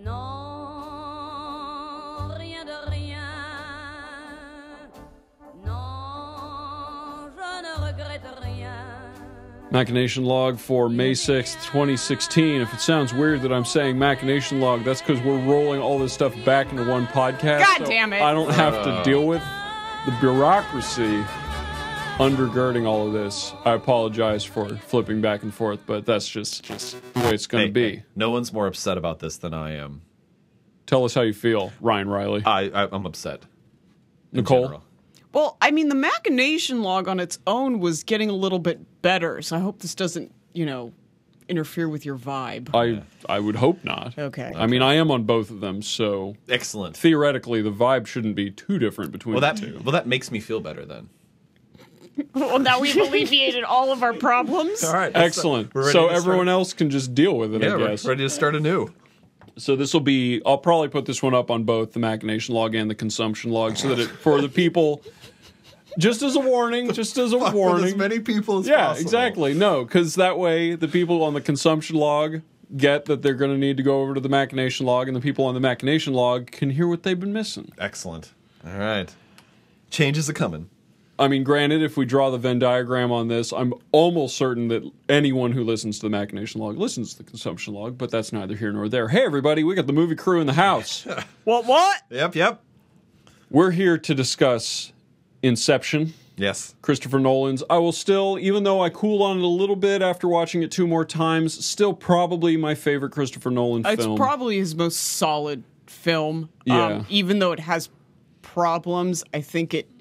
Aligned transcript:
Non, 0.00 0.14
rien 2.38 2.64
de 2.64 2.72
rien. 2.90 3.20
Non, 5.64 7.30
je 7.36 7.62
ne 7.62 7.74
regrette 7.86 8.24
rien. 8.42 8.72
Machination 9.70 10.24
log 10.24 10.58
for 10.58 10.88
May 10.88 11.12
6th, 11.12 11.62
2016. 11.66 12.62
If 12.62 12.72
it 12.72 12.80
sounds 12.80 13.12
weird 13.12 13.42
that 13.42 13.52
I'm 13.52 13.66
saying 13.66 13.98
machination 13.98 14.60
log, 14.60 14.82
that's 14.84 15.02
because 15.02 15.20
we're 15.20 15.44
rolling 15.44 15.82
all 15.82 15.98
this 15.98 16.14
stuff 16.14 16.34
back 16.44 16.70
into 16.70 16.84
one 16.84 17.06
podcast. 17.06 17.60
God 17.60 17.78
so 17.78 17.84
damn 17.84 18.14
it. 18.14 18.22
I 18.22 18.32
don't 18.32 18.50
have 18.52 18.74
to 18.84 18.90
uh. 18.90 19.02
deal 19.02 19.26
with 19.26 19.42
the 20.06 20.12
bureaucracy 20.20 21.22
undergirding 22.18 22.86
all 22.86 23.06
of 23.06 23.12
this. 23.12 23.52
I 23.64 23.72
apologize 23.72 24.44
for 24.44 24.76
flipping 24.76 25.20
back 25.20 25.42
and 25.42 25.52
forth, 25.52 25.80
but 25.86 26.04
that's 26.06 26.28
just, 26.28 26.62
just 26.64 26.96
the 27.14 27.20
way 27.20 27.34
it's 27.34 27.46
going 27.46 27.72
to 27.72 27.80
Hey, 27.80 27.90
be. 27.90 27.96
hey, 27.96 28.04
no 28.14 28.30
one's 28.30 28.52
more 28.52 28.66
upset 28.66 28.98
about 28.98 29.18
this 29.20 29.36
than 29.38 29.54
I 29.54 29.72
am. 29.76 30.02
Tell 30.86 31.04
us 31.04 31.14
how 31.14 31.22
you 31.22 31.32
feel, 31.32 31.72
Ryan 31.80 32.08
Riley. 32.08 32.42
I, 32.44 32.68
I 32.68 32.88
I'm 32.92 33.06
upset. 33.06 33.42
Nicole? 34.32 34.62
general. 34.62 34.84
Well, 35.32 35.56
I 35.62 35.70
mean, 35.70 35.88
the 35.88 35.94
machination 35.94 36.82
log 36.82 37.08
on 37.08 37.18
its 37.18 37.38
own 37.46 37.80
was 37.80 38.02
getting 38.04 38.28
a 38.28 38.34
little 38.34 38.58
bit 38.58 39.00
better, 39.00 39.40
so 39.40 39.56
I 39.56 39.60
hope 39.60 39.78
this 39.80 39.94
doesn't, 39.94 40.34
you 40.52 40.66
know, 40.66 40.92
interfere 41.48 41.88
with 41.88 42.04
your 42.04 42.16
vibe. 42.18 42.68
I 42.74 43.02
I 43.32 43.40
would 43.40 43.56
hope 43.56 43.82
not. 43.84 44.18
Okay. 44.18 44.52
I 44.54 44.66
mean, 44.66 44.82
I 44.82 44.94
am 44.94 45.10
on 45.10 45.24
both 45.24 45.50
of 45.50 45.60
them, 45.60 45.80
so 45.80 46.36
Excellent. 46.50 46.96
theoretically, 46.96 47.62
the 47.62 47.72
vibe 47.72 48.06
shouldn't 48.06 48.34
be 48.36 48.50
too 48.50 48.78
different 48.78 49.10
between 49.12 49.34
Well, 49.34 49.40
that 49.40 49.56
the 49.56 49.66
two. 49.68 49.80
well 49.82 49.92
that 49.92 50.06
makes 50.06 50.30
me 50.30 50.38
feel 50.40 50.60
better 50.60 50.84
then. 50.84 51.08
Well, 52.34 52.58
now 52.58 52.80
we've 52.80 52.96
alleviated 52.96 53.64
all 53.64 53.92
of 53.92 54.02
our 54.02 54.12
problems. 54.14 54.84
All 54.84 54.92
right. 54.92 55.12
Excellent. 55.14 55.74
We're 55.74 55.84
So 55.92 56.02
to 56.02 56.04
start- 56.08 56.12
everyone 56.12 56.48
else 56.48 56.72
can 56.72 56.90
just 56.90 57.14
deal 57.14 57.36
with 57.36 57.54
it, 57.54 57.62
Yeah, 57.62 57.74
I 57.74 57.76
we're 57.76 57.88
guess. 57.88 58.04
ready 58.04 58.22
to 58.24 58.30
start 58.30 58.54
anew. 58.54 58.88
So 59.58 59.76
this 59.76 59.92
will 59.92 60.00
be. 60.00 60.40
I'll 60.46 60.56
probably 60.58 60.88
put 60.88 61.04
this 61.04 61.22
one 61.22 61.34
up 61.34 61.50
on 61.50 61.64
both 61.64 61.92
the 61.92 61.98
machination 62.00 62.54
log 62.54 62.74
and 62.74 62.90
the 62.90 62.94
consumption 62.94 63.50
log, 63.50 63.76
so 63.76 63.88
that 63.88 63.98
it 63.98 64.08
for 64.08 64.40
the 64.40 64.48
people, 64.48 65.02
just 65.98 66.22
as 66.22 66.36
a 66.36 66.40
warning, 66.40 66.90
just 66.92 67.18
as 67.18 67.32
a 67.34 67.38
With 67.38 67.48
as 67.48 67.52
warning. 67.54 67.98
many 67.98 68.18
people 68.20 68.60
as 68.60 68.66
yeah, 68.66 68.86
possible. 68.86 69.02
exactly. 69.02 69.52
No, 69.54 69.84
because 69.84 70.14
that 70.14 70.38
way 70.38 70.74
the 70.74 70.88
people 70.88 71.22
on 71.22 71.34
the 71.34 71.40
consumption 71.42 71.96
log 71.96 72.40
get 72.78 73.04
that 73.04 73.20
they're 73.20 73.34
going 73.34 73.50
to 73.50 73.58
need 73.58 73.76
to 73.76 73.82
go 73.82 74.00
over 74.00 74.14
to 74.14 74.20
the 74.20 74.28
machination 74.30 74.86
log, 74.86 75.06
and 75.06 75.14
the 75.14 75.20
people 75.20 75.44
on 75.44 75.52
the 75.52 75.60
machination 75.60 76.14
log 76.14 76.50
can 76.50 76.70
hear 76.70 76.88
what 76.88 77.02
they've 77.02 77.20
been 77.20 77.34
missing. 77.34 77.70
Excellent. 77.78 78.32
All 78.66 78.78
right. 78.78 79.14
Changes 79.90 80.30
are 80.30 80.32
coming. 80.32 80.70
I 81.18 81.28
mean, 81.28 81.44
granted, 81.44 81.82
if 81.82 81.96
we 81.96 82.06
draw 82.06 82.30
the 82.30 82.38
Venn 82.38 82.58
diagram 82.58 83.12
on 83.12 83.28
this, 83.28 83.52
I'm 83.52 83.74
almost 83.92 84.36
certain 84.36 84.68
that 84.68 84.82
anyone 85.08 85.52
who 85.52 85.62
listens 85.62 85.98
to 85.98 86.06
the 86.06 86.10
machination 86.10 86.60
log 86.60 86.78
listens 86.78 87.12
to 87.12 87.18
the 87.18 87.24
consumption 87.24 87.74
log, 87.74 87.98
but 87.98 88.10
that's 88.10 88.32
neither 88.32 88.56
here 88.56 88.72
nor 88.72 88.88
there. 88.88 89.08
Hey, 89.08 89.24
everybody, 89.24 89.62
we 89.62 89.74
got 89.74 89.86
the 89.86 89.92
movie 89.92 90.16
crew 90.16 90.40
in 90.40 90.46
the 90.46 90.54
house. 90.54 91.06
What? 91.44 91.66
What? 91.66 92.02
Yep. 92.10 92.36
Yep. 92.36 92.62
We're 93.50 93.72
here 93.72 93.98
to 93.98 94.14
discuss 94.14 94.92
Inception, 95.42 96.14
Yes. 96.36 96.74
Christopher 96.82 97.18
Nolan's. 97.18 97.62
I 97.68 97.78
will 97.78 97.92
still, 97.92 98.38
even 98.40 98.62
though 98.64 98.80
I 98.80 98.90
cool 98.90 99.22
on 99.22 99.38
it 99.38 99.42
a 99.42 99.46
little 99.46 99.76
bit 99.76 100.02
after 100.02 100.28
watching 100.28 100.62
it 100.62 100.70
two 100.70 100.86
more 100.86 101.04
times, 101.04 101.64
still 101.64 101.92
probably 101.92 102.56
my 102.56 102.74
favorite 102.74 103.10
Christopher 103.10 103.50
Nolan 103.50 103.84
It's 103.84 104.02
film. 104.02 104.12
It's 104.12 104.20
probably 104.20 104.56
his 104.58 104.74
most 104.74 104.96
solid 104.96 105.64
film. 105.86 106.48
Yeah. 106.64 106.86
Um, 106.86 107.06
even 107.08 107.38
though 107.38 107.52
it 107.52 107.60
has 107.60 107.90
problems, 108.40 109.24
I 109.34 109.40
think 109.40 109.74
it 109.74 109.88
it 109.88 109.91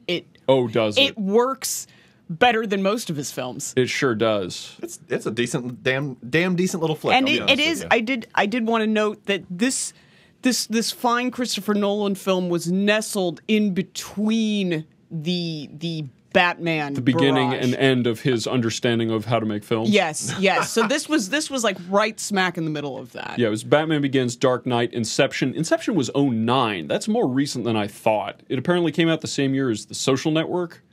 oh, 0.52 0.68
does 0.68 0.98
it? 0.98 1.02
it 1.02 1.18
works 1.18 1.88
better 2.30 2.66
than 2.66 2.82
most 2.82 3.10
of 3.10 3.16
his 3.16 3.32
films. 3.32 3.74
It 3.76 3.90
sure 3.90 4.16
does. 4.16 4.78
It's 4.82 5.00
it's 5.10 5.26
a 5.26 5.32
decent, 5.32 5.84
damn, 5.84 6.16
damn 6.16 6.56
decent 6.56 6.82
little 6.82 6.96
flick. 6.96 7.16
and 7.16 7.28
I'll 7.28 7.34
it, 7.36 7.42
honest 7.42 7.60
it 7.60 7.70
with 7.70 7.82
you. 7.82 7.88
i 7.92 8.00
did 8.00 8.28
i 8.36 8.46
did 8.46 8.68
want 8.68 8.82
to 8.84 8.88
note 8.88 9.26
that 9.26 9.44
this 9.50 9.94
this 10.42 10.66
this 10.68 10.92
fine 10.92 11.30
christopher 11.32 11.74
nolan 11.74 12.16
film 12.16 12.50
was 12.50 12.72
nestled 12.72 13.42
in 13.48 13.74
between 13.74 14.86
the 15.12 15.70
the 15.74 16.06
batman 16.34 16.94
The 16.94 17.02
beginning 17.02 17.50
barrage. 17.52 17.66
and 17.66 17.76
end 17.76 18.08
of 18.08 18.22
his 18.22 18.48
understanding 18.48 19.12
of 19.12 19.26
how 19.26 19.40
to 19.40 19.46
make 19.46 19.64
films. 19.64 19.90
yes 19.90 20.34
yes 20.40 20.70
so 20.72 20.88
this 20.88 21.10
was 21.10 21.30
this 21.30 21.50
was 21.50 21.64
like 21.64 21.78
right 21.90 22.20
smack 22.20 22.58
in 22.58 22.64
the 22.66 22.72
middle 22.72 22.98
of 22.98 23.12
that 23.14 23.38
Yeah, 23.38 23.48
it 23.48 23.52
was 23.52 23.64
Batman 23.64 24.02
Begins, 24.02 24.36
Dark 24.36 24.66
Knight, 24.66 24.94
Inception. 24.94 25.54
Inception 25.56 25.96
was 25.96 26.10
09. 26.16 26.88
That's 26.88 27.08
more 27.08 27.28
recent 27.28 27.66
than 27.66 27.76
I 27.76 27.88
thought. 27.88 28.42
It 28.50 28.58
apparently 28.60 28.92
came 28.92 29.10
out 29.10 29.22
the 29.22 29.28
same 29.28 29.54
year 29.54 29.70
as 29.70 29.86
The 29.86 29.96
Social 29.96 30.32
Network, 30.32 30.84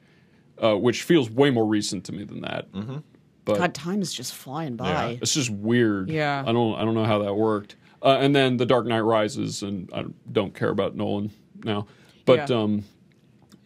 uh, 0.63 0.75
which 0.77 1.03
feels 1.03 1.31
way 1.31 1.51
more 1.51 1.67
recent 1.67 2.05
to 2.07 2.13
me 2.13 2.25
than 2.25 2.41
that. 2.43 2.71
Mm-hmm. 2.73 2.99
But 3.45 3.59
god 3.59 3.75
time 3.75 4.03
is 4.03 4.13
just 4.13 4.35
flying 4.35 4.77
by 4.77 4.89
Yeah. 5.13 5.19
it's 5.23 5.35
just 5.35 5.51
weird. 5.51 6.11
Yeah. 6.11 6.43
I 6.47 6.53
don't 6.53 6.75
I 6.79 6.85
don't 6.85 6.95
know 6.95 7.05
how 7.05 7.19
that 7.21 7.35
worked. 7.35 7.77
Uh, 8.03 8.19
and 8.21 8.35
then 8.35 8.57
The 8.57 8.67
Dark 8.67 8.87
Knight 8.87 9.01
Rises, 9.01 9.63
and 9.63 9.91
I 9.93 10.05
don't 10.31 10.55
care 10.55 10.69
about 10.71 10.95
Nolan 10.97 11.31
now, 11.65 11.87
but 12.25 12.49
Yeah. 12.51 12.57
um, 12.57 12.85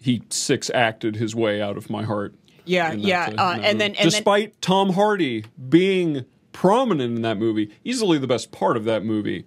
he 0.03 0.23
six 0.31 0.71
acted 0.75 1.17
his 1.17 1.35
way 1.35 1.63
out 1.63 1.77
of 1.77 1.89
my 1.89 2.03
heart. 2.03 2.35
yeah 2.65 2.91
that, 2.91 2.99
yeah 2.99 3.31
uh, 3.39 3.53
and 3.55 3.63
then 3.63 3.65
and 3.65 3.81
then 3.81 3.95
despite 4.03 4.61
Tom 4.61 4.91
Hardy 4.93 5.45
being 5.69 6.25
prominent 6.53 7.17
in 7.17 7.23
that 7.23 7.39
movie, 7.39 7.71
easily 7.85 8.19
the 8.19 8.27
best 8.27 8.53
part 8.53 8.77
of 8.77 8.85
that 8.85 9.05
movie, 9.05 9.47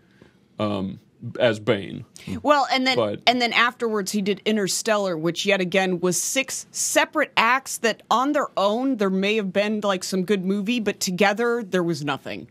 um, 0.58 1.00
as 1.40 1.60
Bane. 1.60 2.04
Well, 2.42 2.68
and 2.72 2.86
then 2.86 2.98
But- 2.98 3.22
and 3.28 3.42
then 3.42 3.54
afterwards 3.54 4.12
he 4.12 4.22
did 4.22 4.42
Interstellar, 4.46 5.18
which 5.18 5.46
yet 5.46 5.62
again 5.62 6.00
was 6.00 6.22
six 6.22 6.66
separate 6.72 7.32
acts 7.38 7.78
that 7.80 8.02
on 8.10 8.32
their 8.34 8.48
own 8.58 8.98
there 8.98 9.10
may 9.10 9.36
have 9.36 9.54
been 9.54 9.82
like 9.82 10.04
some 10.04 10.24
good 10.24 10.44
movie, 10.44 10.80
but 10.80 11.00
together 11.00 11.64
there 11.64 11.84
was 11.84 12.04
nothing. 12.04 12.48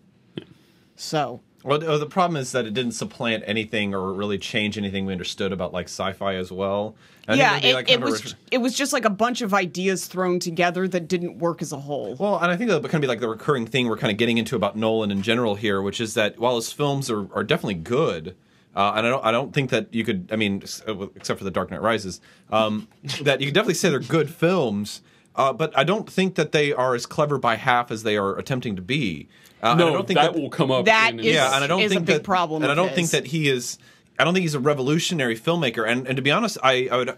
So 0.97 1.41
Well, 1.65 1.79
the- 1.79 1.97
the 1.97 2.07
problem 2.07 2.37
is 2.37 2.53
that 2.53 2.67
it 2.67 2.75
didn't 2.75 2.93
supplant 2.93 3.43
anything 3.47 3.95
or 3.95 4.13
really 4.13 4.37
change 4.37 4.77
anything 4.77 5.07
we 5.07 5.13
understood 5.13 5.51
about 5.51 5.73
like 5.73 5.87
sci-fi 5.87 6.35
as 6.35 6.53
well. 6.53 6.95
I 7.27 7.35
yeah, 7.35 7.57
it, 7.57 7.75
like, 7.75 7.91
it 7.91 8.03
was 8.03 8.23
ret- 8.23 8.35
it 8.51 8.59
was 8.59 8.75
just 8.75 8.93
like 8.93 9.07
a 9.07 9.11
bunch 9.11 9.41
of 9.41 9.55
ideas 9.55 10.07
thrown 10.07 10.39
together 10.39 10.87
that 10.87 11.09
didn't 11.09 11.39
work 11.39 11.63
as 11.63 11.73
a 11.73 11.79
whole. 11.79 12.17
Well, 12.17 12.37
and 12.39 12.53
I 12.53 12.57
think 12.57 12.69
that 12.69 12.83
kind 12.83 12.97
of 12.97 13.01
be 13.01 13.07
like 13.07 13.21
the 13.21 13.29
recurring 13.31 13.67
thing 13.67 13.89
we're 13.89 13.97
kind 13.97 14.11
of 14.13 14.19
getting 14.19 14.37
into 14.37 14.57
about 14.57 14.77
Nolan 14.77 15.11
in 15.11 15.23
general 15.23 15.55
here, 15.55 15.81
which 15.81 16.03
is 16.03 16.13
that 16.15 16.39
while 16.39 16.57
his 16.57 16.71
films 16.71 17.11
are, 17.11 17.27
are 17.35 17.43
definitely 17.43 17.75
good, 17.77 18.37
uh, 18.77 18.93
and 18.97 19.07
I 19.07 19.11
don't 19.11 19.25
I 19.25 19.31
don't 19.33 19.55
think 19.55 19.71
that 19.71 19.93
you 19.95 20.05
could 20.05 20.29
I 20.31 20.37
mean 20.37 20.63
uh, 20.87 21.07
except 21.17 21.39
for 21.39 21.45
The 21.45 21.51
Dark 21.51 21.71
Knight 21.71 21.81
Rises, 21.81 22.21
um, 22.53 22.89
that 23.23 23.41
you 23.41 23.47
could 23.47 23.55
definitely 23.55 23.75
say 23.75 23.89
they're 23.89 24.01
good 24.01 24.29
films. 24.29 25.01
Uh, 25.37 25.53
but 25.53 25.77
I 25.77 25.83
don't 25.83 26.09
think 26.09 26.37
that 26.37 26.53
they 26.53 26.73
are 26.73 26.95
as 26.95 27.07
clever 27.07 27.39
by 27.39 27.57
half 27.57 27.91
as 27.91 28.05
they 28.05 28.17
are 28.17 28.39
attempting 28.39 28.77
to 28.77 28.83
be. 28.83 29.29
Uh, 29.65 29.75
No, 29.75 29.89
I 29.89 29.93
don't 29.93 30.07
think 30.07 30.21
that, 30.21 30.35
will 30.35 30.51
come 30.51 30.71
up. 30.71 30.85
That 30.85 31.13
in 31.15 31.21
is- 31.21 31.27
yeah, 31.27 31.55
and 31.55 31.65
I 31.65 31.67
don't 31.67 31.81
is 31.81 31.91
a 31.93 31.95
think 31.97 32.07
big 32.07 32.17
that, 32.19 32.25
problem 32.25 32.63
And 32.63 32.71
I 32.71 32.75
don't 32.75 32.93
think 32.95 33.11
that 33.11 33.27
he 33.27 33.49
is. 33.49 33.79
I 34.19 34.25
don't 34.25 34.35
think 34.35 34.43
he's 34.43 34.55
a 34.55 34.61
revolutionary 34.61 35.37
filmmaker. 35.39 35.89
And 35.89 36.07
and 36.07 36.17
to 36.17 36.23
be 36.23 36.31
honest, 36.31 36.59
I, 36.63 36.89
I 36.93 36.97
would. 36.99 37.17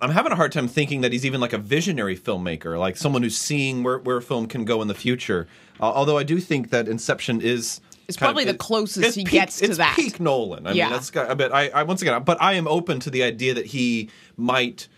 I'm 0.00 0.10
having 0.10 0.32
a 0.32 0.36
hard 0.36 0.50
time 0.52 0.66
thinking 0.66 1.00
that 1.02 1.12
he's 1.12 1.24
even 1.24 1.40
like 1.40 1.52
a 1.52 1.58
visionary 1.58 2.16
filmmaker, 2.16 2.76
like 2.78 2.96
someone 2.96 3.22
who's 3.22 3.36
seeing 3.36 3.82
where 3.84 3.98
where 3.98 4.20
film 4.20 4.46
can 4.46 4.64
go 4.64 4.82
in 4.82 4.88
the 4.88 4.94
future. 4.94 5.46
Uh, 5.80 5.84
although 5.84 6.18
I 6.18 6.22
do 6.24 6.38
think 6.40 6.70
that 6.70 6.88
Inception 6.88 7.40
is. 7.40 7.80
It's 8.08 8.16
kind 8.18 8.26
probably 8.28 8.44
the 8.44 8.50
it- 8.50 8.58
closest 8.58 9.06
it's 9.06 9.14
he 9.14 9.24
peak- 9.24 9.32
gets 9.32 9.58
to 9.60 9.66
it's 9.66 9.78
that. 9.78 9.94
peak 9.96 10.18
Nolan. 10.20 10.66
I 10.66 10.72
Yeah. 10.72 10.86
mean, 10.86 10.92
that's 10.94 11.10
got 11.10 11.30
a 11.30 11.36
bit. 11.36 11.52
I, 11.52 11.68
I 11.68 11.82
once 11.84 12.02
again, 12.02 12.20
but 12.24 12.36
I 12.42 12.54
am 12.54 12.66
open 12.68 12.98
to 13.00 13.10
the 13.10 13.22
idea 13.22 13.54
that 13.54 13.66
he 13.66 14.10
might 14.36 14.88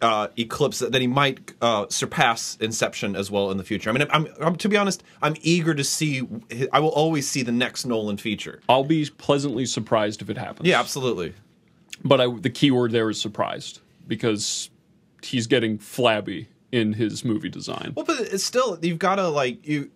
uh, 0.00 0.28
eclipse 0.36 0.80
that 0.80 1.00
he 1.00 1.06
might 1.06 1.52
uh, 1.60 1.86
surpass 1.88 2.56
Inception 2.60 3.16
as 3.16 3.30
well 3.30 3.50
in 3.50 3.56
the 3.56 3.64
future. 3.64 3.90
I 3.90 3.92
mean, 3.92 4.06
I'm, 4.10 4.26
I'm 4.40 4.56
to 4.56 4.68
be 4.68 4.76
honest, 4.76 5.02
I'm 5.22 5.34
eager 5.40 5.74
to 5.74 5.84
see. 5.84 6.22
I 6.72 6.80
will 6.80 6.90
always 6.90 7.28
see 7.28 7.42
the 7.42 7.52
next 7.52 7.86
Nolan 7.86 8.16
feature. 8.16 8.60
I'll 8.68 8.84
be 8.84 9.06
pleasantly 9.18 9.66
surprised 9.66 10.22
if 10.22 10.30
it 10.30 10.38
happens. 10.38 10.68
Yeah, 10.68 10.80
absolutely. 10.80 11.34
But 12.04 12.20
I, 12.20 12.26
the 12.26 12.50
key 12.50 12.70
word 12.70 12.92
there 12.92 13.08
is 13.08 13.20
surprised 13.20 13.80
because 14.06 14.70
he's 15.22 15.46
getting 15.46 15.78
flabby 15.78 16.48
in 16.72 16.92
his 16.94 17.24
movie 17.24 17.48
design. 17.48 17.92
Well, 17.94 18.04
but 18.04 18.20
it's 18.20 18.44
still 18.44 18.78
you've 18.82 18.98
got 18.98 19.16
to 19.16 19.28
like 19.28 19.66
you 19.66 19.90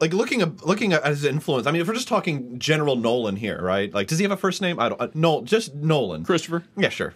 like 0.00 0.12
looking 0.12 0.42
at 0.42 0.66
looking 0.66 0.92
at 0.92 1.06
his 1.06 1.24
influence. 1.24 1.66
I 1.66 1.70
mean, 1.70 1.80
if 1.80 1.88
we're 1.88 1.94
just 1.94 2.08
talking 2.08 2.58
General 2.58 2.96
Nolan 2.96 3.36
here, 3.36 3.60
right? 3.62 3.92
Like, 3.92 4.08
does 4.08 4.18
he 4.18 4.24
have 4.24 4.32
a 4.32 4.36
first 4.36 4.60
name? 4.60 4.78
I 4.78 4.88
don't. 4.90 5.00
Uh, 5.00 5.08
no, 5.14 5.42
just 5.42 5.74
Nolan. 5.74 6.24
Christopher? 6.24 6.64
Yeah, 6.76 6.90
sure. 6.90 7.14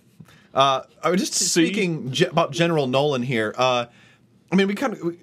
Uh, 0.52 0.82
I 1.02 1.10
was 1.10 1.20
just 1.20 1.34
See? 1.34 1.66
speaking 1.66 2.12
ge- 2.12 2.22
about 2.22 2.52
General 2.52 2.86
Nolan 2.86 3.22
here. 3.22 3.54
Uh, 3.56 3.86
I 4.50 4.56
mean, 4.56 4.66
we 4.66 4.74
kind 4.74 4.94
of. 4.94 5.16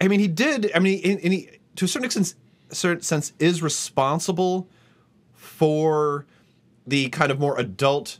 I 0.00 0.08
mean, 0.08 0.20
he 0.20 0.28
did. 0.28 0.70
I 0.74 0.78
mean, 0.78 1.00
and 1.22 1.32
he 1.32 1.50
to 1.76 1.84
a 1.84 1.88
certain 1.88 2.06
extent, 2.06 2.34
certain 2.70 3.02
sense, 3.02 3.32
is 3.38 3.62
responsible 3.62 4.68
for 5.34 6.26
the 6.86 7.08
kind 7.10 7.30
of 7.30 7.38
more 7.38 7.58
adult 7.58 8.18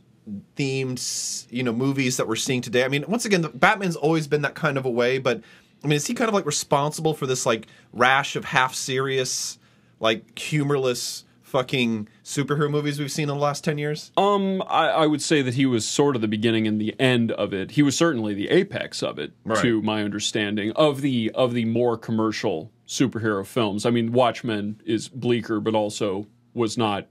themed, 0.57 1.47
you 1.51 1.63
know, 1.63 1.73
movies 1.73 2.17
that 2.17 2.29
we're 2.29 2.37
seeing 2.37 2.61
today. 2.61 2.85
I 2.85 2.89
mean, 2.89 3.05
once 3.09 3.25
again, 3.25 3.43
the, 3.43 3.49
Batman's 3.49 3.97
always 3.97 4.27
been 4.27 4.43
that 4.43 4.55
kind 4.55 4.77
of 4.77 4.85
a 4.85 4.91
way, 4.91 5.19
but 5.19 5.43
I 5.83 5.87
mean, 5.87 5.97
is 5.97 6.07
he 6.07 6.15
kind 6.15 6.29
of 6.29 6.35
like 6.35 6.47
responsible 6.47 7.15
for 7.15 7.27
this 7.27 7.47
like 7.47 7.67
rash 7.93 8.37
of 8.37 8.45
half 8.45 8.75
serious, 8.75 9.59
like 9.99 10.39
humorless 10.39 11.25
fucking 11.51 12.09
superhero 12.25 12.71
movies 12.71 12.99
we've 12.99 13.11
seen 13.13 13.25
in 13.25 13.35
the 13.35 13.35
last 13.35 13.65
ten 13.65 13.77
years? 13.77 14.13
Um, 14.17 14.63
I, 14.69 14.89
I 14.89 15.07
would 15.07 15.21
say 15.21 15.43
that 15.43 15.55
he 15.55 15.67
was 15.67 15.87
sort 15.87 16.15
of 16.17 16.23
the 16.23 16.29
beginning 16.29 16.67
and 16.67 16.81
the 16.81 16.95
end 17.01 17.33
of 17.33 17.53
it. 17.53 17.73
He 17.73 17.83
was 17.83 17.97
certainly 17.97 18.33
the 18.35 18.49
apex 18.49 19.03
of 19.03 19.19
it, 19.19 19.33
Right. 19.45 19.61
to 19.63 19.83
my 19.83 20.03
understanding 20.03 20.73
of 20.77 21.01
the 21.01 21.31
of 21.35 21.53
the 21.55 21.65
more 21.65 21.99
commercial 21.99 22.71
superhero 22.87 23.45
films. 23.47 23.85
I 23.85 23.91
mean, 23.91 24.13
Watchmen 24.13 24.81
is 24.85 25.09
bleaker, 25.09 25.61
but 25.61 25.75
also 25.75 26.27
was 26.55 26.79
not 26.79 27.07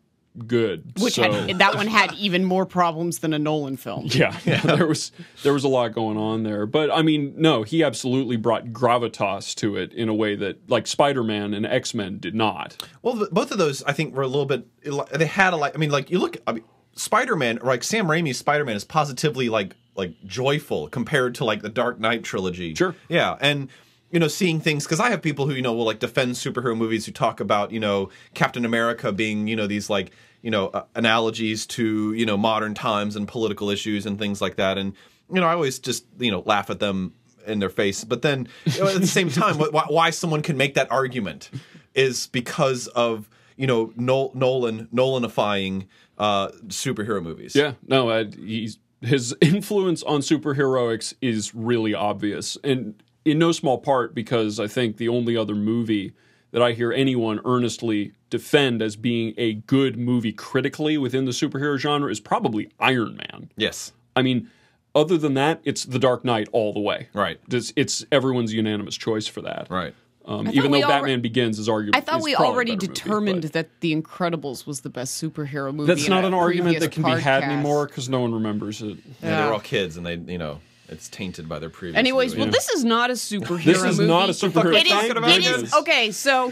good. 0.48 0.94
Which 1.00 1.16
so, 1.16 1.32
had, 1.32 1.60
that 1.60 1.76
one 1.76 1.88
had 1.88 2.14
even 2.14 2.46
more 2.46 2.66
problems 2.66 3.20
than 3.20 3.34
a 3.34 3.40
Nolan 3.40 3.78
film. 3.78 4.06
yeah, 4.10 4.38
there 4.64 4.88
was 4.88 5.12
there 5.44 5.54
was 5.54 5.64
a 5.64 5.68
lot 5.68 5.94
going 5.94 6.18
on 6.18 6.44
there. 6.44 6.66
But 6.66 6.92
I 6.92 7.02
mean, 7.02 7.34
no, 7.38 7.64
he 7.64 7.84
absolutely 7.84 8.38
brought 8.38 8.68
gravitas 8.68 9.56
to 9.56 9.76
it 9.76 9.94
in 9.94 10.10
a 10.10 10.14
way 10.14 10.36
that 10.36 10.70
like 10.70 10.88
Spider-Man 10.88 11.54
and 11.54 11.66
X-Men 11.66 12.20
did 12.20 12.36
not. 12.36 12.86
Well, 13.02 13.18
th- 13.18 13.30
both 13.32 13.52
of 13.52 13.58
those 13.58 13.84
I 13.84 13.94
think 13.94 14.16
were 14.16 14.24
a 14.24 14.28
little 14.28 14.46
bit. 14.46 14.68
They 15.12 15.26
had 15.26 15.54
a 15.54 15.58
like. 15.58 15.76
I 15.76 15.78
mean, 15.78 15.92
like 15.92 16.10
you 16.10 16.20
look. 16.20 16.38
I 16.48 16.54
mean, 16.54 16.64
Spider 16.94 17.36
Man, 17.36 17.60
like 17.64 17.84
Sam 17.84 18.08
Raimi's 18.08 18.38
Spider 18.38 18.66
Man, 18.66 18.76
is 18.76 18.86
positively 18.86 19.50
like 19.50 19.76
like 19.96 20.14
joyful 20.26 20.88
compared 20.88 21.36
to 21.36 21.46
like 21.46 21.62
the 21.62 21.70
Dark 21.70 22.00
Knight 22.00 22.24
trilogy. 22.24 22.74
Sure. 22.76 22.96
Yeah, 23.08 23.38
and 23.40 23.70
you 24.12 24.20
know, 24.20 24.28
seeing 24.28 24.60
things 24.60 24.86
because 24.86 25.00
I 25.00 25.10
have 25.10 25.22
people 25.22 25.48
who 25.48 25.54
you 25.54 25.62
know 25.62 25.74
will 25.74 25.86
like 25.86 26.00
defend 26.00 26.34
superhero 26.34 26.76
movies 26.78 27.06
who 27.06 27.12
talk 27.12 27.40
about 27.40 27.72
you 27.72 27.80
know 27.80 28.10
Captain 28.34 28.66
America 28.66 29.12
being 29.12 29.48
you 29.48 29.56
know 29.56 29.68
these 29.68 29.90
like 29.90 30.12
you 30.42 30.52
know 30.52 30.68
uh, 30.68 30.84
analogies 30.96 31.66
to 31.68 32.14
you 32.14 32.26
know 32.26 32.38
modern 32.38 32.74
times 32.74 33.16
and 33.16 33.28
political 33.28 33.70
issues 33.70 34.06
and 34.06 34.18
things 34.18 34.42
like 34.42 34.56
that, 34.56 34.78
and 34.78 34.94
you 35.32 35.40
know 35.40 35.48
I 35.48 35.54
always 35.54 35.80
just 35.80 36.06
you 36.18 36.32
know 36.32 36.42
laugh 36.46 36.70
at 36.70 36.80
them 36.80 37.14
in 37.46 37.60
their 37.60 37.70
face, 37.70 38.04
but 38.04 38.22
then 38.22 38.48
you 38.66 38.80
know, 38.80 38.88
at 38.88 39.02
the 39.02 39.08
same 39.08 39.30
time, 39.30 39.58
why, 39.58 39.86
why 39.88 40.10
someone 40.10 40.42
can 40.42 40.58
make 40.58 40.76
that 40.76 40.92
argument 40.92 41.50
is 41.96 42.28
because 42.28 42.88
of 42.88 43.30
you 43.58 43.68
know 43.68 43.94
Nol- 43.96 44.32
Nolan 44.34 44.88
Nolanifying 44.94 45.88
uh, 46.18 46.50
superhero 46.68 47.22
movies. 47.22 47.56
Yeah, 47.56 47.74
no, 47.88 48.10
uh, 48.10 48.26
he's 48.38 48.80
his 49.02 49.36
influence 49.42 50.04
on 50.04 50.22
superheroics 50.22 51.14
is 51.22 51.54
really 51.54 51.94
obvious, 51.94 52.58
and 52.64 53.02
in 53.26 53.38
no 53.40 53.52
small 53.52 53.78
part 53.78 54.14
because 54.16 54.60
I 54.60 54.68
think 54.68 54.98
the 54.98 55.10
only 55.10 55.36
other 55.38 55.56
movie 55.56 56.14
that 56.52 56.62
I 56.62 56.72
hear 56.72 56.92
anyone 56.92 57.40
earnestly 57.46 58.14
defend 58.30 58.82
as 58.82 58.96
being 58.96 59.34
a 59.38 59.54
good 59.54 59.98
movie 59.98 60.32
critically 60.34 60.98
within 60.98 61.26
the 61.26 61.32
superhero 61.32 61.78
genre 61.78 62.10
is 62.10 62.20
probably 62.20 62.70
Iron 62.80 63.18
Man. 63.18 63.52
Yes. 63.56 63.92
I 64.16 64.22
mean, 64.22 64.50
other 64.96 65.18
than 65.18 65.36
that, 65.36 65.62
it's 65.64 65.84
The 65.86 66.00
Dark 66.00 66.26
Knight 66.26 66.48
all 66.52 66.74
the 66.74 66.80
way. 66.80 67.10
Right. 67.14 67.40
It's, 67.52 67.72
it's 67.76 68.06
everyone's 68.12 68.54
unanimous 68.54 68.98
choice 68.98 69.28
for 69.28 69.42
that. 69.42 69.68
Right. 69.70 69.94
Um, 70.26 70.48
even 70.50 70.72
though 70.72 70.78
we 70.78 70.84
alre- 70.84 70.88
Batman 70.90 71.22
Begins 71.22 71.58
is 71.58 71.68
arguably. 71.68 71.92
I 71.96 72.02
thought 72.02 72.22
we 72.22 72.36
already 72.36 72.72
better 72.76 72.86
movie, 72.88 72.94
determined 72.94 73.44
that 73.46 73.80
The 73.80 73.96
Incredibles 74.00 74.68
was 74.68 74.82
the 74.82 74.90
best 74.90 75.22
superhero 75.22 75.74
movie. 75.74 75.88
That's 75.92 76.08
not 76.08 76.24
a 76.24 76.28
an 76.28 76.34
argument 76.36 76.76
previous 76.76 76.84
that 76.84 76.92
can 76.92 77.04
be 77.04 77.20
had 77.22 77.44
podcast. 77.44 77.48
anymore 77.48 77.88
because 77.88 78.10
no 78.10 78.20
one 78.22 78.34
remembers 78.34 78.82
it. 78.82 78.98
Yeah, 78.98 79.30
Yeah. 79.30 79.42
they're 79.44 79.54
all 79.54 79.60
kids, 79.60 79.98
and 79.98 80.06
they 80.06 80.16
you 80.16 80.38
know 80.38 80.60
it's 80.90 81.08
tainted 81.10 81.48
by 81.48 81.60
their 81.60 81.70
previous. 81.70 81.98
Anyways, 81.98 82.32
movie. 82.32 82.44
well, 82.44 82.52
this 82.52 82.70
is 82.70 82.84
not 82.84 83.10
a 83.10 83.14
superhero 83.14 83.64
This 83.64 83.84
is 83.84 83.98
movie. 83.98 84.08
not 84.10 84.30
a 84.30 84.34
superhero. 84.34 84.76
It 84.76 84.88
is, 84.88 84.92
Thank 84.92 85.06
it 85.12 85.14
goodness. 85.16 85.62
is 85.64 85.74
okay. 85.76 86.12
So, 86.12 86.52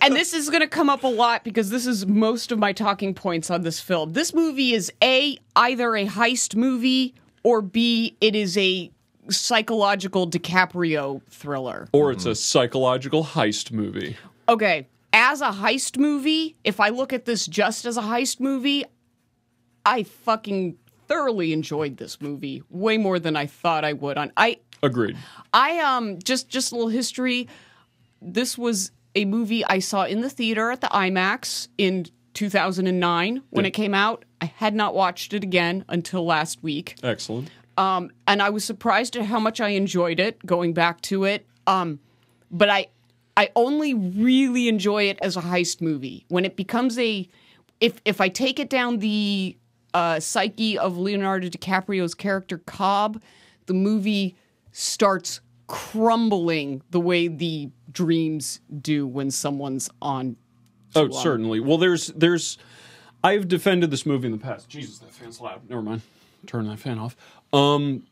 and 0.00 0.14
this 0.14 0.32
is 0.34 0.48
going 0.50 0.62
to 0.62 0.68
come 0.68 0.88
up 0.88 1.04
a 1.04 1.08
lot 1.08 1.44
because 1.44 1.70
this 1.70 1.86
is 1.86 2.06
most 2.06 2.50
of 2.52 2.58
my 2.58 2.72
talking 2.72 3.14
points 3.14 3.50
on 3.50 3.62
this 3.62 3.80
film. 3.80 4.12
This 4.12 4.32
movie 4.34 4.72
is 4.72 4.92
a 5.02 5.36
either 5.56 5.94
a 5.96 6.06
heist 6.06 6.56
movie 6.56 7.14
or 7.42 7.60
b 7.62 8.16
it 8.20 8.34
is 8.34 8.56
a 8.58 8.90
psychological 9.28 10.28
DiCaprio 10.28 11.22
thriller. 11.30 11.88
Or 11.92 12.10
it's 12.10 12.26
a 12.26 12.34
psychological 12.34 13.24
heist 13.24 13.72
movie. 13.72 14.16
Okay, 14.48 14.86
as 15.12 15.40
a 15.40 15.50
heist 15.50 15.96
movie, 15.98 16.56
if 16.64 16.80
I 16.80 16.88
look 16.90 17.12
at 17.12 17.24
this 17.24 17.46
just 17.46 17.84
as 17.86 17.96
a 17.96 18.02
heist 18.02 18.40
movie, 18.40 18.84
I 19.86 20.02
fucking 20.02 20.76
thoroughly 21.08 21.52
enjoyed 21.52 21.96
this 21.96 22.20
movie 22.20 22.62
way 22.70 22.98
more 22.98 23.18
than 23.18 23.36
I 23.36 23.46
thought 23.46 23.84
I 23.84 23.92
would. 23.92 24.16
On 24.18 24.32
I 24.36 24.58
Agreed. 24.82 25.16
I 25.52 25.78
um 25.80 26.18
just 26.22 26.48
just 26.48 26.72
a 26.72 26.74
little 26.74 26.88
history. 26.90 27.48
This 28.20 28.58
was 28.58 28.90
a 29.14 29.24
movie 29.24 29.64
I 29.64 29.78
saw 29.78 30.04
in 30.04 30.20
the 30.20 30.28
theater 30.30 30.70
at 30.70 30.80
the 30.80 30.88
IMAX 30.88 31.68
in 31.78 32.06
2009 32.34 33.42
when 33.50 33.64
Yeah. 33.64 33.68
it 33.68 33.70
came 33.72 33.94
out. 33.94 34.24
I 34.40 34.46
had 34.46 34.74
not 34.74 34.94
watched 34.94 35.32
it 35.32 35.42
again 35.44 35.84
until 35.88 36.24
last 36.26 36.62
week. 36.62 36.96
Excellent. 37.02 37.50
Um 37.78 38.10
and 38.26 38.42
I 38.42 38.50
was 38.50 38.64
surprised 38.64 39.16
at 39.16 39.24
how 39.26 39.38
much 39.40 39.60
I 39.60 39.68
enjoyed 39.70 40.20
it 40.20 40.44
going 40.44 40.74
back 40.74 41.00
to 41.02 41.24
it. 41.24 41.46
Um 41.66 42.00
but 42.50 42.68
I 42.68 42.88
I 43.36 43.50
only 43.56 43.94
really 43.94 44.68
enjoy 44.68 45.04
it 45.04 45.18
as 45.22 45.36
a 45.36 45.40
heist 45.42 45.80
movie. 45.80 46.24
When 46.28 46.44
it 46.44 46.56
becomes 46.56 46.98
a 46.98 47.28
if 47.80 48.00
if 48.04 48.20
I 48.20 48.28
take 48.28 48.58
it 48.60 48.68
down 48.70 48.98
the 48.98 49.56
uh, 49.94 50.20
psyche 50.20 50.76
of 50.76 50.98
Leonardo 50.98 51.48
DiCaprio's 51.48 52.14
character 52.14 52.58
Cobb, 52.58 53.22
the 53.66 53.74
movie 53.74 54.36
starts 54.72 55.40
crumbling 55.66 56.82
the 56.90 57.00
way 57.00 57.28
the 57.28 57.70
dreams 57.90 58.60
do 58.82 59.06
when 59.06 59.30
someone's 59.30 59.88
on. 60.02 60.36
Oh, 60.94 61.10
certainly. 61.10 61.60
Well, 61.60 61.78
there's 61.78 62.08
there's 62.08 62.58
I've 63.22 63.48
defended 63.48 63.90
this 63.90 64.04
movie 64.04 64.26
in 64.26 64.32
the 64.32 64.38
past. 64.38 64.68
Jesus, 64.68 64.98
that 64.98 65.10
fan's 65.10 65.40
loud. 65.40 65.68
Never 65.68 65.82
mind. 65.82 66.02
Turn 66.46 66.66
that 66.68 66.78
fan 66.78 66.98
off. 66.98 67.16
Um 67.52 68.04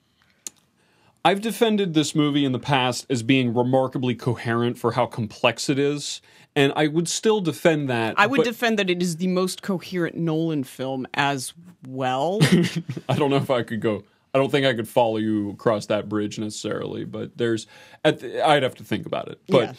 I've 1.25 1.41
defended 1.41 1.95
this 1.95 2.17
movie 2.17 2.45
in 2.45 2.51
the 2.51 2.59
past 2.59 3.07
as 3.09 3.23
being 3.23 3.55
remarkably 3.55 4.17
coherent 4.17 4.77
for 4.77 4.93
how 4.93 5.07
complex 5.07 5.69
it 5.69 5.79
is, 5.79 6.21
and 6.55 6.73
I 6.77 6.87
would 6.87 7.09
still 7.09 7.41
defend 7.41 7.89
that. 7.89 8.15
I 8.19 8.27
would 8.27 8.39
but 8.39 8.47
defend 8.47 8.79
that 8.79 8.91
it 8.91 9.03
is 9.03 9.17
the 9.17 9.29
most 9.29 9.63
coherent 9.63 10.17
Nolan 10.17 10.65
film 10.65 11.07
as 11.15 11.55
well. 11.87 12.39
I 13.09 13.15
don't 13.15 13.31
know 13.31 13.37
if 13.37 13.51
I 13.51 13.63
could 13.63 13.81
go. 13.81 14.05
I 14.35 14.39
don't 14.39 14.51
think 14.51 14.65
I 14.67 14.75
could 14.75 14.89
follow 14.89 15.19
you 15.19 15.51
across 15.51 15.87
that 15.87 16.09
bridge 16.09 16.39
necessarily, 16.39 17.05
but 17.05 17.37
there's. 17.37 17.67
At 18.05 18.21
the, 18.21 18.47
I'd 18.47 18.63
have 18.63 18.75
to 18.77 18.85
think 18.85 19.07
about 19.07 19.29
it. 19.29 19.41
But, 19.49 19.61
Yeah. 19.63 19.73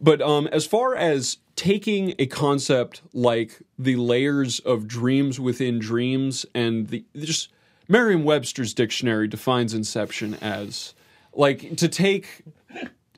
but 0.00 0.20
um, 0.22 0.46
as 0.48 0.66
far 0.66 0.94
as 0.94 1.38
taking 1.54 2.14
a 2.18 2.26
concept 2.26 3.00
like 3.14 3.62
the 3.78 3.96
layers 3.96 4.60
of 4.60 4.86
dreams 4.86 5.40
within 5.40 5.78
dreams 5.78 6.44
and 6.54 6.88
the 6.88 7.04
just 7.16 7.48
Merriam-Webster's 7.88 8.74
dictionary 8.74 9.28
defines 9.28 9.72
Inception 9.72 10.34
as 10.42 10.94
like 11.32 11.76
to 11.76 11.88
take. 11.88 12.42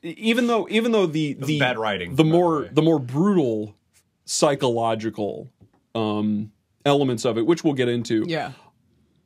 Even 0.03 0.47
though, 0.47 0.67
even 0.69 0.91
though 0.91 1.05
the 1.05 1.33
the 1.33 1.59
bad 1.59 1.77
writing, 1.77 2.15
the 2.15 2.23
by 2.23 2.29
the 2.29 2.31
more 2.31 2.69
the 2.71 2.81
more 2.81 2.99
brutal 2.99 3.75
psychological 4.25 5.49
um, 5.95 6.51
elements 6.85 7.25
of 7.25 7.37
it, 7.37 7.45
which 7.45 7.63
we'll 7.63 7.73
get 7.73 7.89
into, 7.89 8.23
yeah. 8.27 8.53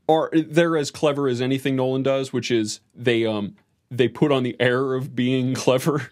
are 0.09 0.31
they're 0.33 0.77
as 0.77 0.91
clever 0.91 1.27
as 1.27 1.41
anything 1.41 1.75
Nolan 1.75 2.03
does, 2.03 2.33
which 2.33 2.49
is 2.51 2.79
they 2.95 3.25
um 3.25 3.55
they 3.91 4.07
put 4.07 4.31
on 4.31 4.43
the 4.43 4.55
air 4.59 4.93
of 4.95 5.15
being 5.15 5.53
clever, 5.65 6.09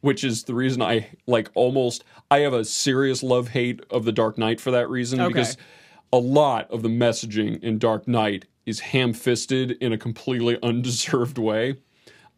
which 0.00 0.24
is 0.24 0.44
the 0.44 0.54
reason 0.54 0.82
I 0.82 1.08
like 1.26 1.50
almost 1.54 2.04
I 2.30 2.40
have 2.40 2.52
a 2.52 2.64
serious 2.64 3.22
love 3.22 3.48
hate 3.48 3.80
of 3.90 4.04
the 4.04 4.12
Dark 4.12 4.38
Knight 4.38 4.60
for 4.60 4.70
that 4.72 4.88
reason 4.90 5.20
Okay. 5.20 5.28
because 5.28 5.56
a 6.12 6.18
lot 6.18 6.70
of 6.70 6.82
the 6.82 6.88
messaging 6.88 7.62
in 7.62 7.78
Dark 7.78 8.08
Knight 8.08 8.46
is 8.64 8.80
ham 8.80 9.12
fisted 9.12 9.72
in 9.80 9.92
a 9.92 9.98
completely 9.98 10.58
undeserved 10.62 11.38
way. 11.38 11.76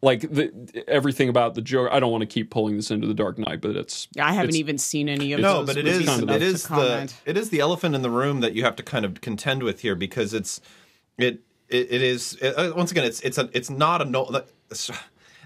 Like 0.01 0.21
the 0.21 0.83
everything 0.87 1.27
about 1.27 1.55
the 1.55 1.61
joke. 1.61 1.89
I 1.91 1.99
don't 1.99 2.11
want 2.11 2.21
to 2.21 2.25
keep 2.25 2.51
pulling 2.51 2.77
this 2.77 2.89
into 2.89 3.05
the 3.05 3.13
Dark 3.13 3.37
Knight, 3.37 3.59
but 3.59 3.75
it's 3.75 4.07
I 4.17 4.31
haven't 4.31 4.49
it's- 4.51 4.59
even 4.59 4.77
seen 4.77 5.09
any 5.09 5.33
of 5.33 5.41
no, 5.41 5.57
those 5.57 5.67
but 5.67 5.77
it 5.77 5.85
movies 5.85 5.99
is 6.01 6.07
kind 6.07 6.23
of 6.23 6.29
enough 6.29 6.35
it 6.37 6.39
to 6.39 6.45
is 6.45 6.63
the 6.67 7.13
it 7.25 7.37
is 7.37 7.49
the 7.49 7.59
elephant 7.59 7.95
in 7.95 8.01
the 8.01 8.09
room 8.09 8.39
that 8.39 8.53
you 8.53 8.63
have 8.63 8.77
to 8.77 8.83
kind 8.83 9.03
of 9.03 9.19
contend 9.19 9.61
with 9.63 9.81
here 9.81 9.95
because 9.95 10.33
it's 10.33 10.61
it 11.17 11.41
it, 11.67 11.87
it 11.91 12.01
is 12.01 12.37
it, 12.41 12.53
uh, 12.57 12.73
once 12.75 12.91
again 12.91 13.03
it's 13.03 13.19
it's 13.21 13.37
a 13.37 13.49
it's 13.53 13.69
not 13.69 14.01
a 14.01 14.05
no 14.05 14.41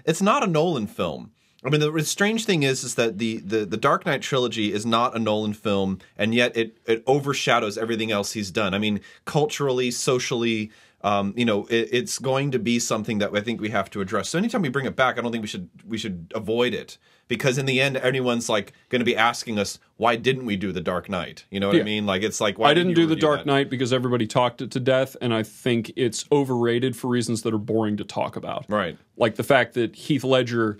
it's 0.04 0.22
not 0.22 0.44
a 0.44 0.46
Nolan 0.46 0.86
film. 0.86 1.32
I 1.66 1.70
mean, 1.70 1.80
the 1.80 2.04
strange 2.04 2.44
thing 2.44 2.62
is, 2.62 2.84
is 2.84 2.94
that 2.96 3.16
the, 3.16 3.38
the, 3.38 3.64
the 3.64 3.78
Dark 3.78 4.04
Knight 4.04 4.20
trilogy 4.20 4.70
is 4.70 4.84
not 4.84 5.16
a 5.16 5.18
Nolan 5.18 5.54
film, 5.54 5.98
and 6.18 6.34
yet 6.34 6.54
it, 6.54 6.76
it 6.86 7.02
overshadows 7.06 7.78
everything 7.78 8.12
else 8.12 8.32
he's 8.32 8.50
done. 8.50 8.74
I 8.74 8.78
mean, 8.78 9.00
culturally, 9.24 9.90
socially, 9.90 10.70
um, 11.04 11.34
you 11.36 11.44
know, 11.44 11.66
it, 11.66 11.90
it's 11.92 12.18
going 12.18 12.50
to 12.52 12.58
be 12.58 12.78
something 12.78 13.18
that 13.18 13.30
I 13.36 13.42
think 13.42 13.60
we 13.60 13.68
have 13.68 13.90
to 13.90 14.00
address. 14.00 14.30
So 14.30 14.38
anytime 14.38 14.62
we 14.62 14.70
bring 14.70 14.86
it 14.86 14.96
back, 14.96 15.18
I 15.18 15.20
don't 15.20 15.30
think 15.30 15.42
we 15.42 15.48
should 15.48 15.68
we 15.86 15.98
should 15.98 16.32
avoid 16.34 16.72
it 16.72 16.96
because 17.28 17.58
in 17.58 17.66
the 17.66 17.78
end, 17.78 17.98
everyone's 17.98 18.48
like 18.48 18.72
going 18.88 19.00
to 19.00 19.04
be 19.04 19.14
asking 19.14 19.58
us, 19.58 19.78
why 19.98 20.16
didn't 20.16 20.46
we 20.46 20.56
do 20.56 20.72
the 20.72 20.80
Dark 20.80 21.10
Knight? 21.10 21.44
You 21.50 21.60
know 21.60 21.68
what 21.68 21.76
I 21.76 21.82
mean? 21.82 22.06
Like 22.06 22.22
it's 22.22 22.40
like 22.40 22.58
why 22.58 22.70
I 22.70 22.74
didn't 22.74 22.90
you 22.90 22.94
do 22.96 23.06
the 23.06 23.16
Dark 23.16 23.40
that? 23.40 23.46
Knight 23.46 23.68
because 23.68 23.92
everybody 23.92 24.26
talked 24.26 24.62
it 24.62 24.70
to 24.70 24.80
death, 24.80 25.14
and 25.20 25.34
I 25.34 25.42
think 25.42 25.92
it's 25.94 26.24
overrated 26.32 26.96
for 26.96 27.08
reasons 27.08 27.42
that 27.42 27.52
are 27.52 27.58
boring 27.58 27.98
to 27.98 28.04
talk 28.04 28.34
about. 28.34 28.64
Right. 28.70 28.96
Like 29.18 29.34
the 29.34 29.44
fact 29.44 29.74
that 29.74 29.94
Heath 29.94 30.24
Ledger, 30.24 30.78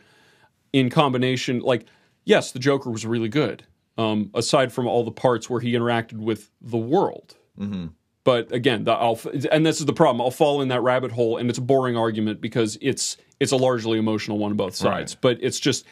in 0.72 0.88
combination, 0.88 1.60
like 1.60 1.84
yes, 2.24 2.50
the 2.50 2.58
Joker 2.58 2.88
was 2.90 3.04
really 3.04 3.28
good. 3.28 3.66
Um, 3.98 4.30
aside 4.34 4.72
from 4.72 4.88
all 4.88 5.04
the 5.04 5.12
parts 5.12 5.48
where 5.48 5.60
he 5.60 5.74
interacted 5.74 6.14
with 6.14 6.50
the 6.60 6.78
world. 6.78 7.36
Mm-hmm. 7.56 7.88
But 8.24 8.50
again, 8.52 8.84
the, 8.84 8.92
I'll, 8.92 9.20
and 9.52 9.64
this 9.64 9.80
is 9.80 9.86
the 9.86 9.92
problem. 9.92 10.20
I'll 10.22 10.30
fall 10.30 10.62
in 10.62 10.68
that 10.68 10.80
rabbit 10.80 11.12
hole, 11.12 11.36
and 11.36 11.50
it's 11.50 11.58
a 11.58 11.62
boring 11.62 11.96
argument 11.96 12.40
because 12.40 12.78
it's 12.80 13.18
it's 13.38 13.52
a 13.52 13.56
largely 13.56 13.98
emotional 13.98 14.38
one 14.38 14.52
on 14.52 14.56
both 14.56 14.74
sides. 14.74 15.12
Right. 15.14 15.20
But 15.20 15.38
it's 15.42 15.60
just 15.60 15.84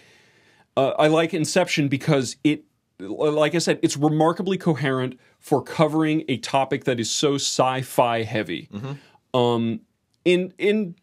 uh, 0.76 0.90
I 0.98 1.08
like 1.08 1.34
Inception 1.34 1.88
because 1.88 2.36
it, 2.42 2.64
like 2.98 3.54
I 3.54 3.58
said, 3.58 3.78
it's 3.82 3.96
remarkably 3.96 4.56
coherent 4.56 5.20
for 5.40 5.62
covering 5.62 6.24
a 6.28 6.38
topic 6.38 6.84
that 6.84 6.98
is 6.98 7.10
so 7.10 7.34
sci-fi 7.34 8.22
heavy. 8.22 8.68
Um, 9.34 9.80
in 10.24 10.54
in 10.58 10.94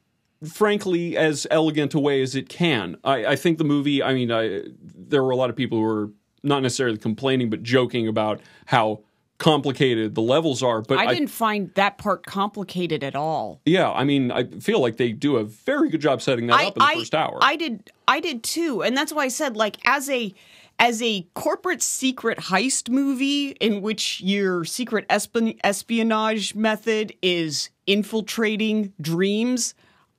frankly 0.48 1.17
as 1.17 1.45
elegant 1.51 1.93
a 1.93 2.00
way 2.00 2.21
as 2.21 2.36
it 2.36 2.50
can. 2.50 2.98
I, 3.03 3.25
I 3.25 3.36
think 3.36 3.57
the 3.57 3.63
movie. 3.63 4.01
I 4.01 4.13
mean, 4.13 4.31
I, 4.31 4.63
there 4.81 5.24
were 5.24 5.31
a 5.31 5.36
lot 5.36 5.50
of 5.50 5.55
people 5.55 5.77
who 5.77 5.83
were 5.83 6.12
not 6.41 6.63
necessarily 6.63 6.98
complaining, 6.98 7.50
but 7.50 7.62
joking 7.62 8.07
about 8.07 8.39
how 8.65 9.01
complicated 9.39 10.13
the 10.13 10.22
levels 10.22 10.62
are. 10.62 10.81
But 10.81 11.00
I 11.00 11.13
didn't 11.13 11.29
find 11.29 11.74
that 11.74 11.98
part 11.98 12.25
complicated 12.25 13.03
at 13.03 13.15
all. 13.15 13.62
yeah, 13.65 13.89
I 13.89 14.03
mean, 14.03 14.31
I 14.31 14.43
feel 14.43 14.79
like 14.79 14.98
they 14.98 15.12
do 15.12 15.38
a 15.38 15.46
very 15.46 15.89
good 15.89 16.01
job 16.01 16.22
setting 16.22 16.48
that 16.48 16.62
up 16.62 16.77
in 16.77 16.79
the 16.79 17.00
first 17.00 17.15
hour. 17.15 17.39
I 17.41 17.55
did 17.55 17.89
I 18.08 18.19
did 18.19 18.43
too. 18.43 18.84
And 18.84 18.96
that's 18.96 19.12
why 19.12 19.24
I 19.24 19.29
said 19.29 19.58
like 19.58 19.77
as 19.86 20.10
a 20.10 20.34
as 20.77 21.01
a 21.01 21.27
corporate 21.34 21.81
secret 21.81 22.38
heist 22.38 22.89
movie 22.89 23.50
in 23.50 23.81
which 23.81 24.22
your 24.22 24.63
secret 24.63 25.08
espi- 25.10 25.60
espionage 25.63 26.55
method 26.55 27.13
is 27.22 27.69
infiltrating 27.86 28.93
dreams, 29.01 29.74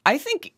I 0.05 0.19
think 0.19 0.55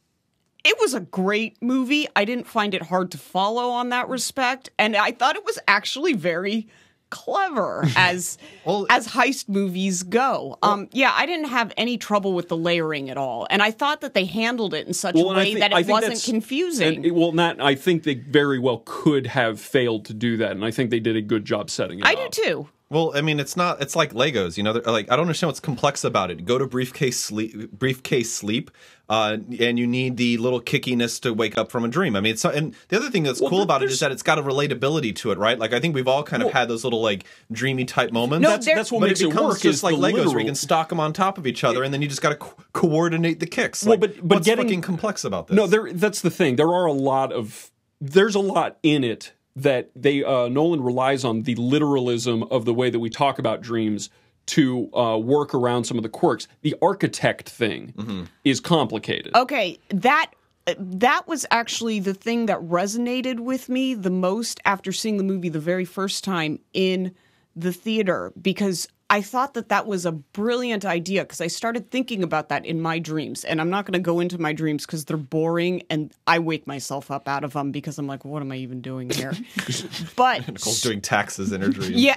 it 0.65 0.77
was 0.81 0.95
a 0.95 1.01
great 1.01 1.61
movie. 1.63 2.07
I 2.17 2.25
didn't 2.25 2.47
find 2.47 2.75
it 2.75 2.83
hard 2.83 3.11
to 3.13 3.19
follow 3.19 3.71
on 3.71 3.91
that 3.91 4.09
respect, 4.09 4.71
and 4.79 4.97
I 4.97 5.13
thought 5.13 5.37
it 5.37 5.45
was 5.45 5.59
actually 5.69 6.15
very 6.15 6.69
clever 7.13 7.85
as 7.97 8.39
Well- 8.65 8.87
as 8.91 9.07
heist 9.07 9.49
movies 9.49 10.03
go. 10.03 10.59
Um, 10.63 10.89
yeah, 10.93 11.13
I 11.15 11.27
didn't 11.27 11.49
have 11.51 11.73
any 11.77 11.99
trouble 11.99 12.33
with 12.33 12.49
the 12.49 12.57
layering 12.57 13.11
at 13.11 13.17
all, 13.17 13.47
and 13.51 13.63
I 13.63 13.71
thought 13.71 14.01
that 14.01 14.15
they 14.15 14.25
handled 14.25 14.75
it 14.75 14.87
in 14.89 14.95
such 14.95 15.15
Well, 15.15 15.31
a 15.31 15.37
way 15.37 15.45
think- 15.55 15.59
that 15.61 15.73
it 15.73 15.87
wasn't 15.87 16.23
confusing. 16.25 17.05
And 17.05 17.15
well, 17.15 17.33
not. 17.33 17.61
I 17.61 17.75
think 17.75 18.03
they 18.03 18.15
very 18.15 18.59
well 18.59 18.83
could 18.85 19.27
have 19.29 19.61
failed 19.61 20.07
to 20.07 20.15
do 20.15 20.39
that, 20.39 20.53
and 20.53 20.65
I 20.65 20.71
think 20.73 20.91
they 20.91 21.01
did 21.01 21.15
a 21.17 21.23
good 21.23 21.45
job 21.45 21.71
setting 21.71 21.99
it 22.01 22.05
up. 22.05 22.09
I 22.11 22.15
up. 22.15 22.33
do 22.33 22.43
too. 22.43 22.69
Well, 22.93 23.13
I 23.15 23.23
mean, 23.23 23.41
it's 23.41 23.57
not. 23.57 23.81
It's 23.81 23.97
like 23.97 24.13
Legos, 24.13 24.57
you 24.59 24.63
know. 24.63 24.75
They're 24.75 24.83
Like 24.93 25.11
I 25.11 25.17
don't 25.17 25.23
understand 25.25 25.49
what's 25.49 25.61
complex 25.61 26.05
about 26.05 26.31
it. 26.31 26.45
Go 26.45 26.59
to 26.59 26.67
briefcase 26.67 27.19
sleep, 27.19 27.73
briefcase 27.73 28.31
sleep, 28.33 28.71
uh, 29.09 29.39
and 29.59 29.79
you 29.79 29.87
need 29.87 30.19
the 30.19 30.37
little 30.37 30.61
kickiness 30.61 31.19
to 31.23 31.33
wake 31.33 31.57
up 31.57 31.71
from 31.73 31.85
a 31.85 31.89
dream. 31.89 32.15
I 32.17 32.21
mean, 32.21 32.35
it's 32.35 32.45
and 32.45 32.75
the 32.89 32.97
other 32.99 33.09
thing 33.09 33.23
that's 33.23 33.41
Well, 33.41 33.49
cool 33.49 33.63
about 33.63 33.83
it 33.83 33.91
is 33.91 33.99
that 34.01 34.13
it's 34.13 34.23
got 34.23 34.39
a 34.39 34.43
relatability 34.43 35.17
to 35.17 35.31
it, 35.31 35.39
right? 35.39 35.59
Like 35.59 35.73
I 35.73 35.81
think 35.81 35.95
we've 35.95 36.07
all 36.07 36.23
kind 36.23 36.43
of 36.43 36.53
had 36.53 36.69
those 36.69 36.85
little 36.85 37.01
like 37.01 37.25
dreamy 37.51 37.87
type 37.87 38.13
moments. 38.13 38.43
No, 38.43 38.51
That's, 38.51 38.67
that's 38.67 38.93
what 38.93 39.01
but 39.01 39.07
makes 39.09 39.23
it 39.23 39.31
it, 39.31 39.35
work. 39.35 39.53
just 39.55 39.65
is 39.65 39.83
like 39.83 39.95
Legos, 39.95 40.27
where 40.29 40.41
you 40.41 40.45
can 40.47 40.55
stock 40.55 40.91
them 40.91 41.01
on 41.01 41.15
top 41.15 41.39
of 41.39 41.47
each 41.47 41.65
other, 41.65 41.83
and 41.83 41.95
then 41.95 42.03
you 42.03 42.09
just 42.09 42.21
got 42.21 42.29
to 42.31 42.37
co- 42.37 42.63
coordinate 42.75 43.41
the 43.41 43.47
kicks. 43.47 43.85
Well, 43.85 43.93
Like, 43.93 44.01
but- 44.01 44.17
but 44.29 44.35
what's 44.37 44.47
getting- 44.47 44.83
complex 44.83 45.25
about 45.25 45.47
this? 45.47 45.57
No, 45.57 45.67
there. 45.67 45.91
That's 45.93 46.21
the 46.21 46.31
thing. 46.31 46.57
There 46.57 46.69
are 46.69 46.85
a 46.87 46.93
lot 46.93 47.33
of. 47.33 47.71
There's 48.03 48.35
a 48.35 48.41
lot 48.41 48.79
in 48.83 49.03
it 49.05 49.33
that 49.57 49.91
they 49.95 50.25
uh, 50.25 50.49
Nolan 50.49 50.83
relies 50.83 51.25
on 51.25 51.43
the 51.43 51.55
literalism 51.57 52.43
of 52.45 52.65
the 52.65 52.75
way 52.75 52.91
that 52.91 52.99
we 53.01 53.11
talk 53.11 53.39
about 53.39 53.61
dreams 53.61 54.11
to 54.47 54.95
uh, 54.97 55.17
work 55.19 55.55
around 55.55 55.85
some 55.85 55.97
of 55.97 56.03
the 56.03 56.09
quirks. 56.09 56.49
The 56.63 56.75
architect 56.83 57.49
thing 57.49 57.93
Mm-hmm. 57.97 58.25
is 58.45 58.61
complicated. 58.61 59.35
Okay, 59.37 59.79
that 59.91 60.31
that 60.79 61.27
was 61.27 61.45
actually 61.51 61.99
the 62.01 62.15
thing 62.15 62.47
that 62.47 62.59
resonated 62.61 63.41
with 63.41 63.69
me 63.69 63.95
the 63.95 64.11
most 64.11 64.61
after 64.65 64.93
seeing 64.93 65.17
the 65.17 65.25
movie 65.25 65.49
the 65.49 65.59
very 65.61 65.85
first 65.85 66.23
time 66.25 66.59
in 66.73 67.15
the 67.57 67.73
theater 67.73 68.33
because 68.41 68.89
I 69.13 69.21
thought 69.21 69.53
that 69.53 69.69
that 69.69 69.87
was 69.87 70.07
a 70.07 70.13
brilliant 70.13 70.87
idea 70.87 71.25
because 71.25 71.43
I 71.43 71.49
started 71.49 71.91
thinking 71.91 72.23
about 72.23 72.49
that 72.49 72.65
in 72.65 72.81
my 72.81 72.99
dreams 72.99 73.45
and 73.45 73.61
I'm 73.61 73.69
not 73.69 73.85
going 73.85 73.93
to 73.93 73.99
go 73.99 74.21
into 74.21 74.41
my 74.41 74.55
dreams 74.55 74.87
because 74.87 75.05
they're 75.05 75.19
boring 75.19 75.83
and 75.91 76.15
I 76.27 76.39
wake 76.39 76.67
myself 76.67 77.11
up 77.11 77.29
out 77.29 77.45
of 77.45 77.53
them 77.53 77.73
because 77.73 77.99
I'm 77.99 78.07
like 78.07 78.25
what 78.25 78.41
am 78.41 78.51
I 78.51 78.57
even 78.57 78.81
doing 78.81 79.11
here 79.11 79.35
but 80.17 80.49
Nicole's 80.49 80.81
doing 80.81 81.03
taxes 81.03 81.53
in 81.53 81.61
her 81.61 81.69
dreams. 81.69 81.91
yeah 81.91 82.17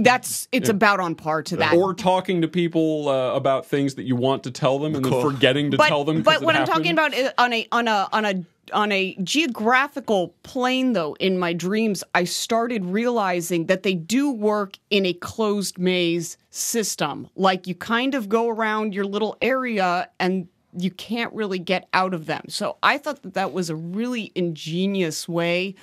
that's 0.00 0.46
it's 0.52 0.68
about 0.68 1.00
on 1.00 1.14
par 1.14 1.42
to 1.44 1.56
that 1.56 1.72
Or 1.72 1.94
talking 1.94 2.42
to 2.42 2.48
people 2.48 3.08
uh, 3.08 3.32
about 3.32 3.64
things 3.64 3.94
that 3.94 4.02
you 4.02 4.14
want 4.14 4.44
to 4.44 4.50
tell 4.50 4.78
them 4.78 4.94
and 4.94 5.02
then 5.02 5.22
forgetting 5.22 5.70
to 5.70 5.78
but, 5.78 5.88
tell 5.88 6.04
them. 6.04 6.20
But 6.20 6.42
it 6.42 6.44
what 6.44 6.56
I'm 6.56 6.66
talking 6.66 6.92
about 6.92 7.14
is 7.14 7.30
on 7.38 7.54
a 7.54 7.66
on 7.72 7.88
a 7.88 8.06
on 8.12 8.26
a 8.26 8.44
on 8.74 8.92
a 8.92 9.16
geographical 9.22 10.34
plane 10.42 10.92
though 10.92 11.14
in 11.20 11.38
my 11.38 11.52
dreams 11.52 12.04
I 12.14 12.24
started 12.24 12.84
realizing 12.84 13.66
that 13.66 13.82
they 13.82 13.94
do 13.94 14.30
work 14.30 14.78
in 14.90 15.06
a 15.06 15.12
closed 15.14 15.78
maze 15.78 16.36
system. 16.50 17.28
Like 17.36 17.66
you 17.66 17.74
kind 17.74 18.14
of 18.14 18.28
go 18.28 18.48
around 18.48 18.94
your 18.94 19.04
little 19.04 19.36
area 19.40 20.08
and 20.20 20.48
you 20.76 20.90
can't 20.90 21.32
really 21.32 21.58
get 21.58 21.88
out 21.92 22.14
of 22.14 22.26
them. 22.26 22.44
So 22.48 22.76
I 22.82 22.98
thought 22.98 23.22
that 23.22 23.34
that 23.34 23.52
was 23.52 23.70
a 23.70 23.76
really 23.76 24.32
ingenious 24.34 25.28
way 25.28 25.76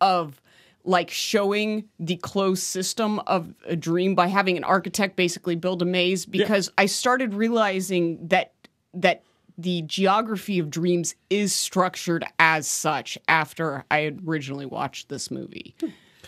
of 0.00 0.40
like 0.84 1.10
showing 1.10 1.84
the 1.98 2.16
closed 2.16 2.62
system 2.62 3.18
of 3.20 3.52
a 3.66 3.76
dream 3.76 4.14
by 4.14 4.26
having 4.26 4.56
an 4.56 4.64
architect 4.64 5.16
basically 5.16 5.56
build 5.56 5.82
a 5.82 5.84
maze 5.84 6.24
because 6.24 6.70
I 6.78 6.86
started 6.86 7.34
realizing 7.34 8.28
that 8.28 8.52
that 8.94 9.22
the 9.58 9.82
geography 9.82 10.58
of 10.60 10.70
dreams 10.70 11.14
is 11.30 11.52
structured 11.54 12.24
as 12.38 12.66
such 12.68 13.18
after 13.26 13.84
I 13.90 13.98
had 14.00 14.20
originally 14.26 14.66
watched 14.66 15.08
this 15.08 15.30
movie. 15.30 15.74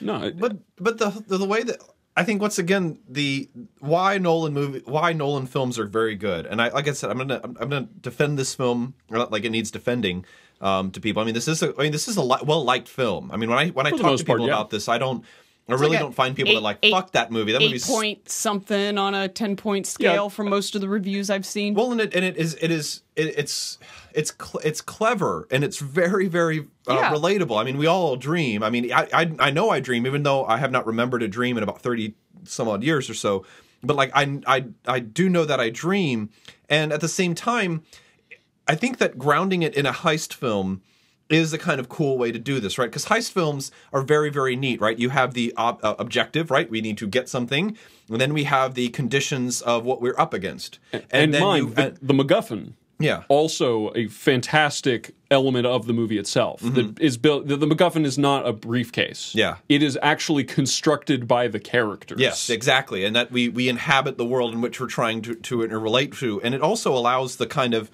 No, 0.01 0.23
it- 0.25 0.39
but 0.39 0.57
but 0.77 0.99
the, 0.99 1.11
the 1.27 1.39
the 1.39 1.47
way 1.47 1.63
that 1.63 1.79
I 2.17 2.25
think 2.25 2.43
once 2.43 2.59
again 2.59 2.99
the 3.09 3.49
why 3.79 4.19
Nolan 4.19 4.53
movie 4.53 4.83
why 4.85 5.13
Nolan 5.13 5.47
films 5.47 5.79
are 5.79 5.87
very 5.87 6.17
good 6.17 6.45
and 6.47 6.61
I 6.61 6.69
like 6.71 6.89
I 6.89 6.93
said 6.93 7.11
I'm 7.11 7.19
gonna 7.19 7.41
I'm 7.45 7.55
gonna 7.55 7.89
defend 8.01 8.39
this 8.39 8.55
film 8.55 8.95
like 9.09 9.45
it 9.45 9.51
needs 9.51 9.71
defending 9.71 10.25
um, 10.61 10.91
to 10.91 11.01
people 11.01 11.23
I 11.23 11.25
mean 11.25 11.35
this 11.35 11.47
is 11.49 11.63
a 11.63 11.73
I 11.79 11.85
mean 11.85 11.93
this 11.93 12.09
is 12.09 12.17
a 12.17 12.23
li- 12.23 12.43
well 12.45 12.65
liked 12.65 12.89
film 12.89 13.31
I 13.31 13.37
mean 13.37 13.49
when 13.49 13.59
I 13.59 13.69
when 13.69 13.87
I 13.87 13.91
For 13.91 13.99
talk 13.99 14.19
to 14.19 14.25
people 14.25 14.37
part, 14.39 14.49
yeah. 14.49 14.55
about 14.55 14.71
this 14.71 14.89
I 14.89 14.99
don't 14.99 15.25
I 15.69 15.75
really 15.75 15.91
like 15.91 16.01
don't 16.01 16.15
find 16.15 16.35
people 16.35 16.55
that 16.55 16.61
like 16.63 16.79
eight- 16.83 16.91
fuck 16.93 17.13
that 17.13 17.31
movie 17.31 17.53
that 17.53 17.63
Eight 17.63 17.67
movie's 17.67 17.87
point 17.87 18.29
something 18.29 18.99
on 18.99 19.15
a 19.15 19.29
ten 19.29 19.55
point 19.57 19.87
scale 19.87 20.29
for 20.29 20.43
most 20.43 20.75
of 20.75 20.81
the 20.81 20.89
reviews 20.89 21.31
I've 21.31 21.47
seen. 21.47 21.75
well 21.75 21.93
and 21.93 22.01
it 22.01 22.13
and 22.15 22.25
it 22.25 22.37
is 22.37 22.57
it 22.61 22.71
is 22.73 23.03
it, 23.15 23.39
it's 23.39 23.79
it's 24.13 24.33
cl- 24.37 24.61
it's 24.65 24.81
clever 24.81 25.47
and 25.53 25.63
it's 25.63 25.79
very 25.79 26.27
very 26.27 26.67
uh, 26.89 26.95
Yeah. 26.95 27.13
relatable. 27.13 27.61
I 27.61 27.65
mean, 27.65 27.79
we 27.79 27.87
all 27.87 28.17
dream. 28.17 28.63
I 28.65 28.71
mean, 28.71 28.93
I, 28.93 29.07
I 29.13 29.33
I 29.39 29.51
know 29.51 29.71
I 29.71 29.79
dream, 29.79 30.07
even 30.07 30.25
though 30.25 30.45
I 30.45 30.57
have 30.57 30.73
not 30.73 30.87
remembered 30.87 31.23
a 31.23 31.29
dream 31.29 31.57
in 31.57 31.63
about 31.63 31.81
thirty 31.83 32.15
some 32.45 32.67
odd 32.69 32.83
years 32.83 33.09
or 33.09 33.15
so. 33.15 33.45
But 33.83 33.95
like 33.97 34.11
I 34.15 34.41
I 34.49 34.65
I 34.87 34.99
do 34.99 35.29
know 35.29 35.45
that 35.45 35.61
I 35.61 35.71
dream, 35.71 36.31
and 36.69 36.93
at 36.93 37.01
the 37.01 37.09
same 37.09 37.35
time, 37.37 37.83
I 38.67 38.75
think 38.75 38.99
that 38.99 39.19
grounding 39.19 39.63
it 39.63 39.75
in 39.75 39.87
a 39.87 39.93
heist 39.93 40.35
film 40.35 40.83
is 41.31 41.53
a 41.53 41.59
kind 41.59 41.79
of 41.81 41.89
cool 41.89 42.19
way 42.19 42.33
to 42.33 42.39
do 42.39 42.61
this, 42.61 42.79
right? 42.79 42.91
Because 42.91 43.07
heist 43.07 43.31
films 43.33 43.71
are 43.93 44.03
very, 44.03 44.31
very 44.31 44.57
neat, 44.57 44.81
right? 44.81 44.99
You 44.99 45.11
have 45.11 45.35
the 45.35 45.53
ob- 45.57 45.81
uh, 45.83 45.95
objective, 45.99 46.51
right? 46.51 46.69
We 46.71 46.81
need 46.81 46.99
to 46.99 47.07
get 47.07 47.29
something, 47.29 47.77
and 48.09 48.21
then 48.21 48.33
we 48.35 48.45
have 48.45 48.75
the 48.75 48.89
conditions 48.89 49.61
of 49.63 49.85
what 49.85 50.01
we're 50.03 50.19
up 50.19 50.35
against, 50.35 50.79
and, 51.11 51.33
then 51.35 51.43
mind 51.43 51.69
you, 51.69 51.75
the, 51.75 51.87
and- 51.87 51.99
the 52.03 52.15
MacGuffin. 52.15 52.73
yeah, 52.99 53.23
Also, 53.29 53.93
a 53.95 54.07
fantastic 54.09 55.15
element 55.31 55.65
of 55.67 55.87
the 55.87 55.93
movie 55.93 56.19
itself 56.19 56.61
that 56.61 56.99
is 57.01 57.17
built. 57.17 57.47
The, 57.47 57.57
the 57.57 57.67
MacGuffin 57.67 58.05
is 58.05 58.19
not 58.19 58.47
a 58.47 58.53
briefcase. 58.53 59.29
Mm-hmm. 59.29 59.39
Yeah. 59.39 59.57
it 59.69 59.83
is 59.83 59.97
actually 60.03 60.43
constructed 60.45 61.29
by 61.29 61.47
the 61.47 61.61
characters. 61.61 62.19
Yes, 62.21 62.51
exactly, 62.51 63.05
and 63.05 63.15
that 63.15 63.31
we 63.31 63.49
we 63.49 63.69
inhabit 63.69 64.19
the 64.19 64.25
world 64.27 64.53
in 64.53 64.61
which 64.61 64.81
we're 64.81 64.87
trying 64.89 65.23
to 65.23 65.35
to 65.37 65.59
relate 65.61 66.13
to, 66.15 66.41
and 66.43 66.55
it 66.55 66.61
also 66.61 66.93
allows 66.93 67.37
the 67.37 67.47
kind 67.47 67.75
of 67.75 67.91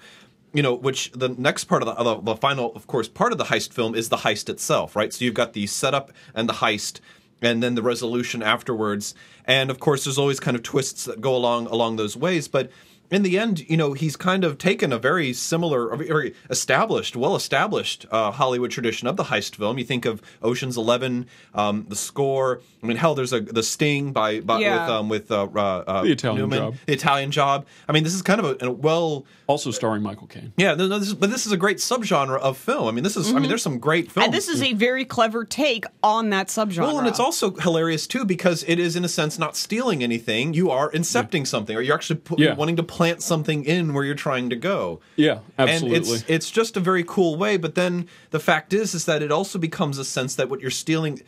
you 0.53 0.63
know 0.63 0.73
which 0.73 1.11
the 1.13 1.29
next 1.29 1.65
part 1.65 1.83
of 1.83 1.97
the, 1.97 2.03
the 2.03 2.21
the 2.21 2.35
final 2.35 2.73
of 2.75 2.87
course 2.87 3.07
part 3.07 3.31
of 3.31 3.37
the 3.37 3.45
heist 3.45 3.73
film 3.73 3.95
is 3.95 4.09
the 4.09 4.17
heist 4.17 4.49
itself, 4.49 4.95
right? 4.95 5.13
So 5.13 5.25
you've 5.25 5.33
got 5.33 5.53
the 5.53 5.67
setup 5.67 6.11
and 6.33 6.47
the 6.49 6.53
heist. 6.53 6.99
And 7.39 7.61
then 7.61 7.75
the 7.75 7.83
resolution 7.83 8.41
afterwards, 8.41 9.13
and 9.45 9.69
of 9.69 9.79
course, 9.79 10.05
there's 10.05 10.17
always 10.17 10.39
kind 10.39 10.57
of 10.57 10.63
twists 10.63 11.05
that 11.05 11.21
go 11.21 11.35
along 11.35 11.67
along 11.67 11.97
those 11.97 12.17
ways. 12.17 12.47
But 12.47 12.71
in 13.09 13.23
the 13.23 13.39
end, 13.39 13.69
you 13.69 13.77
know, 13.77 13.93
he's 13.93 14.15
kind 14.17 14.43
of 14.43 14.57
taken 14.57 14.91
a 14.91 14.97
very 14.99 15.31
similar, 15.33 15.89
a 15.89 15.97
very 15.97 16.33
established, 16.49 17.15
well 17.15 17.35
established 17.35 18.05
uh, 18.11 18.31
Hollywood 18.31 18.71
tradition 18.71 19.07
of 19.07 19.15
the 19.15 19.25
heist 19.25 19.55
film. 19.55 19.77
You 19.77 19.85
think 19.85 20.05
of 20.05 20.21
Ocean's 20.43 20.75
Eleven, 20.77 21.27
um, 21.53 21.85
the 21.87 21.95
score. 21.95 22.61
I 22.83 22.85
mean, 22.87 22.97
hell, 22.97 23.15
there's 23.15 23.33
a 23.33 23.39
the 23.39 23.63
Sting 23.63 24.11
by, 24.11 24.39
by 24.41 24.59
Yeah. 24.59 24.81
with 24.81 24.89
um, 24.91 25.09
with 25.09 25.31
uh, 25.31 25.43
uh, 25.55 25.59
uh, 25.87 26.03
The 26.03 26.11
Italian 26.11 26.41
Newman, 26.41 26.59
Job. 26.59 26.75
the 26.85 26.93
Italian 26.93 27.31
Job. 27.31 27.65
I 27.87 27.91
mean, 27.93 28.03
this 28.03 28.13
is 28.13 28.21
kind 28.21 28.39
of 28.39 28.61
a, 28.61 28.65
a 28.67 28.71
well, 28.71 29.25
Also 29.47 29.71
starring 29.71 30.03
Michael 30.03 30.27
Caine. 30.27 30.53
yeah, 30.57 30.75
no, 30.75 30.87
no, 30.87 30.99
this 30.99 31.07
is, 31.09 31.13
but 31.13 31.29
this 31.29 31.45
is 31.45 31.51
a 31.51 31.57
great 31.57 31.77
subgenre 31.77 32.37
of 32.39 32.57
film. 32.57 32.87
I 32.87 32.91
mean, 32.91 33.03
this 33.03 33.15
is, 33.17 33.31
I 33.33 33.39
mean, 33.39 33.47
there's 33.49 33.63
some 33.63 33.79
great 33.79 34.11
films. 34.11 34.15
Mm-hmm. 34.15 34.23
and 34.25 34.33
this 34.33 34.47
is 34.49 34.61
a 34.61 34.73
very 34.73 35.05
clever 35.05 35.45
take 35.45 35.85
on 36.03 36.29
that 36.31 36.47
subgenre. 36.47 36.81
Well, 36.81 36.99
and 36.99 37.07
it's 37.07 37.19
also 37.19 37.51
hilarious 37.55 38.05
too 38.07 38.25
because 38.25 38.63
it 38.67 38.79
is 38.79 38.95
in 38.95 39.05
a 39.05 39.09
sense 39.09 39.39
not 39.39 39.55
stealing 39.55 40.03
anything. 40.03 40.53
You 40.53 40.69
are 40.71 40.91
incepting 40.91 41.47
something, 41.47 41.75
or 41.75 41.81
you're 41.81 41.95
actually 41.95 42.19
pu- 42.19 42.35
Yeah. 42.37 42.53
wanting 42.55 42.75
to 42.75 42.83
plant 42.97 43.21
something 43.21 43.63
in 43.63 43.93
where 43.93 44.03
you're 44.03 44.15
trying 44.15 44.49
to 44.49 44.55
go. 44.55 44.99
Yeah, 45.17 45.41
absolutely. 45.59 45.97
And 45.97 46.07
it's 46.07 46.23
it's 46.27 46.49
just 46.49 46.75
a 46.75 46.79
very 46.79 47.03
cool 47.03 47.35
way. 47.37 47.55
But 47.55 47.75
then 47.75 48.07
the 48.31 48.39
fact 48.39 48.73
is, 48.73 48.95
is 48.95 49.05
that 49.05 49.21
it 49.21 49.31
also 49.31 49.59
becomes 49.59 49.99
a 49.99 50.03
sense 50.03 50.33
that 50.33 50.49
what 50.49 50.61
you're 50.61 50.71
stealing, 50.71 51.21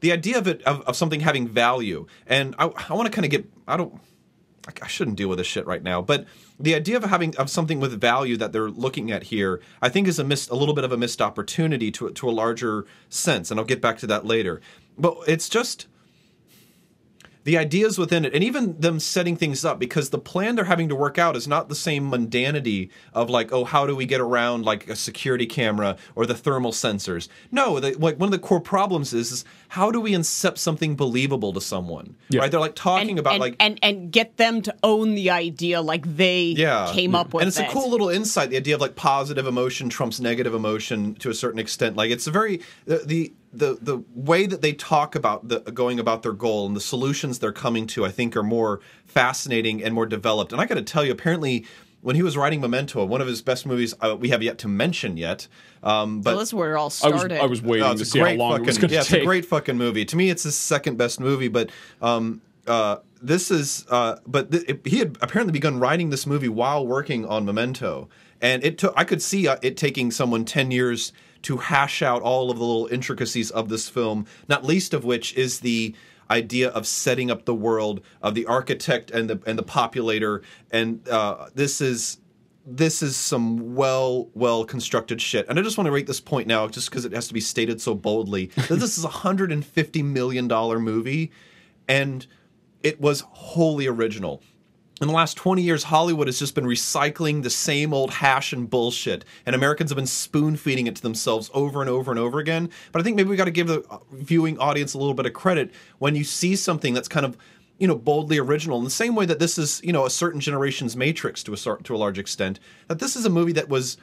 the 0.00 0.12
idea 0.12 0.36
of 0.36 0.46
it 0.46 0.62
of, 0.64 0.82
of 0.82 0.94
something 0.94 1.20
having 1.20 1.48
value, 1.48 2.06
and 2.26 2.54
I, 2.58 2.66
I 2.90 2.92
want 2.92 3.06
to 3.06 3.10
kind 3.10 3.24
of 3.24 3.30
get 3.30 3.50
I 3.66 3.78
don't. 3.78 3.98
I 4.82 4.86
shouldn't 4.86 5.18
deal 5.18 5.28
with 5.28 5.36
this 5.36 5.46
shit 5.46 5.66
right 5.66 5.82
now, 5.82 6.00
but 6.00 6.26
the 6.58 6.74
idea 6.74 6.96
of 6.96 7.04
having 7.04 7.34
of 7.36 7.48
something 7.48 7.80
with 7.80 7.98
value 8.00 8.36
that 8.38 8.52
they're 8.52 8.70
looking 8.70 9.10
at 9.10 9.24
here, 9.24 9.60
I 9.82 9.88
think, 9.88 10.06
is 10.06 10.18
a 10.18 10.24
missed 10.24 10.50
a 10.50 10.54
little 10.54 10.74
bit 10.74 10.84
of 10.84 10.92
a 10.92 10.96
missed 10.98 11.22
opportunity 11.22 11.90
to 11.92 12.10
to 12.10 12.28
a 12.28 12.32
larger 12.32 12.84
sense, 13.08 13.50
and 13.50 13.58
I'll 13.58 13.66
get 13.66 13.80
back 13.80 13.98
to 13.98 14.06
that 14.06 14.26
later. 14.26 14.60
But 14.98 15.16
it's 15.26 15.48
just 15.48 15.86
the 17.44 17.58
ideas 17.58 17.98
within 17.98 18.24
it, 18.24 18.34
and 18.34 18.42
even 18.42 18.80
them 18.80 18.98
setting 18.98 19.36
things 19.36 19.64
up, 19.64 19.78
because 19.78 20.10
the 20.10 20.18
plan 20.18 20.56
they're 20.56 20.64
having 20.64 20.88
to 20.88 20.96
work 20.96 21.18
out 21.18 21.36
is 21.36 21.46
not 21.46 21.68
the 21.68 21.74
same 21.74 22.10
mundanity 22.10 22.90
of 23.12 23.30
like, 23.30 23.52
oh, 23.52 23.64
how 23.64 23.86
do 23.86 23.94
we 23.94 24.06
get 24.06 24.20
around 24.20 24.64
like 24.64 24.88
a 24.88 24.96
security 24.96 25.46
camera 25.46 25.96
or 26.14 26.26
the 26.26 26.34
thermal 26.34 26.72
sensors? 26.72 27.28
No, 27.52 27.80
the, 27.80 27.92
like 27.98 28.18
one 28.18 28.28
of 28.28 28.32
the 28.32 28.38
core 28.38 28.60
problems 28.60 29.12
is, 29.12 29.30
is 29.30 29.44
how 29.68 29.90
do 29.90 30.00
we 30.00 30.12
incept 30.12 30.58
something 30.58 30.96
believable 30.96 31.52
to 31.52 31.60
someone? 31.60 32.16
Yeah. 32.30 32.40
Right? 32.40 32.50
They're 32.50 32.60
like 32.60 32.74
talking 32.74 33.10
and, 33.10 33.18
about 33.18 33.34
and, 33.34 33.40
like 33.40 33.56
and 33.60 33.78
and 33.82 34.10
get 34.10 34.36
them 34.36 34.62
to 34.62 34.74
own 34.82 35.14
the 35.14 35.30
idea 35.30 35.80
like 35.82 36.16
they 36.16 36.54
yeah 36.56 36.90
came 36.92 37.14
up 37.14 37.34
with 37.34 37.42
and 37.42 37.48
it's 37.48 37.58
it. 37.58 37.68
a 37.68 37.70
cool 37.70 37.90
little 37.90 38.08
insight 38.08 38.50
the 38.50 38.56
idea 38.56 38.74
of 38.74 38.80
like 38.80 38.96
positive 38.96 39.46
emotion 39.46 39.88
trumps 39.88 40.20
negative 40.20 40.54
emotion 40.54 41.14
to 41.16 41.30
a 41.30 41.34
certain 41.34 41.58
extent 41.58 41.96
like 41.96 42.10
it's 42.10 42.26
a 42.26 42.30
very 42.30 42.60
the 42.86 42.98
the 42.98 43.32
the, 43.56 43.78
the 43.80 44.02
way 44.14 44.46
that 44.46 44.62
they 44.62 44.72
talk 44.72 45.14
about 45.14 45.48
the 45.48 45.60
going 45.60 45.98
about 46.00 46.22
their 46.22 46.32
goal 46.32 46.66
and 46.66 46.74
the 46.76 46.80
solutions 46.80 47.38
they're 47.38 47.52
coming 47.52 47.86
to 47.86 48.04
i 48.04 48.10
think 48.10 48.36
are 48.36 48.42
more 48.42 48.80
fascinating 49.06 49.82
and 49.82 49.94
more 49.94 50.06
developed 50.06 50.52
and 50.52 50.60
i 50.60 50.66
got 50.66 50.74
to 50.74 50.82
tell 50.82 51.04
you 51.04 51.12
apparently 51.12 51.64
when 52.02 52.16
he 52.16 52.22
was 52.22 52.36
writing 52.36 52.60
memento 52.60 53.04
one 53.04 53.20
of 53.20 53.26
his 53.26 53.40
best 53.42 53.64
movies 53.64 53.94
uh, 54.00 54.16
we 54.18 54.28
have 54.28 54.42
yet 54.42 54.58
to 54.58 54.68
mention 54.68 55.16
yet 55.16 55.46
um, 55.82 56.20
but 56.20 56.32
So 56.32 56.38
this 56.38 56.54
where 56.54 56.72
it 56.74 56.76
all 56.76 56.84
I 56.84 56.86
was 56.86 56.94
started. 56.94 57.32
I 57.40 57.46
was 57.46 57.62
waiting 57.62 57.86
Oh, 57.86 57.94
to 57.94 58.04
see 58.04 58.18
how 58.18 58.32
long 58.32 58.52
fucking 58.52 58.64
it 58.64 58.66
was 58.66 58.78
going 58.78 58.88
to 58.88 58.94
yeah, 58.94 59.02
take. 59.02 59.12
it's 59.18 59.22
a 59.22 59.24
great 59.26 59.44
fucking 59.44 59.76
movie. 59.76 60.06
To 60.06 60.16
me, 60.16 60.30
it's 60.30 60.44
his 60.44 60.56
second 60.56 60.96
best 60.96 61.20
movie, 61.20 61.48
but 61.48 61.68
um, 62.00 62.40
uh, 62.66 62.96
this 63.20 63.50
is 63.50 63.84
uh, 63.90 64.16
but 64.26 64.50
th- 64.50 64.64
it, 64.66 64.80
he 64.86 64.98
had 64.98 65.18
apparently 65.20 65.52
begun 65.52 65.78
writing 65.78 66.08
this 66.08 66.26
movie 66.26 66.48
while 66.48 66.86
working 66.86 67.26
on 67.26 67.44
Memento, 67.44 68.08
and 68.40 68.64
it 68.64 68.78
took 68.78 68.94
I 68.96 69.04
could 69.04 69.20
see 69.20 69.46
uh, 69.46 69.56
it 69.60 69.76
taking 69.76 70.10
someone 70.10 70.46
ten 70.46 70.70
years 70.70 71.12
to 71.44 71.58
hash 71.58 72.02
out 72.02 72.22
all 72.22 72.50
of 72.50 72.58
the 72.58 72.64
little 72.64 72.86
intricacies 72.86 73.50
of 73.50 73.68
this 73.68 73.88
film, 73.88 74.26
not 74.48 74.64
least 74.64 74.92
of 74.94 75.04
which 75.04 75.34
is 75.34 75.60
the 75.60 75.94
idea 76.30 76.70
of 76.70 76.86
setting 76.86 77.30
up 77.30 77.44
the 77.44 77.54
world 77.54 78.00
of 78.22 78.34
the 78.34 78.46
architect 78.46 79.10
and 79.10 79.28
the 79.30 79.40
and 79.46 79.58
the 79.58 79.62
populator. 79.62 80.42
And 80.70 81.06
uh, 81.08 81.48
this 81.54 81.80
is 81.80 82.18
this 82.66 83.02
is 83.02 83.16
some 83.16 83.74
well 83.74 84.30
well 84.34 84.64
constructed 84.64 85.20
shit. 85.20 85.46
And 85.48 85.58
i 85.58 85.62
just 85.62 85.76
want 85.76 85.86
to 85.86 85.92
rate 85.92 86.06
this 86.06 86.20
point 86.20 86.48
now 86.48 86.66
just 86.66 86.90
because 86.90 87.04
it 87.04 87.12
has 87.12 87.28
to 87.28 87.34
be 87.34 87.40
stated 87.40 87.80
so 87.80 87.94
boldly. 87.94 88.50
That 88.68 88.76
this 88.76 88.96
is 88.96 89.04
a 89.04 89.08
150 89.08 90.02
million 90.02 90.48
dollar 90.48 90.78
movie 90.78 91.30
and 91.86 92.26
it 92.82 93.00
was 93.00 93.24
wholly 93.28 93.86
original 93.86 94.42
in 95.00 95.08
the 95.08 95.14
last 95.14 95.36
20 95.36 95.62
years 95.62 95.84
hollywood 95.84 96.28
has 96.28 96.38
just 96.38 96.54
been 96.54 96.64
recycling 96.64 97.42
the 97.42 97.50
same 97.50 97.92
old 97.92 98.10
hash 98.10 98.52
and 98.52 98.70
bullshit 98.70 99.24
and 99.46 99.54
americans 99.54 99.90
have 99.90 99.96
been 99.96 100.06
spoon 100.06 100.56
feeding 100.56 100.86
it 100.86 100.96
to 100.96 101.02
themselves 101.02 101.50
over 101.52 101.80
and 101.80 101.90
over 101.90 102.10
and 102.10 102.18
over 102.18 102.38
again. 102.38 102.70
But 102.92 103.00
i 103.00 103.02
think 103.02 103.16
maybe 103.16 103.28
we 103.28 103.36
got 103.36 103.44
to 103.44 103.50
give 103.50 103.66
the 103.66 103.84
uh, 103.90 103.98
viewing 104.12 104.58
audience 104.58 104.94
a 104.94 104.98
little 104.98 105.14
bit 105.14 105.26
of 105.26 105.32
credit. 105.32 105.70
When 105.98 106.16
you 106.16 106.24
see 106.24 106.56
something 106.56 106.94
that's 106.94 107.08
kind 107.08 107.26
of 107.26 107.36
you 107.78 107.88
know 107.88 107.96
boldly 107.96 108.38
original 108.38 108.78
in 108.78 108.84
the 108.84 108.90
same 108.90 109.14
way 109.14 109.26
that 109.26 109.38
this 109.38 109.58
is 109.58 109.80
you 109.84 109.92
know 109.92 110.06
a 110.06 110.10
certain 110.10 110.40
generation's 110.40 110.96
matrix 110.96 111.42
to 111.42 111.52
a 111.52 111.56
to 111.82 111.94
a 111.94 111.98
large 111.98 112.18
extent 112.18 112.60
that 112.88 112.98
this 112.98 113.16
is 113.16 113.24
a 113.24 113.30
movie 113.30 113.52
that 113.52 113.68
was 113.68 113.96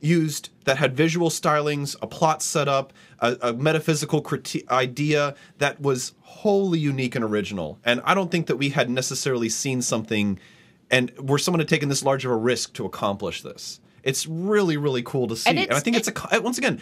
used 0.00 0.50
that 0.64 0.78
had 0.78 0.96
visual 0.96 1.30
stylings 1.30 1.96
a 2.02 2.06
plot 2.06 2.42
setup 2.42 2.92
a, 3.20 3.36
a 3.42 3.52
metaphysical 3.52 4.22
criti- 4.22 4.66
idea 4.68 5.34
that 5.58 5.80
was 5.80 6.14
wholly 6.22 6.78
unique 6.78 7.14
and 7.14 7.24
original 7.24 7.78
and 7.84 8.00
i 8.04 8.14
don't 8.14 8.30
think 8.30 8.46
that 8.46 8.56
we 8.56 8.70
had 8.70 8.88
necessarily 8.88 9.48
seen 9.48 9.82
something 9.82 10.38
and 10.90 11.10
where 11.18 11.38
someone 11.38 11.60
had 11.60 11.68
taken 11.68 11.88
this 11.88 12.02
large 12.02 12.24
of 12.24 12.30
a 12.30 12.36
risk 12.36 12.72
to 12.72 12.84
accomplish 12.84 13.42
this 13.42 13.80
it's 14.02 14.26
really 14.26 14.76
really 14.76 15.02
cool 15.02 15.28
to 15.28 15.36
see 15.36 15.50
And 15.50 15.58
and, 15.58 15.72
i 15.72 15.80
think 15.80 15.96
it's 15.96 16.08
a 16.08 16.40
once 16.40 16.58
again 16.58 16.80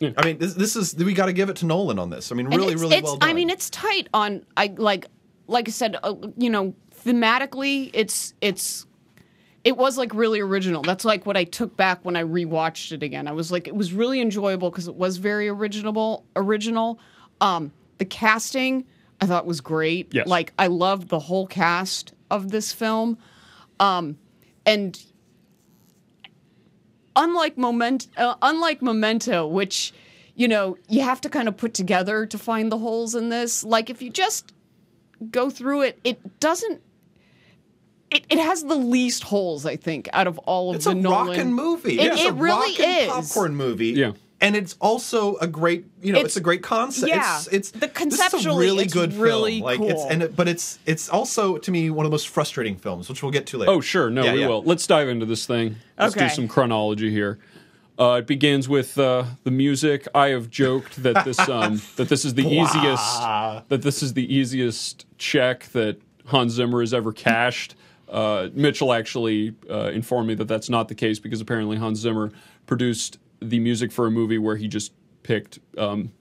I 0.00 0.24
mean, 0.24 0.38
this, 0.38 0.54
this 0.54 0.76
is 0.76 0.94
we 0.94 1.14
got 1.14 1.26
to 1.26 1.32
give 1.32 1.48
it 1.48 1.56
to 1.56 1.66
Nolan 1.66 1.98
on 1.98 2.10
this. 2.10 2.30
I 2.30 2.34
mean, 2.34 2.46
really, 2.46 2.74
it's, 2.74 2.82
really 2.82 2.96
it's, 2.96 3.04
well 3.04 3.16
done. 3.16 3.28
I 3.28 3.32
mean, 3.32 3.50
it's 3.50 3.70
tight 3.70 4.08
on. 4.12 4.44
I 4.56 4.74
like, 4.76 5.06
like 5.46 5.68
I 5.68 5.70
said, 5.70 5.96
uh, 6.02 6.14
you 6.36 6.50
know, 6.50 6.74
thematically, 7.04 7.90
it's 7.92 8.34
it's. 8.40 8.86
It 9.66 9.76
was 9.76 9.98
like 9.98 10.14
really 10.14 10.38
original. 10.38 10.82
That's 10.82 11.04
like 11.04 11.26
what 11.26 11.36
I 11.36 11.42
took 11.42 11.76
back 11.76 12.04
when 12.04 12.14
I 12.14 12.22
rewatched 12.22 12.92
it 12.92 13.02
again. 13.02 13.26
I 13.26 13.32
was 13.32 13.50
like, 13.50 13.66
it 13.66 13.74
was 13.74 13.92
really 13.92 14.20
enjoyable 14.20 14.70
because 14.70 14.86
it 14.86 14.94
was 14.94 15.16
very 15.16 15.48
original. 15.48 16.24
Original. 16.36 17.00
Um, 17.40 17.72
the 17.98 18.04
casting 18.04 18.84
I 19.20 19.26
thought 19.26 19.44
was 19.44 19.60
great. 19.60 20.14
Yes. 20.14 20.28
Like 20.28 20.52
I 20.56 20.68
loved 20.68 21.08
the 21.08 21.18
whole 21.18 21.48
cast 21.48 22.14
of 22.30 22.52
this 22.52 22.72
film. 22.72 23.18
Um, 23.80 24.18
and 24.64 25.02
unlike 27.16 27.58
moment 27.58 28.06
uh, 28.16 28.36
unlike 28.42 28.82
memento 28.82 29.46
which 29.46 29.92
you 30.34 30.46
know 30.46 30.76
you 30.88 31.00
have 31.00 31.20
to 31.22 31.28
kind 31.28 31.48
of 31.48 31.56
put 31.56 31.72
together 31.74 32.26
to 32.26 32.38
find 32.38 32.70
the 32.70 32.78
holes 32.78 33.14
in 33.14 33.30
this 33.30 33.64
like 33.64 33.88
if 33.88 34.02
you 34.02 34.10
just 34.10 34.52
go 35.30 35.48
through 35.48 35.80
it 35.80 35.98
it 36.04 36.38
doesn't 36.40 36.82
it, 38.10 38.24
it 38.30 38.38
has 38.38 38.62
the 38.64 38.74
least 38.76 39.24
holes 39.24 39.66
i 39.66 39.76
think 39.76 40.08
out 40.12 40.26
of 40.26 40.38
all 40.40 40.74
of 40.74 40.82
the 40.82 40.94
movies. 40.94 40.96
It's 40.96 41.02
the 41.04 41.08
a 41.08 41.12
Nolan. 41.12 41.28
rockin' 41.28 41.52
movie. 41.52 41.98
it, 42.00 42.12
it's 42.12 42.22
it 42.22 42.30
a 42.30 42.32
really 42.32 42.70
rockin' 42.72 42.84
is 42.90 43.08
popcorn 43.10 43.56
movie. 43.56 43.88
Yeah. 43.88 44.12
And 44.38 44.54
it's 44.54 44.76
also 44.82 45.36
a 45.36 45.46
great, 45.46 45.86
you 46.02 46.12
know, 46.12 46.18
it's, 46.18 46.36
It's- 46.36 46.36
a 46.36 46.40
great 46.42 46.62
concept. 46.62 47.08
yeah. 47.08 47.38
It's, 47.38 47.46
it's 47.48 47.70
The 47.70 47.78
this 47.78 47.88
is 47.88 47.90
a 47.90 47.94
conceptually, 47.94 48.66
really 48.66 48.84
it's 48.84 48.92
good 48.92 49.14
really 49.14 49.60
film. 49.60 49.64
Like 49.64 49.80
it's 49.80 49.94
cool. 50.02 50.10
and 50.10 50.22
it, 50.24 50.36
but 50.36 50.46
it's 50.46 50.78
it's 50.84 51.08
also 51.08 51.56
to 51.56 51.70
me 51.70 51.88
one 51.88 52.04
of 52.04 52.10
the 52.10 52.14
most 52.14 52.28
frustrating 52.28 52.76
films, 52.76 53.08
which 53.08 53.22
we'll 53.22 53.32
get 53.32 53.46
to 53.46 53.58
later. 53.58 53.72
Oh, 53.72 53.80
sure. 53.80 54.10
No, 54.10 54.24
Yeah, 54.24 54.34
we 54.34 54.40
yeah. 54.40 54.48
will. 54.48 54.62
Let's 54.62 54.86
dive 54.86 55.08
into 55.08 55.24
this 55.24 55.46
thing. 55.46 55.76
Let's 55.98 56.14
do 56.14 56.28
some 56.28 56.48
chronology 56.48 57.10
here. 57.10 57.38
Uh, 57.98 58.16
it 58.20 58.26
begins 58.26 58.68
with 58.68 58.98
uh, 58.98 59.24
the 59.44 59.50
music. 59.50 60.06
I 60.14 60.28
have 60.28 60.50
joked 60.50 61.02
that 61.02 61.24
this 61.24 61.38
um, 61.48 61.80
that 61.96 62.10
this 62.10 62.26
is 62.26 62.34
the 62.34 62.46
easiest 62.46 63.20
that 63.70 63.80
this 63.80 64.02
is 64.02 64.12
the 64.12 64.32
easiest 64.34 65.06
check 65.16 65.64
that 65.72 65.96
Hans 66.26 66.52
Zimmer 66.52 66.80
has 66.80 66.92
ever 66.92 67.10
cashed. 67.10 67.74
Uh, 68.08 68.48
Mitchell 68.52 68.92
actually 68.92 69.54
uh, 69.68 69.90
informed 69.90 70.28
me 70.28 70.34
that 70.34 70.48
that's 70.48 70.68
not 70.68 70.88
the 70.88 70.94
case 70.94 71.18
because 71.18 71.40
apparently 71.40 71.76
Hans 71.76 71.98
Zimmer 71.98 72.30
produced 72.66 73.18
the 73.40 73.58
music 73.60 73.92
for 73.92 74.06
a 74.06 74.10
movie 74.10 74.38
where 74.38 74.56
he 74.56 74.68
just 74.68 74.92
picked 75.22 75.58
um, 75.76 76.12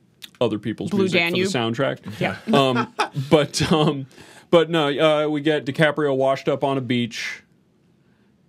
other 0.42 0.58
people's 0.60 0.90
Blue 0.90 1.02
music 1.02 1.20
Danube. 1.20 1.46
for 1.46 1.52
the 1.52 1.58
soundtrack. 1.58 2.20
Yeah. 2.20 2.38
Um, 2.54 2.94
but 3.30 3.72
um, 3.72 4.08
but 4.50 4.70
no, 4.70 4.88
uh, 4.88 5.28
we 5.28 5.42
get 5.42 5.66
DiCaprio 5.66 6.16
washed 6.16 6.48
up 6.48 6.64
on 6.64 6.78
a 6.78 6.82
beach, 6.82 7.44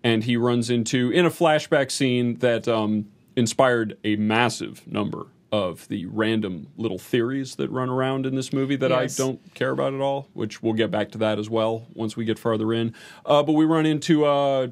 and 0.02 0.24
he 0.24 0.36
runs 0.36 0.70
into 0.70 1.10
in 1.10 1.26
a 1.26 1.30
flashback 1.30 1.90
scene 1.90 2.38
that 2.38 2.68
um, 2.68 3.08
inspired 3.36 3.98
a 4.04 4.16
massive 4.16 4.86
number 4.86 5.26
of 5.52 5.86
the 5.88 6.06
random 6.06 6.66
little 6.76 6.98
theories 6.98 7.54
that 7.56 7.70
run 7.70 7.88
around 7.88 8.26
in 8.26 8.34
this 8.34 8.52
movie 8.52 8.76
that 8.76 8.90
Yes. 8.90 9.18
I 9.18 9.22
don't 9.22 9.54
care 9.54 9.70
about 9.70 9.94
at 9.94 10.00
all. 10.00 10.28
Which 10.32 10.62
we'll 10.62 10.72
get 10.74 10.90
back 10.90 11.10
to 11.12 11.18
that 11.18 11.38
as 11.38 11.48
well 11.48 11.86
once 11.94 12.16
we 12.16 12.24
get 12.24 12.38
farther 12.38 12.72
in. 12.72 12.94
Uh, 13.24 13.42
but 13.42 13.52
we 13.52 13.64
run 13.64 13.86
into 13.86 14.24
uh, 14.24 14.68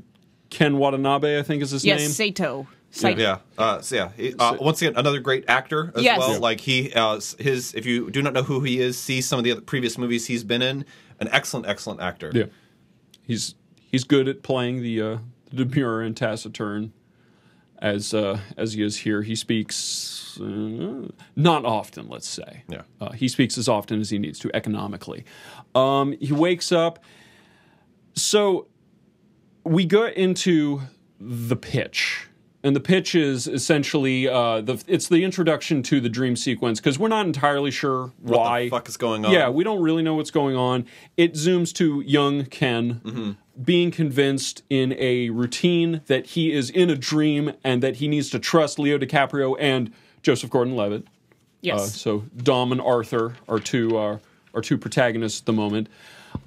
Ken 0.50 0.76
Watanabe, 0.78 1.38
I 1.38 1.42
think 1.42 1.62
is 1.62 1.70
his 1.70 1.84
yes 1.84 2.00
name. 2.00 2.10
sato 2.10 2.66
Saito. 2.90 3.20
Yeah, 3.20 3.38
uh, 3.58 3.80
so 3.80 3.96
yeah. 3.96 4.08
he- 4.16 4.34
uh, 4.38 4.56
once 4.60 4.80
again, 4.80 4.94
another 4.96 5.18
great 5.18 5.44
actor 5.48 5.92
as 5.96 6.02
Yes. 6.04 6.18
well. 6.18 6.32
Yeah. 6.34 6.38
Like 6.38 6.60
he, 6.60 6.92
uh, 6.92 7.20
his. 7.40 7.74
If 7.74 7.86
you 7.86 8.08
do 8.10 8.22
not 8.22 8.32
know 8.34 8.44
who 8.44 8.60
he 8.60 8.80
is, 8.80 8.96
see 8.96 9.20
some 9.20 9.38
of 9.38 9.44
the 9.44 9.50
other 9.50 9.60
previous 9.62 9.98
movies 9.98 10.26
he's 10.26 10.44
been 10.44 10.62
in. 10.62 10.84
An 11.18 11.28
excellent, 11.32 11.66
excellent 11.66 12.00
actor. 12.00 12.30
Yeah, 12.34 12.44
he's 13.22 13.54
he's 13.90 14.04
good 14.04 14.28
at 14.28 14.42
playing 14.44 14.82
the 14.82 15.00
uh, 15.02 15.18
the 15.52 15.64
demure 15.64 16.02
and 16.02 16.16
taciturn, 16.16 16.92
as 17.84 18.14
uh, 18.14 18.40
as 18.56 18.72
he 18.72 18.82
is 18.82 18.96
here. 18.96 19.22
He 19.22 19.36
speaks 19.36 20.38
uh, 20.40 21.08
not 21.36 21.64
often, 21.64 22.08
let's 22.08 22.28
say. 22.28 22.64
Yeah. 22.68 22.82
uh, 23.00 23.12
he 23.12 23.28
speaks 23.28 23.56
as 23.58 23.68
often 23.68 24.00
as 24.00 24.10
he 24.10 24.18
needs 24.18 24.38
to 24.40 24.50
economically. 24.54 25.24
Um, 25.74 26.16
he 26.20 26.32
wakes 26.32 26.72
up. 26.72 26.98
So 28.14 28.66
we 29.64 29.84
go 29.84 30.06
into 30.06 30.80
the 31.20 31.56
pitch. 31.56 32.28
And 32.62 32.74
the 32.74 32.80
pitch 32.80 33.14
is 33.14 33.46
essentially 33.46 34.26
uh, 34.26 34.62
the 34.62 34.82
it's 34.86 35.08
the 35.08 35.22
introduction 35.22 35.82
to 35.82 36.00
the 36.00 36.08
dream 36.08 36.34
sequence 36.34 36.80
because 36.80 36.98
we're 36.98 37.08
not 37.08 37.26
entirely 37.26 37.70
sure 37.70 38.10
What 38.22 38.38
why 38.40 38.62
the 38.64 38.70
fuck 38.70 38.88
is 38.88 38.96
going 38.96 39.26
on? 39.26 39.32
yeah, 39.32 39.50
we 39.50 39.64
don't 39.64 39.82
really 39.82 40.02
know 40.02 40.14
what's 40.14 40.30
going 40.30 40.56
on. 40.56 40.86
It 41.18 41.34
zooms 41.34 41.74
to 41.74 42.00
young 42.06 42.46
Ken 42.46 43.02
Mm-hmm. 43.04 43.32
Being 43.62 43.90
convinced 43.90 44.62
in 44.68 44.94
a 44.98 45.30
routine 45.30 46.02
that 46.06 46.26
he 46.26 46.52
is 46.52 46.70
in 46.70 46.90
a 46.90 46.96
dream 46.96 47.52
and 47.62 47.82
that 47.82 47.96
he 47.96 48.08
needs 48.08 48.30
to 48.30 48.38
trust 48.38 48.78
Leo 48.78 48.98
DiCaprio 48.98 49.56
and 49.58 49.92
Joseph 50.22 50.50
Gordon-Levitt. 50.50 51.06
yes 51.60 51.80
Uh, 51.80 51.86
so 51.86 52.24
Dom 52.36 52.72
and 52.72 52.80
Arthur 52.80 53.36
are 53.48 53.58
two 53.58 53.96
uh, 53.96 54.18
are 54.54 54.60
two 54.60 54.78
protagonists 54.78 55.40
at 55.40 55.46
the 55.46 55.52
moment. 55.52 55.88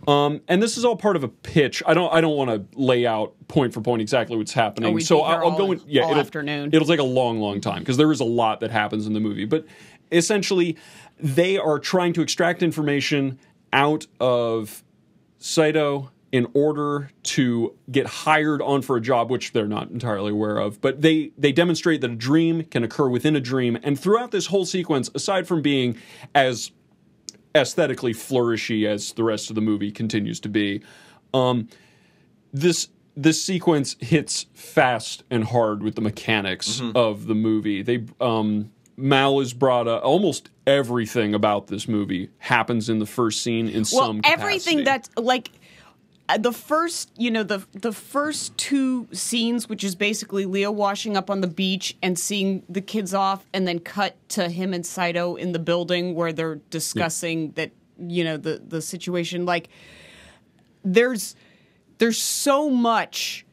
Um, 0.08 0.41
and 0.48 0.62
this 0.62 0.78
is 0.78 0.86
all 0.86 0.96
part 0.96 1.15
of 1.15 1.24
a 1.24 1.28
pitch. 1.28 1.82
I 1.86 1.93
don't 1.93 2.13
I 2.13 2.22
don't 2.22 2.36
want 2.36 2.50
to 2.50 2.80
lay 2.80 3.06
out 3.06 3.34
point 3.48 3.74
for 3.74 3.82
point 3.82 4.02
exactly 4.02 4.38
what's 4.38 4.54
happening. 4.54 4.96
Oh, 4.96 5.00
so 5.00 5.22
I'll, 5.22 5.52
I'll 5.52 5.58
go 5.58 5.72
in. 5.72 5.82
Yeah, 5.88 6.04
it'll, 6.04 6.20
afternoon. 6.20 6.70
It'll 6.74 6.88
take 6.88 7.00
a 7.00 7.04
long, 7.04 7.39
long 7.39 7.62
time 7.62 7.80
because 7.80 7.98
there 7.98 8.12
is 8.12 8.20
a 8.20 8.26
lot 8.26 8.60
that 8.62 8.72
happens 8.72 9.08
in 9.08 9.13
the 9.13 9.20
movie. 9.20 9.46
But 9.46 9.65
essentially, 10.12 10.78
they 11.20 11.58
are 11.58 11.80
trying 11.80 12.13
to 12.13 12.22
extract 12.22 12.63
information 12.63 13.39
out 13.74 14.08
of 14.20 14.84
Saito 15.39 16.12
in 16.32 16.48
order 16.54 17.10
to 17.24 17.74
get 17.90 18.06
hired 18.06 18.62
on 18.62 18.82
for 18.82 18.98
a 18.98 19.02
job 19.02 19.30
which 19.30 19.54
they're 19.54 19.68
not 19.68 19.90
entirely 19.90 20.32
aware 20.32 20.58
of 20.58 20.82
but 20.82 21.02
they 21.02 21.32
they 21.38 21.52
demonstrate 21.52 22.02
that 22.02 22.12
a 22.12 22.16
dream 22.16 22.63
can 22.63 22.84
occur 22.84 23.08
within 23.08 23.36
a 23.36 23.42
dream 23.42 23.78
and 23.84 24.00
throughout 24.00 24.32
this 24.32 24.48
whole 24.48 24.66
sequence 24.66 25.10
aside 25.16 25.48
from 25.48 25.62
being 25.62 25.98
as 26.36 26.72
aesthetically 27.58 28.13
flourishy 28.13 28.88
as 28.88 29.13
the 29.13 29.24
rest 29.24 29.50
of 29.50 29.56
the 29.56 29.62
movie 29.62 29.92
continues 29.92 30.40
to 30.42 30.50
be. 30.50 30.82
Um, 31.34 31.68
this 32.54 32.90
this 33.16 33.44
sequence 33.44 33.96
hits 34.00 34.46
fast 34.54 35.24
and 35.32 35.44
hard 35.44 35.82
with 35.82 35.96
the 35.96 36.02
mechanics 36.02 36.82
of 36.94 37.26
the 37.26 37.36
movie. 37.36 37.82
They 37.82 38.06
um, 38.22 38.72
Mal 38.96 39.40
is 39.40 39.54
brought 39.54 39.88
up. 39.88 40.04
Almost 40.04 40.50
everything 40.66 41.34
about 41.34 41.68
this 41.68 41.88
movie 41.88 42.30
happens 42.40 42.90
in 42.90 43.00
the 43.00 43.06
first 43.06 43.42
scene 43.42 43.68
in 43.68 43.86
well 43.92 44.08
some 44.08 44.22
everything 44.24 44.84
that's 44.84 45.10
like 45.18 45.52
Uh, 46.30 46.38
the 46.38 46.52
first 46.52 47.12
you 47.18 47.32
know 47.32 47.44
the 47.44 47.66
the 47.74 47.94
first 47.94 48.58
two 48.58 49.08
scenes 49.13 49.70
which 49.70 49.84
is 49.84 49.96
basically 49.96 50.46
leo 50.46 50.70
washing 50.70 51.16
up 51.16 51.30
on 51.30 51.40
the 51.40 51.48
beach 51.48 51.96
and 52.04 52.20
seeing 52.20 52.63
the 52.68 52.82
kids 52.82 53.13
off 53.13 53.46
and 53.54 53.66
then 53.66 53.80
cut 53.80 54.18
to 54.28 54.50
him 54.50 54.74
and 54.74 54.86
saito 54.86 55.36
in 55.36 55.54
the 55.54 55.60
building 55.60 56.16
where 56.16 56.34
they're 56.34 56.60
discussing 56.70 57.52
that 57.52 57.72
you 58.00 58.24
know 58.24 58.38
the 58.38 58.62
the 58.66 58.82
situation. 58.82 59.46
Like 59.46 59.70
there's 60.84 61.36
there's 61.98 62.22
so 62.22 62.70
much 62.70 63.46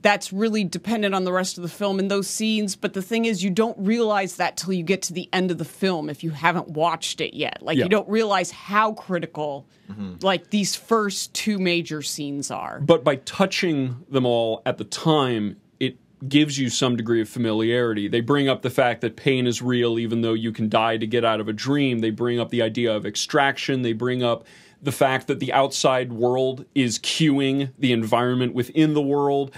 that's 0.00 0.32
really 0.32 0.64
dependent 0.64 1.14
on 1.14 1.24
the 1.24 1.32
rest 1.32 1.58
of 1.58 1.62
the 1.62 1.68
film 1.68 1.98
and 1.98 2.10
those 2.10 2.28
scenes. 2.28 2.76
But 2.76 2.92
the 2.92 3.02
thing 3.02 3.24
is, 3.24 3.42
you 3.42 3.50
don't 3.50 3.78
realize 3.78 4.36
that 4.36 4.56
till 4.56 4.72
you 4.72 4.82
get 4.82 5.02
to 5.02 5.12
the 5.12 5.28
end 5.32 5.50
of 5.50 5.58
the 5.58 5.64
film 5.64 6.08
if 6.08 6.22
you 6.22 6.30
haven't 6.30 6.68
watched 6.70 7.20
it 7.20 7.34
yet. 7.34 7.58
Like 7.62 7.76
Yeah. 7.76 7.84
you 7.84 7.90
don't 7.90 8.08
realize 8.08 8.50
how 8.50 8.92
critical, 8.92 9.66
mm-hmm. 9.90 10.14
like 10.22 10.50
these 10.50 10.76
first 10.76 11.34
two 11.34 11.58
major 11.58 12.02
scenes 12.02 12.50
are. 12.50 12.80
but 12.80 13.04
by 13.04 13.16
touching 13.16 14.04
them 14.10 14.26
all 14.26 14.62
at 14.66 14.78
the 14.78 14.84
time, 14.84 15.56
it 15.80 15.96
gives 16.28 16.58
you 16.58 16.68
some 16.68 16.96
degree 16.96 17.20
of 17.20 17.28
familiarity. 17.28 18.08
They 18.08 18.20
bring 18.20 18.48
up 18.48 18.62
the 18.62 18.70
fact 18.70 19.00
that 19.02 19.16
pain 19.16 19.46
is 19.46 19.62
real, 19.62 19.98
even 19.98 20.20
though 20.22 20.34
you 20.34 20.52
can 20.52 20.68
die 20.68 20.96
to 20.96 21.06
get 21.06 21.24
out 21.24 21.40
of 21.40 21.48
a 21.48 21.52
dream. 21.52 22.00
They 22.00 22.10
bring 22.10 22.40
up 22.40 22.50
the 22.50 22.62
idea 22.62 22.94
of 22.94 23.06
extraction. 23.06 23.82
They 23.82 23.92
bring 23.92 24.22
up 24.22 24.44
the 24.82 24.92
fact 24.92 25.26
that 25.26 25.40
the 25.40 25.52
outside 25.52 26.12
world 26.12 26.64
is 26.74 26.98
cueing 26.98 27.70
the 27.78 27.92
environment 27.92 28.54
within 28.54 28.94
the 28.94 29.02
world. 29.02 29.52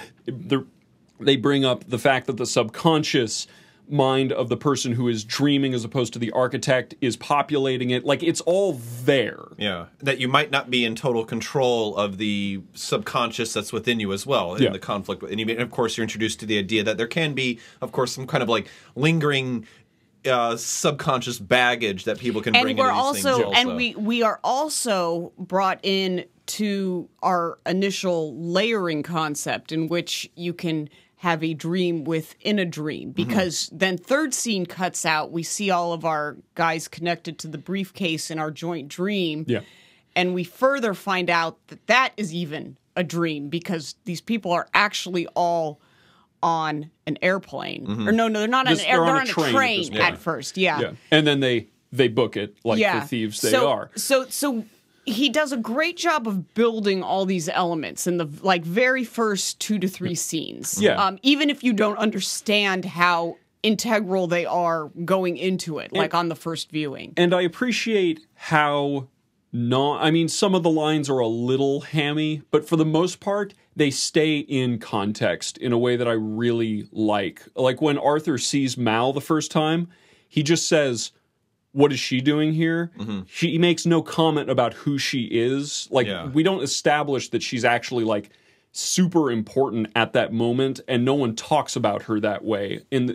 They 1.19 1.37
bring 1.37 1.65
up 1.65 1.85
the 1.89 1.99
fact 1.99 2.27
that 2.27 2.37
the 2.39 2.47
subconscious 2.47 3.47
mind 3.87 4.31
of 4.33 4.49
the 4.49 4.57
person 4.57 4.93
who 4.93 5.09
is 5.09 5.25
dreaming 5.25 5.75
as 5.75 5.85
opposed 5.85 6.13
to 6.13 6.19
the 6.21 6.31
architect 6.31 6.95
is 7.01 7.17
populating 7.17 7.91
it 7.91 8.05
like 8.05 8.23
it's 8.23 8.41
all 8.43 8.75
there 9.05 9.49
Yeah, 9.59 9.87
that 9.99 10.21
you 10.21 10.29
might 10.29 10.53
not 10.53 10.71
be 10.71 10.85
in 10.85 10.95
total 10.95 11.25
control 11.25 11.97
of 11.97 12.17
the 12.17 12.61
subconscious 12.73 13.53
that's 13.53 13.73
within 13.73 13.99
you 13.99 14.13
as 14.13 14.25
well 14.25 14.55
in 14.55 14.63
Yeah. 14.63 14.71
the 14.71 14.79
conflict. 14.79 15.25
And, 15.25 15.41
you, 15.41 15.47
and 15.51 15.61
of 15.61 15.73
course, 15.73 15.97
you're 15.97 16.05
introduced 16.05 16.39
to 16.39 16.47
the 16.47 16.57
idea 16.57 16.85
that 16.85 16.99
there 16.99 17.09
can 17.09 17.35
be, 17.35 17.59
of 17.81 17.91
course, 17.91 18.13
some 18.13 18.29
kind 18.29 18.45
of 18.45 18.49
like 18.49 18.69
lingering 18.95 19.67
uh, 20.27 20.57
subconscious 20.57 21.39
baggage 21.39 22.05
that 22.05 22.19
people 22.19 22.41
can 22.43 22.53
bring 22.53 22.71
and 22.71 22.79
we're 22.79 22.91
into 22.91 23.13
these 23.15 23.27
also, 23.27 23.43
things. 23.45 23.55
and 23.57 23.77
we 23.77 23.95
we 23.95 24.23
are 24.23 24.41
also 24.45 25.33
brought 25.39 25.81
in 25.83 26.25
to 26.47 27.09
our 27.23 27.59
initial 27.67 28.35
layering 28.37 29.03
concept 29.03 29.73
in 29.73 29.89
which 29.89 30.31
you 30.35 30.53
can 30.53 30.89
have 31.17 31.45
a 31.45 31.55
dream 31.55 32.03
within 32.05 32.59
a 32.59 32.65
dream 32.65 33.13
because 33.13 33.69
then 33.73 33.97
third 33.99 34.33
scene 34.35 34.65
cuts 34.67 35.05
out 35.05 35.31
we 35.31 35.43
see 35.43 35.71
all 35.71 35.93
of 35.93 36.05
our 36.05 36.37
guys 36.55 36.89
connected 36.89 37.39
to 37.39 37.47
the 37.47 37.59
briefcase 37.59 38.31
in 38.31 38.39
our 38.39 38.51
joint 38.51 38.89
dream 38.89 39.45
Yeah. 39.47 39.61
and 40.17 40.35
we 40.35 40.45
further 40.45 40.95
find 40.95 41.29
out 41.31 41.59
that 41.69 41.87
that 41.89 42.13
is 42.17 42.35
even 42.35 42.79
a 42.97 43.05
dream 43.05 43.49
because 43.49 43.95
these 44.05 44.21
people 44.21 44.51
are 44.51 44.67
actually 44.75 45.27
all 45.37 45.79
on 46.43 46.91
an 47.07 47.19
airplane 47.23 48.09
or 48.09 48.13
no 48.13 48.29
no 48.29 48.39
they're 48.39 48.49
not 48.49 48.67
on 48.67 48.73
an 48.73 48.81
airplane. 48.81 48.97
they're 48.97 49.05
they're 49.07 49.21
on 49.21 49.29
a 49.29 49.31
train 49.31 49.55
train, 49.55 49.97
at 49.97 50.13
at 50.15 50.19
first 50.19 50.57
yeah 50.57 50.93
and 51.11 51.27
then 51.27 51.41
they 51.41 51.67
they 51.93 52.09
book 52.09 52.37
it 52.37 52.57
like 52.65 52.79
yeah. 52.79 53.01
the 53.01 53.07
thieves 53.07 53.41
they 53.41 53.51
so, 53.51 53.69
are 53.69 53.91
So 53.97 54.27
so 54.29 54.65
he 55.05 55.29
does 55.29 55.53
a 55.53 55.57
great 55.57 55.97
job 55.97 56.27
of 56.27 56.55
building 56.55 57.03
all 57.03 57.25
these 57.25 57.49
elements 57.49 58.07
in 58.07 58.19
the 58.19 58.29
like 58.43 58.65
very 58.65 59.05
first 59.05 59.59
two 59.61 59.79
to 59.79 59.89
three 59.89 60.15
scenes. 60.15 60.81
Yeah. 60.81 61.03
Um, 61.03 61.19
even 61.23 61.51
if 61.51 61.65
you 61.65 61.73
don't 61.73 61.99
understand 61.99 62.85
how 62.85 63.37
integral 63.63 64.27
they 64.27 64.47
are 64.47 64.91
going 65.05 65.37
into 65.37 65.79
it, 65.79 65.93
like 65.93 66.15
on 66.15 66.29
the 66.29 66.37
first 66.37 66.71
viewing. 66.71 67.13
and 67.17 67.35
I 67.35 67.43
appreciate 67.43 68.21
how 68.35 69.09
not. 69.53 70.03
I 70.03 70.11
mean, 70.11 70.29
some 70.29 70.55
of 70.55 70.63
the 70.63 70.71
lines 70.71 71.11
are 71.11 71.19
a 71.19 71.27
little 71.27 71.81
hammy, 71.81 72.43
but 72.51 72.69
for 72.69 72.77
the 72.77 72.85
most 72.85 73.21
part, 73.21 73.55
they 73.75 73.91
stay 73.91 74.39
in 74.39 74.79
context 74.79 75.59
in 75.59 75.73
a 75.73 75.79
way 75.79 75.97
that 75.97 76.07
I 76.09 76.13
really 76.13 76.89
like. 76.93 77.43
Like 77.55 77.81
when 77.81 77.99
Arthur 77.99 78.39
sees 78.39 78.77
Mal 78.77 79.13
the 79.13 79.21
first 79.21 79.51
time, 79.51 79.89
he 80.29 80.43
just 80.43 80.69
says, 80.69 81.13
"What 81.73 81.93
is 81.93 81.99
she 81.99 82.21
doing 82.21 82.53
here?" 82.53 82.91
Mm-hmm. 82.99 83.21
She 83.27 83.51
he 83.53 83.59
makes 83.59 83.87
no 83.87 84.03
comment 84.03 84.51
about 84.51 84.75
who 84.75 84.99
she 84.99 85.25
is. 85.25 85.89
Like 85.91 86.07
Yeah. 86.07 86.27
we 86.29 86.43
don't 86.43 86.63
establish 86.63 87.31
that 87.31 87.43
she's 87.43 87.65
actually 87.65 88.05
like 88.05 88.31
super 88.73 89.33
important 89.33 89.89
at 89.97 90.13
that 90.13 90.33
moment 90.33 90.79
and 90.87 91.05
no 91.05 91.13
one 91.15 91.35
talks 91.35 91.75
about 91.75 92.03
her 92.05 92.21
that 92.21 92.45
way 92.45 92.81
and 92.93 93.11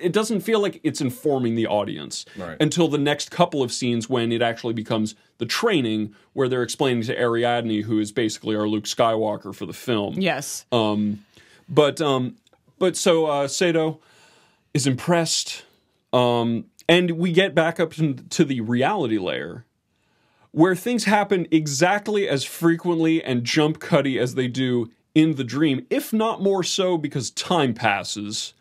it 0.00 0.12
doesn't 0.14 0.40
feel 0.40 0.60
like 0.60 0.80
it's 0.82 1.02
informing 1.02 1.54
the 1.56 1.66
audience 1.66 2.24
Right. 2.38 2.56
until 2.58 2.88
the 2.88 2.96
next 2.96 3.30
couple 3.30 3.62
of 3.62 3.70
scenes 3.70 4.08
when 4.08 4.32
it 4.32 4.40
actually 4.40 4.72
becomes 4.72 5.14
the 5.36 5.44
training 5.44 6.14
where 6.32 6.48
they're 6.48 6.62
explaining 6.62 7.02
to 7.04 7.20
Ariadne 7.20 7.82
who 7.82 7.98
is 8.00 8.12
basically 8.12 8.56
our 8.56 8.66
Luke 8.66 8.84
Skywalker 8.84 9.54
for 9.54 9.66
the 9.66 9.74
film 9.74 10.14
Yes. 10.18 10.64
but 10.70 12.00
um 12.00 12.36
but 12.78 12.96
so 12.96 13.26
uh 13.26 13.46
Sato 13.46 14.00
is 14.72 14.86
impressed 14.86 15.64
um 16.14 16.64
and 16.88 17.10
we 17.12 17.30
get 17.32 17.54
back 17.54 17.78
up 17.78 17.92
to 17.94 18.14
to 18.14 18.44
the 18.44 18.62
reality 18.62 19.18
layer 19.18 19.66
where 20.54 20.76
things 20.76 21.04
happen 21.04 21.48
exactly 21.50 22.28
as 22.28 22.44
frequently 22.44 23.22
and 23.22 23.42
jump 23.44 23.80
cutty 23.80 24.18
as 24.18 24.36
they 24.36 24.46
do 24.46 24.90
in 25.14 25.34
the 25.34 25.44
dream 25.44 25.84
if 25.90 26.12
not 26.12 26.40
more 26.40 26.62
so 26.62 26.96
because 26.96 27.30
time 27.30 27.74
passes 27.74 28.54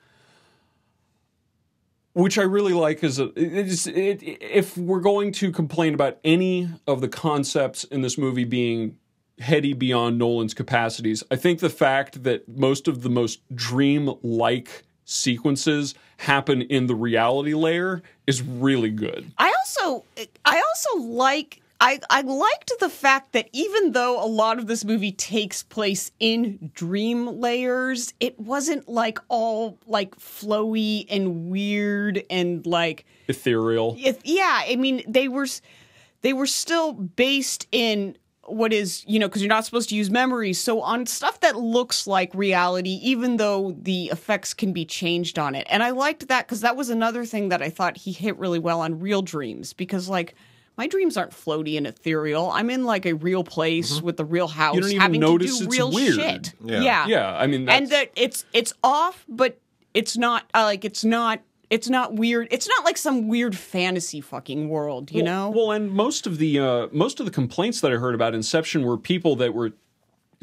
which 2.14 2.38
I 2.38 2.44
really 2.44 2.74
like 2.74 3.04
is 3.04 3.20
a, 3.20 3.32
it 3.36 4.22
if 4.24 4.78
we're 4.78 5.00
going 5.00 5.32
to 5.34 5.52
complain 5.52 5.94
about 5.94 6.20
any 6.24 6.70
of 6.88 7.02
the 7.02 7.08
concepts 7.08 7.84
in 7.86 8.02
this 8.02 8.18
movie 8.18 8.44
being 8.44 8.98
heady 9.40 9.74
beyond 9.74 10.20
Nolan's 10.20 10.54
capacities, 10.54 11.24
I 11.32 11.36
think 11.38 11.60
the 11.60 11.72
fact 11.72 12.24
that 12.24 12.48
most 12.48 12.88
of 12.88 13.02
the 13.02 13.10
most 13.10 13.42
dream-like 13.56 14.84
sequences 15.06 15.96
happen 16.18 16.62
in 16.62 16.86
the 16.86 16.94
reality 16.94 17.56
layer 17.56 18.04
is 18.28 18.44
really 18.44 18.92
good. 18.92 19.32
I 19.40 19.52
also 19.66 20.06
I 20.46 20.62
also 20.62 21.04
like 21.08 21.63
I, 21.84 22.00
I 22.10 22.22
liked 22.22 22.72
the 22.80 22.88
fact 22.88 23.34
that 23.34 23.50
even 23.52 23.92
though 23.92 24.24
a 24.24 24.26
lot 24.26 24.58
of 24.58 24.68
this 24.68 24.86
movie 24.86 25.12
takes 25.12 25.64
place 25.64 26.12
in 26.18 26.72
dream 26.74 27.42
layers, 27.42 28.14
it 28.22 28.40
wasn't 28.40 28.88
like 28.88 29.20
all 29.28 29.78
like 29.86 30.16
flowy 30.16 31.06
and 31.10 31.50
weird 31.50 32.24
and 32.30 32.66
like 32.66 33.04
Ethereal. 33.28 33.98
if, 34.00 34.18
yeah, 34.24 34.62
I 34.66 34.78
mean 34.78 35.04
they 35.06 35.28
were 35.28 35.46
they 36.22 36.32
were 36.32 36.48
still 36.48 36.94
based 36.94 37.68
in 37.74 38.18
what 38.46 38.72
is 38.72 39.04
you 39.06 39.20
know 39.20 39.28
because 39.28 39.42
you're 39.42 39.50
not 39.50 39.66
supposed 39.66 39.90
to 39.90 39.96
use 39.96 40.10
memories 40.10 40.60
so 40.60 40.82
on 40.82 41.06
stuff 41.06 41.40
that 41.40 41.56
looks 41.56 42.08
like 42.08 42.34
reality 42.34 43.00
even 43.02 43.38
though 43.38 43.74
the 43.82 44.08
effects 44.08 44.54
can 44.54 44.74
be 44.74 44.84
changed 44.84 45.40
on 45.40 45.56
it 45.56 45.66
and 45.70 45.82
i 45.82 45.92
liked 45.92 46.28
that 46.28 46.46
because 46.46 46.60
that 46.60 46.76
was 46.76 46.90
another 46.90 47.24
thing 47.24 47.48
that 47.48 47.62
i 47.62 47.70
thought 47.70 47.96
he 47.96 48.12
hit 48.12 48.38
really 48.38 48.60
well 48.60 48.82
on 48.82 49.00
real 49.00 49.22
dreams 49.22 49.72
because 49.72 50.10
like 50.10 50.36
my 50.78 50.88
dreams 50.88 51.18
aren't 51.18 51.32
floaty 51.32 51.78
and 51.78 51.86
ethereal 51.88 52.50
i'm 52.52 52.70
in 52.70 52.84
like 52.84 53.06
a 53.06 53.14
real 53.14 53.44
place 53.44 54.02
with 54.02 54.20
a 54.20 54.26
real 54.26 54.48
house 54.48 54.76
Mm-hmm. 54.76 54.82
don't 54.82 54.90
even 54.92 55.02
having 55.02 55.20
notice 55.22 55.58
to 55.60 55.64
do 55.64 55.66
it's 55.70 55.78
real 55.78 55.92
weird. 55.92 56.16
shit 56.16 56.54
Yeah. 56.64 56.82
yeah 56.82 57.08
Yeah, 57.08 57.36
I 57.38 57.48
mean, 57.48 57.66
that's, 57.66 57.78
and 57.80 57.90
that 57.92 58.12
it's 58.16 58.46
it's 58.54 58.74
off 58.84 59.24
but 59.30 59.60
it's 59.94 60.18
not 60.18 60.44
uh, 60.54 60.64
like 60.64 60.84
it's 60.86 61.04
not 61.06 61.42
it's 61.70 61.90
not 61.90 62.14
weird 62.16 62.48
it's 62.52 62.68
not 62.68 62.84
like 62.86 62.98
some 62.98 63.28
weird 63.28 63.56
fantasy 63.56 64.22
fucking 64.22 64.70
world 64.70 65.12
you 65.12 65.24
know 65.24 65.50
Well, 65.50 65.72
and 65.72 65.92
most 65.92 66.26
of 66.28 66.38
the 66.38 66.60
uh, 66.60 66.88
most 66.92 67.20
of 67.20 67.26
the 67.26 67.32
complaints 67.32 67.82
that 67.82 67.92
I 67.92 67.96
heard 67.98 68.16
about 68.16 68.34
Inception 68.36 68.84
were 68.84 68.98
people 68.98 69.36
that 69.38 69.54
were 69.54 69.72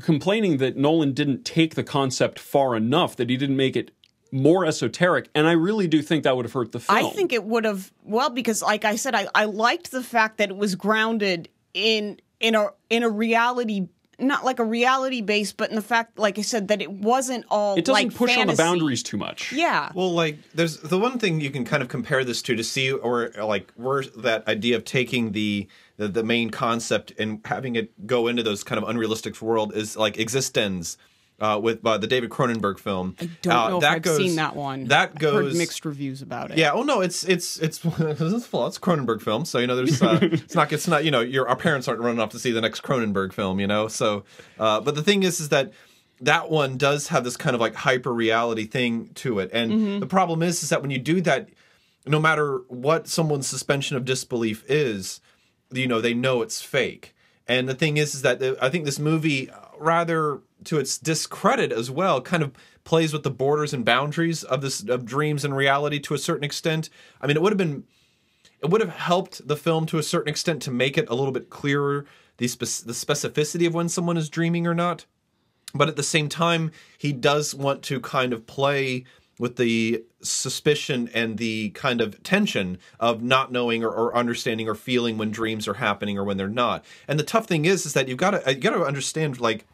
complaining 0.02 0.56
that 0.58 0.76
Nolan 0.76 1.12
didn't 1.12 1.44
take 1.44 1.74
the 1.74 1.82
concept 1.84 2.38
far 2.38 2.74
enough, 2.74 3.16
that 3.16 3.28
he 3.28 3.36
didn't 3.36 3.56
make 3.56 3.76
it 3.76 3.90
more 4.32 4.64
esoteric, 4.64 5.28
and 5.34 5.46
I 5.46 5.52
really 5.52 5.88
do 5.88 6.02
think 6.02 6.24
that 6.24 6.36
would 6.36 6.44
have 6.44 6.52
hurt 6.52 6.72
the 6.72 6.80
film. 6.80 6.98
I 6.98 7.10
think 7.10 7.32
it 7.32 7.44
would 7.44 7.64
have 7.64 7.92
well 8.04 8.30
because 8.30 8.62
like 8.62 8.84
I 8.84 8.96
said 8.96 9.14
I, 9.14 9.28
I 9.34 9.44
liked 9.44 9.90
the 9.90 10.02
fact 10.02 10.38
that 10.38 10.50
it 10.50 10.56
was 10.56 10.74
grounded 10.74 11.48
in 11.74 12.20
in 12.38 12.54
a 12.54 12.68
in 12.88 13.02
a 13.02 13.08
reality 13.08 13.88
not 14.18 14.44
like 14.44 14.58
a 14.58 14.64
reality 14.64 15.22
base 15.22 15.52
but 15.52 15.70
in 15.70 15.76
the 15.76 15.82
fact 15.82 16.18
like 16.18 16.38
I 16.38 16.42
said 16.42 16.68
that 16.68 16.82
it 16.82 16.90
wasn't 16.90 17.46
all 17.48 17.76
it 17.76 17.84
doesn't 17.86 18.08
like 18.08 18.14
push 18.14 18.36
on 18.36 18.46
the 18.46 18.54
boundaries 18.54 19.02
too 19.02 19.16
much. 19.16 19.52
Yeah. 19.52 19.90
Well, 19.94 20.12
like 20.12 20.38
there's 20.54 20.78
the 20.78 20.98
one 20.98 21.18
thing 21.18 21.40
you 21.40 21.50
can 21.50 21.64
kind 21.64 21.82
of 21.82 21.88
compare 21.88 22.24
this 22.24 22.42
to 22.42 22.54
to 22.54 22.64
see 22.64 22.92
or 22.92 23.30
like 23.38 23.72
where 23.76 24.02
that 24.18 24.46
idea 24.46 24.76
of 24.76 24.84
taking 24.84 25.32
the 25.32 25.68
the, 25.96 26.08
the 26.08 26.22
main 26.22 26.50
concept 26.50 27.12
and 27.18 27.40
having 27.44 27.76
it 27.76 28.06
go 28.06 28.26
into 28.26 28.42
those 28.42 28.64
kind 28.64 28.82
of 28.82 28.88
unrealistic 28.88 29.40
world 29.40 29.74
is 29.74 29.96
like 29.96 30.16
eXistenZ 30.16 30.96
uh, 31.40 31.58
with 31.62 31.84
uh, 31.86 31.96
the 31.98 32.06
David 32.06 32.30
Cronenberg 32.30 32.78
film. 32.78 33.16
I 33.20 33.30
Don't 33.42 33.52
uh, 33.56 33.68
know 33.70 33.76
if 33.76 33.80
that 33.82 33.92
I've 33.92 34.02
goes- 34.02 34.16
seen 34.18 34.36
that 34.36 34.54
one. 34.54 34.84
That 34.88 35.18
goes 35.18 35.56
mixed 35.56 35.84
reviews 35.84 36.20
about 36.22 36.50
it. 36.50 36.58
Yeah. 36.58 36.72
Oh 36.72 36.82
no, 36.82 37.00
it's 37.00 37.24
it's 37.24 37.56
it's 37.58 37.82
it's 37.84 38.46
full. 38.46 38.66
It's 38.66 38.76
a 38.76 38.80
Cronenberg 38.80 39.22
film, 39.22 39.44
so 39.44 39.58
you 39.58 39.66
know 39.66 39.76
there's 39.76 40.02
uh, 40.02 40.18
it's 40.22 40.54
not 40.54 40.72
it's 40.72 40.86
not 40.88 41.04
you 41.04 41.10
know 41.10 41.20
your 41.20 41.48
our 41.48 41.56
parents 41.56 41.88
aren't 41.88 42.00
running 42.00 42.20
off 42.20 42.30
to 42.30 42.38
see 42.38 42.50
the 42.50 42.60
next 42.60 42.82
Cronenberg 42.82 43.32
film, 43.32 43.58
you 43.60 43.66
know. 43.66 43.88
So, 43.88 44.24
uh, 44.58 44.80
but 44.80 44.94
the 44.94 45.02
thing 45.02 45.22
is, 45.22 45.40
is 45.40 45.48
that 45.48 45.72
that 46.20 46.50
one 46.50 46.76
does 46.76 47.08
have 47.08 47.24
this 47.24 47.36
kind 47.38 47.54
of 47.54 47.60
like 47.60 47.74
hyper 47.74 48.12
reality 48.12 48.66
thing 48.66 49.08
to 49.14 49.38
it, 49.38 49.50
and 49.52 49.72
Mm-hmm. 49.72 49.98
the 50.00 50.06
problem 50.06 50.42
is, 50.42 50.62
is 50.62 50.68
that 50.68 50.82
when 50.82 50.90
you 50.90 50.98
do 50.98 51.20
that, 51.22 51.48
no 52.06 52.20
matter 52.20 52.58
what 52.68 53.08
someone's 53.08 53.46
suspension 53.46 53.96
of 53.96 54.04
disbelief 54.04 54.62
is, 54.68 55.20
you 55.72 55.86
know 55.86 56.00
they 56.02 56.12
know 56.12 56.42
it's 56.42 56.60
fake. 56.60 57.14
And 57.48 57.68
the 57.68 57.74
thing 57.74 57.96
is, 57.96 58.14
is 58.14 58.22
that 58.22 58.42
I 58.62 58.68
think 58.68 58.84
this 58.84 58.98
movie, 58.98 59.50
uh, 59.50 59.56
rather 59.78 60.40
to 60.64 60.78
its 60.78 60.98
discredit 60.98 61.72
as 61.72 61.90
well, 61.90 62.20
kind 62.20 62.42
of 62.42 62.52
plays 62.84 63.12
with 63.12 63.22
the 63.22 63.30
borders 63.30 63.72
and 63.72 63.84
boundaries 63.84 64.42
of 64.44 64.62
this 64.62 64.82
of 64.88 65.04
dreams 65.04 65.44
and 65.44 65.56
reality 65.56 65.98
to 66.00 66.14
a 66.14 66.18
certain 66.18 66.44
extent. 66.44 66.90
I 67.20 67.26
mean, 67.26 67.36
it 67.36 67.42
would 67.42 67.52
have 67.52 67.58
been, 67.58 67.84
it 68.62 68.70
would 68.70 68.80
have 68.80 68.90
helped 68.90 69.46
the 69.46 69.56
film 69.56 69.86
to 69.86 69.98
a 69.98 70.02
certain 70.02 70.30
extent 70.30 70.62
to 70.62 70.70
make 70.70 70.96
it 70.96 71.08
a 71.08 71.14
little 71.14 71.32
bit 71.32 71.50
clearer 71.50 72.06
the 72.38 72.48
spec- 72.48 72.86
the 72.86 72.92
specificity 72.92 73.66
of 73.66 73.74
when 73.74 73.88
someone 73.88 74.16
is 74.16 74.28
dreaming 74.28 74.66
or 74.66 74.74
not. 74.74 75.04
But 75.74 75.88
at 75.88 75.96
the 75.96 76.02
same 76.02 76.28
time, 76.28 76.72
he 76.98 77.12
does 77.12 77.54
want 77.54 77.82
to 77.84 78.00
kind 78.00 78.32
of 78.32 78.46
play 78.46 79.04
with 79.38 79.56
the 79.56 80.04
suspicion 80.20 81.08
and 81.14 81.38
the 81.38 81.70
kind 81.70 82.02
of 82.02 82.22
tension 82.22 82.78
of 83.00 83.22
not 83.22 83.50
knowing 83.50 83.82
or, 83.82 83.90
or 83.90 84.14
understanding 84.14 84.68
or 84.68 84.74
feeling 84.74 85.16
when 85.16 85.30
dreams 85.30 85.66
are 85.66 85.74
happening 85.74 86.18
or 86.18 86.24
when 86.24 86.36
they're 86.36 86.48
not. 86.48 86.84
And 87.08 87.18
the 87.18 87.24
tough 87.24 87.46
thing 87.46 87.64
is, 87.64 87.86
is 87.86 87.94
that 87.94 88.06
you've 88.06 88.18
got 88.18 88.32
to 88.32 88.52
you 88.52 88.60
got 88.60 88.74
to 88.74 88.84
understand 88.84 89.40
like 89.40 89.66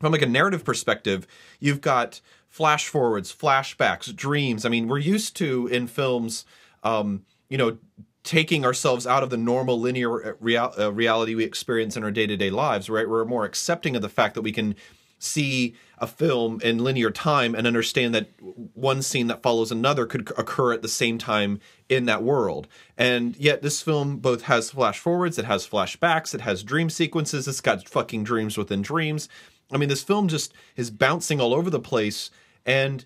from 0.00 0.12
like 0.12 0.22
a 0.22 0.26
narrative 0.26 0.64
perspective, 0.64 1.26
you've 1.60 1.80
got 1.80 2.20
flash 2.48 2.88
forwards, 2.88 3.34
flashbacks, 3.34 4.14
dreams. 4.14 4.64
I 4.64 4.68
mean, 4.68 4.88
we're 4.88 4.98
used 4.98 5.36
to 5.36 5.66
in 5.68 5.86
films, 5.86 6.44
um, 6.82 7.24
you 7.48 7.58
know, 7.58 7.78
taking 8.22 8.64
ourselves 8.64 9.06
out 9.06 9.22
of 9.22 9.30
the 9.30 9.36
normal 9.36 9.80
linear 9.80 10.36
real, 10.40 10.72
uh, 10.78 10.92
reality 10.92 11.34
we 11.34 11.44
experience 11.44 11.96
in 11.96 12.02
our 12.02 12.10
day 12.10 12.26
to 12.26 12.36
day 12.36 12.50
lives. 12.50 12.90
Right? 12.90 13.08
We're 13.08 13.24
more 13.24 13.44
accepting 13.44 13.96
of 13.96 14.02
the 14.02 14.08
fact 14.08 14.34
that 14.34 14.42
we 14.42 14.52
can 14.52 14.74
see 15.18 15.74
a 15.98 16.06
film 16.06 16.60
in 16.62 16.78
linear 16.78 17.10
time 17.10 17.54
and 17.54 17.66
understand 17.66 18.14
that 18.14 18.28
one 18.38 19.00
scene 19.00 19.28
that 19.28 19.42
follows 19.42 19.72
another 19.72 20.04
could 20.04 20.30
occur 20.36 20.72
at 20.72 20.82
the 20.82 20.88
same 20.88 21.16
time 21.16 21.58
in 21.88 22.04
that 22.04 22.22
world. 22.22 22.68
And 22.98 23.34
yet 23.36 23.62
this 23.62 23.80
film 23.80 24.18
both 24.18 24.42
has 24.42 24.72
flash 24.72 24.98
forwards, 24.98 25.38
it 25.38 25.46
has 25.46 25.66
flashbacks, 25.66 26.34
it 26.34 26.42
has 26.42 26.62
dream 26.62 26.90
sequences, 26.90 27.48
it's 27.48 27.62
got 27.62 27.88
fucking 27.88 28.24
dreams 28.24 28.58
within 28.58 28.82
dreams. 28.82 29.28
I 29.72 29.76
mean, 29.78 29.88
this 29.88 30.02
film 30.02 30.28
just 30.28 30.52
is 30.76 30.90
bouncing 30.90 31.40
all 31.40 31.54
over 31.54 31.70
the 31.70 31.80
place 31.80 32.30
and 32.64 33.04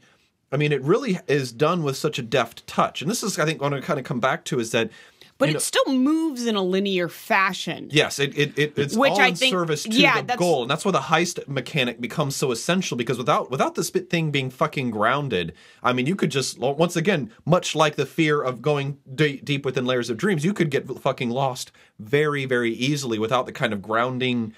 I 0.53 0.57
mean, 0.57 0.73
it 0.73 0.83
really 0.83 1.17
is 1.29 1.53
done 1.53 1.85
with 1.85 1.97
such 1.97 2.19
a 2.19 2.23
deft 2.23 2.67
touch. 2.67 3.03
And 3.03 3.11
this 3.11 3.23
is, 3.23 3.39
I 3.39 3.45
think, 3.45 3.63
what 3.63 3.73
I 3.73 3.81
kind 3.81 4.01
of 4.01 4.05
come 4.05 4.19
back 4.19 4.45
to 4.47 4.59
is 4.59 4.73
that, 4.73 4.91
But 5.39 5.49
it 5.49 5.53
know- 5.53 5.59
still 5.61 5.93
moves 5.95 6.45
in 6.45 6.57
a 6.57 6.63
linear 6.63 7.09
fashion. 7.09 7.87
Yes, 7.93 8.19
it, 8.19 8.37
it, 8.37 8.59
it 8.59 8.73
it's 8.77 8.97
Which 8.97 9.13
all 9.13 9.21
I 9.21 9.29
in 9.29 9.37
think- 9.37 9.53
service 9.53 9.85
to 9.85 9.91
yeah, 9.91 10.17
the 10.17 10.23
that's- 10.27 10.39
goal, 10.41 10.63
and 10.63 10.71
that's 10.71 10.85
why 10.85 10.91
the 10.91 10.99
heist 10.99 11.47
mechanic 11.47 12.01
becomes 12.01 12.35
so 12.35 12.51
essential. 12.51 12.97
Because 12.97 13.17
without 13.17 13.49
without 13.53 13.77
this 13.77 13.91
thing 13.91 14.33
being 14.33 14.51
fucking 14.51 14.91
grounded, 14.91 15.53
I 15.85 15.93
mean, 15.93 16.07
you 16.07 16.17
could 16.17 16.33
just 16.33 16.59
once 16.59 16.97
again, 16.97 17.31
much 17.47 17.77
like 17.77 17.95
the 17.95 18.05
fear 18.05 18.43
of 18.43 18.61
going 18.61 18.99
de- 19.15 19.37
deep 19.41 19.65
within 19.65 19.87
layers 19.87 20.11
of 20.11 20.17
dreams, 20.17 20.45
you 20.45 20.53
could 20.53 20.71
get 20.71 20.89
fucking 21.01 21.31
lost 21.31 21.71
very 22.01 22.45
very 22.45 22.73
easily 22.73 23.21
without 23.21 23.47
the 23.47 23.53
kind 23.53 23.73
of 23.73 23.81
grounding. 23.81 24.53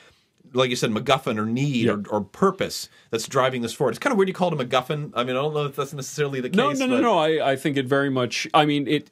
Like 0.52 0.70
you 0.70 0.76
said, 0.76 0.90
MacGuffin 0.90 1.38
or 1.38 1.46
need 1.46 1.88
or, 1.88 2.02
or 2.10 2.20
purpose 2.20 2.88
that's 3.10 3.26
driving 3.26 3.62
this 3.62 3.72
forward. 3.72 3.90
It's 3.90 3.98
kind 3.98 4.12
of 4.12 4.18
weird 4.18 4.28
you 4.28 4.34
call 4.34 4.52
it 4.52 4.60
a 4.60 4.64
MacGuffin. 4.64 5.12
I 5.14 5.24
mean, 5.24 5.36
I 5.36 5.40
don't 5.40 5.54
know 5.54 5.66
if 5.66 5.76
that's 5.76 5.92
necessarily 5.92 6.40
the 6.40 6.50
case. 6.50 6.56
No, 6.56 6.72
no, 6.72 6.86
no, 6.86 7.00
no. 7.00 7.18
I, 7.18 7.52
I 7.52 7.56
think 7.56 7.76
it 7.76 7.86
very 7.86 8.10
much. 8.10 8.46
I 8.52 8.64
mean, 8.64 8.86
it. 8.88 9.10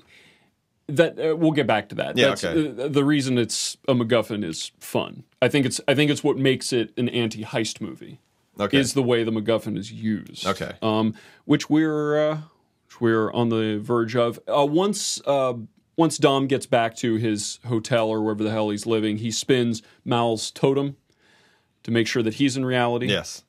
That 0.89 1.19
uh, 1.21 1.37
we'll 1.37 1.53
get 1.53 1.69
back 1.69 1.89
to 1.91 1.95
that. 1.97 2.17
Yeah, 2.17 2.31
That's, 2.31 2.45
okay. 2.45 2.83
uh, 2.83 2.89
the 2.89 3.05
reason 3.05 3.39
it's 3.39 3.77
a 3.87 3.95
MacGuffin 3.95 4.45
is 4.45 4.73
fun. 4.81 5.23
I 5.41 5.49
think 5.49 5.65
it's. 5.65 5.81
I 5.87 5.95
think 5.95 6.11
it's 6.11 6.25
what 6.25 6.37
makes 6.37 6.73
it 6.73 6.93
an 6.97 7.09
anti-heist 7.09 7.81
movie. 7.81 8.19
Okay. 8.59 8.79
Is 8.79 8.95
the 8.95 9.03
way 9.03 9.23
the 9.23 9.31
MacGuffin 9.31 9.79
is 9.79 9.93
used. 9.93 10.47
Okay. 10.47 10.73
Um, 10.83 11.15
which 11.45 11.71
we're 11.71 12.31
uh, 12.31 12.39
which 12.87 13.01
we're 13.01 13.33
on 13.33 13.51
the 13.51 13.79
verge 13.79 14.17
of. 14.17 14.41
Uh, 14.49 14.67
once 14.67 15.23
uh, 15.27 15.55
once 15.97 16.19
Dom 16.19 16.47
gets 16.47 16.67
back 16.67 16.97
to 16.97 17.17
his 17.17 17.61
hotel 17.67 18.09
or 18.09 18.23
wherever 18.23 18.43
the 18.43 18.51
hell 18.51 18.71
he's 18.71 18.87
living, 18.87 19.19
he 19.19 19.31
spins 19.31 19.83
Mal's 20.05 20.51
totem 20.51 20.97
to 21.85 21.91
make 21.91 22.07
sure 22.07 22.23
that 22.23 22.35
he's 22.35 22.57
in 22.57 22.65
reality. 22.65 23.07
Yes. 23.09 23.43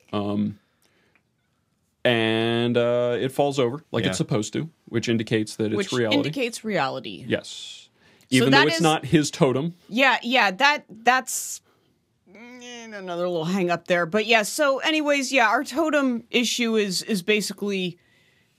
and 2.04 2.76
uh, 2.76 3.16
it 3.20 3.30
falls 3.32 3.58
over 3.58 3.82
like 3.92 4.04
Yeah. 4.04 4.10
it's 4.10 4.18
supposed 4.18 4.52
to, 4.54 4.68
which 4.86 5.08
indicates 5.08 5.56
that 5.56 5.66
it's 5.66 5.76
which 5.76 5.92
reality. 5.92 6.16
indicates 6.16 6.64
reality. 6.64 7.24
yes, 7.26 7.88
even 8.30 8.50
though 8.50 8.62
it's 8.62 8.76
is- 8.76 8.80
not 8.82 9.04
his 9.06 9.30
totem. 9.30 9.74
Yeah, 9.88 10.18
yeah, 10.22 10.50
that 10.50 10.84
that's 10.88 11.60
eh, 12.34 12.84
another 12.92 13.28
little 13.28 13.44
hang 13.44 13.70
up 13.70 13.86
there. 13.86 14.06
But 14.06 14.26
yeah, 14.26 14.42
so 14.42 14.78
anyways, 14.78 15.32
yeah, 15.32 15.46
our 15.48 15.62
totem 15.64 16.24
issue 16.30 16.76
is 16.76 17.02
is 17.02 17.22
basically 17.22 17.98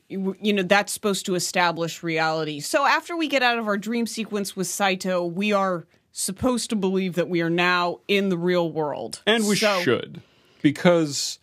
you 0.09 0.35
you 0.41 0.53
know, 0.53 0.63
that's 0.63 0.93
supposed 0.93 1.25
to 1.25 1.35
establish 1.35 2.01
reality. 2.03 2.59
So 2.61 2.85
after 2.85 3.17
we 3.17 3.27
get 3.27 3.41
out 3.43 3.57
of 3.57 3.67
our 3.67 3.77
dream 3.77 4.05
sequence 4.07 4.55
with 4.55 4.67
Saito, 4.67 5.25
we 5.25 5.51
are 5.51 5.85
supposed 6.13 6.69
to 6.69 6.75
believe 6.77 7.15
that 7.15 7.27
we 7.27 7.41
are 7.41 7.49
now 7.49 7.99
in 8.07 8.29
the 8.29 8.37
real 8.37 8.71
world. 8.71 9.21
And 9.25 9.45
we 9.47 9.55
So- 9.57 9.81
should, 9.81 10.21
because 10.61 11.39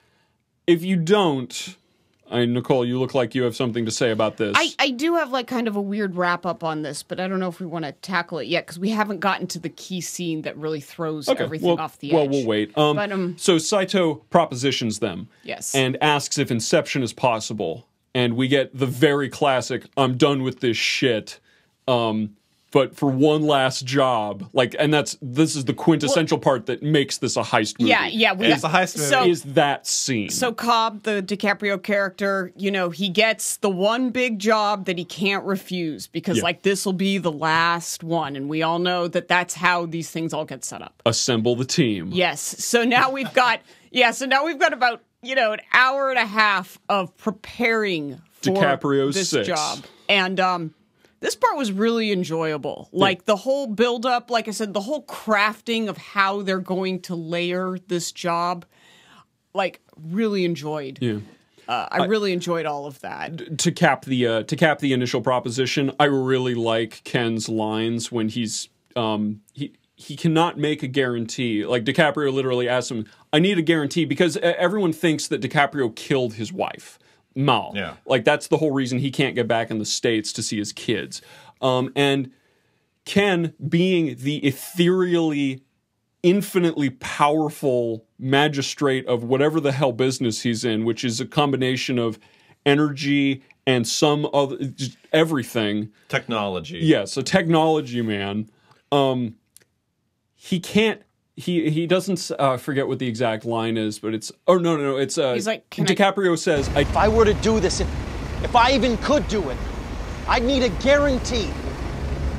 if 0.66 0.83
you 0.83 0.96
don't, 0.96 1.76
I 2.30 2.44
Nicole, 2.44 2.87
you 2.87 3.00
look 3.00 3.12
like 3.12 3.35
you 3.35 3.42
have 3.42 3.56
something 3.56 3.85
to 3.87 3.90
say 3.90 4.12
about 4.12 4.37
this. 4.37 4.54
I, 4.56 4.70
I 4.78 4.90
do 4.90 5.16
have 5.16 5.33
like 5.33 5.48
kind 5.48 5.66
of 5.66 5.74
a 5.74 5.80
weird 5.80 6.14
wrap 6.14 6.46
up 6.46 6.62
on 6.62 6.83
this, 6.83 7.02
but 7.02 7.18
I 7.18 7.26
don't 7.26 7.40
know 7.40 7.48
if 7.48 7.59
we 7.59 7.66
want 7.66 7.85
to 7.85 7.90
tackle 7.90 8.38
it 8.38 8.46
yet 8.46 8.64
because 8.66 8.78
we 8.78 8.90
haven't 8.90 9.18
gotten 9.18 9.48
to 9.48 9.59
the 9.59 9.68
key 9.68 10.00
scene 10.00 10.42
that 10.42 10.56
really 10.56 10.80
throws 10.80 11.28
everything 11.28 11.66
well, 11.66 11.80
off 11.80 11.98
the 11.98 12.11
edge. 12.11 12.14
well, 12.14 12.28
we'll 12.28 12.46
wait. 12.46 12.78
Um, 12.78 12.94
But, 12.94 13.11
um, 13.11 13.37
so 13.37 13.59
Saito 13.59 14.14
propositions 14.30 15.00
them, 15.00 15.26
Yes. 15.42 15.74
and 15.74 16.00
asks 16.00 16.38
if 16.38 16.52
Inception 16.52 17.02
is 17.02 17.12
possible, 17.12 17.88
and 18.14 18.37
we 18.37 18.46
get 18.46 18.78
the 18.78 18.87
very 18.87 19.28
classic 19.28 19.87
"I'm 19.96 20.16
done 20.16 20.44
with 20.44 20.61
this 20.61 20.76
shit." 20.76 21.40
Um, 21.88 22.37
but 22.72 22.94
for 22.94 23.11
one 23.11 23.42
last 23.42 23.85
job, 23.85 24.48
like, 24.52 24.74
and 24.78 24.92
that's 24.94 25.16
this 25.20 25.56
is 25.56 25.64
the 25.64 25.74
quintessential 25.74 26.38
part 26.38 26.66
that 26.66 26.83
makes 26.83 27.18
this 27.18 27.37
a 27.37 27.42
heist 27.42 27.78
movie. 27.80 27.90
Yeah, 27.90 28.06
yeah. 28.06 28.33
We 28.33 28.46
It's 28.46 28.64
a 28.64 28.68
heist 28.68 28.96
movie. 28.96 29.09
So, 29.11 29.24
is 29.26 29.42
that 29.54 29.87
scene? 29.87 30.30
So 30.30 30.52
Cobb, 30.52 31.02
the 31.02 31.22
DiCaprio 31.22 31.83
character, 31.83 32.52
you 32.56 32.70
know, 32.70 32.90
he 32.90 33.09
gets 33.09 33.56
the 33.59 33.70
one 33.70 34.11
big 34.11 34.38
job 34.38 34.85
that 34.87 34.98
he 34.98 35.04
can't 35.04 35.44
refuse 35.44 36.06
because 36.06 36.38
Yeah. 36.38 36.44
like 36.44 36.62
this 36.62 36.87
will 36.87 36.92
be 36.92 37.18
the 37.18 37.33
last 37.33 38.04
one 38.04 38.37
and 38.37 38.48
we 38.48 38.62
all 38.62 38.78
know 38.78 39.09
that 39.09 39.26
that's 39.28 39.54
how 39.54 39.87
these 39.87 40.11
things 40.11 40.33
all 40.33 40.44
get 40.44 40.64
set 40.64 40.83
up. 40.83 41.02
assemble 41.06 41.56
the 41.56 41.64
team. 41.64 42.11
Yes. 42.12 42.40
So 42.40 42.85
now 42.85 43.11
we've 43.11 43.33
got 43.35 43.61
yeah, 43.90 44.12
so 44.12 44.26
now 44.26 44.44
we've 44.44 44.59
got 44.59 44.72
about, 44.72 45.02
you 45.22 45.35
know, 45.35 45.52
an 45.52 45.61
hour 45.72 46.11
and 46.11 46.18
a 46.18 46.26
half 46.26 46.78
of 46.88 47.16
preparing 47.16 48.20
for 48.30 48.50
DiCaprio's 48.52 49.14
this 49.16 49.30
six. 49.30 49.48
job. 49.48 49.85
And 50.09 50.38
um 50.40 50.74
this 51.20 51.37
part 51.37 51.56
was 51.56 51.70
really 51.70 52.12
enjoyable. 52.12 52.88
Like 52.92 53.26
the 53.26 53.37
whole 53.37 53.66
build 53.66 54.06
up, 54.06 54.30
like 54.30 54.48
I 54.48 54.50
said, 54.52 54.74
the 54.74 54.80
whole 54.80 55.04
crafting 55.04 55.88
of 55.88 55.96
how 55.96 56.42
they're 56.42 56.59
going 56.59 57.00
to 57.02 57.14
layer 57.14 57.78
this 57.88 58.11
job, 58.11 58.64
like 59.54 59.80
really 59.96 60.44
enjoyed. 60.44 60.98
Yeah. 61.00 61.18
Uh, 61.68 61.87
I 61.88 62.06
really 62.06 62.33
enjoyed 62.33 62.66
all 62.66 62.87
of 62.87 63.00
that. 63.02 63.59
to 63.59 63.70
cap 63.70 64.04
the 64.04 64.26
uh, 64.26 64.42
to 64.44 64.56
cap 64.56 64.80
the 64.80 64.92
initial 64.92 65.20
proposition, 65.20 65.92
I 66.00 66.06
really 66.06 66.56
like 66.56 67.04
Ken's 67.04 67.48
lines 67.48 68.11
when 68.11 68.28
he's 68.28 68.68
um, 68.96 69.42
he 69.52 69.72
he 69.94 70.16
cannot 70.16 70.59
make 70.59 70.83
a 70.83 70.88
guarantee. 70.88 71.64
Like 71.64 71.85
DiCaprio 71.85 72.33
literally 72.33 72.68
asks 72.68 72.90
him, 72.90 73.06
"I 73.33 73.38
need 73.38 73.59
a 73.59 73.62
guarantee," 73.62 74.04
because 74.04 74.37
uh, 74.37 74.54
everyone 74.59 74.92
thinks 74.92 75.28
that 75.28 75.42
DiCaprio 75.42 75.94
killed 75.94 76.35
his 76.35 76.52
wife, 76.52 76.98
Mal. 77.44 77.72
Yeah. 77.74 77.94
like 78.07 78.24
that's 78.24 78.48
the 78.48 78.57
whole 78.57 78.70
reason 78.72 78.98
he 78.98 79.11
can't 79.11 79.35
get 79.35 79.48
back 79.48 79.70
in 79.70 79.79
the 79.79 79.85
states 79.85 80.33
to 80.35 80.42
see 80.42 80.59
his 80.59 80.72
kids. 80.72 81.22
Um, 81.61 81.92
and 81.94 82.31
Ken, 83.05 83.55
being 83.68 84.16
the 84.16 84.38
ethereally 84.38 85.62
infinitely 86.22 86.90
powerful 86.90 88.05
magistrate 88.18 89.07
of 89.07 89.24
whatever 89.24 89.61
the 89.61 89.72
hell 89.72 89.92
business 89.92 90.42
he's 90.42 90.64
in, 90.64 90.85
which 90.85 91.05
is 91.05 91.20
a 91.20 91.26
combination 91.26 91.98
of 91.98 92.18
energy 92.66 93.42
and 93.66 93.87
some 93.87 94.29
other 94.33 94.57
everything. 95.12 95.90
Technology. 96.09 96.79
Yes, 96.79 97.16
a 97.16 97.22
technology 97.22 98.03
man. 98.03 98.50
Um, 98.92 99.37
he 100.35 100.61
can't. 100.61 101.03
He 101.40 101.70
he 101.70 101.87
doesn't 101.87 102.31
uh, 102.38 102.57
forget 102.59 102.87
what 102.87 102.98
the 102.98 103.09
exact 103.09 103.44
line 103.44 103.76
is, 103.79 103.98
but 103.98 104.12
it's 104.14 104.31
oh 104.46 104.59
no 104.59 104.76
no 104.76 104.83
no 104.83 104.96
it's 104.98 105.16
uh, 105.16 105.33
He's 105.33 105.46
like, 105.46 105.68
"Can 105.70 105.87
I-" 105.88 105.94
DiCaprio 105.94 106.38
says 106.38 106.68
I 106.76 106.81
If 106.81 106.96
I 106.96 107.09
were 107.09 107.24
to 107.24 107.35
do 107.35 107.61
this, 107.61 107.81
if, 107.81 107.88
if 108.44 108.55
I 108.55 108.72
even 108.72 108.98
could 108.98 109.26
do 109.29 109.48
it, 109.48 109.57
I'd 110.29 110.44
need 110.44 110.62
a 110.62 110.68
guarantee. 110.68 111.48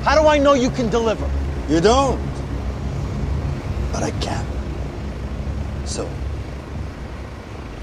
How 0.04 0.20
do 0.20 0.28
I 0.28 0.38
know 0.38 0.54
you 0.54 0.70
can 0.70 0.88
deliver? 0.90 1.28
You 1.68 1.80
don't. 1.80 2.20
But 3.92 4.02
I 4.04 4.10
can. 4.20 4.44
So, 5.84 6.08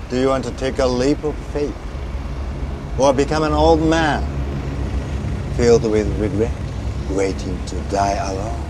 Do 0.10 0.20
you 0.20 0.28
want 0.30 0.46
to 0.46 0.52
take 0.52 0.80
a 0.80 0.88
leap 0.88 1.24
of 1.24 1.36
faith? 1.54 1.76
Or 2.98 3.14
become 3.14 3.44
an 3.44 3.54
old 3.54 3.82
man 3.82 4.24
filled 5.56 5.84
with 5.84 6.08
regret, 6.20 6.52
waiting 7.12 7.58
to 7.68 7.76
die 7.92 8.14
alone? 8.32 8.69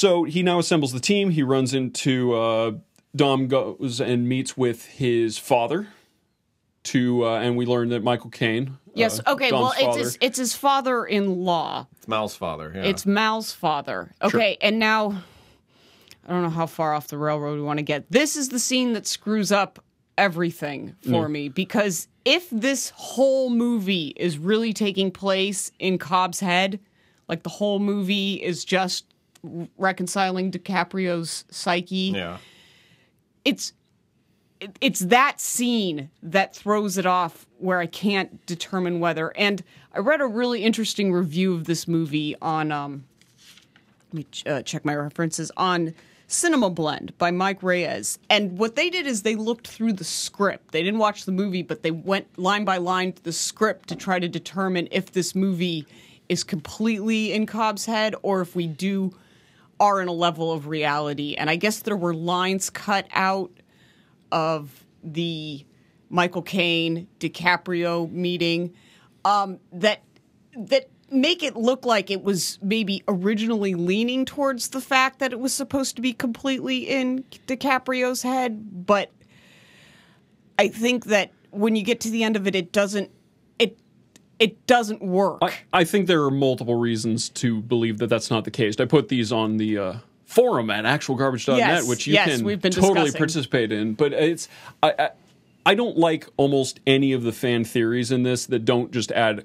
So 0.00 0.24
he 0.24 0.42
now 0.42 0.58
assembles 0.58 0.92
the 0.94 0.98
team. 1.00 1.28
He 1.28 1.42
runs 1.42 1.74
into 1.74 2.32
uh, 2.32 2.72
Dom 3.14 3.48
goes 3.48 4.00
and 4.00 4.26
meets 4.26 4.56
with 4.56 4.86
his 4.86 5.36
father. 5.36 5.88
To 6.84 7.26
uh, 7.26 7.40
and 7.40 7.54
we 7.58 7.66
learn 7.66 7.90
that 7.90 8.02
Michael 8.02 8.30
Caine. 8.30 8.78
Yes. 8.94 9.20
uh, 9.20 9.32
okay. 9.34 9.50
Dom's 9.50 9.74
well, 9.78 9.90
it's 9.90 9.98
his, 9.98 10.18
it's 10.22 10.38
his 10.38 10.54
father-in-law. 10.54 11.86
It's 11.98 12.08
Mal's 12.08 12.34
father. 12.34 12.72
Yeah. 12.74 12.84
It's 12.84 13.04
Mal's 13.04 13.52
father. 13.52 14.14
Okay, 14.22 14.56
and 14.62 14.78
now 14.78 15.22
I 16.26 16.32
don't 16.32 16.44
know 16.44 16.48
how 16.48 16.64
far 16.64 16.94
off 16.94 17.08
the 17.08 17.18
railroad 17.18 17.56
we 17.56 17.62
want 17.62 17.78
to 17.80 17.82
get. 17.82 18.10
This 18.10 18.36
is 18.36 18.48
the 18.48 18.58
scene 18.58 18.94
that 18.94 19.06
screws 19.06 19.52
up 19.52 19.84
everything 20.16 20.96
for 21.02 21.28
Mm. 21.28 21.30
me 21.30 21.48
because 21.50 22.08
if 22.24 22.48
this 22.48 22.88
whole 22.96 23.50
movie 23.50 24.14
is 24.16 24.38
really 24.38 24.72
taking 24.72 25.10
place 25.10 25.70
in 25.78 25.98
Cobb's 25.98 26.40
head, 26.40 26.80
like 27.28 27.42
the 27.42 27.50
whole 27.50 27.78
movie 27.78 28.36
is 28.42 28.64
just 28.64 29.04
reconciling 29.42 30.50
DiCaprio's 30.50 31.44
psyche, 31.50 32.12
yeah. 32.14 32.38
it's 33.44 33.72
it's 34.80 35.00
that 35.00 35.40
scene 35.40 36.10
that 36.22 36.54
throws 36.54 36.98
it 36.98 37.06
off 37.06 37.46
where 37.58 37.78
I 37.78 37.86
can't 37.86 38.44
determine 38.44 39.00
whether. 39.00 39.34
And 39.36 39.62
I 39.94 40.00
read 40.00 40.20
a 40.20 40.26
really 40.26 40.62
interesting 40.62 41.12
review 41.12 41.54
of 41.54 41.64
this 41.64 41.88
movie 41.88 42.36
on 42.42 42.70
um, 42.70 43.04
let 44.12 44.14
me 44.14 44.26
ch- 44.30 44.46
uh, 44.46 44.62
check 44.62 44.84
my 44.84 44.94
references 44.94 45.50
on 45.56 45.94
Cinema 46.26 46.70
Blend 46.70 47.16
by 47.18 47.30
Mike 47.30 47.62
Reyes. 47.62 48.18
And 48.28 48.58
what 48.58 48.76
they 48.76 48.90
did 48.90 49.06
is 49.06 49.22
they 49.22 49.34
looked 49.34 49.66
through 49.66 49.94
the 49.94 50.04
script. 50.04 50.72
They 50.72 50.82
didn't 50.82 51.00
watch 51.00 51.24
the 51.24 51.32
movie, 51.32 51.62
but 51.62 51.82
they 51.82 51.90
went 51.90 52.38
line 52.38 52.64
by 52.64 52.76
line 52.76 53.12
to 53.14 53.22
the 53.22 53.32
script 53.32 53.88
to 53.88 53.96
try 53.96 54.18
to 54.18 54.28
determine 54.28 54.88
if 54.90 55.12
this 55.12 55.34
movie 55.34 55.86
is 56.28 56.44
completely 56.44 57.32
in 57.32 57.46
Cobb's 57.46 57.86
head 57.86 58.14
or 58.22 58.40
if 58.40 58.54
we 58.54 58.66
do 58.66 59.12
are 59.80 60.00
in 60.00 60.06
a 60.08 60.12
level 60.12 60.52
of 60.52 60.68
reality. 60.68 61.34
And 61.34 61.50
I 61.50 61.56
guess 61.56 61.80
there 61.80 61.96
were 61.96 62.14
lines 62.14 62.70
cut 62.70 63.08
out 63.12 63.50
of 64.30 64.84
the 65.02 65.64
Michael 66.10 66.42
Caine 66.42 67.08
DiCaprio 67.18 68.10
meeting 68.12 68.74
um, 69.24 69.58
that 69.72 70.02
that 70.56 70.88
make 71.10 71.42
it 71.42 71.56
look 71.56 71.84
like 71.84 72.10
it 72.10 72.22
was 72.22 72.58
maybe 72.62 73.02
originally 73.08 73.74
leaning 73.74 74.24
towards 74.24 74.68
the 74.68 74.80
fact 74.80 75.18
that 75.18 75.32
it 75.32 75.40
was 75.40 75.52
supposed 75.52 75.96
to 75.96 76.02
be 76.02 76.12
completely 76.12 76.88
in 76.88 77.24
DiCaprio's 77.46 78.22
head, 78.22 78.86
but 78.86 79.10
I 80.58 80.68
think 80.68 81.06
that 81.06 81.32
when 81.50 81.74
you 81.74 81.82
get 81.82 82.00
to 82.00 82.10
the 82.10 82.22
end 82.22 82.36
of 82.36 82.46
it, 82.46 82.54
it 82.54 82.70
doesn't 82.70 83.10
it 84.40 84.66
doesn't 84.66 85.02
work. 85.02 85.38
I, 85.42 85.52
I 85.72 85.84
think 85.84 86.06
there 86.06 86.24
are 86.24 86.30
multiple 86.30 86.74
reasons 86.74 87.28
to 87.28 87.60
believe 87.60 87.98
that 87.98 88.08
that's 88.08 88.30
not 88.30 88.44
the 88.44 88.50
case. 88.50 88.74
I 88.80 88.86
put 88.86 89.08
these 89.08 89.30
on 89.30 89.58
the 89.58 89.78
uh, 89.78 89.94
forum 90.24 90.70
at 90.70 90.84
actualgarbage.net, 90.84 91.58
Yes, 91.58 91.86
which 91.86 92.06
you 92.06 92.14
yes, 92.14 92.40
can 92.40 92.44
totally 92.44 92.56
discussing. 92.56 93.12
participate 93.18 93.70
in. 93.70 93.94
But 93.94 94.12
it's 94.14 94.48
I, 94.82 94.94
I 94.98 95.10
I 95.66 95.74
don't 95.74 95.98
like 95.98 96.26
almost 96.38 96.80
any 96.86 97.12
of 97.12 97.22
the 97.22 97.32
fan 97.32 97.64
theories 97.64 98.10
in 98.10 98.22
this 98.22 98.46
that 98.46 98.64
don't 98.64 98.90
just 98.90 99.12
add 99.12 99.44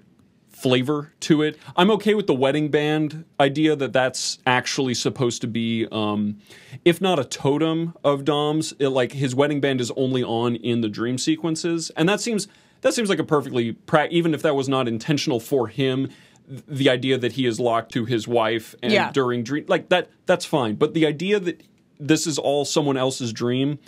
flavor 0.49 1.11
to 1.19 1.41
it. 1.41 1.59
I'm 1.75 1.91
okay 1.91 2.15
with 2.15 2.27
the 2.27 2.33
wedding 2.33 2.69
band 2.69 3.25
idea 3.39 3.75
that 3.75 3.91
that's 3.91 4.39
actually 4.47 4.93
supposed 4.93 5.41
to 5.41 5.47
be, 5.47 5.85
um, 5.91 6.37
if 6.85 7.01
not 7.01 7.19
a 7.19 7.25
totem 7.25 7.93
of 8.05 8.23
Dom's, 8.23 8.73
it, 8.79 8.87
like 8.87 9.11
his 9.11 9.35
wedding 9.35 9.59
band 9.59 9.81
is 9.81 9.91
only 9.97 10.23
on 10.23 10.55
in 10.55 10.79
the 10.79 10.87
dream 10.87 11.17
sequences, 11.17 11.91
and 11.97 12.07
that 12.07 12.21
seems 12.21 12.47
that 12.85 12.93
seems 12.93 13.09
like 13.09 13.19
a 13.19 13.23
perfectly 13.23 13.73
pra- 13.73 14.07
even 14.11 14.33
if 14.33 14.41
that 14.43 14.55
was 14.55 14.69
not 14.69 14.87
intentional 14.87 15.39
for 15.39 15.67
him. 15.67 16.09
The 16.47 16.89
idea 16.91 17.17
that 17.17 17.31
he 17.33 17.47
is 17.47 17.59
locked 17.59 17.91
to 17.93 18.05
his 18.05 18.27
wife 18.27 18.75
and 18.83 18.93
Yeah. 18.93 19.11
during 19.11 19.43
dream 19.43 19.65
like 19.67 19.89
that 19.89 20.09
that's 20.27 20.45
fine. 20.45 20.75
But 20.75 20.93
the 20.93 21.05
idea 21.07 21.39
that 21.39 21.61
this 21.99 22.27
is 22.27 22.37
all 22.37 22.63
someone 22.65 22.95
else's 22.97 23.33
dream. 23.33 23.79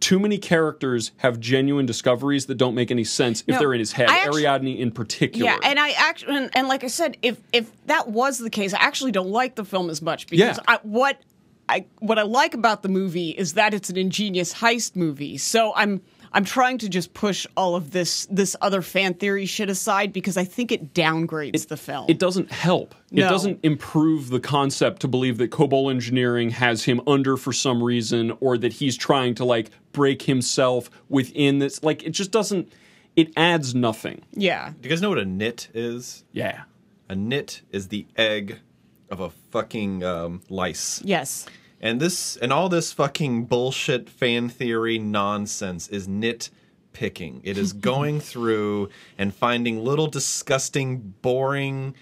Too 0.00 0.18
many 0.20 0.38
characters 0.38 1.12
have 1.18 1.40
genuine 1.40 1.86
discoveries 1.86 2.46
that 2.46 2.56
don't 2.56 2.74
make 2.74 2.90
any 2.90 3.04
sense 3.04 3.40
if 3.46 3.54
No, 3.54 3.58
they're 3.58 3.72
in 3.72 3.78
his 3.80 3.92
head. 3.92 4.10
Actually- 4.10 4.42
Ariadne 4.44 4.76
in 4.78 4.90
particular. 4.90 5.46
Yeah, 5.46 5.58
and 5.64 5.78
I 5.78 5.90
actually, 5.92 6.36
and, 6.36 6.50
and 6.54 6.68
like 6.68 6.84
I 6.84 6.88
said, 6.88 7.16
if 7.22 7.38
if 7.52 7.70
that 7.86 8.08
was 8.08 8.38
the 8.38 8.50
case, 8.50 8.74
I 8.74 8.78
actually 8.80 9.12
don't 9.12 9.30
like 9.30 9.54
the 9.56 9.64
film 9.64 9.90
as 9.90 10.00
much 10.02 10.26
because 10.28 10.58
Yeah. 10.58 10.62
I, 10.68 10.78
what 10.82 11.20
I 11.68 11.86
what 12.00 12.18
I 12.18 12.22
like 12.22 12.54
about 12.54 12.82
the 12.82 12.88
movie 12.90 13.30
is 13.30 13.54
that 13.54 13.72
it's 13.74 13.88
an 13.90 13.96
ingenious 13.96 14.54
heist 14.54 14.94
movie. 14.94 15.38
So 15.38 15.72
I'm 15.74 16.02
I'm 16.34 16.44
trying 16.44 16.78
to 16.78 16.88
just 16.88 17.14
push 17.14 17.46
all 17.56 17.76
of 17.76 17.92
this 17.92 18.26
this 18.30 18.56
other 18.60 18.82
fan 18.82 19.14
theory 19.14 19.46
shit 19.46 19.70
aside 19.70 20.12
because 20.12 20.36
I 20.36 20.44
think 20.44 20.72
it 20.72 20.92
downgrades 20.92 21.68
the 21.68 21.76
film. 21.76 22.06
it 22.08 22.18
doesn't 22.18 22.50
help. 22.50 22.94
It 23.12 23.20
doesn't 23.20 23.60
improve 23.62 24.28
the 24.30 24.40
concept 24.40 25.00
to 25.02 25.08
believe 25.08 25.38
that 25.38 25.50
Cobol 25.52 25.90
Engineering 25.90 26.50
has 26.50 26.82
him 26.84 27.00
under 27.06 27.36
for 27.36 27.52
some 27.52 27.80
reason 27.82 28.32
or 28.40 28.58
that 28.58 28.72
he's 28.74 28.96
trying 28.96 29.36
to 29.36 29.44
like 29.44 29.70
break 29.92 30.22
himself 30.22 30.90
within 31.08 31.60
this. 31.60 31.82
Like 31.84 32.02
it 32.02 32.10
just 32.10 32.32
doesn't. 32.32 32.72
It 33.14 33.32
adds 33.36 33.76
nothing. 33.76 34.22
yeah, 34.32 34.70
Do 34.80 34.88
you 34.88 34.90
guys 34.90 35.00
know 35.00 35.10
what 35.10 35.18
a 35.20 35.24
nit 35.24 35.68
is? 35.72 36.24
Yeah. 36.32 36.64
A 37.08 37.14
nit 37.14 37.62
is 37.70 37.86
the 37.88 38.06
egg 38.16 38.58
of 39.08 39.20
a 39.20 39.30
fucking 39.30 40.02
um, 40.02 40.40
lice. 40.48 41.00
yes, 41.04 41.46
And 41.84 42.00
this 42.00 42.36
and 42.38 42.50
all 42.50 42.70
this 42.70 42.94
fucking 42.94 43.44
bullshit 43.44 44.08
fan 44.08 44.48
theory 44.48 44.98
nonsense 44.98 45.86
is 45.88 46.08
nitpicking. 46.08 47.42
It 47.44 47.58
is 47.58 47.72
going 47.90 48.20
through 48.20 48.88
and 49.18 49.34
finding 49.34 49.84
little 49.84 50.06
disgusting, 50.06 51.14
boring 51.20 51.94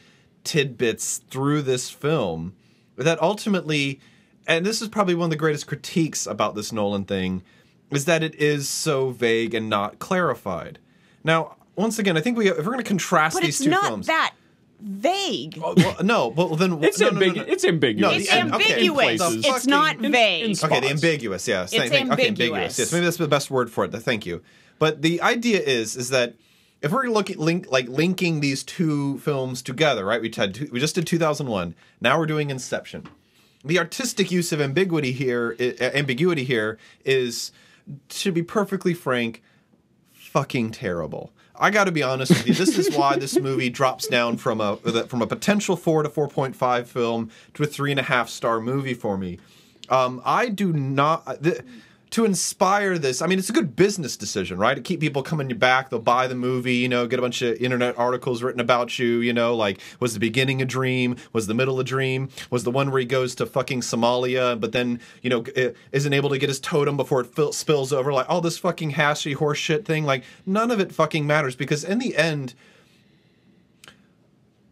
tidbits 0.45 1.19
through 1.19 1.63
this 1.63 1.91
film 1.91 2.55
that 2.97 3.21
ultimately 3.21 3.99
and 4.47 4.65
this 4.65 4.81
is 4.83 4.89
probably 4.89 5.17
one 5.17 5.25
of 5.27 5.31
the 5.31 5.37
greatest 5.37 5.67
critiques 5.67 6.27
about 6.27 6.55
this 6.55 6.73
Nolan 6.73 7.05
thing 7.05 7.43
is 7.91 8.05
that 8.05 8.23
it 8.23 8.37
is 8.37 8.69
so 8.69 9.11
vague 9.11 9.53
and 9.53 9.69
not 9.69 9.99
clarified. 9.99 10.79
Now, 11.25 11.57
once 11.75 11.99
again, 11.99 12.17
I 12.17 12.21
think 12.21 12.39
we 12.39 12.49
if 12.49 12.59
we're 12.59 12.65
going 12.65 12.79
to 12.79 12.85
contrast 12.85 13.35
but 13.35 13.43
these 13.43 13.57
it's 13.57 13.65
two 13.65 13.71
not 13.71 13.87
films. 13.87 14.07
that 14.07 14.35
vague. 14.83 15.59
Oh, 15.63 15.75
well, 15.77 15.97
no, 16.03 16.29
well 16.29 16.49
then 16.57 16.73
It's, 16.85 16.99
no, 17.01 17.11
no, 17.11 17.21
no, 17.21 17.33
no. 17.33 17.43
it's 17.43 17.65
ambiguous. 17.65 18.11
No, 18.11 18.17
it's 18.17 18.29
the 18.29 18.35
end- 18.37 18.55
okay, 18.55 18.73
ambiguous. 18.75 19.05
places. 19.19 19.35
It's 19.37 19.47
fucking- 19.49 19.71
not 19.71 19.97
vague. 19.99 20.45
in 20.45 20.65
Okay, 20.65 20.81
the 20.81 20.91
ambiguous. 20.91 21.47
Yeah, 21.49 21.67
thank- 21.67 21.93
thank- 21.93 22.13
Okay, 22.13 22.29
ambiguous. 22.29 22.29
ambiguous. 22.29 22.79
Yes, 22.79 22.93
maybe 22.93 23.05
that's 23.05 23.17
the 23.17 23.29
best 23.29 23.51
word 23.51 23.71
for 23.71 23.85
it. 23.85 23.93
Thank 23.93 24.27
you. 24.27 24.43
But 24.79 25.03
the 25.03 25.23
idea 25.23 25.61
is, 25.61 25.97
is 25.97 26.09
that 26.11 26.35
if 26.81 26.91
we're 26.91 27.07
looking 27.07 27.39
link 27.39 27.71
like 27.71 27.89
linking 27.89 28.41
these 28.41 28.65
two 28.65 29.19
films 29.19 29.63
together, 29.63 30.05
right? 30.05 30.21
We 30.21 30.33
had 30.35 30.55
two, 30.55 30.69
we 30.73 30.81
just 30.81 30.97
did 30.97 31.07
2001. 31.07 31.75
Now 32.01 32.19
we're 32.19 32.27
doing 32.27 32.51
Inception. 32.51 33.07
The 33.65 33.79
artistic 33.79 34.33
use 34.33 34.51
of 34.51 34.61
ambiguity 34.61 35.13
here, 35.13 35.55
i- 35.61 35.77
ambiguity 35.95 36.43
here, 36.43 36.79
is 37.05 37.53
to 38.09 38.33
be 38.33 38.43
perfectly 38.43 38.95
frank, 38.95 39.41
fucking 40.13 40.73
terrible. 40.73 41.33
I 41.63 41.71
got 41.71 41.85
to 41.85 41.93
be 41.93 42.03
honest 42.03 42.33
with 42.33 42.49
you. 42.49 42.55
This 42.55 42.77
is 42.77 42.95
why 42.97 43.17
this 43.17 43.39
movie 43.41 43.71
drops 43.71 44.09
down 44.09 44.37
from 44.37 44.61
a 44.61 44.77
from 45.07 45.23
a 45.23 45.29
potential 45.29 45.77
four 45.77 46.03
to 46.03 46.09
four 46.09 46.27
point 46.27 46.57
five 46.57 46.91
film 46.91 47.31
to 47.55 47.63
a 47.63 47.67
three 47.67 47.93
and 47.93 48.01
a 48.01 48.03
half 48.03 48.29
star 48.29 48.61
movie 48.61 48.95
for 48.95 49.17
me. 49.17 49.39
Um, 49.89 50.21
I 50.25 50.49
do 50.49 50.73
not. 50.73 51.25
The, 51.41 51.65
to 52.13 52.27
inspire 52.27 52.99
this, 52.99 53.23
I 53.23 53.27
mean, 53.27 53.39
it's 53.39 53.49
a 53.49 53.55
good 53.55 53.75
business 53.75 54.19
decision, 54.19 54.59
right? 54.59 54.75
To 54.75 54.83
keep 54.83 55.01
people 55.01 55.23
coming 55.23 55.49
back, 55.57 55.89
they'll 55.89 55.99
buy 55.99 56.27
the 56.27 56.35
movie, 56.35 56.75
you 56.75 56.89
know, 56.89 57.07
get 57.07 57.19
a 57.19 57.23
bunch 57.23 57.41
of 57.41 57.57
internet 57.57 57.99
articles 57.99 58.43
written 58.43 58.61
about 58.61 58.99
you, 58.99 59.21
you 59.21 59.33
know, 59.33 59.57
like 59.57 59.81
was 59.99 60.13
the 60.13 60.21
beginning 60.21 60.61
a 60.61 60.67
dream? 60.67 61.17
Was 61.33 61.47
the 61.47 61.55
middle 61.55 61.81
a 61.81 61.85
dream? 61.85 62.29
Was 62.51 62.65
the 62.65 62.71
one 62.71 62.91
where 62.91 63.01
he 63.01 63.07
goes 63.07 63.35
to 63.37 63.47
fucking 63.47 63.81
Somalia, 63.81 64.61
but 64.61 64.73
then, 64.73 65.01
you 65.23 65.31
know, 65.31 65.43
isn't 65.91 66.13
able 66.13 66.29
to 66.29 66.39
get 66.39 66.51
his 66.51 66.61
totem 66.61 66.99
before 66.99 67.23
it 67.23 67.35
fill, 67.35 67.51
spills 67.53 67.95
over? 67.95 68.13
Like 68.13 68.29
all 68.29 68.43
this 68.43 68.59
fucking 68.59 68.93
hashy 68.93 69.35
horse 69.35 69.59
shit 69.59 69.87
thing. 69.87 70.05
Like 70.05 70.23
none 70.45 70.71
of 70.71 70.81
it 70.81 70.93
fucking 70.93 71.27
matters 71.27 71.57
because 71.57 71.83
in 71.83 71.99
the 71.99 72.15
end, 72.15 72.53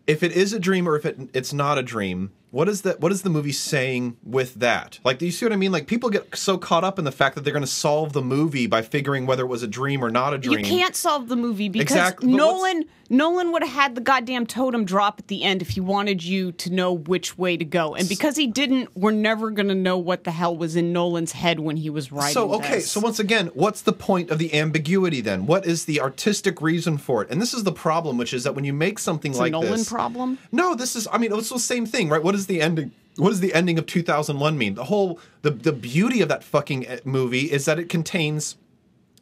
if 0.06 0.22
it 0.22 0.32
is 0.32 0.52
a 0.52 0.58
dream 0.58 0.86
or 0.86 0.94
if 0.94 1.06
it, 1.06 1.30
it's 1.32 1.54
not 1.54 1.78
a 1.78 1.82
dream, 1.82 2.32
what 2.50 2.68
is 2.68 2.82
that? 2.82 3.00
What 3.00 3.12
is 3.12 3.22
the 3.22 3.30
movie 3.30 3.52
saying 3.52 4.16
with 4.22 4.54
that? 4.56 4.98
Like, 5.04 5.18
do 5.18 5.26
you 5.26 5.32
see 5.32 5.44
what 5.46 5.52
I 5.52 5.56
mean? 5.56 5.72
Like, 5.72 5.86
people 5.86 6.10
get 6.10 6.36
so 6.36 6.58
caught 6.58 6.84
up 6.84 6.98
in 6.98 7.04
the 7.04 7.12
fact 7.12 7.34
that 7.34 7.42
they're 7.42 7.52
going 7.52 7.64
to 7.64 7.66
solve 7.70 8.12
the 8.12 8.22
movie 8.22 8.66
by 8.66 8.82
figuring 8.82 9.26
whether 9.26 9.42
it 9.44 9.48
was 9.48 9.62
a 9.62 9.68
dream 9.68 10.04
or 10.04 10.10
not 10.10 10.34
a 10.34 10.38
dream. 10.38 10.60
You 10.60 10.64
can't 10.64 10.96
solve 10.96 11.28
the 11.28 11.36
movie 11.36 11.68
because 11.68 11.90
Exactly, 11.90 12.32
Nolan 12.32 12.84
Nolan 13.12 13.50
would 13.50 13.64
have 13.64 13.72
had 13.72 13.94
the 13.96 14.00
goddamn 14.00 14.46
totem 14.46 14.84
drop 14.84 15.18
at 15.18 15.26
the 15.26 15.42
end 15.42 15.62
if 15.62 15.70
he 15.70 15.80
wanted 15.80 16.22
you 16.22 16.52
to 16.52 16.70
know 16.70 16.92
which 16.92 17.36
way 17.36 17.56
to 17.56 17.64
go. 17.64 17.96
And 17.96 18.08
because 18.08 18.36
he 18.36 18.46
didn't, 18.46 18.96
we're 18.96 19.10
never 19.10 19.50
going 19.50 19.66
to 19.66 19.74
know 19.74 19.98
what 19.98 20.22
the 20.22 20.30
hell 20.30 20.56
was 20.56 20.76
in 20.76 20.92
Nolan's 20.92 21.32
head 21.32 21.58
when 21.58 21.76
he 21.76 21.90
was 21.90 22.12
writing 22.12 22.34
So 22.34 22.54
okay, 22.54 22.76
this. 22.76 22.90
so 22.90 23.00
once 23.00 23.18
again, 23.18 23.48
what's 23.48 23.82
the 23.82 23.92
point 23.92 24.30
of 24.30 24.38
the 24.38 24.54
ambiguity 24.54 25.20
then? 25.20 25.46
What 25.46 25.66
is 25.66 25.86
the 25.86 26.00
artistic 26.00 26.62
reason 26.62 26.98
for 26.98 27.22
it? 27.22 27.30
And 27.30 27.42
this 27.42 27.52
is 27.52 27.64
the 27.64 27.72
problem, 27.72 28.16
which 28.16 28.32
is 28.32 28.44
that 28.44 28.54
when 28.54 28.64
you 28.64 28.72
make 28.72 29.00
something 29.00 29.32
It's 29.32 29.40
like 29.40 29.48
a 29.48 29.52
Nolan 29.52 29.70
this, 29.72 29.88
problem. 29.88 30.38
No, 30.52 30.76
this 30.76 30.94
is. 30.94 31.08
I 31.10 31.18
mean, 31.18 31.32
it's 31.32 31.48
the 31.48 31.58
same 31.58 31.86
thing, 31.86 32.10
right? 32.10 32.22
What 32.22 32.36
is 32.36 32.39
the 32.46 32.60
ending? 32.60 32.92
What 33.16 33.30
does 33.30 33.40
the 33.40 33.54
ending 33.54 33.78
of 33.78 33.86
2001 33.86 34.56
mean? 34.56 34.74
The 34.74 34.84
whole 34.84 35.18
the 35.42 35.50
the 35.50 35.72
beauty 35.72 36.20
of 36.20 36.28
that 36.28 36.44
fucking 36.44 36.86
eh, 36.86 37.00
movie 37.04 37.50
is 37.50 37.64
that 37.64 37.78
it 37.78 37.88
contains 37.88 38.56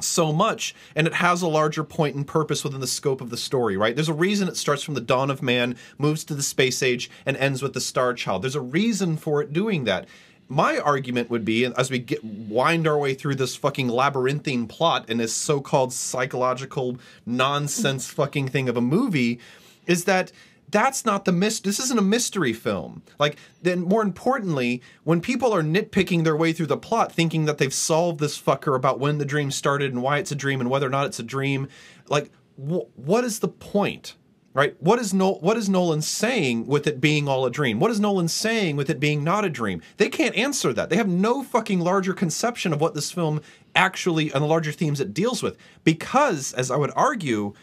so 0.00 0.32
much 0.32 0.74
and 0.94 1.06
it 1.06 1.14
has 1.14 1.42
a 1.42 1.48
larger 1.48 1.82
point 1.82 2.14
and 2.14 2.26
purpose 2.26 2.62
within 2.62 2.80
the 2.80 2.86
scope 2.86 3.20
of 3.20 3.30
the 3.30 3.36
story 3.36 3.76
right 3.76 3.96
there's 3.96 4.08
a 4.08 4.14
reason 4.14 4.46
it 4.46 4.56
starts 4.56 4.82
from 4.82 4.94
the 4.94 5.00
dawn 5.00 5.28
of 5.28 5.42
man 5.42 5.76
moves 5.98 6.22
to 6.22 6.34
the 6.34 6.42
space 6.42 6.84
age 6.84 7.10
and 7.26 7.36
ends 7.36 7.62
with 7.62 7.72
the 7.72 7.80
star 7.80 8.14
child 8.14 8.42
there's 8.42 8.54
a 8.54 8.60
reason 8.60 9.16
for 9.16 9.42
it 9.42 9.52
doing 9.52 9.84
that 9.84 10.06
my 10.48 10.78
argument 10.78 11.28
would 11.28 11.44
be 11.44 11.64
as 11.64 11.90
we 11.90 11.98
get 11.98 12.24
wind 12.24 12.86
our 12.86 12.96
way 12.96 13.12
through 13.12 13.34
this 13.34 13.54
fucking 13.54 13.88
labyrinthine 13.88 14.66
plot 14.66 15.04
and 15.08 15.20
this 15.20 15.34
so-called 15.34 15.92
psychological 15.92 16.96
nonsense 17.26 18.08
fucking 18.08 18.48
thing 18.48 18.68
of 18.68 18.76
a 18.76 18.80
movie 18.80 19.38
is 19.86 20.04
that 20.04 20.32
that's 20.70 21.04
not 21.04 21.24
the 21.24 21.32
mist 21.32 21.64
this 21.64 21.78
isn't 21.78 21.98
a 21.98 22.02
mystery 22.02 22.52
film. 22.52 23.02
Like 23.18 23.36
then 23.62 23.82
more 23.82 24.02
importantly 24.02 24.82
when 25.04 25.20
people 25.20 25.54
are 25.54 25.62
nitpicking 25.62 26.24
their 26.24 26.36
way 26.36 26.52
through 26.52 26.66
the 26.66 26.76
plot 26.76 27.12
thinking 27.12 27.44
that 27.46 27.58
they've 27.58 27.72
solved 27.72 28.20
this 28.20 28.40
fucker 28.40 28.76
about 28.76 29.00
when 29.00 29.18
the 29.18 29.24
dream 29.24 29.50
started 29.50 29.92
and 29.92 30.02
why 30.02 30.18
it's 30.18 30.32
a 30.32 30.36
dream 30.36 30.60
and 30.60 30.70
whether 30.70 30.86
or 30.86 30.90
not 30.90 31.06
it's 31.06 31.18
a 31.18 31.24
dream 31.24 31.68
like 32.08 32.30
wh- 32.56 32.88
what 32.96 33.24
is 33.24 33.40
the 33.40 33.48
point 33.48 34.14
right? 34.58 34.74
What 34.80 34.98
is 34.98 35.14
what 35.14 35.56
is 35.56 35.68
nolan 35.68 36.02
saying 36.02 36.66
with 36.66 36.88
it 36.88 37.00
being 37.00 37.28
all 37.28 37.46
a 37.46 37.50
dream? 37.50 37.78
What 37.78 37.92
is 37.92 38.00
nolan 38.00 38.26
saying 38.26 38.74
with 38.74 38.90
it 38.90 38.98
being 38.98 39.22
not 39.22 39.44
a 39.44 39.50
dream? 39.50 39.80
They 39.98 40.08
can't 40.08 40.34
answer 40.34 40.72
that. 40.72 40.90
They 40.90 40.96
have 40.96 41.06
no 41.08 41.44
fucking 41.44 41.78
larger 41.78 42.12
conception 42.12 42.72
of 42.72 42.80
what 42.80 42.94
this 42.94 43.12
film 43.12 43.40
actually 43.76 44.32
and 44.32 44.42
the 44.42 44.48
larger 44.48 44.72
themes 44.72 45.00
it 45.00 45.14
deals 45.14 45.44
with. 45.44 45.56
Because 45.84 46.52
as 46.54 46.72
i 46.72 46.76
would 46.76 46.90
argue 46.96 47.54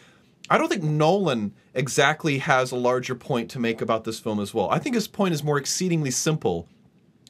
I 0.50 0.58
don't 0.58 0.70
think 0.70 0.84
Nolan 0.84 1.54
exactly 1.74 2.38
has 2.40 2.72
a 2.72 2.76
larger 2.76 3.16
point 3.16 3.50
to 3.52 3.60
make 3.60 3.82
about 3.82 4.04
this 4.04 4.20
film 4.20 4.40
as 4.40 4.54
well. 4.54 4.70
I 4.70 4.80
think 4.80 4.96
his 4.96 5.08
point 5.08 5.34
is 5.34 5.44
more 5.44 5.58
exceedingly 5.58 6.12
simple 6.12 6.68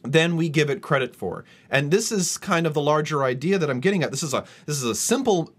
than 0.04 0.36
we 0.36 0.50
give 0.50 0.70
it 0.70 0.82
credit 0.82 1.16
for. 1.16 1.46
And 1.70 1.92
this 1.92 2.12
is 2.12 2.38
kind 2.38 2.68
of 2.68 2.74
the 2.74 2.82
larger 2.82 3.24
idea 3.24 3.58
that 3.58 3.70
I'm 3.70 3.80
getting 3.80 4.04
at. 4.04 4.12
This 4.12 4.24
is 4.24 4.34
a 4.34 4.46
this 4.66 4.78
is 4.78 4.84
a 4.84 4.96
simple 4.96 5.54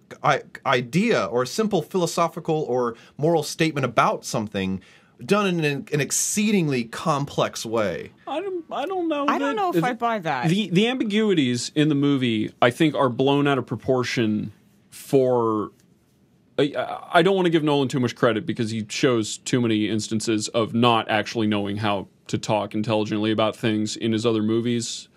idea 0.64 1.24
or 1.24 1.42
a 1.42 1.46
simple 1.46 1.82
philosophical 1.82 2.62
or 2.68 2.94
moral 3.16 3.42
statement 3.42 3.84
about 3.84 4.24
something 4.24 4.80
done 5.24 5.46
in 5.46 5.64
an, 5.64 5.88
an 5.92 6.00
exceedingly 6.00 6.84
complex 6.84 7.64
way. 7.64 8.12
I 8.26 8.40
don't, 8.40 8.64
I 8.70 8.84
don't 8.84 9.09
know. 9.09 9.26
I 9.26 9.38
don't 9.38 9.57
know 9.57 9.72
if 9.72 9.82
I 9.82 9.94
buy 9.94 10.18
that. 10.20 10.48
The 10.48 10.68
the 10.70 10.86
ambiguities 10.88 11.72
in 11.74 11.88
the 11.88 11.94
movie, 11.94 12.52
I 12.61 12.70
think, 12.70 12.94
are 12.94 13.09
blown 13.09 13.46
out 13.46 13.59
of 13.59 13.66
proportion. 13.66 14.52
For 14.90 15.72
I, 16.59 16.98
I 17.12 17.22
don't 17.22 17.34
want 17.36 17.46
to 17.46 17.50
give 17.50 17.62
Nolan 17.62 17.88
too 17.88 18.00
much 18.00 18.14
credit 18.16 18.46
because 18.46 18.70
he 18.70 18.86
shows 18.88 19.38
too 19.38 19.61
many 19.61 19.88
instances 19.88 20.48
of 20.48 20.72
not 20.74 21.09
actually 21.11 21.46
knowing 21.46 21.76
how 21.78 22.09
to 22.28 22.38
talk 22.38 22.74
intelligently 22.74 23.30
about 23.30 23.54
things 23.57 23.96
in 23.96 24.12
his 24.12 24.24
other 24.24 24.42
movies. 24.42 25.09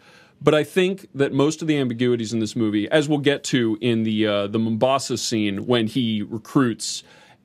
But 0.41 0.53
I 0.53 0.63
think 0.63 1.07
that 1.15 1.33
most 1.33 1.61
of 1.61 1.67
the 1.67 1.77
ambiguities 1.77 2.31
in 2.33 2.39
this 2.39 2.55
movie, 2.55 2.89
as 2.89 3.09
we'll 3.09 3.19
get 3.19 3.43
to 3.45 3.77
in 3.81 4.03
the 4.03 4.25
uh, 4.27 4.47
the 4.47 4.59
Mombasa 4.59 5.17
scene 5.17 5.65
when 5.65 5.87
he 5.87 6.21
recruits 6.21 7.03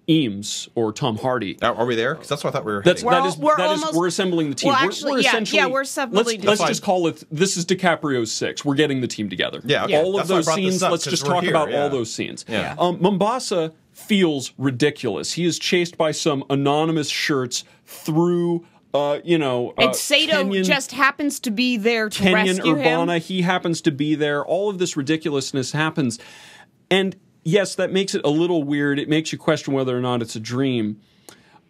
Eames 0.09 0.69
or 0.75 0.93
Tom 0.93 1.17
Hardy, 1.17 1.59
Are, 1.63 1.75
are 1.75 1.87
we 1.87 1.95
there? 1.97 2.15
Because 2.15 2.29
that's 2.29 2.45
what 2.45 2.51
I 2.51 2.59
thought 2.59 2.67
we 2.67 2.73
were. 2.75 2.83
that's 2.83 3.01
heading. 3.03 3.11
that 3.11 3.23
We're 3.23 3.29
is 3.29 3.35
al- 3.37 3.41
we're 3.43 3.57
that 3.57 3.73
is- 3.73 3.81
almost- 3.83 3.99
we're 3.99 4.07
assembling 4.07 4.49
the 4.51 4.55
team. 4.55 4.69
Well, 4.69 4.77
We're- 4.81 4.87
actually, 4.89 5.13
we're, 5.13 5.19
yeah, 5.21 5.29
essentially 5.31 5.57
yeah, 5.59 5.67
we're 5.67 5.81
assembling 5.81 6.25
Let's, 6.43 6.45
let's 6.61 6.65
just 6.71 6.83
call 6.83 7.07
it. 7.09 7.25
This 7.33 7.57
is 7.57 7.65
DiCaprio's 7.65 8.31
six. 8.31 8.65
We're 8.65 8.75
getting 8.75 9.01
the 9.01 9.09
team 9.09 9.29
together. 9.31 9.61
Yeah, 9.65 9.85
okay. 9.85 9.97
all 10.03 10.13
That's 10.13 10.29
of 10.29 10.31
why 10.31 10.37
I 10.37 10.39
those 10.43 10.55
scenes. 10.55 10.83
up, 10.83 10.91
Let's 10.93 11.05
'cause 11.05 11.13
just 11.13 11.25
talk 11.27 11.43
here, 11.43 11.51
about 11.51 11.71
yeah. 11.71 11.83
all 11.83 11.89
those 11.89 12.13
scenes. 12.13 12.45
Yeah. 12.49 12.77
Um, 12.79 12.99
Mombasa 13.01 13.73
feels 13.95 14.53
ridiculous. 14.59 15.33
He 15.33 15.47
is 15.47 15.59
chased 15.59 15.97
by 15.97 16.11
some 16.11 16.45
anonymous 16.51 17.09
shirts 17.09 17.65
through. 17.87 18.67
Uh, 18.93 19.19
you 19.25 19.39
know, 19.39 19.71
uh, 19.71 19.87
and 19.87 19.97
Saito 19.97 20.45
Kenyan- 20.45 20.65
just 20.65 20.93
happens 20.93 21.41
to 21.41 21.51
be 21.51 21.77
there 21.77 22.09
to 22.09 22.23
Kenyan 22.23 22.35
rescue 22.59 22.75
Urbana. 22.75 23.15
him. 23.15 23.23
He 23.23 23.43
happens 23.43 23.81
to 23.81 23.91
be 23.91 24.15
there. 24.15 24.45
All 24.45 24.71
of 24.71 24.79
this 24.79 24.97
ridiculousness 24.97 25.73
happens. 25.73 26.21
And 26.93 27.17
yes, 27.43 27.75
that 27.75 27.91
makes 27.93 28.15
it 28.15 28.21
a 28.25 28.29
little 28.29 28.63
weird. 28.63 29.01
It 29.01 29.09
makes 29.09 29.33
you 29.33 29.39
question 29.39 29.75
whether 29.75 29.97
or 29.97 30.01
not 30.01 30.23
it's 30.23 30.37
a 30.37 30.41
dream. 30.41 31.01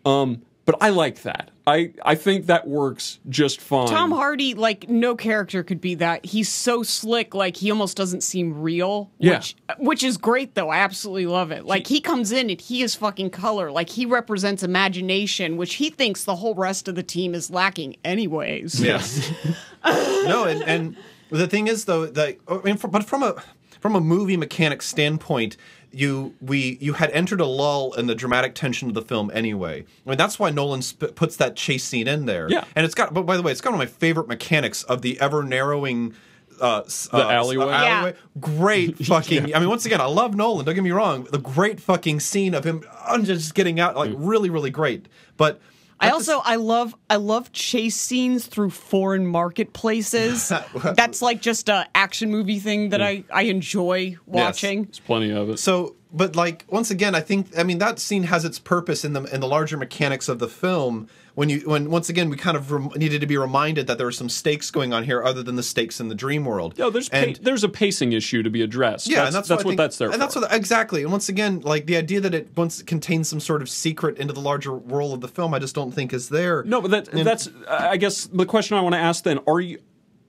Um, 0.05 0.43
but 0.65 0.77
I 0.81 0.91
like 0.91 1.23
that. 1.23 1.51
I, 1.67 1.93
I 2.03 2.15
think 2.15 2.47
that 2.47 2.67
works 2.67 3.19
just 3.29 3.61
fine. 3.61 3.89
Tom 3.89 4.11
Hardy, 4.11 4.55
like 4.55 4.89
no 4.89 5.15
character 5.15 5.63
could 5.63 5.81
be 5.81 5.95
that. 5.97 6.25
He's 6.25 6.49
so 6.49 6.83
slick, 6.83 7.35
like 7.35 7.57
he 7.57 7.71
almost 7.71 7.97
doesn't 7.97 8.23
seem 8.23 8.61
real. 8.61 9.11
Yeah. 9.19 9.37
Which, 9.37 9.57
which 9.79 10.03
is 10.03 10.17
great 10.17 10.55
though. 10.55 10.69
I 10.69 10.79
absolutely 10.79 11.27
love 11.27 11.51
it. 11.51 11.65
Like 11.65 11.87
he 11.87 12.01
comes 12.01 12.33
in 12.33 12.51
and 12.51 12.61
he 12.61 12.83
is 12.83 12.95
fucking 12.95 13.31
color. 13.31 13.71
Like 13.71 13.91
he 13.91 14.07
represents 14.07 14.63
imagination, 14.63 15.57
which 15.57 15.75
he 15.75 15.91
thinks 15.91 16.25
the 16.25 16.37
whole 16.37 16.55
rest 16.55 16.89
of 16.89 16.95
the 16.95 17.03
team 17.03 17.35
is 17.35 17.51
lacking 17.51 17.97
anyways. 18.05 18.81
Yes. 18.81 19.31
no, 19.85 20.45
and, 20.45 20.63
and 20.65 20.97
the 21.31 21.47
thing 21.47 21.67
is 21.67 21.85
though 21.87 22.07
that 22.07 22.39
oh, 22.49 22.61
I 22.61 22.63
mean, 22.63 22.77
from, 22.77 22.91
but 22.91 23.05
from 23.05 23.23
a 23.23 23.43
from 23.81 23.97
a 23.97 24.01
movie 24.01 24.37
mechanic 24.37 24.81
standpoint, 24.81 25.57
you 25.95 26.35
we 26.41 26.77
you 26.81 26.95
had 26.95 27.11
entered 27.13 27.41
a 27.41 27.47
lull 27.47 27.93
in 27.95 28.07
the 28.07 28.15
dramatic 28.15 28.55
tension 28.55 28.89
of 28.89 28.95
the 28.95 29.03
film 29.03 29.31
anyway. 29.35 29.85
I 30.07 30.09
mean, 30.11 30.19
that's 30.19 30.39
why 30.39 30.51
Nolan 30.51 30.83
sp- 30.85 31.15
puts 31.15 31.37
that 31.37 31.57
chase 31.57 31.85
scene 31.85 32.09
in 32.09 32.27
there. 32.27 32.49
Yeah. 32.51 32.65
and 32.77 32.85
it's 32.85 32.95
got. 32.95 33.15
But 33.15 33.23
by 33.27 33.37
the 33.37 33.43
way, 33.43 33.53
it's 33.53 33.61
got 33.61 33.73
one 33.73 33.81
of 33.81 33.89
my 33.89 33.93
favorite 33.99 34.29
mechanics 34.29 34.83
of 34.85 35.03
the 35.03 35.21
ever 35.21 35.43
narrowing. 35.43 36.15
Uh, 36.61 36.83
The 36.83 37.09
uh, 37.13 37.31
alleyway? 37.31 37.67
Yeah. 37.67 38.13
Great 38.39 38.99
fucking. 39.07 39.55
I 39.55 39.59
mean, 39.59 39.69
once 39.69 39.87
again, 39.87 40.01
I 40.01 40.07
love 40.07 40.35
Nolan. 40.37 40.65
Don't 40.65 40.75
get 40.77 40.85
me 40.85 40.93
wrong. 40.93 41.25
The 41.25 41.39
great 41.39 41.81
fucking 41.81 42.21
scene 42.21 42.55
of 42.55 42.65
him 42.65 42.85
uh, 43.07 43.19
just 43.23 43.55
getting 43.55 43.81
out, 43.81 43.97
like 43.97 44.13
really, 44.15 44.51
really 44.51 44.71
great. 44.71 45.07
But 45.37 45.61
I 46.01 46.11
also 46.11 46.41
I 46.45 46.57
love 46.57 46.95
I 47.09 47.17
love 47.17 47.53
chase 47.53 47.97
scenes 47.97 48.47
through 48.47 48.71
foreign 48.71 49.27
marketplaces. 49.27 50.53
That's 50.85 51.23
like 51.23 51.41
just 51.41 51.69
a 51.69 51.87
action 51.95 52.31
movie 52.31 52.59
thing 52.59 52.91
that 52.91 53.03
I 53.03 53.25
I 53.33 53.43
enjoy 53.43 54.17
watching. 54.27 54.81
Yes, 54.81 54.87
There's 54.87 55.01
plenty 55.01 55.31
of 55.31 55.51
it. 55.51 55.59
So, 55.59 55.97
but 56.13 56.37
like 56.37 56.65
once 56.69 56.91
again, 56.91 57.15
I 57.15 57.21
think 57.21 57.57
I 57.59 57.63
mean 57.63 57.79
that 57.79 57.99
scene 57.99 58.25
has 58.25 58.45
its 58.45 58.59
purpose 58.59 59.05
in 59.05 59.13
the 59.13 59.23
in 59.25 59.41
the 59.41 59.49
larger 59.49 59.77
mechanics 59.77 60.29
of 60.29 60.39
the 60.39 60.49
film. 60.49 61.09
When 61.37 61.49
you 61.49 61.61
when 61.67 61.91
once 61.91 62.09
again 62.09 62.31
we 62.31 62.37
kind 62.37 62.57
of 62.57 62.71
rem- 62.71 62.91
needed 62.95 63.21
to 63.21 63.27
be 63.27 63.37
reminded 63.37 63.89
that 63.89 63.99
there 63.99 64.07
were 64.07 64.13
some 64.13 64.29
stakes 64.29 64.71
going 64.71 64.93
on 64.93 65.03
here 65.03 65.21
other 65.21 65.43
than 65.43 65.57
the 65.57 65.65
stakes 65.65 65.99
in 65.99 66.07
the 66.09 66.15
dream 66.15 66.45
world. 66.45 66.79
Yo, 66.79 66.91
there's 66.91 67.09
pa- 67.09 67.33
there's 67.41 67.65
a 67.65 67.69
pacing 67.69 68.13
issue 68.13 68.45
to 68.45 68.51
be 68.51 68.63
addressed. 68.63 69.09
yeah, 69.09 69.17
that's, 69.17 69.27
and 69.29 69.35
that's, 69.35 69.49
that's 69.49 69.65
what, 69.65 69.71
think- 69.71 69.79
that's 69.79 69.99
there 69.99 70.07
and 70.09 70.15
for. 70.15 70.19
that's 70.19 70.37
what 70.37 70.53
exactly. 70.55 71.03
And 71.03 71.11
once 71.11 71.29
again, 71.29 71.59
like 71.61 71.87
the 71.87 71.97
idea 71.97 72.21
that 72.21 72.35
it 72.35 72.57
once 72.57 72.83
contains 72.83 73.29
some 73.29 73.41
sort 73.41 73.63
of 73.63 73.69
secret 73.69 74.17
into 74.19 74.33
the 74.33 74.41
larger 74.41 74.73
world 74.73 75.13
of 75.13 75.21
the 75.23 75.29
film, 75.29 75.55
I 75.55 75.59
just 75.59 75.75
don't 75.75 75.91
think 75.91 76.13
is 76.13 76.29
there. 76.29 76.63
no, 76.65 76.81
but 76.81 76.93
that, 76.93 77.09
And- 77.09 77.27
that's 77.27 77.49
I 77.69 77.97
guess 77.97 78.27
the 78.27 78.47
question 78.47 78.77
I 78.77 78.81
want 78.81 78.95
to 78.95 79.01
ask 79.01 79.25
then: 79.25 79.41
Are 79.49 79.61
you 79.61 79.81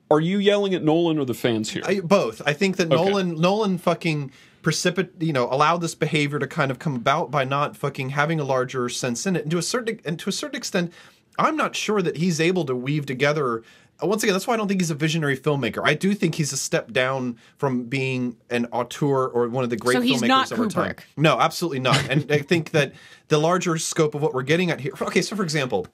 are 0.10 0.20
you 0.20 0.40
yelling 0.40 0.74
at 0.74 0.84
Nolan 0.84 1.20
or 1.20 1.26
the 1.26 1.34
fans 1.36 1.70
here? 1.70 1.84
I, 1.86 2.00
both. 2.00 2.42
I 2.48 2.54
think 2.54 2.78
that 2.78 2.90
Nolan 2.90 3.40
Nolan 3.40 3.78
fucking 3.78 4.32
precipit 4.66 5.12
you 5.20 5.32
know 5.32 5.48
allow 5.52 5.78
this 5.78 5.94
behavior 5.94 6.40
to 6.40 6.48
kind 6.48 6.72
of 6.72 6.80
come 6.80 6.96
about 6.96 7.30
by 7.30 7.44
not 7.44 7.78
fucking 7.78 8.10
having 8.10 8.40
a 8.40 8.44
larger 8.44 8.90
sense 8.90 9.28
in 9.28 9.36
it. 9.36 9.44
And 9.44 9.52
to 9.52 9.60
a 9.60 9.62
certain 9.62 10.00
and 10.04 10.18
to 10.18 10.28
a 10.28 10.32
certain 10.32 10.56
extent, 10.58 10.92
I'm 11.38 11.56
not 11.56 11.76
sure 11.76 12.02
that 12.02 12.18
he's 12.18 12.42
able 12.42 12.66
to 12.66 12.76
weave 12.76 13.06
together. 13.06 13.62
uh, 14.02 14.08
Once 14.08 14.24
again, 14.24 14.34
that's 14.34 14.48
why 14.48 14.56
I 14.56 14.58
don't 14.58 14.68
think 14.68 14.82
he's 14.82 14.90
a 14.90 14.96
visionary 14.96 15.38
filmmaker. 15.38 15.82
I 15.86 15.94
do 15.94 16.16
think 16.16 16.34
he's 16.34 16.52
a 16.52 16.58
step 16.58 16.92
down 16.92 17.38
from 17.58 17.84
being 17.84 18.38
an 18.50 18.66
auteur 18.72 19.28
or 19.28 19.48
one 19.50 19.64
of 19.64 19.70
the 19.70 19.78
great 19.78 19.98
So 19.98 20.02
he's 20.02 20.24
filmmakers 20.24 20.28
not 20.28 20.52
of 20.52 20.60
our 20.60 20.68
time. 20.68 20.96
No, 21.16 21.40
absolutely 21.40 21.80
not. 21.82 22.04
and 22.10 22.32
I 22.32 22.40
think 22.40 22.72
that 22.72 22.94
the 23.28 23.38
larger 23.38 23.78
scope 23.78 24.16
of 24.16 24.24
what 24.24 24.34
we're 24.34 24.42
getting 24.42 24.72
at 24.72 24.80
here. 24.80 24.94
Okay, 25.00 25.22
so 25.22 25.36
for 25.36 25.44
example, 25.44 25.86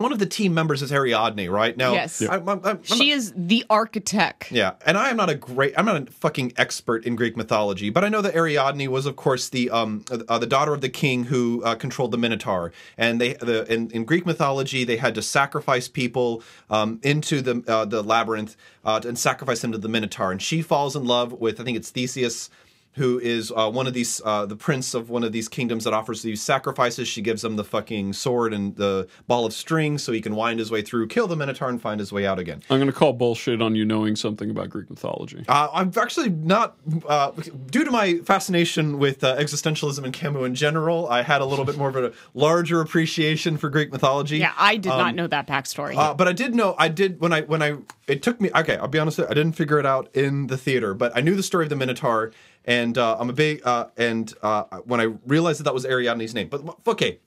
one 0.00 0.12
of 0.12 0.18
the 0.18 0.24
team 0.26 0.54
members 0.54 0.80
is 0.80 0.90
Ariadne, 0.90 1.50
right? 1.50 1.76
Now, 1.76 1.92
Yes. 1.92 2.22
I, 2.22 2.32
I'm- 2.36 2.48
I'm- 2.48 2.60
I'm 2.64 2.82
She 2.82 3.10
is 3.10 3.34
the 3.36 3.66
architect. 3.68 4.50
yeah, 4.50 4.72
and 4.86 4.96
I 4.96 5.10
am 5.10 5.16
not 5.18 5.28
a 5.28 5.34
great, 5.34 5.74
I'm 5.76 5.84
not 5.84 6.08
a 6.08 6.10
fucking 6.10 6.54
expert 6.56 7.04
in 7.04 7.16
Greek 7.16 7.36
mythology, 7.36 7.90
but 7.90 8.02
I 8.02 8.08
know 8.08 8.22
that 8.22 8.34
Ariadne 8.34 8.88
was, 8.90 9.04
of 9.04 9.16
course, 9.16 9.50
the 9.50 9.68
um 9.70 10.04
uh, 10.10 10.38
the 10.38 10.46
daughter 10.46 10.72
of 10.72 10.80
the 10.80 10.88
king 10.88 11.24
who 11.24 11.62
uh, 11.64 11.74
controlled 11.74 12.12
the 12.12 12.18
Minotaur, 12.18 12.72
and 12.96 13.20
they 13.20 13.34
the 13.34 13.70
in, 13.70 13.90
in 13.90 14.04
Greek 14.04 14.24
mythology 14.24 14.84
they 14.84 14.96
had 14.96 15.14
to 15.16 15.22
sacrifice 15.22 15.86
people 15.86 16.42
um 16.70 16.98
into 17.02 17.42
the 17.42 17.62
uh, 17.68 17.84
the 17.84 18.02
labyrinth 18.02 18.56
uh, 18.86 19.00
and 19.06 19.18
sacrifice 19.18 19.60
them 19.60 19.70
to 19.72 19.78
the 19.78 19.88
Minotaur, 19.88 20.32
and 20.32 20.40
she 20.40 20.62
falls 20.62 20.96
in 20.96 21.04
love 21.04 21.32
with 21.34 21.60
I 21.60 21.64
think 21.64 21.76
it's 21.76 21.90
Theseus. 21.90 22.48
Who 22.94 23.20
is 23.20 23.52
uh, 23.54 23.70
one 23.70 23.86
of 23.86 23.94
these, 23.94 24.20
uh, 24.24 24.46
the 24.46 24.56
prince 24.56 24.94
of 24.94 25.10
one 25.10 25.22
of 25.22 25.30
these 25.30 25.48
kingdoms 25.48 25.84
that 25.84 25.92
offers 25.92 26.22
these 26.22 26.42
sacrifices? 26.42 27.06
She 27.06 27.22
gives 27.22 27.44
him 27.44 27.54
the 27.54 27.64
fucking 27.64 28.14
sword 28.14 28.52
and 28.52 28.74
the 28.74 29.06
ball 29.28 29.46
of 29.46 29.52
string 29.52 29.96
so 29.96 30.10
he 30.10 30.20
can 30.20 30.34
wind 30.34 30.58
his 30.58 30.72
way 30.72 30.82
through, 30.82 31.06
kill 31.06 31.28
the 31.28 31.36
Minotaur, 31.36 31.68
and 31.68 31.80
find 31.80 32.00
his 32.00 32.12
way 32.12 32.26
out 32.26 32.40
again. 32.40 32.62
I'm 32.68 32.78
going 32.78 32.90
to 32.90 32.92
call 32.92 33.12
bullshit 33.12 33.62
on 33.62 33.76
you 33.76 33.84
knowing 33.84 34.16
something 34.16 34.50
about 34.50 34.70
Greek 34.70 34.90
mythology. 34.90 35.44
Uh, 35.46 35.68
I'm 35.72 35.92
actually 35.96 36.30
not, 36.30 36.76
uh, 37.06 37.30
due 37.70 37.84
to 37.84 37.90
my 37.92 38.18
fascination 38.24 38.98
with 38.98 39.22
uh, 39.22 39.36
existentialism 39.36 40.02
and 40.02 40.12
Camus 40.12 40.44
in 40.44 40.54
general, 40.56 41.08
I 41.08 41.22
had 41.22 41.40
a 41.40 41.46
little 41.46 41.64
bit 41.64 41.76
more 41.76 41.88
of 41.88 41.96
a 41.96 42.12
larger 42.34 42.80
appreciation 42.80 43.56
for 43.56 43.70
Greek 43.70 43.92
mythology. 43.92 44.38
Yeah, 44.38 44.52
I 44.58 44.76
did 44.76 44.88
not 44.88 45.14
know 45.14 45.28
that 45.28 45.46
backstory. 45.46 45.96
Uh, 45.96 46.12
but 46.14 46.26
I 46.26 46.32
did 46.32 46.54
know 46.54 46.74
I 46.76 46.88
did 46.88 47.20
when 47.20 47.32
I 47.32 47.42
when 47.42 47.62
I 47.62 47.76
it 48.10 48.22
took 48.22 48.40
me 48.40 48.50
okay 48.54 48.76
I'll 48.76 48.88
be 48.88 48.98
honest 48.98 49.18
with 49.18 49.26
you, 49.28 49.30
I 49.30 49.34
didn't 49.34 49.52
figure 49.52 49.78
it 49.78 49.86
out 49.86 50.14
in 50.14 50.48
the 50.48 50.56
theater 50.56 50.94
but 50.94 51.16
I 51.16 51.20
knew 51.20 51.34
the 51.36 51.42
story 51.42 51.64
of 51.64 51.70
the 51.70 51.76
Minotaur 51.76 52.32
and 52.64 52.98
uh, 52.98 53.16
I'm 53.18 53.30
a 53.30 53.32
big 53.32 53.62
uh, 53.66 53.86
and 53.96 54.32
uh, 54.42 54.64
when 54.84 55.00
I 55.00 55.04
realized 55.26 55.60
that 55.60 55.64
that 55.64 55.74
was 55.74 55.84
Ariadne's 55.84 56.34
name 56.34 56.48
but 56.48 56.62
okay 56.86 57.20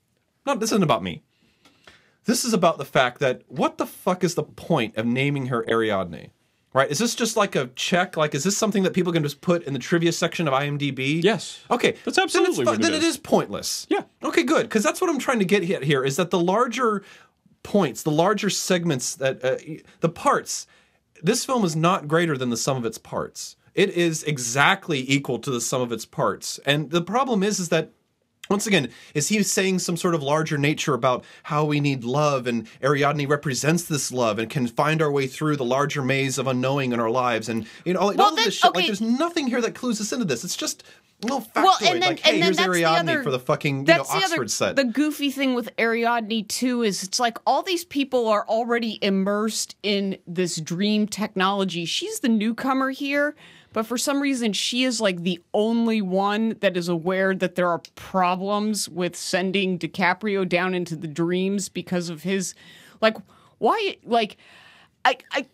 no 0.45 0.55
this 0.55 0.71
isn't 0.71 0.83
about 0.83 1.03
me 1.03 1.23
this 2.25 2.45
is 2.45 2.53
about 2.53 2.77
the 2.77 2.85
fact 2.85 3.19
that 3.19 3.41
what 3.47 3.77
the 3.77 3.85
fuck 3.85 4.23
is 4.23 4.35
the 4.35 4.43
point 4.43 4.95
of 4.97 5.05
naming 5.05 5.47
her 5.47 5.65
Ariadne 5.69 6.31
Right? 6.73 6.89
Is 6.89 6.97
this 6.97 7.13
just 7.13 7.37
like 7.37 7.55
a 7.55 7.67
check? 7.75 8.17
Like, 8.17 8.33
is 8.33 8.43
this 8.43 8.57
something 8.57 8.81
that 8.81 8.93
people 8.93 9.13
can 9.13 9.21
just 9.21 9.41
put 9.41 9.61
in 9.63 9.73
the 9.73 9.79
trivia 9.79 10.11
section 10.11 10.47
of 10.47 10.55
IMDb? 10.55 11.23
Yes. 11.23 11.61
Okay. 11.69 11.95
That's 12.03 12.15
then 12.17 12.23
absolutely 12.23 12.65
fu- 12.65 12.71
what 12.71 12.79
it 12.79 12.81
Then 12.81 12.93
is. 12.93 13.03
it 13.03 13.07
is 13.07 13.17
pointless. 13.17 13.85
Yeah. 13.91 14.01
Okay, 14.23 14.41
good. 14.41 14.63
Because 14.63 14.81
that's 14.81 14.99
what 14.99 15.07
I'm 15.07 15.19
trying 15.19 15.37
to 15.37 15.45
get 15.45 15.69
at 15.69 15.83
here 15.83 16.03
is 16.03 16.15
that 16.15 16.31
the 16.31 16.39
larger 16.39 17.03
points, 17.63 18.03
the 18.03 18.11
larger 18.11 18.49
segments, 18.49 19.15
that 19.15 19.43
uh, 19.43 19.57
the 20.01 20.09
parts, 20.09 20.67
this 21.21 21.45
film 21.45 21.63
is 21.63 21.75
not 21.75 22.07
greater 22.07 22.37
than 22.37 22.49
the 22.49 22.57
sum 22.57 22.77
of 22.77 22.85
its 22.85 22.97
parts. 22.97 23.55
It 23.73 23.89
is 23.91 24.23
exactly 24.23 25.09
equal 25.09 25.39
to 25.39 25.49
the 25.49 25.61
sum 25.61 25.81
of 25.81 25.91
its 25.91 26.05
parts. 26.05 26.59
And 26.65 26.91
the 26.91 27.01
problem 27.01 27.41
is, 27.41 27.59
is 27.59 27.69
that 27.69 27.91
once 28.49 28.67
again, 28.67 28.89
is 29.15 29.29
he 29.29 29.41
saying 29.41 29.79
some 29.79 29.95
sort 29.95 30.13
of 30.13 30.21
larger 30.21 30.57
nature 30.57 30.93
about 30.93 31.23
how 31.43 31.63
we 31.63 31.79
need 31.79 32.03
love 32.03 32.45
and 32.45 32.67
Ariadne 32.83 33.25
represents 33.25 33.83
this 33.85 34.11
love 34.11 34.37
and 34.37 34.49
can 34.49 34.67
find 34.67 35.01
our 35.01 35.09
way 35.11 35.27
through 35.27 35.55
the 35.55 35.63
larger 35.63 36.01
maze 36.03 36.37
of 36.37 36.45
unknowing 36.45 36.91
in 36.91 36.99
our 36.99 37.09
lives 37.09 37.47
and 37.47 37.65
you 37.85 37.93
know 37.93 38.01
all, 38.01 38.07
Well, 38.13 38.21
all 38.21 38.35
then- 38.35 38.43
this 38.45 38.55
shit. 38.55 38.75
Like 38.75 38.85
there's 38.85 38.99
nothing 38.99 39.47
here 39.47 39.61
that 39.61 39.75
clues 39.75 40.01
us 40.01 40.11
into 40.11 40.25
this. 40.25 40.43
It's 40.43 40.57
just 40.57 40.83
little 41.23 41.41
factoid. 41.41 41.63
Well, 41.63 41.77
and 41.81 42.01
then, 42.01 42.09
like, 42.09 42.19
hey, 42.19 42.31
and 42.33 42.37
then 42.39 42.43
here's 42.43 42.57
that's 42.57 42.67
Ariadne 42.67 43.05
the 43.05 43.11
other, 43.13 43.23
for 43.23 43.31
the 43.31 43.39
fucking 43.39 43.77
you 43.77 43.83
know, 43.83 43.97
that's 43.97 44.09
the 44.09 44.17
Oxford 44.17 44.33
other, 44.39 44.47
set. 44.47 44.75
The 44.75 44.83
goofy 44.85 45.31
thing 45.31 45.55
with 45.55 45.69
Ariadne 45.77 46.47
too 46.47 46.83
is 46.83 47.03
it's 47.03 47.19
like 47.19 47.37
all 47.45 47.63
these 47.63 47.85
people 47.85 48.27
are 48.27 48.45
already 48.47 48.99
immersed 49.01 49.75
in 49.83 50.17
this 50.27 50.57
dream 50.57 51.07
technology. 51.07 51.85
She's 51.85 52.19
the 52.19 52.29
newcomer 52.29 52.91
here, 52.91 53.35
but 53.73 53.85
for 53.85 53.97
some 53.97 54.21
reason 54.21 54.53
she 54.53 54.83
is 54.83 55.01
like 55.01 55.23
the 55.23 55.41
only 55.53 56.01
one 56.01 56.55
that 56.61 56.77
is 56.77 56.87
aware 56.89 57.33
that 57.35 57.55
there 57.55 57.69
are 57.69 57.81
problems 57.95 58.87
with 58.89 59.15
sending 59.15 59.79
DiCaprio 59.79 60.47
down 60.47 60.73
into 60.73 60.95
the 60.95 61.07
dreams 61.07 61.69
because 61.69 62.09
of 62.09 62.23
his 62.23 62.53
like 63.01 63.17
why 63.57 63.97
like 64.03 64.37
I 65.05 65.17
I- 65.31 65.47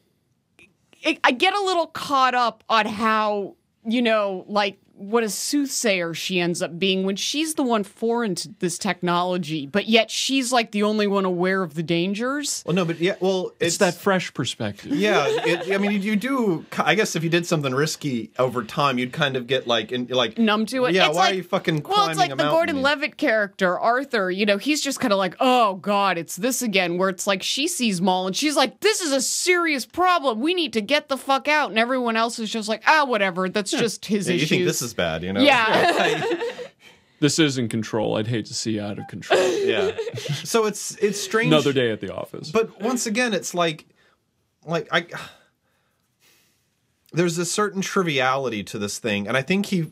I 1.24 1.32
get 1.32 1.54
a 1.54 1.62
little 1.62 1.88
caught 1.88 2.36
up 2.36 2.62
on 2.68 2.86
how 2.86 3.56
you 3.86 4.02
know 4.02 4.44
like 4.50 4.78
what 5.00 5.24
a 5.24 5.30
soothsayer 5.30 6.14
she 6.14 6.40
ends 6.40 6.62
up 6.62 6.78
being 6.78 7.04
when 7.06 7.16
she's 7.16 7.56
the 7.56 7.64
one 7.64 7.84
foreign 7.84 8.36
to 8.36 8.50
this 8.60 8.78
technology, 8.78 9.66
but 9.66 9.88
yet 9.88 10.12
she's 10.12 10.52
like 10.52 10.72
the 10.72 10.84
only 10.84 11.08
one 11.08 11.26
aware 11.26 11.64
of 11.64 11.74
the 11.74 11.84
dangers. 11.84 12.64
well, 12.66 12.76
no, 12.76 12.84
but 12.86 13.00
yeah, 13.00 13.16
well, 13.20 13.52
It's 13.60 13.78
that 13.78 13.96
fresh 13.96 14.34
perspective. 14.34 14.92
yeah, 14.94 15.26
it, 15.28 15.72
I 15.74 15.78
mean, 15.78 15.92
you, 15.92 16.00
you 16.00 16.16
do. 16.16 16.66
I 16.78 16.96
guess 16.96 17.16
if 17.16 17.24
you 17.24 17.30
did 17.30 17.46
something 17.46 17.74
risky 17.74 18.32
over 18.38 18.64
time, 18.64 18.98
you'd 19.00 19.14
kind 19.14 19.36
of 19.38 19.48
get 19.48 19.68
like, 19.68 19.92
in, 19.92 20.08
like 20.08 20.38
Numb 20.38 20.66
to 20.68 20.86
it. 20.86 20.94
Yeah, 20.96 21.08
It's 21.08 21.16
why 21.16 21.24
like, 21.24 21.34
are 21.34 21.36
you 21.38 21.44
fucking 21.44 21.82
climbing 21.82 22.00
Well, 22.02 22.10
it's 22.10 22.20
like 22.20 22.32
a 22.32 22.36
the? 22.36 22.50
Gordon 22.50 22.82
Levitt 22.82 23.18
character, 23.18 23.80
Arthur. 23.80 24.30
You 24.30 24.46
know, 24.46 24.58
he's 24.58 24.82
just 24.82 25.00
kind 25.00 25.14
of 25.14 25.18
like, 25.18 25.36
oh 25.40 25.76
god, 25.76 26.18
it's 26.18 26.36
this 26.36 26.62
again. 26.62 26.98
Where 26.98 27.10
it's 27.10 27.26
like 27.26 27.42
she 27.44 27.68
sees 27.68 28.02
Mal 28.02 28.28
and 28.28 28.36
she's 28.36 28.56
like, 28.56 28.80
this 28.82 29.02
is 29.02 29.12
a 29.12 29.22
serious 29.22 29.86
problem. 29.86 30.42
We 30.42 30.54
need 30.54 30.74
to 30.74 30.82
get 30.82 31.08
the 31.08 31.18
fuck 31.18 31.48
out. 31.48 31.70
And 31.70 31.80
everyone 31.80 32.18
else 32.18 32.38
is 32.40 32.50
just 32.50 32.68
like, 32.68 32.84
ah, 32.86 33.06
whatever. 33.06 33.48
That's 33.50 33.72
just 33.72 34.06
his 34.06 34.28
Yeah, 34.28 34.36
you 34.36 34.46
think 34.46 34.66
this 34.66 34.82
is 34.90 34.94
bad, 34.94 35.24
you 35.24 35.34
know? 35.34 35.42
yeah. 35.42 36.34
This 37.22 37.38
is 37.38 37.58
in 37.58 37.68
control. 37.68 38.16
I'd 38.16 38.28
hate 38.28 38.46
to 38.46 38.54
see 38.54 38.80
out 38.80 38.98
of 38.98 39.06
control. 39.10 39.42
yeah. 39.66 39.92
So 40.46 40.66
it's 40.66 40.96
it's 41.02 41.20
strange. 41.20 41.48
Another 41.48 41.74
day 41.74 41.92
at 41.92 42.00
the 42.00 42.16
office. 42.16 42.50
But 42.50 42.82
once 42.82 43.06
again, 43.06 43.34
it's 43.34 43.54
like, 43.54 43.86
like 44.66 44.88
I. 44.92 45.06
There's 47.12 47.38
a 47.38 47.46
certain 47.46 47.82
triviality 47.82 48.64
to 48.64 48.80
this 48.80 49.00
thing, 49.00 49.28
and 49.28 49.36
I 49.36 49.42
think 49.42 49.66
he. 49.66 49.92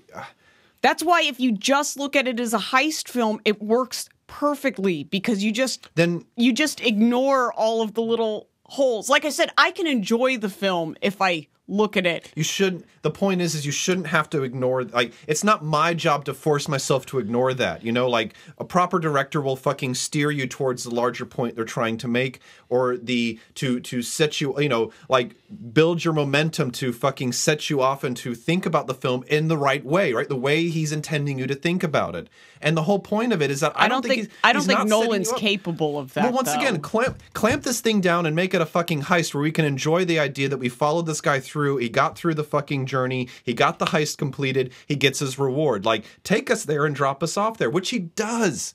That's 0.82 1.04
why 1.04 1.24
if 1.24 1.38
you 1.38 1.52
just 1.52 1.98
look 1.98 2.16
at 2.16 2.30
it 2.30 2.40
as 2.40 2.54
a 2.54 2.60
heist 2.60 3.10
film, 3.10 3.42
it 3.44 3.62
works 3.62 4.08
perfectly 4.28 5.04
because 5.04 5.44
you 5.44 5.52
just 5.52 5.90
Then 5.96 6.24
you 6.38 6.54
just 6.54 6.80
ignore 6.80 7.52
all 7.52 7.82
of 7.82 7.94
the 7.94 8.02
little 8.02 8.48
holes. 8.68 9.10
Like 9.10 9.26
I 9.26 9.30
said, 9.30 9.52
I 9.58 9.72
can 9.72 9.88
enjoy 9.88 10.38
the 10.38 10.50
film 10.50 10.96
if 11.02 11.22
I 11.22 11.48
look 11.68 11.98
at 11.98 12.06
it. 12.06 12.32
you 12.36 12.44
shouldn't. 12.44 12.86
The 13.02 13.12
point 13.12 13.40
is, 13.42 13.56
is 13.56 13.66
you 13.66 13.72
shouldn't 13.72 14.08
have 14.08 14.30
to 14.32 14.44
ignore. 14.44 14.84
Like, 14.84 15.14
it's 15.28 15.44
not 15.44 15.64
my 15.64 15.94
job 15.94 16.26
to 16.26 16.34
force 16.34 16.68
myself 16.68 17.06
to 17.08 17.20
ignore 17.20 17.54
that. 17.54 17.84
You 17.84 17.92
know, 17.92 18.10
like 18.10 18.34
a 18.58 18.66
proper 18.66 19.00
director 19.00 19.40
will 19.40 19.56
fucking 19.56 19.96
steer 19.96 20.30
you 20.32 20.48
towards 20.48 20.84
the 20.84 20.94
larger 20.94 21.26
point 21.26 21.56
they're 21.56 21.66
trying 21.66 21.98
to 21.98 22.08
make, 22.08 22.40
or 22.70 22.98
the 22.98 23.40
to 23.56 23.80
to 23.82 24.02
set 24.02 24.42
you. 24.42 24.60
You 24.60 24.70
know, 24.70 24.92
like 25.10 25.36
build 25.74 26.04
your 26.04 26.14
momentum 26.14 26.72
to 26.72 26.92
fucking 26.92 27.32
set 27.34 27.70
you 27.70 27.82
off 27.82 28.04
and 28.04 28.18
to 28.18 28.36
think 28.36 28.66
about 28.66 28.88
the 28.88 28.94
film 28.94 29.24
in 29.28 29.48
the 29.48 29.58
right 29.58 29.86
way, 29.86 30.14
right? 30.14 30.28
The 30.28 30.36
way 30.36 30.70
he's 30.70 30.92
intending 30.92 31.40
you 31.40 31.48
to 31.48 31.56
think 31.56 31.84
about 31.84 32.16
it. 32.16 32.30
And 32.60 32.76
the 32.76 32.84
whole 32.84 33.00
point 33.00 33.34
of 33.34 33.42
it 33.42 33.52
is 33.52 33.60
that 33.60 33.72
I, 33.76 33.86
I 33.86 33.88
don't 33.88 34.02
think, 34.04 34.16
he's, 34.16 34.30
I 34.44 34.52
don't 34.52 34.64
think 34.64 34.88
Nolan's 34.88 35.32
capable 35.34 36.00
of 36.00 36.14
that. 36.16 36.26
Well, 36.26 36.34
once 36.34 36.52
though. 36.52 36.60
again, 36.60 36.82
clamp 36.82 37.22
clamp 37.34 37.64
this 37.64 37.82
thing 37.82 38.02
down 38.02 38.26
and 38.26 38.36
make 38.36 38.54
it 38.54 38.62
a 38.62 38.66
fucking 38.66 39.04
heist 39.04 39.34
where 39.34 39.44
we 39.44 39.52
can 39.52 39.64
enjoy 39.64 40.04
the 40.06 40.20
idea 40.20 40.50
that 40.50 40.58
we 40.58 40.68
followed 40.68 41.06
this 41.06 41.22
guy 41.22 41.40
through. 41.40 41.57
He 41.58 41.90
got 41.90 42.18
through 42.18 42.36
the 42.36 42.44
fucking 42.44 42.86
journey. 42.86 43.30
He 43.44 43.54
got 43.54 43.80
the 43.80 43.86
heist 43.86 44.18
completed. 44.18 44.74
He 44.86 44.96
gets 44.96 45.20
his 45.20 45.38
reward. 45.40 45.86
Like, 45.86 46.06
take 46.24 46.50
us 46.50 46.64
there 46.66 46.86
and 46.86 46.96
drop 46.96 47.24
us 47.24 47.38
off 47.38 47.58
there, 47.58 47.70
which 47.70 47.90
he 47.90 48.00
does. 48.00 48.74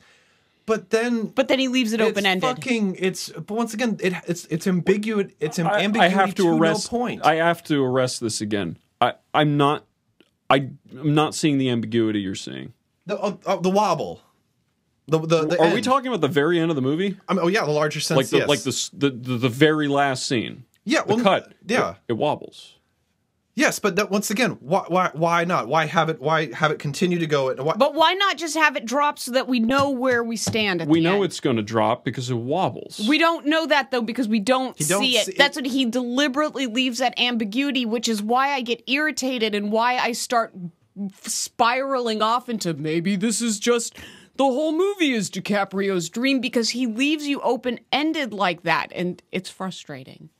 But 0.65 0.91
then, 0.91 1.27
but 1.27 1.49
then 1.49 1.59
he 1.59 1.69
leaves 1.69 1.93
it 1.93 2.01
open 2.01 2.25
ended. 2.25 2.49
Fucking, 2.49 2.97
it's. 2.99 3.31
But 3.31 3.51
once 3.51 3.75
again, 3.75 3.99
it, 4.01 4.15
it's 4.29 4.47
it's 4.47 4.67
ambiguous. 4.67 5.33
It's 5.41 5.59
am- 5.59 5.67
I, 5.67 6.05
I 6.05 6.09
have 6.09 6.35
to, 6.37 6.57
arrest. 6.57 6.93
no 6.93 6.99
point. 6.99 7.27
I 7.27 7.37
have 7.37 7.65
to 7.65 7.83
arrest 7.85 8.21
this 8.21 8.41
again. 8.41 8.79
I, 9.01 9.15
I'm 9.35 9.57
not. 9.57 9.85
I, 10.49 10.71
I'm 10.97 11.15
not 11.15 11.35
seeing 11.35 11.59
the 11.59 11.69
ambiguity 11.71 12.21
you're 12.21 12.35
seeing. 12.35 12.75
the 13.07 13.19
uh, 13.19 13.37
uh, 13.45 13.57
the 13.57 13.71
wobble. 13.71 14.21
The 15.09 15.19
the, 15.19 15.47
the 15.47 15.61
Are 15.61 15.75
we 15.75 15.81
talking 15.81 16.09
about 16.09 16.21
the 16.21 16.29
very 16.29 16.61
end 16.61 16.71
of 16.71 16.77
the 16.77 16.83
movie? 16.83 17.19
I 17.29 17.35
mean, 17.35 17.43
oh 17.45 17.49
yeah, 17.49 17.65
the 17.65 17.73
larger 17.73 18.01
sense. 18.01 18.17
Like 18.17 18.29
the 18.29 18.39
yes. 18.39 18.49
like 18.49 18.63
the, 18.63 18.91
the 18.93 19.11
the 19.11 19.39
the 19.39 19.49
very 19.49 19.89
last 19.89 20.27
scene. 20.27 20.65
Yeah, 20.85 21.03
The 21.03 21.15
well, 21.17 21.25
cut. 21.25 21.53
yeah. 21.67 21.91
It, 21.91 21.97
it 22.09 22.13
wobbles. 22.15 22.79
Yes, 23.55 23.79
but 23.79 23.97
that, 23.97 24.11
once 24.11 24.31
again, 24.31 24.53
why, 24.61 24.85
why 24.89 25.11
why 25.13 25.45
not? 25.45 25.69
Why 25.69 25.85
have 25.85 26.09
it? 26.09 26.21
Why 26.23 26.51
have 26.55 26.71
it 26.71 26.79
continue 26.79 27.19
to 27.19 27.27
go? 27.27 27.53
Why, 27.63 27.75
but 27.77 27.93
why 27.95 28.15
not 28.15 28.39
just 28.39 28.57
have 28.57 28.77
it 28.77 28.87
drop 28.87 29.19
so 29.19 29.33
that 29.33 29.47
we 29.47 29.61
know 29.61 29.91
where 29.91 30.25
we 30.25 30.39
stand 30.39 30.81
at 30.81 30.89
We 30.89 31.01
the 31.01 31.05
know 31.05 31.17
end? 31.17 31.25
it's 31.27 31.39
going 31.39 31.57
to 31.57 31.63
drop 31.63 32.03
because 32.03 32.31
it 32.31 32.35
wobbles. 32.35 33.05
We 33.07 33.19
don't 33.19 33.45
know 33.45 33.67
that 33.67 33.91
though 33.91 34.01
because 34.01 34.27
we 34.27 34.41
don't, 34.41 34.75
don't 34.79 35.01
see 35.03 35.19
it. 35.19 35.27
see- 35.27 35.35
That's 35.37 35.55
what 35.57 35.67
he 35.67 35.85
deliberately 35.85 36.65
leaves 36.67 36.97
that 37.01 37.13
ambiguity, 37.21 37.85
which 37.85 38.09
is 38.09 38.23
why 38.23 38.53
I 38.55 38.63
get 38.63 38.83
irritated 38.87 39.55
and 39.55 39.71
why 39.71 39.99
I 39.99 40.13
start 40.13 40.55
spiraling 41.25 42.23
off 42.23 42.49
into 42.49 42.73
maybe 42.75 43.17
this 43.17 43.43
is 43.43 43.59
just 43.61 43.97
the 44.37 44.45
whole 44.45 44.73
movie 44.73 45.13
is 45.13 45.31
DiCaprio's 45.31 46.09
dream 46.09 46.41
because 46.41 46.71
he 46.71 46.87
leaves 46.87 47.27
you 47.27 47.41
open 47.43 47.81
ended 47.93 48.33
like 48.33 48.63
that, 48.63 48.93
and 48.95 49.23
it's 49.31 49.51
frustrating. 49.51 50.31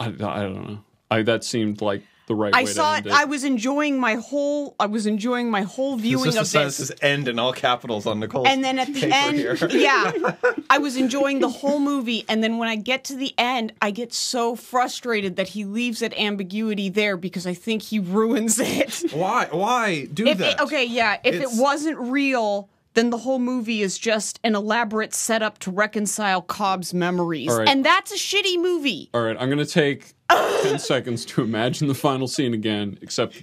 I, 0.00 0.06
I 0.06 0.42
don't 0.42 0.66
know. 0.68 0.78
I 1.10 1.22
that 1.22 1.44
seemed 1.44 1.80
like 1.82 2.02
the 2.26 2.34
right 2.36 2.54
I 2.54 2.60
way 2.62 2.66
saw 2.70 2.92
to 2.92 2.94
it, 2.94 2.98
end 2.98 3.06
it. 3.08 3.12
I 3.12 3.24
was 3.24 3.42
enjoying 3.42 3.98
my 3.98 4.14
whole. 4.14 4.76
I 4.78 4.86
was 4.86 5.04
enjoying 5.06 5.50
my 5.50 5.62
whole 5.62 5.96
viewing 5.96 6.24
This 6.26 6.36
of 6.36 6.40
just 6.42 6.52
says 6.52 6.78
this. 6.78 6.88
this 6.88 6.98
end 7.02 7.26
in 7.26 7.38
all 7.40 7.52
capitals 7.52 8.06
on 8.06 8.20
Nicole's 8.20 8.46
and 8.48 8.62
then 8.64 8.78
at 8.78 8.86
the 8.94 9.10
end, 9.12 9.36
here. 9.36 9.56
yeah, 9.70 10.12
I 10.70 10.78
was 10.78 10.96
enjoying 10.96 11.40
the 11.40 11.48
whole 11.48 11.80
movie, 11.80 12.24
and 12.28 12.42
then 12.42 12.58
when 12.58 12.68
I 12.68 12.76
get 12.76 13.02
to 13.04 13.16
the 13.16 13.34
end, 13.36 13.72
I 13.82 13.90
get 13.90 14.14
so 14.14 14.54
frustrated 14.54 15.34
that 15.36 15.48
he 15.48 15.64
leaves 15.64 15.98
that 16.00 16.16
ambiguity 16.18 16.88
there 16.88 17.16
because 17.16 17.46
I 17.46 17.54
think 17.54 17.82
he 17.82 17.98
ruins 17.98 18.60
it. 18.60 19.12
Why? 19.12 19.48
Why 19.50 20.04
do 20.06 20.26
if 20.28 20.38
that? 20.38 20.54
it, 20.54 20.60
okay, 20.60 20.84
yeah, 20.86 21.14
if 21.24 21.34
It's- 21.34 21.52
it 21.58 21.60
wasn't 21.60 21.98
real, 21.98 22.68
then 22.94 23.10
the 23.10 23.18
whole 23.18 23.38
movie 23.38 23.82
is 23.82 23.98
just 23.98 24.40
an 24.42 24.54
elaborate 24.54 25.14
setup 25.14 25.58
to 25.60 25.70
reconcile 25.70 26.42
Cobb's 26.42 26.92
memories, 26.92 27.48
All 27.50 27.58
right. 27.58 27.68
and 27.68 27.84
that's 27.84 28.10
a 28.12 28.16
shitty 28.16 28.60
movie. 28.60 29.10
All 29.14 29.22
right, 29.22 29.36
I'm 29.38 29.48
going 29.48 29.64
to 29.64 29.66
take 29.66 30.14
10 30.28 30.78
seconds 30.80 31.24
to 31.26 31.42
imagine 31.42 31.86
the 31.88 31.94
final 31.94 32.26
scene 32.28 32.52
again, 32.54 32.98
except 33.02 33.42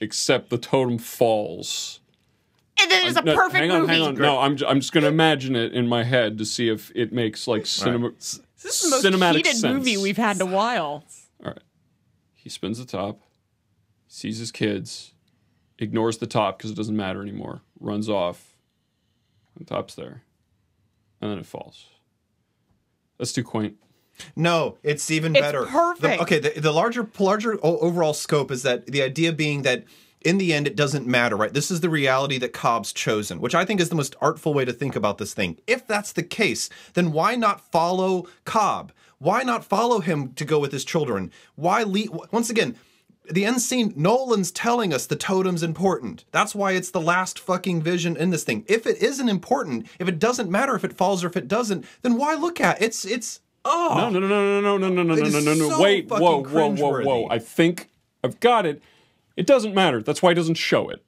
except 0.00 0.50
the 0.50 0.58
totem 0.58 0.98
falls. 0.98 2.00
And 2.80 2.90
then 2.90 3.06
it's 3.08 3.18
a 3.18 3.22
No, 3.22 3.34
perfect 3.34 3.56
hang 3.60 3.70
on, 3.70 3.80
movie. 3.82 3.92
hang 3.92 4.02
on. 4.02 4.14
No, 4.14 4.38
I'm, 4.38 4.56
j- 4.56 4.64
I'm 4.66 4.80
just 4.80 4.92
going 4.92 5.02
to 5.02 5.08
imagine 5.10 5.54
it 5.54 5.74
in 5.74 5.86
my 5.86 6.02
head 6.02 6.38
to 6.38 6.46
see 6.46 6.70
if 6.70 6.90
it 6.94 7.12
makes 7.12 7.46
like 7.46 7.66
cinema, 7.66 8.12
This 8.12 8.40
is 8.64 8.82
the 8.84 8.90
most 8.90 9.04
cinematic 9.04 9.36
heated 9.36 9.56
sense. 9.56 9.74
movie 9.74 9.98
we've 9.98 10.16
had 10.16 10.36
in 10.36 10.42
a 10.42 10.46
while. 10.46 11.04
All 11.44 11.50
right. 11.52 11.58
He 12.32 12.48
spins 12.48 12.78
the 12.78 12.86
top, 12.86 13.20
sees 14.08 14.38
his 14.38 14.50
kids, 14.50 15.12
ignores 15.78 16.16
the 16.16 16.26
top 16.26 16.56
because 16.56 16.70
it 16.70 16.76
doesn't 16.76 16.96
matter 16.96 17.20
anymore, 17.20 17.60
runs 17.78 18.08
off, 18.08 18.49
and 19.60 19.68
top's 19.68 19.94
there. 19.94 20.22
And 21.20 21.30
then 21.30 21.38
it 21.38 21.46
falls. 21.46 21.86
That's 23.18 23.32
too 23.32 23.44
quaint. 23.44 23.76
No, 24.34 24.78
it's 24.82 25.10
even 25.10 25.36
It's 25.36 25.40
better. 25.40 25.66
perfect. 25.66 26.00
The- 26.18 26.22
okay, 26.22 26.38
the, 26.40 26.60
the 26.60 26.72
larger 26.72 27.08
larger 27.18 27.58
overall 27.62 28.14
scope 28.14 28.50
is 28.50 28.62
that 28.64 28.86
the 28.86 29.02
idea 29.02 29.32
being 29.32 29.62
that 29.62 29.84
in 30.22 30.38
the 30.38 30.52
end 30.52 30.66
it 30.66 30.76
doesn't 30.76 31.06
matter, 31.06 31.36
right? 31.36 31.52
This 31.52 31.70
is 31.70 31.80
the 31.80 31.88
reality 31.88 32.36
that 32.38 32.52
Cobb's 32.52 32.92
chosen, 32.92 33.40
which 33.40 33.54
I 33.54 33.64
think 33.64 33.80
is 33.80 33.88
the 33.88 33.94
most 33.94 34.16
artful 34.20 34.52
way 34.52 34.64
to 34.64 34.72
think 34.72 34.96
about 34.96 35.18
this 35.18 35.32
thing. 35.32 35.58
If 35.66 35.86
that's 35.86 36.12
the 36.12 36.22
case, 36.22 36.68
then 36.94 37.12
why 37.12 37.36
not 37.36 37.70
follow 37.70 38.26
Cobb? 38.44 38.92
Why 39.18 39.42
not 39.42 39.64
follow 39.64 40.00
him 40.00 40.32
to 40.34 40.44
go 40.46 40.58
with 40.58 40.72
his 40.72 40.84
children? 40.84 41.30
Why 41.54 41.82
leave 41.82 42.10
once 42.32 42.48
again? 42.50 42.76
The 43.28 43.44
end 43.44 43.60
scene, 43.60 43.92
Nolan's 43.96 44.50
telling 44.50 44.92
us 44.92 45.06
the 45.06 45.16
totem's 45.16 45.62
important. 45.62 46.24
That's 46.32 46.54
why 46.54 46.72
it's 46.72 46.90
the 46.90 47.00
last 47.00 47.38
fucking 47.38 47.82
vision 47.82 48.16
in 48.16 48.30
this 48.30 48.44
thing. 48.44 48.64
If 48.66 48.86
it 48.86 49.02
isn't 49.02 49.28
important, 49.28 49.86
if 49.98 50.08
it 50.08 50.18
doesn't 50.18 50.50
matter 50.50 50.74
if 50.74 50.84
it 50.84 50.94
falls 50.94 51.22
or 51.22 51.28
if 51.28 51.36
it 51.36 51.46
doesn't, 51.46 51.84
then 52.02 52.16
why 52.16 52.34
look 52.34 52.60
at 52.60 52.80
it? 52.80 52.86
It's 52.86 53.04
it's 53.04 53.40
Oh, 53.64 53.94
No, 53.96 54.08
no, 54.08 54.20
no, 54.20 54.60
no, 54.60 54.60
no, 54.60 54.78
no, 54.78 54.88
no, 54.88 55.02
no, 55.02 55.14
no, 55.14 55.28
no, 55.28 55.40
no, 55.40 55.54
no. 55.54 55.68
so 55.68 55.82
Wait, 55.82 56.08
whoa, 56.08 56.42
whoa, 56.42 56.74
whoa, 56.74 57.02
whoa. 57.02 57.28
I 57.28 57.38
think 57.38 57.90
I've 58.24 58.40
got 58.40 58.64
it. 58.64 58.82
It 59.36 59.46
doesn't 59.46 59.74
matter. 59.74 60.02
That's 60.02 60.22
why 60.22 60.30
he 60.30 60.34
doesn't 60.34 60.54
show 60.54 60.88
it. 60.88 61.04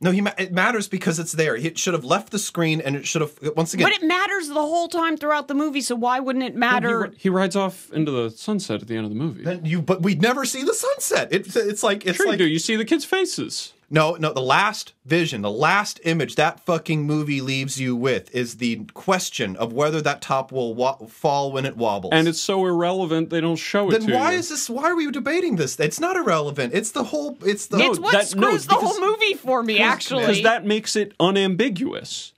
No, 0.00 0.10
he 0.10 0.20
ma- 0.22 0.32
it 0.38 0.52
matters 0.52 0.88
because 0.88 1.18
it's 1.18 1.32
there. 1.32 1.54
It 1.56 1.78
should 1.78 1.92
have 1.94 2.04
left 2.04 2.30
the 2.30 2.38
screen, 2.38 2.80
and 2.80 2.96
it 2.96 3.06
should 3.06 3.20
have 3.20 3.38
once 3.56 3.74
again. 3.74 3.86
But 3.86 3.92
it 3.92 4.06
matters 4.06 4.48
the 4.48 4.54
whole 4.54 4.88
time 4.88 5.16
throughout 5.16 5.46
the 5.48 5.54
movie, 5.54 5.80
so 5.82 5.94
why 5.94 6.20
wouldn't 6.20 6.44
it 6.44 6.52
He, 6.52 6.58
matter? 6.58 6.98
ri- 7.00 7.16
he 7.18 7.28
rides 7.28 7.54
off 7.56 7.92
into 7.92 8.10
the 8.10 8.30
sunset 8.30 8.80
at 8.82 8.88
the 8.88 8.96
end 8.96 9.04
of 9.04 9.10
the 9.10 9.16
movie. 9.18 9.44
then 9.44 9.64
you, 9.64 9.82
but 9.82 10.02
we 10.02 10.14
never 10.14 10.44
see 10.44 10.62
the 10.62 10.74
sunset. 10.74 11.32
It, 11.32 11.54
it's 11.54 11.82
like 11.82 12.06
it's 12.06 12.16
sure 12.16 12.26
like 12.28 12.38
you 12.38 12.46
do. 12.46 12.50
You 12.50 12.58
see 12.58 12.76
the 12.76 12.84
kids' 12.84 13.04
faces. 13.04 13.72
No, 13.92 14.14
no, 14.14 14.32
the 14.32 14.40
last 14.40 14.92
vision, 15.04 15.42
the 15.42 15.50
last 15.50 15.98
image 16.04 16.36
that 16.36 16.60
fucking 16.60 17.02
movie 17.02 17.40
leaves 17.40 17.80
you 17.80 17.96
with 17.96 18.32
is 18.32 18.58
the 18.58 18.84
question 18.94 19.56
of 19.56 19.72
whether 19.72 20.00
that 20.00 20.22
top 20.22 20.52
will 20.52 20.74
wa- 20.76 20.94
fall 21.08 21.50
when 21.50 21.66
it 21.66 21.76
wobbles. 21.76 22.12
And 22.14 22.28
it's 22.28 22.40
so 22.40 22.64
irrelevant 22.66 23.30
they 23.30 23.40
don't 23.40 23.56
show 23.56 23.88
it 23.88 23.98
then 23.98 24.06
to 24.08 24.14
why 24.14 24.30
you. 24.32 24.38
is 24.38 24.48
this 24.48 24.70
why 24.70 24.84
are 24.84 24.94
we 24.94 25.10
debating 25.10 25.56
this? 25.56 25.78
It's 25.80 25.98
not 25.98 26.14
irrelevant. 26.16 26.72
It's 26.72 26.92
the 26.92 27.02
whole 27.02 27.36
it's 27.44 27.66
the 27.66 27.78
it's 27.78 27.98
what 27.98 28.12
that- 28.12 28.36
no, 28.36 28.46
screws 28.50 28.66
the 28.66 28.76
because- 28.76 28.96
whole 28.96 29.10
movie 29.10 29.34
for 29.34 29.60
me, 29.64 29.80
actually. 29.80 30.20
because 30.22 30.42
that 30.44 30.64
makes 30.64 30.94
it 30.94 31.12
unambiguous. 31.18 32.32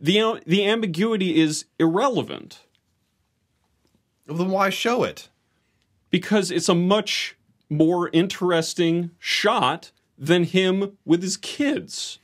The 0.00 0.20
uh, 0.20 0.38
the 0.46 0.64
ambiguity 0.64 1.40
is 1.40 1.64
irrelevant 1.80 2.60
then 4.26 4.50
why 4.50 4.70
show 4.70 5.02
it? 5.02 5.28
because 6.10 6.50
it's 6.50 6.68
a 6.68 6.74
much 6.74 7.36
more 7.68 8.08
interesting 8.12 9.10
shot 9.18 9.90
than 10.22 10.44
him 10.44 10.96
with 11.04 11.20
his 11.20 11.36
kids. 11.36 12.20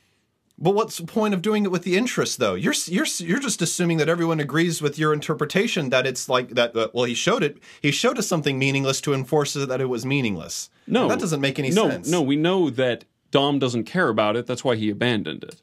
But 0.57 0.71
what's 0.71 0.97
the 0.97 1.05
point 1.05 1.33
of 1.33 1.41
doing 1.41 1.65
it 1.65 1.71
with 1.71 1.83
the 1.83 1.97
interest 1.97 2.39
though? 2.39 2.55
You're 2.55 2.73
you're 2.85 3.05
you're 3.17 3.39
just 3.39 3.61
assuming 3.61 3.97
that 3.97 4.09
everyone 4.09 4.39
agrees 4.39 4.81
with 4.81 4.97
your 4.97 5.13
interpretation 5.13 5.89
that 5.89 6.07
it's 6.07 6.27
like 6.27 6.49
that 6.49 6.75
uh, 6.75 6.89
well 6.93 7.05
he 7.05 7.13
showed 7.13 7.43
it 7.43 7.59
he 7.81 7.91
showed 7.91 8.17
us 8.17 8.27
something 8.27 8.57
meaningless 8.57 8.99
to 9.01 9.13
enforce 9.13 9.55
it 9.55 9.69
that 9.69 9.81
it 9.81 9.85
was 9.85 10.05
meaningless. 10.05 10.69
No, 10.87 11.07
that 11.07 11.19
doesn't 11.19 11.41
make 11.41 11.59
any 11.59 11.69
no, 11.69 11.89
sense. 11.89 12.09
No, 12.09 12.21
we 12.21 12.35
know 12.35 12.69
that 12.71 13.05
Dom 13.31 13.59
doesn't 13.59 13.83
care 13.83 14.09
about 14.09 14.35
it. 14.35 14.47
That's 14.47 14.63
why 14.63 14.75
he 14.75 14.89
abandoned 14.89 15.43
it. 15.43 15.61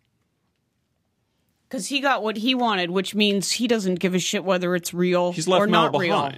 Because 1.68 1.88
he 1.88 2.00
got 2.00 2.22
what 2.22 2.36
he 2.36 2.54
wanted, 2.54 2.90
which 2.90 3.14
means 3.14 3.52
he 3.52 3.66
doesn't 3.66 3.96
give 3.96 4.14
a 4.14 4.18
shit 4.18 4.44
whether 4.44 4.74
it's 4.74 4.94
real 4.94 5.32
He's 5.32 5.48
left 5.48 5.64
or 5.64 5.66
Mal 5.66 5.90
not 5.90 6.00
real. 6.00 6.32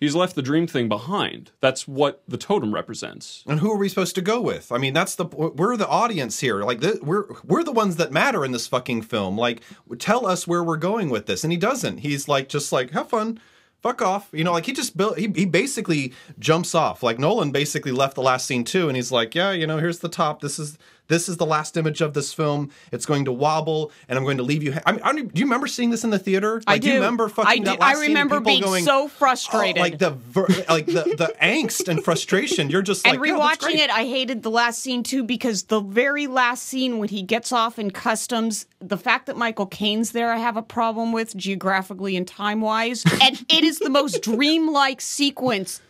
He's 0.00 0.14
left 0.14 0.36
the 0.36 0.42
dream 0.42 0.68
thing 0.68 0.88
behind. 0.88 1.50
That's 1.60 1.88
what 1.88 2.22
the 2.28 2.36
totem 2.36 2.72
represents. 2.72 3.42
And 3.48 3.58
who 3.58 3.72
are 3.72 3.76
we 3.76 3.88
supposed 3.88 4.14
to 4.14 4.22
go 4.22 4.40
with? 4.40 4.70
I 4.70 4.78
mean, 4.78 4.94
that's 4.94 5.16
the 5.16 5.24
we're 5.24 5.76
the 5.76 5.88
audience 5.88 6.38
here. 6.38 6.62
Like 6.62 6.80
th- 6.80 7.02
we're 7.02 7.24
we're 7.44 7.64
the 7.64 7.72
ones 7.72 7.96
that 7.96 8.12
matter 8.12 8.44
in 8.44 8.52
this 8.52 8.68
fucking 8.68 9.02
film. 9.02 9.36
Like 9.36 9.60
tell 9.98 10.24
us 10.26 10.46
where 10.46 10.62
we're 10.62 10.76
going 10.76 11.10
with 11.10 11.26
this. 11.26 11.42
And 11.42 11.52
he 11.52 11.58
doesn't. 11.58 11.98
He's 11.98 12.28
like 12.28 12.48
just 12.48 12.70
like 12.70 12.90
have 12.92 13.08
fun. 13.08 13.40
Fuck 13.82 14.00
off. 14.02 14.28
You 14.32 14.44
know, 14.44 14.52
like 14.52 14.66
he 14.66 14.72
just 14.72 14.96
built 14.96 15.18
he, 15.18 15.32
he 15.34 15.44
basically 15.44 16.12
jumps 16.38 16.76
off. 16.76 17.02
Like 17.02 17.18
Nolan 17.18 17.50
basically 17.50 17.92
left 17.92 18.14
the 18.14 18.22
last 18.22 18.46
scene 18.46 18.62
too 18.64 18.88
and 18.88 18.96
he's 18.96 19.10
like, 19.10 19.34
"Yeah, 19.34 19.50
you 19.50 19.66
know, 19.66 19.78
here's 19.78 19.98
the 19.98 20.08
top. 20.08 20.40
This 20.42 20.60
is 20.60 20.78
this 21.08 21.28
is 21.28 21.36
the 21.38 21.46
last 21.46 21.76
image 21.76 22.00
of 22.00 22.14
this 22.14 22.32
film. 22.32 22.70
It's 22.92 23.04
going 23.06 23.24
to 23.24 23.32
wobble, 23.32 23.90
and 24.08 24.18
I'm 24.18 24.24
going 24.24 24.36
to 24.36 24.42
leave 24.42 24.62
you. 24.62 24.72
Ha- 24.74 24.80
I 24.86 24.92
mean, 24.92 25.00
I 25.02 25.12
do 25.12 25.20
you 25.34 25.44
remember 25.46 25.66
seeing 25.66 25.90
this 25.90 26.04
in 26.04 26.10
the 26.10 26.18
theater? 26.18 26.60
I 26.66 26.74
Like, 26.74 26.84
you 26.84 26.90
do. 26.92 26.94
remember 26.96 27.28
fucking 27.28 27.50
I 27.50 27.56
do. 27.58 27.64
that 27.64 27.80
last 27.80 27.90
I 27.90 27.94
scene 28.00 28.08
remember 28.08 28.40
being 28.40 28.62
going, 28.62 28.84
so 28.84 29.04
"Oh," 29.04 29.08
frustrated. 29.08 29.80
like 29.80 29.98
the 29.98 30.10
ver- 30.10 30.46
like 30.68 30.86
the 30.86 31.14
the 31.18 31.34
angst 31.42 31.88
and 31.88 32.04
frustration. 32.04 32.70
You're 32.70 32.82
just 32.82 33.06
and 33.06 33.18
like, 33.18 33.26
"Yeah, 33.28 33.36
that's 33.38 33.56
rewatching 33.58 33.72
great." 33.72 33.80
it, 33.80 33.90
I 33.90 34.04
hated 34.04 34.42
the 34.42 34.50
last 34.50 34.80
scene 34.80 35.02
too 35.02 35.24
because 35.24 35.64
the 35.64 35.80
very 35.80 36.26
last 36.26 36.62
scene 36.64 36.98
when 36.98 37.08
he 37.08 37.22
gets 37.22 37.52
off 37.52 37.78
in 37.78 37.90
customs, 37.90 38.66
the 38.80 38.96
fact 38.98 39.26
that 39.26 39.36
Michael 39.36 39.66
Caine's 39.66 40.12
there, 40.12 40.30
I 40.32 40.36
have 40.36 40.56
a 40.56 40.62
problem 40.62 41.12
with 41.12 41.34
geographically 41.36 42.16
and 42.16 42.26
time 42.28 42.60
wise, 42.60 43.04
and 43.22 43.44
it 43.48 43.64
is 43.64 43.78
the 43.78 43.90
most 43.90 44.22
dreamlike 44.22 45.00
sequence 45.00 45.80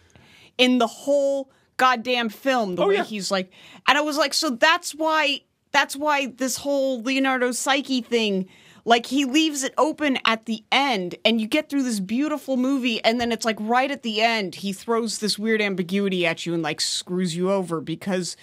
in 0.57 0.79
the 0.79 0.87
whole 0.87 1.51
goddamn 1.79 2.29
film. 2.29 2.77
The 2.77 2.83
oh, 2.83 2.89
way 2.89 2.97
yeah. 2.97 3.05
he's 3.05 3.31
like, 3.31 3.51
and 3.89 3.97
I 3.97 4.03
was 4.03 4.19
like, 4.19 4.35
so 4.35 4.51
that's 4.51 4.95
why 4.95 5.41
that's 5.73 5.97
why 5.97 6.27
this 6.27 6.59
whole 6.59 7.03
Leonardo 7.03 7.53
Psyche 7.53 8.03
thing. 8.03 8.49
Like 8.85 9.07
he 9.07 9.27
leaves 9.27 9.65
it 9.65 9.75
open 9.77 10.19
at 10.25 10.47
the 10.47 10.65
end, 10.73 11.17
and 11.25 11.41
you 11.41 11.47
get 11.47 11.69
through 11.69 11.83
this 11.83 12.01
beautiful 12.01 12.57
movie, 12.57 13.03
and 13.05 13.21
then 13.21 13.33
it's 13.33 13.45
like 13.45 13.59
right 13.61 13.91
at 13.91 14.03
the 14.03 14.23
end, 14.23 14.57
he 14.57 14.73
throws 14.73 15.19
this 15.19 15.39
weird 15.39 15.61
ambiguity 15.61 16.27
at 16.27 16.47
you 16.47 16.55
and 16.55 16.63
like 16.63 16.81
screws 16.81 17.37
you 17.37 17.51
over 17.51 17.81
because 17.81 18.37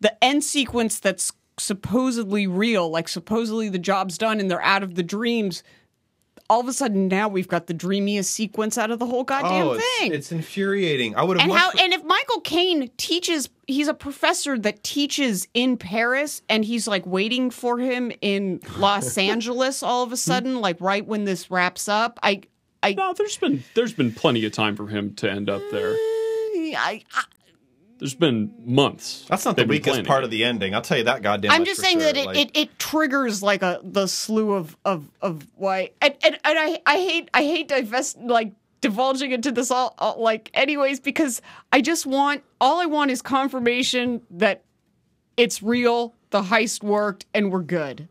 the 0.00 0.22
end 0.22 0.44
sequence 0.44 1.00
that's 1.00 1.32
supposedly 1.58 2.46
real, 2.46 2.88
like 2.90 3.08
supposedly 3.08 3.68
the 3.68 3.78
job's 3.78 4.18
done 4.18 4.38
and 4.38 4.50
they're 4.50 4.62
out 4.62 4.82
of 4.82 4.94
the 4.94 5.02
dreams. 5.02 5.62
All 6.50 6.60
of 6.60 6.68
a 6.68 6.72
sudden, 6.72 7.08
now 7.08 7.28
we've 7.28 7.48
got 7.48 7.68
the 7.68 7.74
dreamiest 7.74 8.30
sequence 8.30 8.76
out 8.76 8.90
of 8.90 8.98
the 8.98 9.06
whole 9.06 9.24
goddamn 9.24 9.66
oh, 9.66 9.72
it's, 9.72 9.98
thing. 9.98 10.12
it's 10.12 10.30
infuriating. 10.30 11.16
I 11.16 11.22
would 11.22 11.38
have 11.38 11.44
and 11.44 11.52
much 11.52 11.62
how 11.62 11.84
and 11.84 11.92
if 11.94 12.04
Michael 12.04 12.40
Caine 12.42 12.90
teaches 12.96 13.48
he's 13.66 13.88
a 13.88 13.94
professor 13.94 14.58
that 14.58 14.82
teaches 14.82 15.48
in 15.54 15.76
Paris 15.78 16.42
and 16.48 16.64
he's 16.64 16.86
like 16.86 17.06
waiting 17.06 17.50
for 17.50 17.78
him 17.78 18.12
in 18.20 18.60
Los 18.76 19.16
Angeles 19.18 19.82
all 19.82 20.02
of 20.02 20.10
a 20.10 20.12
hmm. 20.12 20.16
sudden 20.16 20.60
like 20.60 20.78
right 20.80 21.06
when 21.06 21.24
this 21.24 21.50
wraps 21.50 21.88
up 21.88 22.20
I 22.22 22.42
I 22.82 22.92
No, 22.92 23.14
there's 23.14 23.38
been 23.38 23.64
there's 23.74 23.94
been 23.94 24.12
plenty 24.12 24.44
of 24.44 24.52
time 24.52 24.76
for 24.76 24.86
him 24.86 25.14
to 25.14 25.30
end 25.30 25.48
up 25.48 25.62
there. 25.70 25.92
Eh, 25.92 26.74
I, 26.76 27.02
I 27.14 27.24
There's 27.98 28.14
been 28.14 28.52
months. 28.64 29.24
That's 29.28 29.44
not 29.44 29.56
the 29.56 29.64
weakest 29.66 30.04
part 30.04 30.22
it. 30.22 30.24
of 30.24 30.30
the 30.30 30.44
ending. 30.44 30.74
I'll 30.74 30.82
tell 30.82 30.98
you 30.98 31.04
that 31.04 31.22
goddamn. 31.22 31.52
I'm 31.52 31.60
much 31.60 31.68
just 31.68 31.80
for 31.80 31.86
saying 31.86 32.00
sure. 32.00 32.12
that 32.12 32.16
it, 32.16 32.26
Like, 32.26 32.36
it, 32.36 32.50
it 32.54 32.78
triggers 32.78 33.42
like 33.42 33.62
a 33.62 33.80
the 33.82 34.06
slew 34.06 34.52
of 34.52 34.76
of 34.84 35.08
of 35.20 35.46
why 35.54 35.90
and, 36.02 36.14
and, 36.24 36.34
and 36.44 36.58
I 36.58 36.80
I 36.86 36.96
hate 36.96 37.30
I 37.32 37.42
hate 37.42 37.68
divest 37.68 38.18
like 38.18 38.52
divulging 38.80 39.32
into 39.32 39.50
this 39.52 39.70
all, 39.70 39.94
all 39.98 40.20
like 40.20 40.50
anyways 40.54 41.00
because 41.00 41.40
I 41.72 41.80
just 41.80 42.04
want 42.04 42.42
all 42.60 42.80
I 42.80 42.86
want 42.86 43.10
is 43.10 43.22
confirmation 43.22 44.20
that 44.30 44.62
it's 45.36 45.62
real 45.62 46.14
the 46.30 46.42
heist 46.42 46.82
worked 46.82 47.24
and 47.32 47.50
we're 47.50 47.62
good 47.62 48.08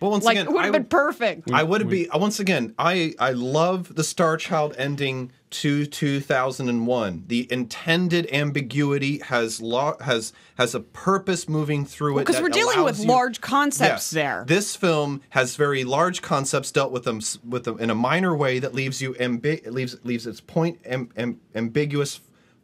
Well, 0.00 0.12
once 0.12 0.24
like 0.24 0.36
again, 0.36 0.46
it 0.46 0.52
would 0.52 0.64
have 0.64 0.74
I, 0.74 0.78
been 0.78 0.86
perfect 0.86 1.50
I 1.52 1.62
would 1.64 1.88
be 1.90 2.08
uh, 2.08 2.18
once 2.18 2.40
again. 2.40 2.74
I 2.78 3.14
I 3.18 3.32
love 3.32 3.94
the 3.94 4.04
Star 4.04 4.36
Child 4.38 4.74
ending 4.78 5.32
to 5.60 5.86
2001. 5.86 7.24
The 7.28 7.46
intended 7.50 8.28
ambiguity 8.32 9.18
has 9.18 9.60
lo- 9.60 9.96
has 10.00 10.32
has 10.56 10.74
a 10.74 10.80
purpose 10.80 11.48
moving 11.48 11.84
through 11.84 12.18
it 12.18 12.26
because 12.26 12.40
we're 12.42 12.48
dealing 12.48 12.82
with 12.84 13.00
you- 13.00 13.06
large 13.06 13.40
concepts 13.40 13.90
Yes. 13.90 14.10
there 14.10 14.44
This 14.46 14.76
film 14.76 15.20
has 15.30 15.56
very 15.56 15.84
large 15.84 16.22
concepts 16.22 16.70
dealt 16.70 16.92
with 16.92 17.04
them 17.04 17.20
with 17.46 17.64
them 17.64 17.78
in 17.78 17.90
a 17.90 17.94
minor 17.94 18.36
way 18.36 18.58
that 18.58 18.74
leaves 18.74 19.00
you 19.00 19.14
ambi- 19.14 19.66
leaves 19.70 19.96
leaves 20.04 20.26
its 20.26 20.40
point 20.40 20.78
am, 20.84 21.10
am, 21.16 21.40
ambiguous 21.54 22.20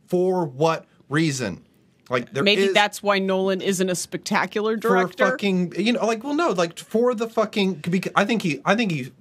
for 0.07 0.45
what 0.45 0.86
reason. 1.09 1.62
Like 2.11 2.32
there 2.34 2.43
maybe 2.43 2.64
is- 2.64 2.74
that's 2.74 3.03
why 3.03 3.18
Nolan 3.18 3.61
isn't 3.62 3.88
a 3.88 3.95
spectacular 3.95 4.74
for 4.76 4.80
director 4.80 5.30
fucking 5.30 5.74
you 5.78 5.93
know 5.95 6.05
like 6.05 6.22
well 6.24 6.34
no 6.34 6.51
like 6.51 6.78
for 6.78 7.14
the 7.14 7.28
fucking 7.28 7.82
I 8.14 8.24
think 8.24 8.43
he 8.43 8.61
I 8.64 8.74
think 8.74 8.93
he 8.93 9.12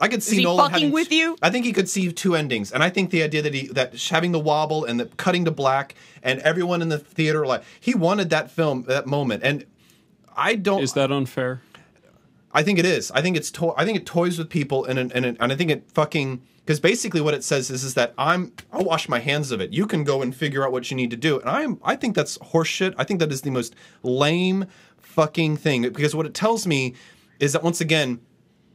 I 0.00 0.08
could 0.08 0.22
see 0.22 0.36
he 0.36 0.44
Nolan 0.44 0.66
fucking 0.66 0.72
having, 0.74 0.92
with 0.92 1.10
you? 1.10 1.36
I 1.42 1.50
think 1.50 1.64
he 1.64 1.72
could 1.72 1.88
see 1.88 2.12
two 2.12 2.34
endings, 2.34 2.70
and 2.72 2.82
I 2.82 2.90
think 2.90 3.10
the 3.10 3.22
idea 3.22 3.42
that 3.42 3.54
he 3.54 3.66
that 3.68 4.00
having 4.10 4.32
the 4.32 4.38
wobble 4.38 4.84
and 4.84 5.00
the 5.00 5.06
cutting 5.06 5.44
to 5.46 5.50
black 5.50 5.94
and 6.22 6.40
everyone 6.40 6.82
in 6.82 6.88
the 6.88 6.98
theater 6.98 7.46
like 7.46 7.62
he 7.80 7.94
wanted 7.94 8.30
that 8.30 8.50
film 8.50 8.84
that 8.84 9.06
moment, 9.06 9.42
and 9.42 9.64
I 10.36 10.54
don't. 10.54 10.82
Is 10.82 10.92
that 10.92 11.10
unfair? 11.10 11.62
I 12.52 12.62
think 12.62 12.78
it 12.78 12.86
is. 12.86 13.10
I 13.10 13.22
think 13.22 13.36
it's. 13.36 13.50
To- 13.52 13.74
I 13.76 13.84
think 13.84 13.98
it 13.98 14.06
toys 14.06 14.38
with 14.38 14.48
people, 14.48 14.84
and 14.84 14.98
and 14.98 15.12
and, 15.12 15.36
and 15.38 15.52
I 15.52 15.56
think 15.56 15.70
it 15.70 15.90
fucking 15.92 16.42
because 16.64 16.80
basically 16.80 17.20
what 17.20 17.34
it 17.34 17.42
says 17.42 17.70
is 17.70 17.82
is 17.82 17.94
that 17.94 18.14
I'm. 18.16 18.52
I'll 18.72 18.84
wash 18.84 19.08
my 19.08 19.18
hands 19.18 19.50
of 19.50 19.60
it. 19.60 19.72
You 19.72 19.86
can 19.86 20.04
go 20.04 20.22
and 20.22 20.34
figure 20.34 20.64
out 20.64 20.72
what 20.72 20.90
you 20.90 20.96
need 20.96 21.10
to 21.10 21.16
do, 21.16 21.40
and 21.40 21.50
I'm. 21.50 21.80
I 21.82 21.96
think 21.96 22.14
that's 22.14 22.38
horseshit. 22.38 22.94
I 22.96 23.04
think 23.04 23.20
that 23.20 23.32
is 23.32 23.42
the 23.42 23.50
most 23.50 23.74
lame 24.02 24.66
fucking 24.98 25.56
thing 25.56 25.82
because 25.82 26.14
what 26.14 26.26
it 26.26 26.34
tells 26.34 26.66
me 26.66 26.94
is 27.40 27.52
that 27.52 27.62
once 27.62 27.80
again, 27.80 28.20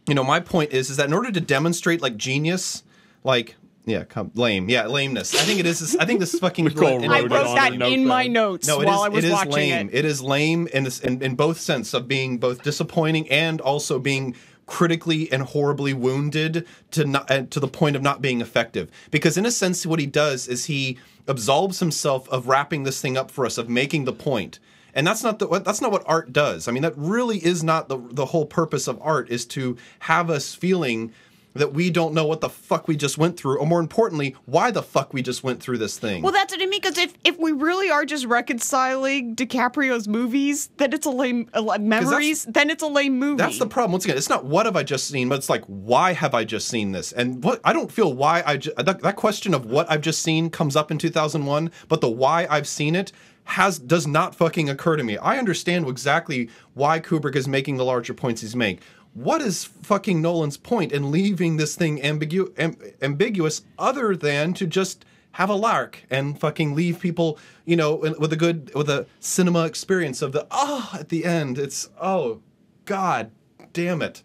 you 0.08 0.16
know, 0.16 0.24
my 0.24 0.40
point 0.40 0.72
is 0.74 0.90
is 0.90 0.98
that 0.98 1.08
in 1.08 1.14
order 1.14 1.32
to 1.32 1.42
demonstrate 1.42 2.02
like 2.02 2.18
genius, 2.18 2.84
like. 3.24 3.56
Yeah, 3.86 4.06
come, 4.06 4.32
lame. 4.34 4.70
Yeah, 4.70 4.86
lameness. 4.88 5.36
I 5.36 5.40
think 5.40 5.60
it 5.60 5.66
is. 5.66 5.98
I 5.98 6.06
think 6.06 6.22
this 6.22 6.34
is 6.34 6.40
fucking. 6.40 6.64
Nicole 6.70 7.04
and- 7.04 7.12
I 7.12 7.20
wrote 7.20 7.32
it 7.32 7.36
wrote 7.36 7.48
on 7.48 7.56
that 7.56 7.82
a 7.82 7.88
in 7.90 8.06
my 8.06 8.28
notes 8.28 8.66
no, 8.66 8.80
it 8.80 8.86
while 8.86 9.02
is- 9.02 9.06
I 9.06 9.10
was 9.10 9.24
it 9.26 9.28
is 9.28 9.34
watching 9.34 9.52
lame. 9.52 9.90
it 9.90 9.96
It 9.96 10.06
is 10.06 10.22
lame 10.22 10.68
in, 10.68 10.86
this, 10.86 11.02
in 11.02 11.22
in 11.22 11.36
both 11.36 11.60
sense 11.60 11.94
of 11.94 12.08
being 12.08 12.38
both 12.38 12.64
disappointing 12.64 13.30
and 13.30 13.60
also 13.60 14.00
being 14.00 14.36
critically 14.68 15.30
and 15.34 15.44
horribly 15.44 15.94
wounded 15.94 16.66
to 16.92 17.04
not 17.04 17.30
uh, 17.30 17.42
to 17.50 17.60
the 17.60 17.68
point 17.68 17.98
of 17.98 18.02
not 18.02 18.22
being 18.22 18.40
effective. 18.40 18.90
Because 19.12 19.36
in 19.38 19.46
a 19.46 19.52
sense, 19.52 19.86
what 19.86 20.00
he 20.00 20.06
does 20.06 20.48
is 20.48 20.66
he 20.66 20.98
absolves 21.28 21.80
himself 21.80 22.30
of 22.30 22.48
wrapping 22.48 22.84
this 22.84 23.02
thing 23.02 23.18
up 23.18 23.30
for 23.30 23.46
us, 23.46 23.58
of 23.58 23.68
making 23.68 24.06
the 24.06 24.14
point. 24.14 24.60
And 24.94 25.06
that's 25.06 25.24
not 25.24 25.40
the 25.40 25.48
that's 25.60 25.82
not 25.82 25.92
what 25.92 26.04
art 26.06 26.32
does. 26.32 26.68
I 26.68 26.72
mean, 26.72 26.84
that 26.84 26.94
really 26.98 27.44
is 27.44 27.64
not 27.64 27.90
the 27.90 27.98
the 27.98 28.28
whole 28.28 28.46
purpose 28.46 28.88
of 28.88 29.00
art 29.02 29.30
is 29.30 29.46
to 29.48 29.78
have 30.00 30.30
us 30.30 30.54
feeling 30.54 31.12
that 31.54 31.74
we 31.74 31.90
don't 31.90 32.14
know 32.14 32.26
what 32.26 32.42
the 32.42 32.50
fuck 32.50 32.88
we 32.88 32.96
just 32.96 33.18
went 33.18 33.38
through, 33.38 33.60
or 33.60 33.66
more 33.66 33.80
importantly, 33.80 34.36
why 34.46 34.72
the 34.72 34.84
fuck 34.84 35.14
we 35.14 35.22
just 35.22 35.44
went 35.44 35.62
through 35.62 35.78
this 35.78 35.98
thing. 35.98 36.24
Well, 36.24 36.32
that's 36.32 36.54
what 36.54 36.62
I 36.62 36.66
mean. 36.66 36.82
Because 36.82 36.98
if, 36.98 37.14
if 37.24 37.38
we 37.38 37.52
really 37.52 37.90
are 37.90 38.06
just 38.06 38.26
reconciling 38.26 39.36
DiCaprio's 39.36 40.08
movies, 40.08 40.70
then 40.78 40.94
it's 40.94 41.06
a 41.06 41.12
lame 41.12 41.50
like, 41.54 41.82
memories. 41.82 42.46
Then 42.46 42.70
it's 42.70 42.84
a 42.84 42.88
lame 42.88 43.20
movie. 43.20 43.38
That's 43.38 43.60
the 43.60 43.68
problem. 43.68 43.92
Once 43.92 44.06
again, 44.06 44.18
it's 44.18 44.30
not 44.30 44.46
what 44.46 44.66
have 44.66 44.76
I 44.76 44.84
just 44.84 45.08
seen, 45.08 45.30
but 45.30 45.36
it's 45.36 45.50
like 45.50 45.64
why 45.66 46.14
have 46.14 46.34
I 46.34 46.44
just 46.44 46.68
seen 46.68 46.92
this? 46.92 47.12
And 47.12 47.44
what 47.44 47.62
I 47.64 47.74
don't 47.74 47.92
feel 47.92 48.14
why 48.14 48.44
I 48.46 48.58
ju- 48.58 48.74
that, 48.78 49.02
that 49.02 49.16
question 49.16 49.54
of 49.54 49.66
what 49.66 49.90
I've 49.92 50.02
just 50.02 50.22
seen 50.22 50.50
comes 50.50 50.76
up 50.76 50.92
in 50.92 50.98
2001, 50.98 51.72
but 51.88 52.02
the 52.02 52.10
why 52.10 52.48
I've 52.50 52.68
seen 52.68 52.96
it 52.96 53.12
has 53.46 53.80
does 53.80 54.08
not 54.08 54.36
fucking 54.36 54.70
occur 54.70 54.96
to 54.96 55.04
me. 55.04 55.18
I 55.18 55.38
understand 55.38 55.88
exactly 55.88 56.50
why 56.74 57.00
Kubrick 57.00 57.36
is 57.36 57.48
making 57.48 57.78
the 57.78 57.86
larger 57.86 58.14
points 58.14 58.42
he's 58.42 58.56
making. 58.56 58.84
What 59.14 59.42
is 59.42 59.66
fucking 59.66 60.22
Nolan's 60.22 60.58
point 60.58 60.92
in 60.92 61.12
leaving 61.12 61.58
this 61.58 61.76
thing 61.76 62.00
ambigu- 62.00 62.58
am- 62.58 62.78
ambiguous 63.02 63.62
other 63.78 64.16
than 64.16 64.54
to 64.56 64.66
just 64.66 65.06
have 65.34 65.50
a 65.50 65.56
lark 65.56 66.04
and 66.10 66.40
fucking 66.40 66.74
leave 66.76 67.00
people, 67.00 67.38
you 67.66 67.76
know, 67.76 67.96
with 67.96 68.34
a 68.34 68.36
good 68.36 68.74
with 68.74 68.90
a 68.90 69.06
cinema 69.20 69.66
experience 69.66 70.22
of 70.22 70.32
the 70.32 70.48
ah 70.52 70.98
at 70.98 71.10
the 71.10 71.26
end. 71.26 71.58
It's 71.58 71.90
oh 72.02 72.42
god 72.86 73.32
damn 73.72 74.02
it. 74.02 74.24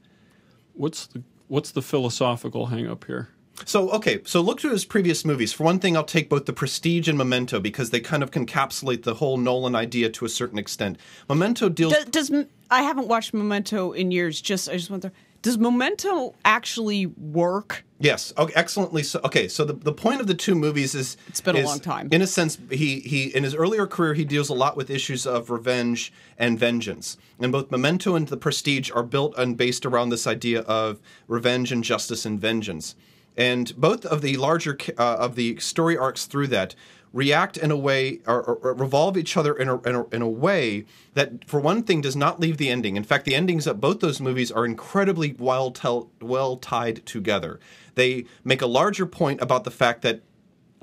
What's 0.75 1.07
the 1.07 1.23
what's 1.49 1.71
the 1.71 1.83
philosophical 1.83 2.67
hang 2.67 2.87
up 2.87 3.05
here? 3.05 3.31
So 3.65 3.91
okay, 3.91 4.21
so 4.25 4.41
look 4.41 4.61
through 4.61 4.73
his 4.73 4.85
previous 4.85 5.25
movies. 5.25 5.53
For 5.53 5.65
one 5.65 5.79
thing, 5.79 5.97
I'll 5.97 6.05
take 6.05 6.29
both 6.29 6.47
The 6.47 6.53
Prestige 6.53 7.09
and 7.09 7.19
Memento 7.19 7.61
because 7.61 7.91
they 7.91 8.01
kind 8.01 8.23
of 8.23 8.31
encapsulate 8.31 9.03
the 9.03 9.15
whole 9.15 9.37
Nolan 9.37 9.75
idea 9.75 10.09
to 10.11 10.25
a 10.25 10.29
certain 10.29 10.59
extent. 10.59 10.99
Memento 11.29 11.69
deals 11.69 11.93
does, 11.93 12.29
does 12.29 12.47
I 12.71 12.83
haven't 12.83 13.09
watched 13.09 13.35
Memento 13.35 13.93
in 13.93 14.11
years. 14.11 14.41
Just 14.41 14.69
I 14.69 14.75
just 14.75 14.91
went 14.91 15.03
there. 15.03 15.13
Does 15.41 15.57
Memento 15.57 16.35
actually 16.45 17.07
work? 17.07 17.85
Yes. 18.01 18.33
Okay. 18.37 18.53
Excellently. 18.57 19.05
So, 19.05 19.21
okay. 19.25 19.47
So 19.47 19.65
the, 19.65 19.73
the 19.73 19.93
point 19.93 20.21
of 20.21 20.27
the 20.27 20.35
two 20.35 20.57
movies 20.57 20.95
is 20.95 21.17
It's 21.29 21.41
been 21.41 21.55
a 21.55 21.61
is, 21.61 21.67
long 21.67 21.79
time. 21.79 22.09
In 22.11 22.23
a 22.23 22.27
sense, 22.27 22.59
he 22.71 23.01
he 23.01 23.27
in 23.35 23.45
his 23.45 23.55
earlier 23.55 23.87
career 23.87 24.15
he 24.15 24.25
deals 24.25 24.49
a 24.49 24.55
lot 24.55 24.77
with 24.77 24.91
issues 24.91 25.27
of 25.27 25.51
revenge 25.51 26.13
and 26.39 26.59
vengeance. 26.59 27.17
And 27.39 27.53
both 27.53 27.71
Memento 27.71 28.15
and 28.17 28.27
The 28.27 28.37
Prestige 28.37 28.91
are 28.93 29.03
built 29.03 29.35
and 29.39 29.57
based 29.57 29.87
around 29.87 30.09
this 30.09 30.27
idea 30.27 30.63
of 30.63 31.01
revenge 31.29 31.71
and 31.71 31.85
justice 31.85 32.27
and 32.27 32.41
vengeance. 32.41 32.97
And 33.39 33.75
both 33.77 34.05
of 34.05 34.21
the 34.21 34.37
larger 34.37 34.77
uh, 34.99 35.17
of 35.17 35.37
the 35.37 35.59
story 35.61 35.97
arcs 35.97 36.27
through 36.27 36.49
that 36.49 36.75
react 37.13 37.57
in 37.57 37.71
a 37.71 37.77
way 37.77 38.21
or, 38.27 38.43
or, 38.43 38.75
revolve 38.75 39.17
each 39.17 39.37
other 39.37 39.55
in 39.55 39.69
a, 39.69 39.81
in, 39.83 39.95
a, 39.95 40.07
in 40.09 40.23
a 40.23 40.29
way 40.29 40.85
that 41.15 41.49
for 41.49 41.59
one 41.59 41.83
thing 41.83 42.01
does 42.03 42.17
not 42.17 42.41
leave 42.41 42.59
the 42.59 42.69
ending. 42.69 42.97
In 42.97 43.05
fact 43.05 43.25
the 43.25 43.35
endings 43.35 43.67
of 43.67 43.81
both 43.81 44.01
those 44.01 44.21
movies 44.21 44.51
are 44.51 44.67
incredibly 44.67 45.35
well, 45.39 45.75
well 46.21 46.57
tied 46.57 47.07
together. 47.07 47.59
They 47.95 48.27
make 48.45 48.61
a 48.61 48.67
larger 48.67 49.07
point 49.07 49.41
about 49.41 49.65
the 49.65 49.71
fact 49.71 50.03
that 50.03 50.21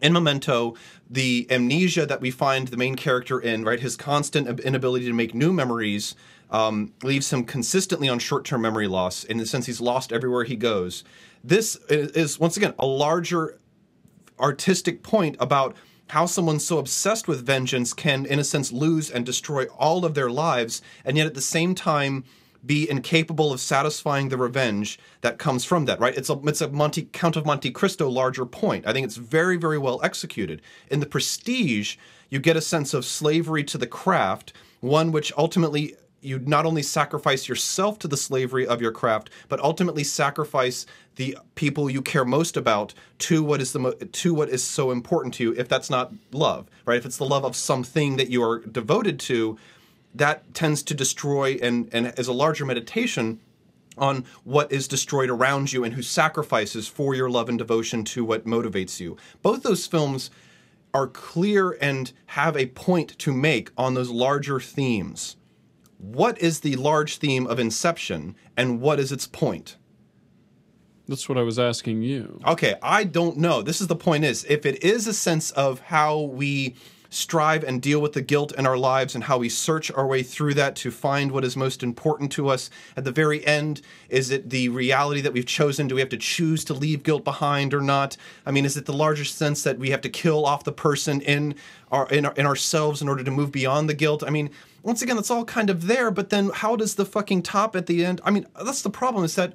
in 0.01 0.13
Memento, 0.13 0.75
the 1.09 1.47
amnesia 1.49 2.05
that 2.05 2.21
we 2.21 2.31
find 2.31 2.67
the 2.67 2.77
main 2.77 2.95
character 2.95 3.39
in, 3.39 3.63
right, 3.63 3.79
his 3.79 3.95
constant 3.95 4.59
inability 4.59 5.05
to 5.05 5.13
make 5.13 5.33
new 5.33 5.53
memories, 5.53 6.15
um, 6.55 6.93
leaves 7.03 7.33
him 7.33 7.43
consistently 7.43 8.07
on 8.07 8.17
short 8.17 8.45
term 8.45 8.61
memory 8.61 8.87
loss 8.87 9.25
in 9.25 9.37
the 9.37 9.45
sense 9.45 9.65
he's 9.65 9.81
lost 9.81 10.13
everywhere 10.13 10.45
he 10.45 10.55
goes. 10.55 11.03
This 11.43 11.75
is, 11.89 12.39
once 12.39 12.55
again, 12.55 12.73
a 12.79 12.85
larger 12.85 13.59
artistic 14.39 15.03
point 15.03 15.35
about 15.41 15.75
how 16.09 16.25
someone 16.25 16.59
so 16.59 16.77
obsessed 16.77 17.27
with 17.27 17.45
vengeance 17.45 17.93
can, 17.93 18.25
in 18.25 18.39
a 18.39 18.43
sense, 18.43 18.71
lose 18.71 19.11
and 19.11 19.25
destroy 19.25 19.65
all 19.77 20.05
of 20.05 20.13
their 20.13 20.29
lives, 20.29 20.81
and 21.03 21.17
yet 21.17 21.27
at 21.27 21.33
the 21.33 21.41
same 21.41 21.75
time 21.75 22.23
be 22.65 22.89
incapable 22.89 23.51
of 23.51 23.59
satisfying 23.59 24.29
the 24.29 24.37
revenge 24.37 24.97
that 25.21 25.37
comes 25.37 25.65
from 25.65 25.85
that. 25.85 25.99
Right? 25.99 26.15
It's 26.15 26.29
a 26.29 26.39
it's 26.45 26.61
a 26.61 26.69
Monte 26.69 27.09
Count 27.11 27.35
of 27.35 27.45
Monte 27.45 27.69
Cristo 27.71 28.09
larger 28.09 28.45
point. 28.45 28.87
I 28.87 28.93
think 28.93 29.05
it's 29.05 29.17
very 29.17 29.57
very 29.57 29.77
well 29.77 29.99
executed. 30.03 30.61
In 30.89 31.01
the 31.01 31.05
Prestige, 31.05 31.97
you 32.29 32.39
get 32.39 32.55
a 32.55 32.61
sense 32.61 32.93
of 32.93 33.03
slavery 33.03 33.63
to 33.65 33.77
the 33.77 33.87
craft, 33.87 34.53
one 34.79 35.11
which 35.11 35.33
ultimately 35.37 35.95
you 36.25 36.39
not 36.39 36.65
only 36.65 36.81
sacrifice 36.81 37.47
yourself 37.47 37.99
to 37.99 38.07
the 38.07 38.17
slavery 38.17 38.65
of 38.65 38.81
your 38.81 38.91
craft, 38.91 39.29
but 39.47 39.59
ultimately 39.59 40.03
sacrifice 40.03 40.85
the 41.15 41.37
people 41.55 41.89
you 41.89 42.01
care 42.01 42.25
most 42.25 42.57
about 42.57 42.93
to 43.19 43.43
what 43.43 43.61
is 43.61 43.71
the 43.71 43.79
mo- 43.79 43.91
to 43.93 44.33
what 44.33 44.49
is 44.49 44.63
so 44.63 44.91
important 44.91 45.33
to 45.35 45.43
you. 45.43 45.53
If 45.53 45.69
that's 45.69 45.89
not 45.89 46.13
love, 46.31 46.67
right? 46.85 46.97
If 46.97 47.05
it's 47.05 47.17
the 47.17 47.25
love 47.25 47.45
of 47.45 47.55
something 47.55 48.17
that 48.17 48.29
you 48.29 48.43
are 48.43 48.59
devoted 48.59 49.19
to, 49.21 49.57
that 50.13 50.53
tends 50.53 50.83
to 50.83 50.93
destroy 50.93 51.57
and 51.61 51.89
and 51.93 52.13
is 52.17 52.27
a 52.27 52.33
larger 52.33 52.65
meditation 52.65 53.39
on 53.97 54.25
what 54.43 54.71
is 54.71 54.87
destroyed 54.87 55.29
around 55.29 55.71
you 55.71 55.83
and 55.83 55.93
who 55.93 56.01
sacrifices 56.01 56.87
for 56.87 57.15
your 57.15 57.29
love 57.29 57.47
and 57.47 57.57
devotion 57.57 58.03
to 58.03 58.25
what 58.25 58.45
motivates 58.45 58.99
you. 58.99 59.15
Both 59.41 59.63
those 59.63 59.87
films 59.87 60.31
are 60.93 61.07
clear 61.07 61.77
and 61.81 62.11
have 62.27 62.57
a 62.57 62.67
point 62.67 63.17
to 63.19 63.33
make 63.33 63.71
on 63.77 63.93
those 63.93 64.09
larger 64.09 64.59
themes 64.59 65.37
what 65.97 66.39
is 66.41 66.59
the 66.61 66.75
large 66.75 67.17
theme 67.17 67.47
of 67.47 67.59
Inception 67.59 68.35
and 68.57 68.81
what 68.81 68.99
is 68.99 69.11
its 69.11 69.27
point? 69.27 69.77
That's 71.07 71.29
what 71.29 71.37
I 71.37 71.43
was 71.43 71.59
asking 71.59 72.01
you. 72.01 72.39
Okay, 72.47 72.75
I 72.81 73.03
don't 73.03 73.37
know. 73.37 73.61
This 73.61 73.79
is 73.79 73.87
the 73.87 73.95
point 73.95 74.23
is 74.23 74.43
if 74.45 74.65
it 74.65 74.83
is 74.83 75.07
a 75.07 75.13
sense 75.13 75.51
of 75.51 75.79
how 75.79 76.21
we 76.21 76.75
strive 77.15 77.63
and 77.63 77.81
deal 77.81 77.99
with 77.99 78.13
the 78.13 78.21
guilt 78.21 78.51
in 78.57 78.67
our 78.67 78.77
lives 78.77 79.15
and 79.15 79.23
how 79.23 79.37
we 79.37 79.49
search 79.49 79.91
our 79.91 80.05
way 80.05 80.21
through 80.21 80.53
that 80.53 80.75
to 80.75 80.91
find 80.91 81.31
what 81.31 81.43
is 81.43 81.55
most 81.55 81.81
important 81.81 82.31
to 82.33 82.49
us. 82.49 82.69
At 82.97 83.03
the 83.03 83.11
very 83.11 83.45
end 83.45 83.81
is 84.09 84.31
it 84.31 84.49
the 84.49 84.69
reality 84.69 85.21
that 85.21 85.33
we've 85.33 85.45
chosen? 85.45 85.87
Do 85.87 85.95
we 85.95 86.01
have 86.01 86.09
to 86.09 86.17
choose 86.17 86.63
to 86.65 86.73
leave 86.73 87.03
guilt 87.03 87.23
behind 87.23 87.73
or 87.73 87.81
not? 87.81 88.17
I 88.45 88.51
mean 88.51 88.65
is 88.65 88.77
it 88.77 88.85
the 88.85 88.93
larger 88.93 89.25
sense 89.25 89.63
that 89.63 89.79
we 89.79 89.89
have 89.91 90.01
to 90.01 90.09
kill 90.09 90.45
off 90.45 90.63
the 90.63 90.71
person 90.71 91.21
in 91.21 91.55
our 91.91 92.07
in, 92.09 92.25
our, 92.25 92.33
in 92.33 92.45
ourselves 92.45 93.01
in 93.01 93.09
order 93.09 93.23
to 93.23 93.31
move 93.31 93.51
beyond 93.51 93.89
the 93.89 93.93
guilt? 93.93 94.23
I 94.25 94.29
mean 94.29 94.49
once 94.83 95.01
again 95.01 95.15
that's 95.15 95.31
all 95.31 95.45
kind 95.45 95.69
of 95.69 95.87
there 95.87 96.11
but 96.11 96.29
then 96.29 96.49
how 96.53 96.75
does 96.75 96.95
the 96.95 97.05
fucking 97.05 97.41
top 97.41 97.75
at 97.75 97.87
the 97.87 98.05
end 98.05 98.21
i 98.23 98.29
mean 98.29 98.45
that's 98.63 98.83
the 98.83 98.89
problem 98.89 99.23
is 99.23 99.33
that 99.33 99.51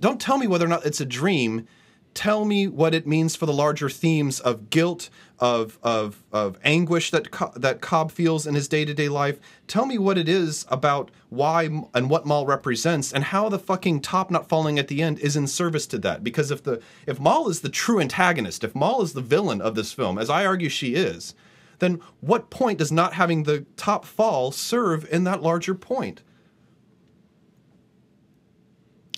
don't 0.00 0.20
tell 0.20 0.38
me 0.38 0.46
whether 0.46 0.66
or 0.66 0.68
not 0.68 0.84
it's 0.84 1.00
a 1.00 1.06
dream. 1.06 1.66
Tell 2.12 2.44
me 2.44 2.68
what 2.68 2.94
it 2.94 3.06
means 3.06 3.36
for 3.36 3.46
the 3.46 3.52
larger 3.52 3.88
themes 3.88 4.38
of 4.38 4.70
guilt, 4.70 5.08
of 5.44 5.78
of 5.82 6.24
of 6.32 6.58
anguish 6.64 7.10
that 7.10 7.30
Co- 7.30 7.52
that 7.56 7.82
Cobb 7.82 8.10
feels 8.10 8.46
in 8.46 8.54
his 8.54 8.66
day 8.66 8.86
to 8.86 8.94
day 8.94 9.10
life. 9.10 9.38
Tell 9.66 9.84
me 9.84 9.98
what 9.98 10.16
it 10.16 10.26
is 10.28 10.64
about 10.70 11.10
why 11.28 11.64
and 11.92 12.08
what 12.08 12.24
Mal 12.26 12.46
represents, 12.46 13.12
and 13.12 13.24
how 13.24 13.50
the 13.50 13.58
fucking 13.58 14.00
top 14.00 14.30
not 14.30 14.48
falling 14.48 14.78
at 14.78 14.88
the 14.88 15.02
end 15.02 15.18
is 15.18 15.36
in 15.36 15.46
service 15.46 15.86
to 15.88 15.98
that. 15.98 16.24
Because 16.24 16.50
if 16.50 16.62
the 16.62 16.80
if 17.06 17.20
Mal 17.20 17.48
is 17.50 17.60
the 17.60 17.68
true 17.68 18.00
antagonist, 18.00 18.64
if 18.64 18.74
Mal 18.74 19.02
is 19.02 19.12
the 19.12 19.20
villain 19.20 19.60
of 19.60 19.74
this 19.74 19.92
film, 19.92 20.16
as 20.18 20.30
I 20.30 20.46
argue 20.46 20.70
she 20.70 20.94
is, 20.94 21.34
then 21.78 22.00
what 22.22 22.48
point 22.48 22.78
does 22.78 22.90
not 22.90 23.12
having 23.12 23.42
the 23.42 23.66
top 23.76 24.06
fall 24.06 24.50
serve 24.50 25.06
in 25.12 25.24
that 25.24 25.42
larger 25.42 25.74
point? 25.74 26.22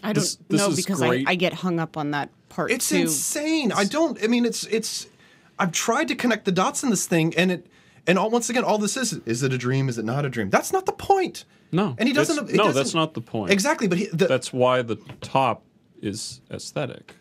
I 0.02 0.12
don't 0.12 0.22
This- 0.22 0.38
this 0.48 0.60
know 0.60 0.74
because 0.74 1.02
I. 1.02 1.22
I 1.26 1.34
get 1.36 1.52
hung 1.54 1.78
up 1.78 1.96
on 1.96 2.10
that 2.10 2.30
part 2.48 2.70
It's 2.72 2.88
too. 2.88 2.96
insane. 3.02 3.70
I 3.72 3.84
don't. 3.84 4.22
I 4.22 4.26
mean, 4.26 4.44
it's 4.44 4.64
it's. 4.64 5.06
I've 5.59 5.72
tried 5.72 6.09
to 6.09 6.14
connect 6.14 6.44
the 6.44 6.52
dots 6.52 6.82
in 6.82 6.90
this 6.90 7.07
thing, 7.07 7.34
and 7.36 7.50
it 7.50 7.66
and 8.07 8.18
all, 8.18 8.30
once 8.30 8.48
again, 8.48 8.64
all 8.64 8.78
this 8.78 8.96
is 8.96 9.14
is 9.26 9.42
it 9.42 9.52
a 9.52 9.59
dream? 9.59 9.88
Is 9.88 9.98
it 9.98 10.04
not 10.04 10.24
a 10.24 10.28
dream? 10.28 10.50
That's 10.50 10.72
not 10.72 10.86
the 10.86 10.92
point. 10.92 11.44
No, 11.72 11.96
and 11.98 12.09
he 12.09 12.14
doesn't. 12.14 12.50
it 12.50 12.54
no, 12.54 12.64
doesn't- 12.64 12.74
that's 12.74 12.94
not 12.94 13.14
the 13.14 13.20
point. 13.20 13.50
Exactly, 13.52 13.88
but 13.88 13.98
he, 13.98 14.07
the, 14.07 14.26
That's 14.28 14.52
why 14.52 14.82
the 14.82 14.96
top 15.20 15.64
is 16.00 16.40
aesthetic. 16.50 17.16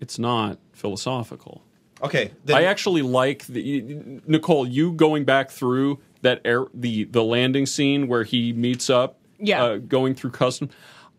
It's 0.00 0.18
not 0.18 0.58
philosophical. 0.72 1.62
okay. 2.02 2.32
Then, 2.44 2.56
I 2.56 2.64
actually 2.64 3.00
like 3.02 3.46
the 3.46 4.20
Nicole. 4.26 4.66
You 4.68 4.92
going 4.92 5.24
back 5.24 5.50
through 5.50 6.00
that 6.22 6.42
air 6.44 6.66
the 6.74 7.04
the 7.04 7.24
landing 7.24 7.64
scene 7.64 8.08
where 8.08 8.24
he 8.24 8.52
meets 8.52 8.90
up. 8.90 9.18
Yeah. 9.38 9.64
Uh, 9.64 9.76
going 9.78 10.14
through 10.14 10.30
custom. 10.30 10.68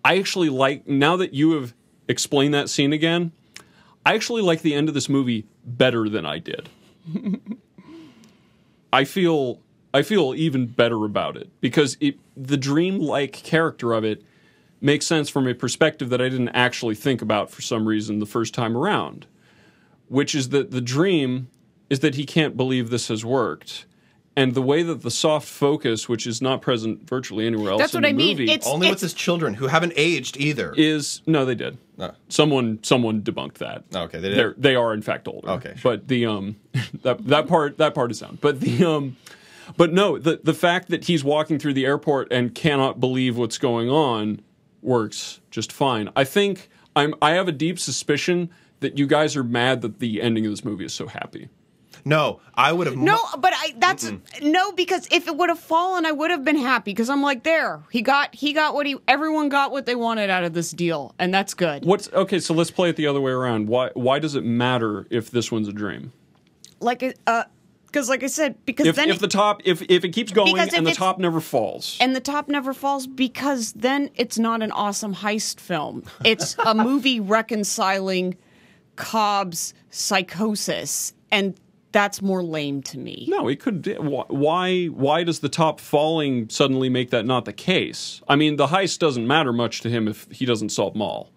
I 0.05 0.17
actually 0.19 0.49
like 0.49 0.88
now 0.88 1.15
that 1.17 1.34
you 1.34 1.51
have 1.53 1.73
explained 2.07 2.53
that 2.53 2.69
scene 2.69 2.93
again. 2.93 3.32
I 4.05 4.13
actually 4.13 4.41
like 4.41 4.61
the 4.61 4.73
end 4.73 4.88
of 4.88 4.93
this 4.95 5.09
movie 5.09 5.45
better 5.68 6.09
than 6.09 6.26
I 6.26 6.39
did. 6.39 6.70
I 8.91 9.03
feel 9.03 9.59
I 9.93 10.01
feel 10.01 10.34
even 10.36 10.65
better 10.68 11.03
about 11.05 11.38
it 11.38 11.49
because 11.61 11.97
it, 11.99 12.18
the 12.36 12.57
dream-like 12.57 13.32
character 13.34 13.93
of 13.93 14.03
it 14.03 14.24
makes 14.82 15.05
sense 15.07 15.30
from 15.30 15.47
a 15.47 15.53
perspective 15.53 16.09
that 16.09 16.22
I 16.22 16.30
didn't 16.30 16.49
actually 16.49 16.95
think 16.95 17.22
about 17.22 17.49
for 17.49 17.61
some 17.61 17.88
reason 17.88 18.20
the 18.20 18.26
first 18.26 18.53
time 18.53 18.76
around 18.78 19.26
which 20.09 20.34
is 20.36 20.49
that 20.49 20.72
the 20.72 20.80
dream 20.82 21.49
is 21.89 21.99
that 21.99 22.15
he 22.15 22.26
can't 22.26 22.55
believe 22.55 22.89
this 22.89 23.09
has 23.09 23.26
worked. 23.26 23.86
And 24.38 24.53
the 24.53 24.61
way 24.61 24.82
that 24.84 25.01
the 25.01 25.11
soft 25.11 25.45
focus, 25.47 26.07
which 26.07 26.26
is 26.26 26.41
not 26.41 26.61
present 26.61 27.05
virtually 27.05 27.45
anywhere 27.45 27.72
else 27.72 27.82
That's 27.82 27.93
in 27.93 27.97
what 27.97 28.03
the 28.03 28.09
I 28.09 28.13
mean. 28.13 28.38
movie, 28.38 28.43
It's- 28.51 28.65
only 28.65 28.89
with 28.89 29.01
his 29.01 29.13
children 29.13 29.55
who 29.55 29.68
haven't 29.68 29.91
aged 29.97 30.38
either. 30.38 30.74
is 30.78 31.22
no, 31.26 31.43
they 31.43 31.55
did. 31.55 31.78
Oh. 31.99 32.11
Someone 32.29 32.79
someone 32.83 33.21
debunked 33.21 33.55
that. 33.55 33.83
Okay, 33.93 34.19
they 34.19 34.29
did? 34.29 34.37
They're, 34.37 34.55
they 34.57 34.75
are 34.75 34.93
in 34.93 35.01
fact 35.01 35.27
older. 35.27 35.49
Okay, 35.49 35.73
sure. 35.75 35.93
but 35.93 36.07
the 36.07 36.25
um 36.25 36.57
that 37.01 37.25
that 37.27 37.47
part 37.47 37.77
that 37.77 37.95
part 37.95 38.11
is 38.11 38.19
sound. 38.19 38.39
But 38.41 38.59
the 38.61 38.85
um 38.85 39.17
but 39.75 39.91
no, 39.93 40.17
the 40.17 40.39
the 40.43 40.53
fact 40.53 40.89
that 40.89 41.05
he's 41.05 41.23
walking 41.23 41.59
through 41.59 41.73
the 41.73 41.85
airport 41.85 42.31
and 42.31 42.53
cannot 42.53 42.99
believe 42.99 43.37
what's 43.37 43.57
going 43.57 43.89
on 43.89 44.41
works 44.81 45.39
just 45.51 45.71
fine. 45.71 46.09
I 46.15 46.23
think 46.23 46.69
I'm 46.95 47.15
I 47.21 47.31
have 47.31 47.47
a 47.47 47.51
deep 47.51 47.79
suspicion 47.79 48.49
that 48.79 48.97
you 48.97 49.07
guys 49.07 49.35
are 49.35 49.43
mad 49.43 49.81
that 49.81 49.99
the 49.99 50.21
ending 50.21 50.45
of 50.45 50.51
this 50.51 50.63
movie 50.63 50.85
is 50.85 50.93
so 50.93 51.07
happy. 51.07 51.49
No, 52.08 52.39
I 52.53 52.72
would 52.72 52.88
have. 52.88 52.95
No, 52.95 53.20
but 53.38 53.53
I 53.53 53.74
that's 53.78 54.12
no 54.41 54.72
because 54.72 55.08
if 55.12 55.28
it 55.28 55.36
would 55.36 55.49
have 55.49 55.60
fallen, 55.60 56.05
I 56.05 56.12
would 56.12 56.32
have 56.32 56.45
been 56.45 56.58
happy 56.58 56.91
because 56.91 57.10
I'm 57.10 57.22
like 57.22 57.43
there. 57.43 57.84
He 57.91 58.01
got 58.01 58.34
he 58.34 58.53
got 58.53 58.74
what 58.74 58.86
he 58.86 58.95
everyone 59.08 59.49
got 59.49 59.72
what 59.72 59.86
they 59.86 59.95
wanted 59.95 60.30
out 60.30 60.43
of 60.43 60.53
this 60.53 60.72
deal, 60.72 61.14
and 61.20 61.34
that's 61.34 61.53
good. 61.53 61.86
What's 61.86 62.12
okay? 62.14 62.39
So 62.39 62.53
let's 62.53 62.72
play 62.72 62.89
it 62.89 62.95
the 62.95 63.08
other 63.08 63.20
way 63.20 63.32
around. 63.32 63.68
Why 63.68 63.89
why 63.93 64.20
does 64.20 64.36
it 64.36 64.45
matter 64.45 65.05
if 65.10 65.32
this 65.32 65.51
one's 65.51 65.68
a 65.68 65.74
dream? 65.74 66.14
Like 66.80 67.03
uh, 67.26 67.43
because 67.88 68.10
like 68.10 68.24
I 68.24 68.28
said, 68.28 68.64
because 68.66 68.88
If 68.88 68.95
then 68.95 69.10
if 69.10 69.20
the 69.20 69.28
top 69.28 69.62
if 69.66 69.82
if 69.84 70.05
it 70.05 70.10
keeps 70.10 70.32
going 70.32 70.58
and 70.58 70.88
the 70.88 70.93
top 70.93 71.20
never 71.20 71.41
falls, 71.41 71.97
and 71.99 72.16
the 72.16 72.22
top 72.22 72.47
never 72.47 72.74
falls 72.74 73.05
because 73.05 73.74
then 73.74 74.12
it's 74.16 74.39
not 74.39 74.62
an 74.62 74.72
awesome 74.72 75.16
heist 75.16 75.60
film. 75.60 76.03
It's 76.24 76.55
a 76.64 76.74
movie 76.74 77.20
reconciling 77.38 78.38
Cobb's 78.95 79.74
psychosis, 79.89 81.14
and 81.32 81.60
that's 81.97 82.21
more 82.21 82.43
lame 82.43 82.83
to 82.83 82.97
me. 82.99 83.25
no, 83.27 83.47
it 83.47 83.59
could. 83.59 83.97
Why 83.99 84.85
why 84.85 85.23
does 85.23 85.39
the 85.39 85.49
top 85.49 85.79
falling 85.79 86.47
suddenly 86.49 86.89
make 86.89 87.09
that 87.09 87.25
not 87.25 87.45
the 87.45 87.53
case? 87.53 88.21
I 88.27 88.35
mean, 88.35 88.57
the 88.57 88.67
heist 88.67 88.99
doesn't 88.99 89.25
matter 89.25 89.51
much 89.51 89.81
to 89.81 89.89
him 89.89 90.07
if 90.07 90.27
he 90.29 90.45
doesn't 90.45 90.69
solve 90.69 90.95
Mal. 90.95 91.31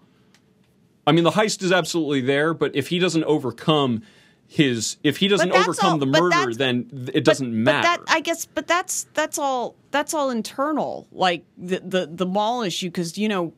I 1.07 1.13
mean, 1.13 1.25
the 1.25 1.31
heist 1.31 1.63
is 1.63 1.73
absolutely 1.73 2.21
there, 2.21 2.53
but 2.53 2.77
if 2.77 2.89
he 2.89 2.99
doesn't 2.99 3.25
overcome 3.25 4.03
his, 4.47 4.97
if 5.03 5.17
he 5.17 5.29
doesn't 5.29 5.51
overcome 5.53 5.93
all- 5.93 5.99
the 5.99 6.07
murder, 6.07 6.53
then 6.55 7.11
it 7.15 7.25
doesn't 7.25 7.51
but, 7.51 7.57
matter. 7.57 7.89
But 8.01 8.07
that 8.07 8.15
I 8.15 8.21
guess, 8.21 8.47
but 8.47 8.67
that's 8.67 9.07
that's 9.15 9.39
all 9.39 9.77
that's 9.91 10.13
all 10.13 10.29
internal, 10.31 11.07
like 11.11 11.45
the 11.57 11.81
the 11.81 12.07
the 12.13 12.27
Mal 12.27 12.63
issue, 12.63 12.89
because 12.89 13.17
you 13.17 13.29
know 13.29 13.55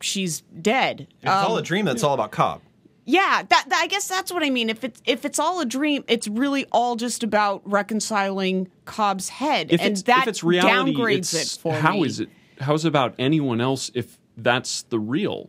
she's 0.00 0.40
dead. 0.62 1.08
If 1.20 1.24
it's 1.24 1.30
all 1.32 1.52
Um, 1.56 1.58
a 1.58 1.62
dream. 1.62 1.84
That's 1.84 2.02
all 2.02 2.14
about 2.14 2.30
Cobb. 2.30 2.62
Yeah, 3.08 3.42
that, 3.48 3.64
that- 3.68 3.80
I 3.82 3.86
guess 3.86 4.06
that's 4.06 4.30
what 4.30 4.42
I 4.44 4.50
mean. 4.50 4.68
If 4.68 4.84
it's 4.84 5.00
if 5.06 5.24
it's 5.24 5.38
all 5.38 5.60
a 5.60 5.64
dream, 5.64 6.04
it's 6.08 6.28
really 6.28 6.66
all 6.70 6.94
just 6.94 7.22
about 7.22 7.62
reconciling 7.64 8.68
Cobb's 8.84 9.30
head, 9.30 9.72
if 9.72 9.80
and 9.80 9.92
it's, 9.92 10.02
that 10.02 10.22
if 10.22 10.28
it's 10.28 10.44
reality, 10.44 10.94
downgrades 10.94 11.34
it's, 11.34 11.56
it 11.56 11.60
for 11.60 11.72
how 11.72 11.94
me. 11.94 12.06
is 12.06 12.20
it? 12.20 12.28
How 12.60 12.74
is 12.74 12.84
it 12.84 12.88
about 12.88 13.14
anyone 13.18 13.62
else 13.62 13.90
if 13.94 14.18
that's 14.36 14.82
the 14.82 14.98
real? 15.00 15.48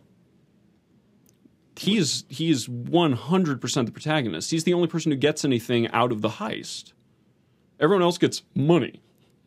He 1.76 1.97
is 1.97 2.24
he 2.30 2.49
is 2.49 2.68
one 2.70 3.12
hundred 3.14 3.60
percent 3.62 3.88
the 3.88 3.91
protagonist. 3.91 4.51
He's 4.51 4.64
the 4.64 4.74
only 4.74 4.88
person 4.88 5.12
who 5.12 5.18
gets 5.18 5.43
anything 5.43 5.88
out 5.89 6.12
of 6.14 6.22
the 6.22 6.30
heist. 6.30 6.93
Everyone 7.80 8.03
else 8.03 8.18
gets 8.18 8.43
money 8.55 9.01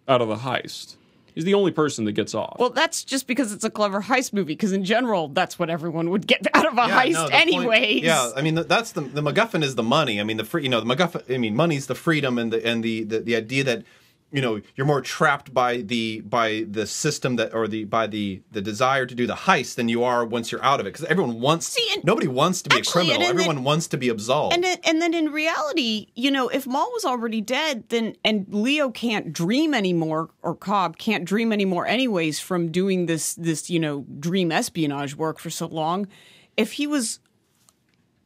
out 0.07 0.21
of 0.21 0.29
the 0.29 0.37
heist. 0.37 0.97
He's 1.35 1.45
the 1.45 1.55
only 1.55 1.71
person 1.73 2.05
that 2.05 2.13
gets 2.13 2.35
off. 2.35 2.57
Well, 2.59 2.71
that's 2.71 3.05
just 3.05 3.27
because 3.27 3.53
it's 3.53 3.65
a 3.65 3.71
clever 3.71 4.03
heist 4.03 4.33
movie. 4.33 4.53
Because 4.53 4.73
in 4.73 4.85
general, 4.85 5.29
that's 5.29 5.59
what 5.59 5.71
everyone 5.71 6.11
would 6.11 6.27
get 6.27 6.47
out 6.55 6.67
of 6.67 6.75
a 6.75 6.89
Yeah, 6.89 7.05
heist, 7.05 7.13
no, 7.13 7.25
the 7.25 7.31
point- 7.31 7.43
anyways. 7.49 8.03
yeah, 8.03 8.31
I 8.37 8.43
mean 8.43 8.55
that's 8.55 8.93
the 8.93 9.01
the 9.03 9.23
MacGuffin 9.23 9.63
is 9.63 9.75
the 9.75 9.83
money. 9.83 10.21
I 10.21 10.25
mean 10.25 10.37
the 10.37 10.45
free, 10.45 10.63
you 10.63 10.69
know, 10.69 10.81
the 10.81 10.95
MacGuffin. 10.95 11.35
I 11.35 11.39
mean 11.39 11.57
money's 11.57 11.87
the 11.87 11.95
freedom 11.95 12.39
and 12.39 12.53
the 12.53 12.65
and 12.67 12.83
the 12.85 13.05
the, 13.05 13.21
the 13.21 13.37
idea 13.37 13.65
that 13.65 13.85
you 14.33 14.41
know 14.41 14.61
you're 14.77 14.87
more 14.87 15.01
trapped 15.01 15.53
by 15.53 15.79
the 15.79 16.21
by 16.23 16.65
the 16.69 16.87
system 16.87 17.37
that 17.37 17.53
or 17.55 17.69
the 17.69 17.85
by 17.85 18.07
the 18.07 18.43
the 18.51 18.61
desire 18.63 19.05
to 19.07 19.15
do 19.15 19.27
the 19.27 19.35
heist 19.35 19.75
than 19.77 19.89
you 19.89 20.03
are 20.03 20.25
once 20.25 20.51
you're 20.51 20.65
out 20.65 20.81
of 20.81 20.87
it 20.87 20.93
because 20.93 21.05
everyone 21.07 21.41
wants 21.41 21.67
See, 21.67 21.87
and- 21.95 22.03
nobody 22.05 22.27
wants 22.29 22.63
to 22.63 22.71
be 22.71 22.77
Actually, 22.79 23.03
a 23.03 23.07
criminal 23.07 23.15
and 23.15 23.23
then- 23.23 23.31
everyone 23.47 23.65
wants 23.65 23.87
to 23.89 23.97
be 23.99 24.09
absolved 24.09 24.55
And 24.55 24.65
then, 24.65 24.79
and 24.85 25.01
then 25.03 25.15
in 25.15 25.27
reality, 25.33 26.07
you 26.15 26.31
know, 26.31 26.49
if 26.49 26.67
Mal 26.67 26.91
was 26.93 27.05
already 27.05 27.41
dead, 27.41 27.85
then 27.91 28.17
and 28.25 28.47
Leo 28.51 28.91
can't 28.91 29.33
dream 29.33 29.75
anymore, 29.75 30.31
or 30.43 30.55
Cobb 30.55 30.97
can't 30.99 31.25
dream 31.25 31.53
anymore, 31.53 31.87
anyways, 31.87 32.41
from 32.41 32.71
doing 32.73 33.07
this 33.07 33.35
this 33.35 33.69
you 33.71 33.79
know 33.79 34.05
dream 34.19 34.51
espionage 34.51 35.15
work 35.15 35.39
for 35.39 35.51
so 35.51 35.67
long. 35.67 36.09
If 36.57 36.73
he 36.73 36.87
was, 36.87 37.19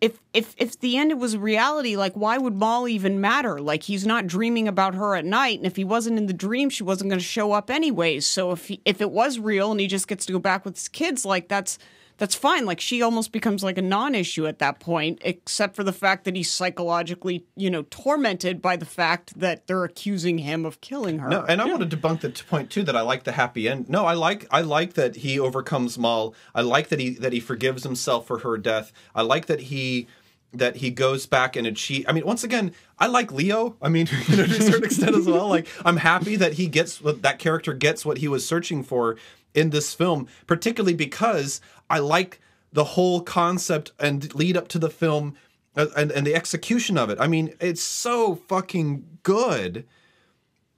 if 0.01 0.19
if 0.35 0.55
if 0.59 0.79
the 0.81 0.97
end 0.97 1.19
was 1.21 1.37
reality, 1.37 1.97
like 1.97 2.15
why 2.15 2.39
would 2.39 2.57
Mal 2.57 2.87
even 2.87 3.21
matter? 3.21 3.61
Like 3.61 3.83
he's 3.83 4.07
not 4.07 4.27
dreaming 4.27 4.69
about 4.69 4.95
her 4.95 5.17
at 5.17 5.25
night, 5.25 5.59
and 5.59 5.67
if 5.67 5.77
he 5.77 5.85
wasn't 5.85 6.19
in 6.19 6.27
the 6.27 6.33
dream, 6.33 6.69
she 6.71 6.83
wasn't 6.83 7.11
going 7.11 7.19
to 7.19 7.25
show 7.25 7.53
up 7.53 7.71
anyways. 7.71 8.27
So 8.27 8.53
if 8.53 8.67
he, 8.67 8.81
if 8.85 9.01
it 9.01 9.11
was 9.11 9.39
real 9.39 9.71
and 9.71 9.81
he 9.81 9.87
just 9.87 10.09
gets 10.09 10.27
to 10.27 10.33
go 10.33 10.39
back 10.39 10.65
with 10.65 10.75
his 10.77 10.89
kids, 10.89 11.25
like 11.25 11.49
that's 11.49 11.79
that's 12.19 12.35
fine. 12.35 12.65
Like 12.65 12.81
she 12.81 13.03
almost 13.03 13.33
becomes 13.33 13.63
like 13.63 13.79
a 13.79 13.83
non-issue 13.83 14.47
at 14.47 14.59
that 14.59 14.81
point, 14.81 15.21
except 15.23 15.77
for 15.77 15.85
the 15.85 15.93
fact 15.93 16.25
that 16.25 16.35
he's 16.35 16.51
psychologically, 16.51 17.45
you 17.57 17.71
know, 17.71 17.83
tormented 17.91 18.63
by 18.63 18.77
the 18.77 18.87
fact 18.87 19.39
that 19.39 19.67
they're 19.67 19.85
accusing 19.85 20.39
him 20.39 20.65
of 20.65 20.81
killing 20.81 21.19
her. 21.19 21.29
No, 21.29 21.45
and 21.45 21.61
I 21.61 21.67
want 21.67 21.89
to 21.89 21.97
debunk 21.97 22.21
the 22.21 22.31
point 22.45 22.71
too 22.71 22.83
that 22.85 22.97
I 22.97 23.03
like 23.03 23.25
the 23.25 23.33
happy 23.33 23.69
end. 23.69 23.89
No, 23.89 24.07
I 24.07 24.15
like 24.15 24.47
I 24.51 24.63
like 24.63 24.95
that 24.95 25.17
he 25.17 25.39
overcomes 25.39 25.99
Mal. 25.99 26.35
I 26.55 26.63
like 26.63 26.89
that 26.89 27.01
he 27.01 27.11
that 27.11 27.33
he 27.33 27.41
forgives 27.41 27.83
himself 27.83 28.27
for 28.27 28.39
her 28.39 28.57
death. 28.57 28.93
I 29.15 29.23
like 29.23 29.47
that 29.47 29.61
he 29.61 30.07
that 30.53 30.77
he 30.77 30.91
goes 30.91 31.27
back 31.27 31.57
and 31.57 31.67
achieve. 31.67 32.07
I 32.09 32.13
mean, 32.13 32.25
once 32.25 32.45
again, 32.45 32.73
I 32.99 33.09
like 33.09 33.31
Leo. 33.33 33.77
I 33.83 33.89
mean, 33.89 34.09
you 34.29 34.37
know, 34.37 34.47
to 34.47 34.57
a 34.57 34.63
certain 34.63 34.85
extent 34.85 35.17
as 35.17 35.27
well. 35.27 35.49
Like, 35.49 35.69
I'm 35.85 35.99
happy 35.99 36.37
that 36.37 36.55
he 36.55 36.67
gets 36.67 37.01
what 37.01 37.23
that 37.23 37.39
character 37.39 37.75
gets 37.75 38.05
what 38.05 38.19
he 38.19 38.29
was 38.29 38.47
searching 38.47 38.83
for 38.83 39.17
in 39.55 39.71
this 39.71 39.95
film, 39.95 40.29
particularly 40.47 40.95
because 40.95 41.61
I 41.89 41.99
like 41.99 42.41
the 42.73 42.85
whole 42.85 43.21
concept 43.21 43.93
and 43.99 44.35
lead 44.35 44.57
up 44.57 44.69
to 44.69 44.79
the 44.79 44.91
film 44.91 45.37
uh, 45.77 45.87
and, 45.97 46.11
and 46.11 46.27
the 46.27 46.35
execution 46.35 46.99
of 46.99 47.11
it. 47.11 47.19
I 47.21 47.27
mean, 47.27 47.55
it's 47.61 47.83
so 47.83 48.35
fucking 48.35 49.19
good 49.23 49.87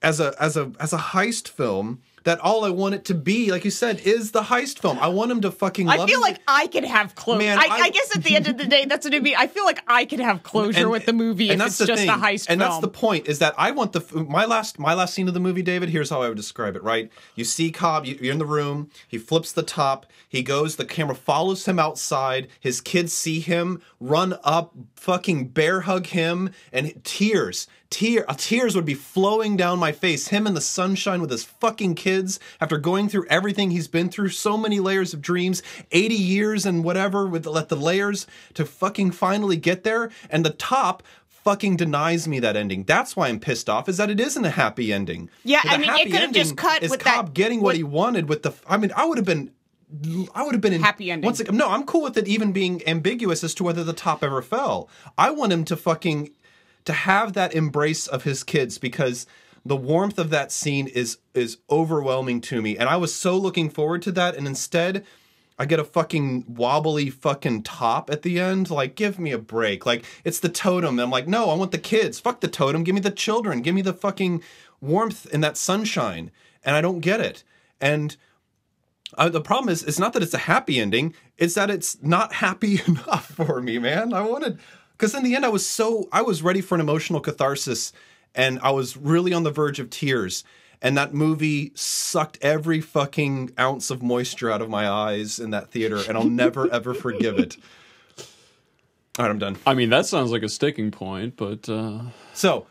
as 0.03 0.21
a 0.21 0.35
as 0.41 0.57
a 0.57 0.73
as 0.79 0.93
a 0.93 0.99
heist 0.99 1.49
film 1.49 2.03
that 2.29 2.41
all 2.41 2.63
I 2.65 2.69
want 2.69 2.95
it 2.95 3.07
to 3.07 3.15
be, 3.15 3.51
like 3.51 3.65
you 3.65 3.71
said, 3.71 4.01
is 4.01 4.33
the 4.33 4.43
heist 4.43 4.81
film. 4.81 4.99
I 4.99 5.09
want 5.09 5.31
him 5.31 5.41
to 5.41 5.51
fucking. 5.51 5.89
I 5.89 5.97
feel 5.97 6.17
him. 6.17 6.21
like 6.21 6.39
I 6.47 6.67
could 6.67 6.85
have 6.85 7.15
closure. 7.15 7.39
Man, 7.39 7.59
I, 7.59 7.63
I- 7.63 7.79
I 7.89 7.91
guess 7.91 8.15
at 8.15 8.23
the 8.23 8.37
end 8.37 8.47
of 8.47 8.59
the 8.59 8.67
day, 8.67 8.85
that's 8.85 9.07
what 9.07 9.15
I 9.15 9.21
mean. 9.21 9.35
I 9.39 9.47
feel 9.47 9.65
like 9.65 9.81
I 9.87 10.05
could 10.05 10.21
have 10.21 10.43
closure 10.43 10.91
with 10.91 11.07
the 11.07 11.15
movie 11.15 11.49
if 11.49 11.59
it's 11.61 11.79
just 11.79 11.91
a 12.05 12.07
heist 12.09 12.49
and 12.51 12.61
film. 12.61 12.71
that's 12.71 12.81
the 12.81 12.89
point 12.89 13.29
is 13.29 13.39
that 13.39 13.55
I 13.57 13.71
want 13.71 13.93
the 13.95 14.25
my 14.29 14.45
last 14.45 14.79
my 14.79 14.93
last 14.93 15.15
scene 15.15 15.27
of 15.27 15.33
the 15.35 15.41
movie, 15.41 15.63
David. 15.63 15.89
Here's 15.89 16.11
how 16.11 16.21
I 16.21 16.29
would 16.29 16.37
describe 16.37 16.77
it. 16.77 16.83
Right, 16.83 17.11
you 17.35 17.45
see 17.45 17.71
Cobb, 17.71 18.05
you- 18.05 18.19
you're 18.21 18.33
in 18.33 18.39
the 18.39 18.45
room. 18.47 18.91
He 19.09 19.17
flips 19.17 19.53
the 19.53 19.63
top. 19.63 20.05
He 20.29 20.43
goes. 20.43 20.77
The 20.77 20.85
camera 20.85 21.15
follows 21.15 21.65
him 21.67 21.79
outside. 21.79 22.49
His 22.61 22.83
kids 22.83 23.13
see 23.15 23.41
him 23.41 23.81
run 24.01 24.37
up, 24.45 24.75
fucking 24.97 25.49
bear 25.49 25.81
hug 25.83 26.07
him, 26.09 26.51
and 26.73 27.03
tears. 27.05 27.67
Tear, 27.91 28.31
uh, 28.31 28.35
tears 28.37 28.77
would 28.77 28.85
be 28.85 28.93
flowing 28.93 29.57
down 29.57 29.79
my 29.79 29.93
face. 29.93 30.29
Him 30.29 30.47
in 30.47 30.53
the 30.53 30.61
sunshine 30.61 31.23
with 31.23 31.31
his 31.31 31.45
fucking 31.45 31.95
kids 31.95 32.39
after 32.61 32.77
going 32.77 33.09
through 33.09 33.27
everything 33.31 33.71
he's 33.71 33.89
been 33.89 34.11
through, 34.11 34.29
so 34.29 34.59
many 34.59 34.79
layers 34.79 35.15
of 35.15 35.23
dreams, 35.23 35.63
80 35.91 36.15
years 36.15 36.67
and 36.67 36.85
whatever, 36.85 37.27
with 37.27 37.45
the, 37.45 37.51
let 37.51 37.71
the 37.71 37.77
layers 37.77 38.27
to 38.55 38.67
fucking 38.67 39.13
finally 39.13 39.57
get 39.57 39.85
there. 39.85 40.11
And 40.29 40.45
the 40.45 40.51
top 40.51 41.03
fucking 41.29 41.77
denies 41.77 42.29
me 42.29 42.41
that 42.41 42.57
ending. 42.57 42.85
That's 42.85 43.17
why 43.17 43.29
I'm 43.29 43.41
pissed 43.41 43.71
off. 43.71 43.89
Is 43.89 43.97
that 43.97 44.11
it 44.11 44.21
isn't 44.21 44.45
a 44.45 44.51
happy 44.51 44.93
ending. 44.93 45.31
Yeah, 45.43 45.63
I 45.65 45.79
mean, 45.79 45.89
it 45.89 46.11
could 46.11 46.21
have 46.21 46.33
just 46.33 46.59
cut 46.59 46.83
is 46.83 46.91
with 46.91 47.01
that- 47.05 47.15
Cobb 47.15 47.33
getting 47.33 47.61
what 47.63 47.69
with- 47.69 47.77
he 47.79 47.85
wanted 47.85 48.29
with 48.29 48.43
the. 48.43 48.53
I 48.69 48.77
mean, 48.77 48.93
I 48.95 49.07
would 49.07 49.17
have 49.17 49.25
been. 49.27 49.53
I 50.35 50.43
would 50.43 50.53
have 50.53 50.61
been 50.61 50.75
in, 50.75 50.83
Happy 50.83 51.11
ending. 51.11 51.25
Once 51.27 51.41
again, 51.41 51.57
no, 51.57 51.71
I'm 51.71 51.85
cool 51.85 52.03
with 52.03 52.19
it 52.19 52.29
even 52.29 52.53
being 52.53 52.87
ambiguous 52.87 53.43
as 53.43 53.55
to 53.55 53.65
whether 53.65 53.83
the 53.83 53.95
top 53.95 54.23
ever 54.23 54.43
fell. 54.43 54.91
I 55.17 55.31
want 55.31 55.51
him 55.51 55.65
to 55.65 55.77
fucking 55.79 56.29
to 56.89 56.95
have 56.95 57.35
that 57.35 57.55
embrace 57.55 58.07
of 58.07 58.23
his 58.25 58.43
kids 58.43 58.79
because 58.79 59.27
the 59.63 59.77
warmth 59.77 60.19
of 60.19 60.31
that 60.31 60.51
scene 60.51 60.87
is 60.87 61.19
is 61.35 61.59
overwhelming 61.71 62.41
to 62.41 62.63
me, 62.63 62.79
and 62.79 62.89
I 62.89 62.97
was 62.97 63.15
so 63.15 63.37
looking 63.37 63.69
forward 63.69 64.01
to 64.03 64.13
that, 64.13 64.35
and 64.35 64.47
instead. 64.47 65.05
I 65.61 65.67
get 65.67 65.81
a 65.81 65.85
fucking 65.85 66.45
wobbly 66.47 67.11
fucking 67.11 67.65
top 67.65 68.11
at 68.11 68.23
the 68.23 68.39
end. 68.39 68.71
Like, 68.71 68.95
give 68.95 69.19
me 69.19 69.33
a 69.33 69.39
break. 69.39 69.85
Like, 69.85 70.05
it's 70.23 70.39
the 70.39 70.49
totem. 70.49 71.01
I'm 71.01 71.11
like, 71.11 71.27
no, 71.27 71.51
I 71.51 71.55
want 71.55 71.73
the 71.73 71.79
kids. 71.79 72.21
Fuck 72.21 72.41
the 72.41 72.47
totem. 72.47 72.85
Give 72.85 72.95
me 72.95 73.01
the 73.01 73.11
children. 73.11 73.61
Give 73.61 73.75
me 73.75 73.83
the 73.83 73.93
fucking 73.93 74.41
warmth 74.81 75.27
and 75.33 75.43
that 75.43 75.57
sunshine. 75.57 76.31
And 76.63 76.77
I 76.77 76.81
don't 76.81 77.01
get 77.01 77.21
it. 77.21 77.43
And 77.81 78.17
uh, 79.17 79.29
the 79.29 79.41
problem 79.41 79.69
is, 79.69 79.83
it's 79.83 79.99
not 79.99 80.13
that 80.13 80.23
it's 80.23 80.33
a 80.33 80.39
happy 80.39 80.79
ending. 80.79 81.13
It's 81.37 81.55
that 81.55 81.71
it's 81.71 82.01
not 82.03 82.33
happy 82.45 82.81
enough 82.87 83.27
for 83.27 83.61
me, 83.61 83.79
man. 83.79 84.13
I 84.13 84.23
wanted, 84.23 84.61
because 84.99 85.15
in 85.15 85.23
the 85.23 85.37
end, 85.37 85.45
I 85.45 85.49
was 85.49 85.67
so, 85.67 86.09
I 86.11 86.23
was 86.23 86.43
ready 86.43 86.61
for 86.61 86.75
an 86.75 86.81
emotional 86.81 87.21
catharsis, 87.21 87.93
and 88.35 88.59
I 88.63 88.71
was 88.73 88.97
really 88.97 89.33
on 89.33 89.45
the 89.45 89.51
verge 89.53 89.79
of 89.79 89.91
tears. 89.91 90.43
And 90.83 90.97
that 90.97 91.13
movie 91.15 91.73
sucked 91.75 92.39
every 92.41 92.81
fucking 92.81 93.53
ounce 93.59 93.91
of 93.91 94.03
moisture 94.03 94.51
out 94.51 94.61
of 94.63 94.69
my 94.69 94.89
eyes 94.89 95.39
in 95.39 95.51
that 95.51 95.71
theater, 95.71 96.01
and 96.09 96.19
I'll 96.19 96.29
never 96.29 96.69
ever 96.73 96.95
forgive 96.95 97.39
it. 97.39 97.57
All 99.19 99.25
right, 99.25 99.31
I'm 99.31 99.39
done. 99.39 99.57
I 99.67 99.75
mean, 99.75 99.91
that 99.91 100.07
sounds 100.07 100.31
like 100.31 100.43
a 100.43 100.49
sticking 100.49 100.91
point, 100.91 101.37
but 101.37 101.69
uh, 101.69 102.03
So, 102.35 102.67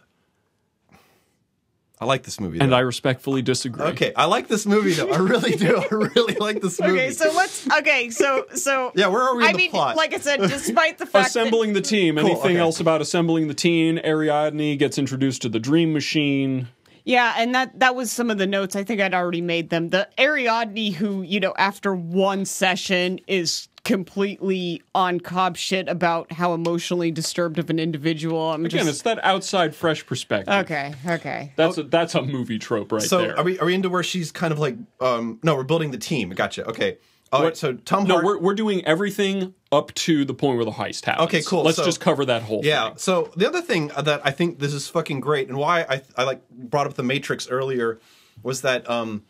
I 2.00 2.06
like 2.06 2.24
this 2.24 2.40
movie. 2.40 2.60
and. 2.60 2.76
I 2.76 2.80
respectfully 2.82 3.42
disagree. 3.42 3.88
okay, 3.88 4.14
I 4.16 4.26
like 4.26 4.48
this 4.48 4.66
movie 4.68 4.94
though. 4.94 5.10
I 5.10 5.18
really 5.18 5.56
do. 5.56 5.78
I 5.78 5.88
really 5.94 6.36
like 6.36 6.62
this 6.62 6.80
movie. 6.80 6.94
Okay, 6.94 7.12
so 7.12 7.32
let's. 7.36 7.68
Okay, 7.80 8.10
so 8.12 8.46
so. 8.54 8.92
Yeah, 8.96 9.08
where 9.08 9.22
are 9.24 9.36
we 9.36 9.44
in 9.44 9.50
I 9.50 9.52
the 9.54 9.58
mean, 9.58 9.72
plot? 9.72 9.96
like 9.98 10.14
I 10.14 10.18
said, 10.20 10.40
despite 10.42 11.00
the 11.00 11.06
fact 11.08 11.30
Assembling 11.30 11.74
the 11.74 11.82
team. 11.82 12.18
Anything 12.18 12.52
okay. 12.52 12.58
else 12.58 12.80
about 12.80 13.02
assembling 13.02 13.48
the 13.48 13.56
team? 13.56 13.98
Ariadne 14.04 14.78
gets 14.78 14.98
introduced 14.98 15.42
to 15.42 15.50
the 15.50 15.60
Dream 15.60 15.92
Machine. 15.92 16.68
yeah, 17.04 17.34
and 17.38 17.56
that 17.56 17.80
that 17.80 17.96
was 17.96 18.12
some 18.12 18.30
of 18.30 18.38
the 18.38 18.48
notes. 18.48 18.76
I 18.76 18.84
think 18.84 19.02
I'd 19.02 19.16
already 19.16 19.42
made 19.42 19.72
them. 19.72 19.90
The 19.90 20.08
Ariadne, 20.20 20.94
who 20.94 21.24
you 21.24 21.40
know, 21.40 21.56
after 21.58 21.96
one 21.96 22.46
session 22.46 23.20
is 23.28 23.70
completely 23.88 24.82
on 24.94 25.20
Cobb 25.20 25.58
shit 25.58 25.88
about 25.88 26.32
how 26.34 26.54
emotionally 26.54 27.10
disturbed 27.10 27.58
of 27.58 27.70
an 27.70 27.80
individual. 27.80 28.52
I'm 28.52 28.66
Again, 28.66 28.82
it's 28.82 28.90
just 28.98 29.04
that 29.06 29.24
outside, 29.24 29.74
fresh 29.74 30.06
perspective. 30.06 30.54
okay. 30.54 30.94
Okay. 31.08 31.54
That's 31.56 31.78
a 31.78 31.84
that's 31.84 32.14
a 32.16 32.22
movie 32.22 32.60
trope 32.60 32.92
right 32.92 33.02
so 33.02 33.20
there. 33.20 33.38
are 33.38 33.44
we 33.44 33.58
are 33.60 33.66
we 33.66 33.74
into 33.74 33.90
where 33.90 34.04
she's 34.04 34.32
kind 34.32 34.52
of 34.52 34.60
like 34.60 34.76
um 35.00 35.40
no 35.44 35.56
we're 35.56 35.64
building 35.64 35.92
the 35.92 35.98
team 35.98 36.30
gotcha 36.32 36.68
okay 36.68 36.98
all 37.32 37.44
right 37.44 37.56
so 37.58 37.74
Tom 37.74 38.06
no, 38.06 38.22
we're 38.22 38.38
we're 38.40 38.54
doing 38.56 38.86
everything 38.86 39.54
up 39.72 39.94
to 39.96 40.26
the 40.26 40.34
point 40.34 40.56
where 40.58 40.66
the 40.66 40.72
heist 40.72 41.06
happens. 41.06 41.28
Okay, 41.28 41.42
cool. 41.44 41.64
Let's 41.64 41.78
So- 41.78 41.86
just 41.86 42.00
cover 42.00 42.26
that 42.26 42.42
whole 42.44 42.62
Yeah. 42.64 42.90
thing. 42.90 42.98
So 42.98 43.32
the 43.36 43.48
other 43.48 43.62
thing 43.62 43.92
that 44.02 44.22
I 44.24 44.32
think 44.32 44.60
this 44.60 44.74
is 44.74 44.88
fucking 44.88 45.20
great, 45.22 45.48
and 45.50 45.58
why 45.58 45.82
I 45.90 46.02
I 46.18 46.24
like 46.24 46.42
brought 46.50 46.88
up 46.88 46.94
the 46.96 47.04
Matrix 47.04 47.48
earlier, 47.50 48.00
was 48.44 48.62
that 48.62 48.90
um. 48.90 49.24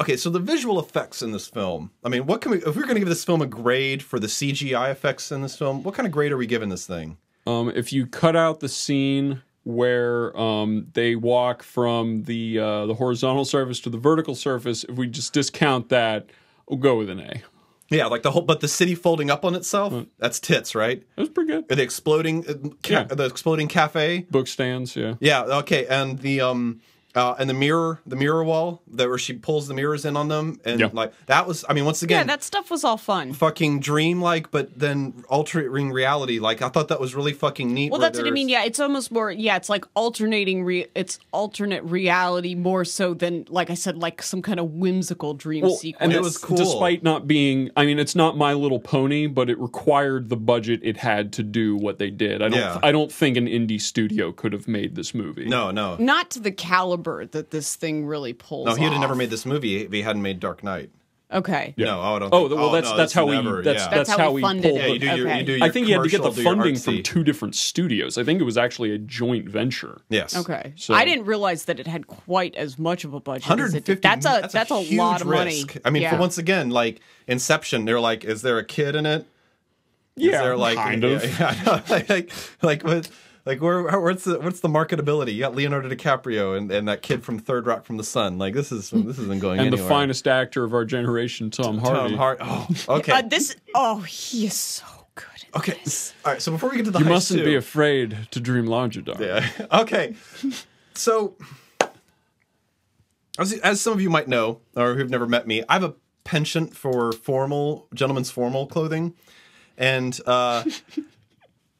Okay, 0.00 0.16
so 0.16 0.28
the 0.28 0.40
visual 0.40 0.80
effects 0.80 1.22
in 1.22 1.30
this 1.32 1.46
film. 1.46 1.92
I 2.04 2.08
mean, 2.08 2.26
what 2.26 2.40
can 2.40 2.50
we? 2.50 2.58
If 2.58 2.74
we're 2.74 2.82
going 2.82 2.94
to 2.94 3.00
give 3.00 3.08
this 3.08 3.24
film 3.24 3.40
a 3.42 3.46
grade 3.46 4.02
for 4.02 4.18
the 4.18 4.26
CGI 4.26 4.90
effects 4.90 5.30
in 5.30 5.42
this 5.42 5.56
film, 5.56 5.82
what 5.84 5.94
kind 5.94 6.06
of 6.06 6.12
grade 6.12 6.32
are 6.32 6.36
we 6.36 6.46
giving 6.46 6.68
this 6.68 6.86
thing? 6.86 7.16
Um, 7.46 7.70
if 7.74 7.92
you 7.92 8.06
cut 8.06 8.34
out 8.34 8.60
the 8.60 8.68
scene 8.68 9.42
where 9.62 10.36
um, 10.38 10.88
they 10.94 11.14
walk 11.14 11.62
from 11.62 12.24
the 12.24 12.58
uh, 12.58 12.86
the 12.86 12.94
horizontal 12.94 13.44
surface 13.44 13.78
to 13.80 13.90
the 13.90 13.98
vertical 13.98 14.34
surface, 14.34 14.82
if 14.84 14.96
we 14.96 15.06
just 15.06 15.32
discount 15.32 15.90
that, 15.90 16.26
we'll 16.68 16.78
go 16.80 16.96
with 16.98 17.08
an 17.08 17.20
A. 17.20 17.42
Yeah, 17.90 18.06
like 18.06 18.22
the 18.22 18.30
whole, 18.32 18.42
but 18.42 18.60
the 18.60 18.66
city 18.68 18.94
folding 18.96 19.30
up 19.30 19.44
on 19.44 19.54
itself. 19.54 20.06
That's 20.18 20.40
tits, 20.40 20.74
right? 20.74 21.04
That 21.14 21.20
was 21.22 21.28
pretty 21.28 21.52
good. 21.52 21.68
The 21.68 21.80
exploding, 21.82 22.44
uh, 22.48 22.54
ca- 22.82 22.92
Yeah. 22.92 23.04
the 23.04 23.26
exploding 23.26 23.68
cafe. 23.68 24.26
Book 24.30 24.48
stands, 24.48 24.96
yeah. 24.96 25.14
Yeah. 25.20 25.42
Okay, 25.42 25.86
and 25.86 26.18
the 26.18 26.40
um. 26.40 26.80
Uh, 27.14 27.34
and 27.38 27.48
the 27.48 27.54
mirror, 27.54 28.00
the 28.06 28.16
mirror 28.16 28.42
wall, 28.42 28.82
that 28.90 29.08
where 29.08 29.18
she 29.18 29.32
pulls 29.34 29.68
the 29.68 29.74
mirrors 29.74 30.04
in 30.04 30.16
on 30.16 30.28
them, 30.28 30.58
and 30.64 30.80
Yeah. 30.80 30.88
like 30.92 31.12
that 31.26 31.46
was, 31.46 31.64
I 31.68 31.72
mean, 31.72 31.84
once 31.84 32.02
again, 32.02 32.18
Yeah, 32.18 32.24
that 32.24 32.42
stuff 32.42 32.70
was 32.70 32.82
all 32.82 32.96
fun. 32.96 33.32
fucking 33.32 33.80
dream-like, 33.80 34.50
but 34.50 34.76
then 34.78 35.24
altering 35.28 35.92
reality. 35.92 36.38
Like 36.40 36.60
I 36.62 36.68
thought 36.70 36.88
that 36.88 36.98
was 37.00 37.14
really 37.14 37.32
fucking 37.32 37.72
neat. 37.72 37.92
Well, 37.92 38.00
that's 38.00 38.18
what 38.18 38.26
I 38.26 38.30
mean. 38.30 38.48
Yeah, 38.48 38.64
it's 38.64 38.80
almost 38.80 39.12
more. 39.12 39.30
Yeah, 39.30 39.56
it's 39.56 39.68
like 39.68 39.84
alternating. 39.94 40.64
Re- 40.64 40.86
it's 40.96 41.18
alternate 41.32 41.84
reality 41.84 42.54
more 42.54 42.84
so 42.84 43.14
than, 43.14 43.44
like 43.48 43.70
I 43.70 43.74
said, 43.74 43.96
like 43.96 44.20
some 44.22 44.42
kind 44.42 44.58
of 44.58 44.72
whimsical 44.72 45.34
dream 45.34 45.62
Well, 45.62 45.76
sequence. 45.76 46.02
and 46.02 46.12
It 46.12 46.16
it 46.16 46.22
was 46.22 46.36
cool. 46.38 46.56
Despite 46.56 47.02
not 47.04 47.28
being, 47.28 47.70
I 47.76 47.84
mean, 47.86 47.98
it's 47.98 48.14
not 48.16 48.36
My 48.36 48.54
Little 48.54 48.80
Pony, 48.80 49.26
but 49.26 49.48
it 49.50 49.58
required 49.60 50.30
the 50.30 50.36
budget 50.36 50.80
it 50.82 50.96
had 50.96 51.32
to 51.34 51.42
do 51.42 51.76
what 51.76 51.98
they 51.98 52.10
did. 52.10 52.42
I 52.42 52.48
don't, 52.48 52.58
Yeah. 52.58 52.78
I 52.82 52.90
don't 52.92 53.12
think 53.12 53.36
an 53.36 53.46
indie 53.46 53.80
studio 53.80 54.32
could 54.32 54.52
have 54.52 54.66
made 54.66 54.94
this 54.96 55.14
movie. 55.14 55.44
No, 55.46 55.70
no, 55.70 55.96
Not 55.98 56.30
to 56.32 56.40
the 56.40 56.50
caliber 56.52 57.03
that 57.04 57.50
this 57.50 57.76
thing 57.76 58.06
really 58.06 58.32
pulls. 58.32 58.66
no. 58.66 58.74
He 58.74 58.82
would 58.82 58.92
have 58.92 58.96
off. 58.96 59.00
never 59.02 59.14
made 59.14 59.30
this 59.30 59.46
movie 59.46 59.82
if 59.82 59.92
he 59.92 60.02
hadn't 60.02 60.22
made 60.22 60.40
Dark 60.40 60.62
Knight. 60.62 60.90
Okay. 61.32 61.74
No, 61.76 62.00
I 62.00 62.18
don't. 62.18 62.32
Oh, 62.32 62.48
think- 62.48 62.60
well, 62.60 62.68
oh, 62.68 62.72
that's 62.72 62.90
no, 62.90 62.96
that's 62.96 63.12
how 63.12 63.26
never, 63.26 63.58
he 63.58 63.64
that's 63.64 63.82
yeah. 63.82 63.90
that's, 63.90 64.08
That's 64.08 64.10
how 64.10 64.24
how 64.26 64.30
he 64.30 64.36
he 64.36 64.42
funded 64.42 64.62
pulled 64.62 64.76
it. 64.78 64.82
yeah. 64.82 64.92
You 64.92 64.98
do 64.98 65.06
your, 65.06 65.28
Okay. 65.28 65.38
you 65.40 65.44
do 65.46 65.52
your 65.52 65.64
I 65.64 65.68
think 65.70 65.86
he 65.86 65.92
had 65.92 66.02
to 66.02 66.08
get 66.08 66.22
the 66.22 66.30
commercial, 66.30 66.34
do 66.34 66.42
your 66.42 66.56
funding 66.56 66.76
from 66.78 67.02
two 67.02 67.24
different 67.24 67.54
studios. 67.56 68.18
I 68.18 68.24
think 68.24 68.40
it 68.40 68.44
was 68.44 68.56
actually 68.56 68.92
a 68.92 68.98
joint 68.98 69.48
venture. 69.48 70.00
Yes. 70.10 70.36
Okay. 70.36 70.74
So- 70.76 70.94
I 70.94 71.04
didn't 71.04 71.24
realize 71.24 71.64
that 71.64 71.80
it 71.80 71.86
had 71.86 72.06
quite 72.06 72.54
as 72.54 72.78
much 72.78 73.04
of 73.04 73.14
a 73.14 73.20
budget. 73.20 73.48
150. 73.48 73.94
That's 73.94 74.26
a 74.26 74.48
that's, 74.52 74.70
a, 74.70 74.80
huge 74.80 74.98
lot 74.98 75.22
of 75.22 75.26
money. 75.26 75.64
risk. 75.64 75.78
I 75.84 75.90
mean, 75.90 76.02
yeah. 76.02 76.10
for 76.10 76.18
once 76.18 76.38
again, 76.38 76.70
like 76.70 77.00
Inception, 77.26 77.84
they're 77.84 78.00
like, 78.00 78.24
is 78.24 78.42
there 78.42 78.58
a 78.58 78.64
kid 78.64 78.94
in 78.94 79.06
it? 79.06 79.26
Yeah, 80.16 80.42
there 80.42 80.56
like 80.56 80.76
kind 80.76 81.02
of. 81.02 81.24
yeah, 81.40 81.48
I 81.48 81.64
know. 81.64 81.82
like 81.88 82.08
like 82.08 82.32
like 82.62 82.84
what 82.84 83.10
like 83.46 83.60
where 83.60 83.82
what's 84.00 84.24
the 84.24 84.40
what's 84.40 84.60
the 84.60 84.68
marketability? 84.68 85.34
You 85.34 85.40
got 85.40 85.54
Leonardo 85.54 85.88
DiCaprio 85.88 86.56
and, 86.56 86.70
and 86.70 86.88
that 86.88 87.02
kid 87.02 87.22
from 87.22 87.38
Third 87.38 87.66
Rock 87.66 87.84
from 87.84 87.96
the 87.98 88.04
Sun. 88.04 88.38
Like 88.38 88.54
this 88.54 88.72
is 88.72 88.90
this 88.90 89.18
isn't 89.18 89.40
going 89.40 89.60
And 89.60 89.72
the 89.72 89.76
finest 89.78 90.26
actor 90.26 90.64
of 90.64 90.72
our 90.72 90.84
generation, 90.84 91.50
Tom 91.50 91.78
Hardy. 91.78 92.10
Tom 92.10 92.18
Hart. 92.18 92.38
Oh, 92.40 92.66
okay. 92.88 93.12
Uh, 93.12 93.22
this. 93.22 93.54
Oh, 93.74 94.00
he 94.00 94.46
is 94.46 94.54
so 94.54 94.86
good. 95.14 95.26
At 95.54 95.56
okay. 95.56 95.78
this. 95.84 96.14
All 96.24 96.32
right. 96.32 96.40
So 96.42 96.52
before 96.52 96.70
we 96.70 96.76
get 96.76 96.86
to 96.86 96.90
the 96.90 97.00
You 97.00 97.04
heist 97.04 97.08
mustn't 97.10 97.40
two- 97.40 97.44
be 97.44 97.54
afraid 97.54 98.16
to 98.30 98.40
dream 98.40 98.66
larger, 98.66 99.02
darling. 99.02 99.28
Yeah. 99.28 99.48
Okay. 99.72 100.14
So, 100.94 101.36
as, 103.38 103.52
as 103.52 103.80
some 103.80 103.92
of 103.92 104.00
you 104.00 104.08
might 104.10 104.28
know, 104.28 104.60
or 104.76 104.94
who've 104.94 105.10
never 105.10 105.26
met 105.26 105.46
me, 105.46 105.64
I 105.68 105.74
have 105.74 105.82
a 105.84 105.94
penchant 106.22 106.76
for 106.76 107.12
formal, 107.12 107.88
gentlemen's 107.92 108.30
formal 108.30 108.66
clothing. 108.68 109.14
And 109.76 110.18
uh, 110.24 110.62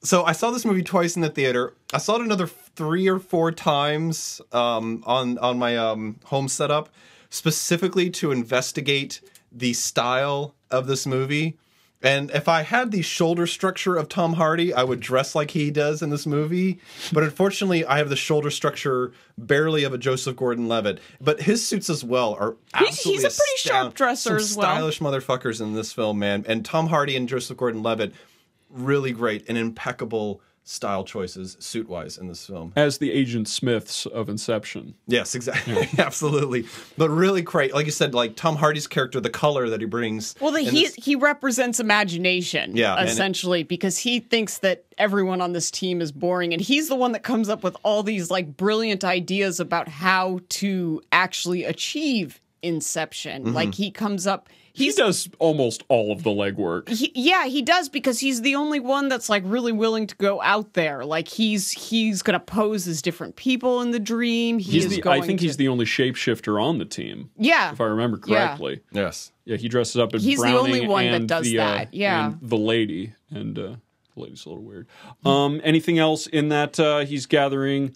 so 0.04 0.24
I 0.24 0.32
saw 0.32 0.50
this 0.50 0.64
movie 0.64 0.82
twice 0.82 1.16
in 1.16 1.22
the 1.22 1.28
theater. 1.30 1.72
I 1.92 1.98
saw 1.98 2.16
it 2.16 2.20
another 2.22 2.46
three 2.46 3.08
or 3.08 3.18
four 3.18 3.50
times 3.50 4.40
um, 4.52 5.02
on, 5.06 5.38
on 5.38 5.58
my 5.58 5.76
um, 5.76 6.20
home 6.26 6.46
setup, 6.48 6.88
specifically 7.30 8.10
to 8.10 8.30
investigate 8.30 9.20
the 9.50 9.72
style 9.72 10.54
of 10.70 10.86
this 10.86 11.06
movie. 11.06 11.56
And 12.02 12.30
if 12.32 12.48
I 12.48 12.62
had 12.62 12.90
the 12.90 13.00
shoulder 13.00 13.46
structure 13.46 13.96
of 13.96 14.10
Tom 14.10 14.34
Hardy, 14.34 14.74
I 14.74 14.84
would 14.84 15.00
dress 15.00 15.34
like 15.34 15.52
he 15.52 15.70
does 15.70 16.02
in 16.02 16.10
this 16.10 16.26
movie. 16.26 16.78
But 17.14 17.22
unfortunately, 17.22 17.86
I 17.86 17.96
have 17.96 18.10
the 18.10 18.16
shoulder 18.16 18.50
structure 18.50 19.12
barely 19.38 19.84
of 19.84 19.94
a 19.94 19.98
Joseph 19.98 20.36
Gordon-Levitt. 20.36 21.00
But 21.18 21.40
his 21.42 21.66
suits 21.66 21.88
as 21.88 22.04
well 22.04 22.34
are 22.38 22.56
He's- 22.76 22.90
absolutely 22.90 23.24
he's 23.24 23.34
a 23.34 23.36
pretty 23.38 23.56
sharp 23.58 23.94
dresser 23.94 24.30
some 24.30 24.36
as 24.36 24.56
well. 24.56 24.66
stylish 24.66 24.98
motherfuckers 25.00 25.62
in 25.62 25.72
this 25.74 25.94
film, 25.94 26.18
man. 26.18 26.44
And 26.46 26.62
Tom 26.62 26.88
Hardy 26.88 27.16
and 27.16 27.26
Joseph 27.26 27.56
Gordon-Levitt, 27.56 28.12
really 28.74 29.12
great 29.12 29.44
and 29.48 29.56
impeccable 29.56 30.40
style 30.66 31.04
choices 31.04 31.58
suit-wise 31.60 32.16
in 32.16 32.26
this 32.26 32.46
film. 32.46 32.72
As 32.74 32.96
the 32.96 33.12
Agent 33.12 33.48
Smiths 33.48 34.06
of 34.06 34.30
Inception. 34.30 34.94
Yes, 35.06 35.34
exactly, 35.34 35.86
absolutely. 35.98 36.64
But 36.96 37.10
really 37.10 37.42
great, 37.42 37.74
like 37.74 37.84
you 37.84 37.92
said, 37.92 38.14
like 38.14 38.34
Tom 38.34 38.56
Hardy's 38.56 38.86
character, 38.86 39.20
the 39.20 39.28
color 39.28 39.68
that 39.68 39.80
he 39.80 39.86
brings. 39.86 40.34
Well, 40.40 40.52
the, 40.52 40.62
he 40.62 40.84
this- 40.84 40.94
he 40.94 41.16
represents 41.16 41.80
imagination, 41.80 42.76
Yeah, 42.78 42.94
and 42.94 43.06
it- 43.06 43.12
essentially, 43.12 43.62
because 43.62 43.98
he 43.98 44.20
thinks 44.20 44.58
that 44.58 44.86
everyone 44.96 45.42
on 45.42 45.52
this 45.52 45.70
team 45.70 46.00
is 46.00 46.10
boring, 46.12 46.54
and 46.54 46.62
he's 46.62 46.88
the 46.88 46.96
one 46.96 47.12
that 47.12 47.22
comes 47.22 47.50
up 47.50 47.62
with 47.62 47.76
all 47.82 48.02
these 48.02 48.30
like 48.30 48.56
brilliant 48.56 49.04
ideas 49.04 49.60
about 49.60 49.88
how 49.88 50.40
to 50.48 51.02
actually 51.12 51.64
achieve 51.64 52.40
Inception. 52.62 53.44
Mm-hmm. 53.44 53.54
Like 53.54 53.74
he 53.74 53.90
comes 53.90 54.26
up, 54.26 54.48
He 54.76 54.90
does 54.90 55.28
almost 55.38 55.84
all 55.88 56.10
of 56.10 56.24
the 56.24 56.30
legwork. 56.30 56.88
he, 56.88 57.12
yeah, 57.14 57.46
he 57.46 57.62
does 57.62 57.88
because 57.88 58.18
he's 58.18 58.42
the 58.42 58.56
only 58.56 58.80
one 58.80 59.08
that's 59.08 59.28
like 59.28 59.44
really 59.46 59.70
willing 59.70 60.08
to 60.08 60.16
go 60.16 60.42
out 60.42 60.72
there. 60.74 61.04
Like 61.04 61.28
he's 61.28 61.70
he's 61.70 62.22
gonna 62.22 62.40
pose 62.40 62.88
as 62.88 63.00
different 63.00 63.36
people 63.36 63.80
in 63.82 63.92
the 63.92 64.00
dream. 64.00 64.58
He 64.58 64.72
He's 64.72 64.86
is 64.86 64.96
the, 64.96 65.00
going 65.02 65.22
I 65.22 65.24
think 65.24 65.38
to, 65.38 65.46
he's 65.46 65.56
the 65.58 65.68
only 65.68 65.84
shapeshifter 65.84 66.60
on 66.60 66.78
the 66.78 66.84
team, 66.84 67.30
yeah. 67.36 67.70
if 67.72 67.80
I 67.80 67.84
remember 67.84 68.20
Yeah. 68.26 68.48
correctly. 68.48 68.80
yes. 68.90 69.30
Yeah, 69.44 69.58
he 69.58 69.68
dresses 69.68 69.96
up 69.98 70.12
as 70.14 70.24
He's 70.24 70.40
the 70.40 70.58
only 70.58 70.86
one 70.88 71.04
that 71.04 71.14
and 71.14 71.28
does 71.28 71.44
the, 71.44 71.60
uh, 71.60 71.66
that, 71.66 71.94
yeah. 71.94 72.26
and 72.26 72.38
the 72.42 72.56
lady, 72.56 73.12
and 73.30 73.56
uh, 73.58 73.62
the 74.14 74.20
lady's 74.20 74.44
a 74.46 74.48
little 74.48 74.64
weird. 74.64 74.88
Um, 75.24 75.60
anything 75.62 75.98
else 75.98 76.26
in 76.26 76.48
that? 76.48 76.80
Uh, 76.80 77.00
he's 77.04 77.26
gathering 77.26 77.94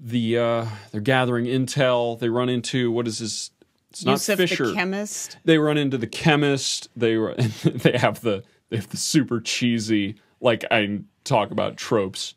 the. 0.00 0.36
Uh, 0.38 0.66
they're 0.92 1.00
gathering 1.00 1.46
intel. 1.46 2.18
They 2.18 2.28
run 2.28 2.48
into 2.48 2.90
what 2.90 3.06
is 3.08 3.18
his? 3.18 3.50
It's 3.98 4.04
not 4.06 4.12
Yusuf 4.12 4.36
Fisher. 4.38 4.66
the 4.68 4.74
chemist. 4.74 5.38
they 5.44 5.58
run 5.58 5.76
into 5.78 5.98
the 5.98 6.06
chemist. 6.06 6.88
They 6.96 7.16
ru- 7.16 7.34
they 7.64 7.98
have 7.98 8.20
the 8.20 8.44
they 8.70 8.76
have 8.76 8.88
the 8.88 8.96
super 8.96 9.40
cheesy 9.40 10.16
like 10.40 10.64
I 10.70 11.00
talk 11.24 11.50
about 11.50 11.76
tropes. 11.76 12.34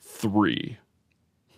Three 0.00 0.76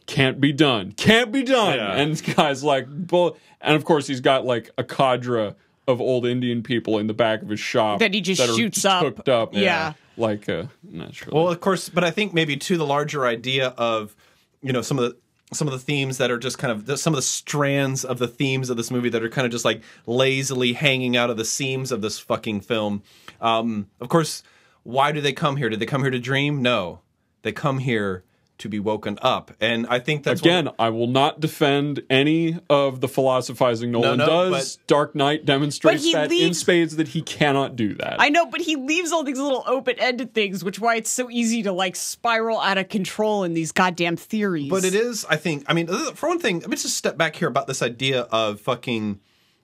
can't 0.07 0.41
be 0.41 0.53
done. 0.53 0.93
Can't 0.93 1.33
be 1.33 1.43
done. 1.43 1.77
Yeah. 1.77 1.95
And 1.95 2.13
this 2.13 2.21
guy's 2.21 2.63
like, 2.63 2.87
bull. 2.89 3.37
And 3.61 3.75
of 3.77 3.85
course, 3.85 4.07
he's 4.07 4.21
got 4.21 4.45
like 4.45 4.69
a 4.77 4.85
cadre 4.85 5.55
of 5.89 6.01
old 6.01 6.27
Indian 6.27 6.63
people 6.63 6.99
in 6.99 7.07
the 7.07 7.15
back 7.15 7.41
of 7.43 7.49
his 7.49 7.61
shop 7.61 8.01
That 8.01 8.13
he 8.13 8.21
just 8.21 8.41
are 8.41 8.55
shoots 8.55 8.85
up. 8.85 9.05
hooked 9.05 9.29
up. 9.29 9.55
Yeah. 9.55 9.95
like 10.17 10.49
uh, 10.49 10.65
naturally. 10.83 11.35
Well, 11.37 11.49
of 11.51 11.61
course, 11.61 11.89
but 11.89 12.05
I 12.05 12.11
think 12.11 12.35
maybe 12.35 12.57
to 12.57 12.77
the 12.77 12.85
larger 12.87 13.27
idea 13.27 13.69
of 13.79 14.15
you 14.61 14.73
know 14.73 14.83
some 14.83 14.99
of 14.99 15.05
the 15.05 15.17
some 15.53 15.69
of 15.69 15.73
the 15.73 15.79
themes 15.79 16.19
that 16.19 16.31
are 16.31 16.39
just 16.39 16.59
kind 16.59 16.73
of 16.89 16.99
some 16.99 17.13
of 17.13 17.17
the 17.17 17.23
strands 17.23 18.05
of 18.05 18.19
the 18.19 18.29
themes 18.29 18.71
of 18.71 18.77
this 18.77 18.91
movie 18.91 19.09
that 19.11 19.23
are 19.23 19.29
kind 19.29 19.45
of 19.45 19.53
just 19.53 19.65
like 19.65 19.83
lazily 20.07 20.73
hanging 20.73 21.17
out 21.17 21.31
of 21.31 21.37
the 21.37 21.45
seams 21.45 21.93
of 21.93 22.01
this 22.01 22.19
fucking 22.19 22.61
film. 22.61 23.03
Um, 23.41 23.89
of 24.01 24.09
course, 24.09 24.43
why 24.83 25.13
do 25.13 25.21
they 25.21 25.33
come 25.33 25.57
here? 25.57 25.69
Did 25.69 25.81
they 25.81 25.87
come 25.87 26.03
here 26.03 26.11
to 26.11 26.19
dream? 26.19 26.63
No, 26.63 27.01
they 27.43 27.53
come 27.53 27.79
here 27.79 28.25
to 28.63 28.69
be 28.69 28.81
woken 28.81 29.19
up, 29.23 29.51
and 29.61 29.87
I 29.89 29.99
think 29.99 30.23
that's 30.23 30.41
Again, 30.41 30.67
What, 30.67 30.77
I 30.79 30.89
will 30.89 31.09
not 31.09 31.41
defend 31.41 32.03
any 32.09 32.59
of 32.71 33.01
the 33.01 33.09
philosophizing 33.09 33.91
Nolan 33.91 34.19
no, 34.19 34.51
does. 34.51 34.79
Dark 34.87 35.15
Knight 35.15 35.45
demonstrates 35.45 36.03
But 36.03 36.07
he 36.07 36.13
that 36.13 36.33
in 36.33 36.55
spades 36.55 36.97
that 36.97 37.09
he 37.09 37.23
cannot 37.23 37.77
do 37.77 37.95
that. 37.95 38.17
I 38.21 38.29
know, 38.29 38.47
but 38.47 38.61
he 38.61 38.77
leaves 38.77 39.13
all 39.13 39.25
these 39.25 39.39
little 39.39 39.65
open-ended 39.67 40.33
things, 40.33 40.65
which 40.65 40.79
why 40.79 40.97
it's 40.97 41.11
so 41.11 41.29
easy 41.31 41.63
to 41.65 41.73
like 41.73 41.97
spiral 41.97 42.61
out 42.61 42.79
of 42.79 42.89
control 42.89 43.45
in 43.45 43.55
these 43.55 43.73
goddamn 43.73 44.17
theories. 44.17 44.71
But 44.71 44.85
it 44.85 44.95
is, 44.95 45.25
I 45.29 45.37
think. 45.37 45.65
I 45.67 45.75
mean, 45.75 45.89
for 46.15 46.29
one 46.29 46.39
thing, 46.39 46.61
let 46.61 46.71
me 46.71 46.77
just 46.77 46.97
step 46.97 47.17
back 47.17 47.37
here 47.37 47.49
about 47.49 47.67
this 47.67 47.83
idea 47.83 48.23
of 48.23 48.61
fucking. 48.61 49.21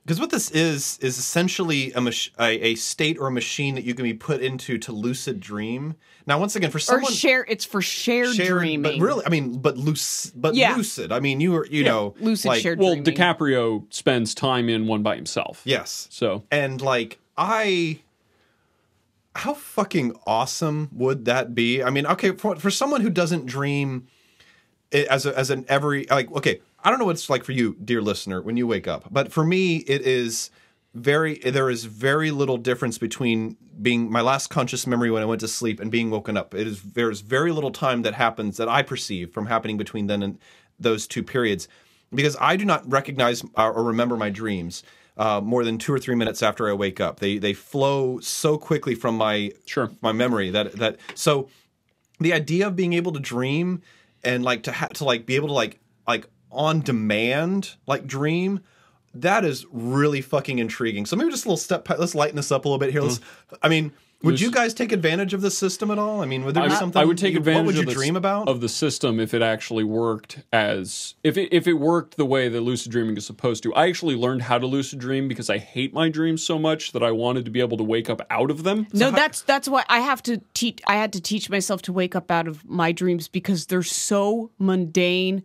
Because 0.09 0.21
what 0.21 0.31
this 0.31 0.51
is 0.53 0.99
is 1.03 1.19
essentially 1.19 1.93
a, 1.93 2.01
mach- 2.01 2.31
a 2.41 2.69
a 2.69 2.75
state 2.77 3.19
or 3.19 3.27
a 3.27 3.31
machine 3.31 3.75
that 3.75 3.85
you 3.85 3.93
can 3.95 4.05
be 4.05 4.15
put 4.15 4.41
into 4.41 4.79
to 4.79 4.91
lucid 4.91 5.39
dream. 5.39 5.97
Now, 6.27 6.39
once 6.41 6.57
again, 6.57 6.71
for 6.71 6.79
or 6.79 6.81
someone 6.81 7.13
share. 7.13 7.45
It's 7.47 7.67
for 7.67 7.83
shared, 7.83 8.35
shared- 8.35 8.49
dreaming. 8.49 8.99
but 8.99 9.05
really, 9.05 9.27
I 9.27 9.29
mean, 9.29 9.59
but 9.59 9.77
loose, 9.77 10.31
but 10.35 10.55
Yeah. 10.55 10.75
lucid. 10.77 11.13
I 11.13 11.21
mean, 11.21 11.41
you 11.43 11.53
were, 11.53 11.67
you 11.67 11.85
know, 11.85 12.15
lucid 12.21 12.47
like, 12.49 12.63
shared 12.63 12.79
well, 12.79 12.95
dreaming. 12.95 13.05
DiCaprio 13.15 13.85
spends 13.93 14.35
time 14.35 14.71
in 14.71 14.87
one 14.87 15.03
by 15.03 15.15
himself. 15.15 15.61
Yes, 15.67 16.09
So 16.11 16.43
and 16.51 16.81
like 16.81 17.19
I 17.37 17.99
how 19.35 19.53
fucking 19.53 20.15
awesome 20.27 20.89
would 20.93 21.27
that 21.27 21.55
be? 21.55 21.83
I 21.83 21.91
mean, 21.91 22.07
okay, 22.07 22.33
for, 22.33 22.57
for 22.57 22.71
someone 22.71 23.03
who 23.03 23.11
doesn't 23.11 23.45
dream 23.45 24.07
as 24.91 25.27
a, 25.27 25.39
as 25.39 25.51
an 25.51 25.67
every 25.69 26.07
like 26.11 26.33
okay, 26.33 26.61
I 26.83 26.91
don't 26.91 26.99
know 26.99 27.07
what 27.07 27.17
it's 27.17 27.29
like 27.29 27.45
for 27.45 27.53
you, 27.53 27.77
dear 27.85 28.01
listener, 28.01 28.41
when 28.41 28.57
you 28.57 28.67
wake 28.67 28.87
up, 28.87 29.09
but 29.11 29.33
for 29.33 29.45
me, 29.45 29.79
it 29.79 30.03
is 30.03 30.51
very 30.95 31.35
there 31.39 31.71
is 31.71 31.85
very 31.85 32.31
little 32.31 32.57
difference 32.57 32.99
between 32.99 33.57
being 33.81 34.11
my 34.11 34.21
last 34.21 34.49
conscious 34.49 34.87
memory 34.87 35.11
when 35.11 35.23
I 35.23 35.27
went 35.27 35.41
to 35.41 35.49
sleep 35.49 35.81
and 35.81 35.91
being 35.91 36.11
woken 36.11 36.37
up. 36.37 36.55
It 36.55 36.67
is 36.67 36.83
there's 36.83 37.21
very 37.21 37.53
little 37.53 37.71
time 37.71 38.03
that 38.03 38.15
happens 38.15 38.57
that 38.57 38.69
I 38.69 38.83
perceive 38.83 39.33
from 39.33 39.47
happening 39.47 39.77
between 39.77 40.07
then 40.07 40.23
and 40.23 40.39
those 40.79 41.07
two 41.07 41.23
periods 41.23 41.69
because 42.15 42.37
I 42.41 42.57
do 42.57 42.65
not 42.65 42.91
recognize 42.91 43.45
uh, 43.57 43.71
or 43.71 43.85
remember 43.85 44.17
my 44.17 44.31
dreams. 44.31 44.83
Uh, 45.17 45.41
more 45.41 45.65
than 45.65 45.79
two 45.79 45.93
or 45.93 45.99
three 45.99 46.15
minutes 46.15 46.45
after 46.45 46.69
I 46.69 46.73
wake 46.75 47.01
up, 47.01 47.19
they 47.19 47.39
they 47.39 47.53
flow 47.53 48.21
so 48.21 48.57
quickly 48.57 48.95
from 48.95 49.17
my 49.17 49.51
Sure. 49.67 49.91
my 50.01 50.13
memory 50.13 50.51
that 50.51 50.73
that 50.75 50.99
so 51.17 51.49
the 52.21 52.33
idea 52.33 52.69
of 52.69 52.77
being 52.77 52.93
able 52.93 53.13
to 53.13 53.21
dream 53.21 53.83
and 54.23 54.45
like 54.45 54.63
to 54.65 54.73
have 54.73 54.91
to 54.91 55.05
like 55.05 55.27
be 55.27 55.35
able 55.35 55.49
to 55.49 55.55
like 55.55 55.81
like 56.07 56.29
on 56.51 56.81
demand 56.81 57.75
like 57.87 58.07
dream 58.07 58.61
that 59.15 59.45
is 59.45 59.67
really 59.71 60.21
fucking 60.21 60.59
intriguing 60.59 61.07
so 61.07 61.17
maybe 61.17 61.31
just 61.31 61.45
a 61.45 61.49
little 61.49 61.57
step 61.57 61.89
let's 61.99 62.15
lighten 62.15 62.37
this 62.37 62.53
up 62.53 62.65
a 62.65 62.69
little 62.69 62.79
bit 62.79 62.91
here 62.91 63.03
let's 63.03 63.19
mm. 63.19 63.59
i 63.63 63.69
mean 63.69 63.93
would 64.23 64.41
you 64.41 64.51
guys 64.51 64.75
take 64.75 64.91
advantage 64.91 65.33
of 65.33 65.41
the 65.41 65.51
system 65.51 65.91
at 65.91 65.99
all 65.99 66.21
i 66.21 66.27
mean 66.27 66.45
would 66.45 66.55
there 66.55 66.67
be 66.67 66.75
I, 66.75 66.79
something 66.79 67.01
I 67.01 67.05
would 67.05 67.19
take 67.19 67.33
you- 67.33 67.39
advantage 67.39 67.59
what 67.59 67.67
would 67.67 67.75
you 67.77 67.83
of 67.83 67.87
the, 67.87 67.95
dream 67.95 68.17
about 68.17 68.49
of 68.49 68.61
the 68.61 68.69
system 68.69 69.21
if 69.21 69.33
it 69.33 69.43
actually 69.43 69.85
worked 69.85 70.43
as 70.53 71.15
if 71.23 71.37
it, 71.37 71.53
if 71.53 71.67
it 71.67 71.75
worked 71.75 72.17
the 72.17 72.27
way 72.27 72.49
that 72.49 72.61
lucid 72.61 72.91
dreaming 72.91 73.17
is 73.17 73.25
supposed 73.25 73.63
to. 73.63 73.75
I 73.75 73.89
actually 73.89 74.17
learned 74.17 74.43
how 74.43 74.59
to 74.59 74.67
lucid 74.67 74.99
dream 74.99 75.29
because 75.29 75.49
I 75.49 75.59
hate 75.59 75.95
my 75.95 76.09
dreams 76.09 76.45
so 76.45 76.59
much 76.59 76.93
that 76.93 77.03
I 77.03 77.13
wanted 77.13 77.45
to 77.45 77.51
be 77.51 77.61
able 77.61 77.77
to 77.79 77.85
wake 77.85 78.11
up 78.11 78.21
out 78.31 78.51
of 78.51 78.65
them. 78.65 78.87
No, 78.93 79.11
that's 79.11 79.43
that's 79.43 79.69
why 79.69 79.85
I 79.89 80.01
have 80.01 80.23
to 80.25 80.41
teach. 80.55 80.81
I 80.87 80.97
had 80.97 81.13
to 81.13 81.21
teach 81.21 81.49
myself 81.49 81.83
to 81.83 81.93
wake 81.93 82.17
up 82.17 82.31
out 82.31 82.49
of 82.49 82.69
my 82.69 82.93
dreams 82.93 83.29
because 83.29 83.67
they're 83.67 83.83
so 83.83 84.51
mundane 84.59 85.43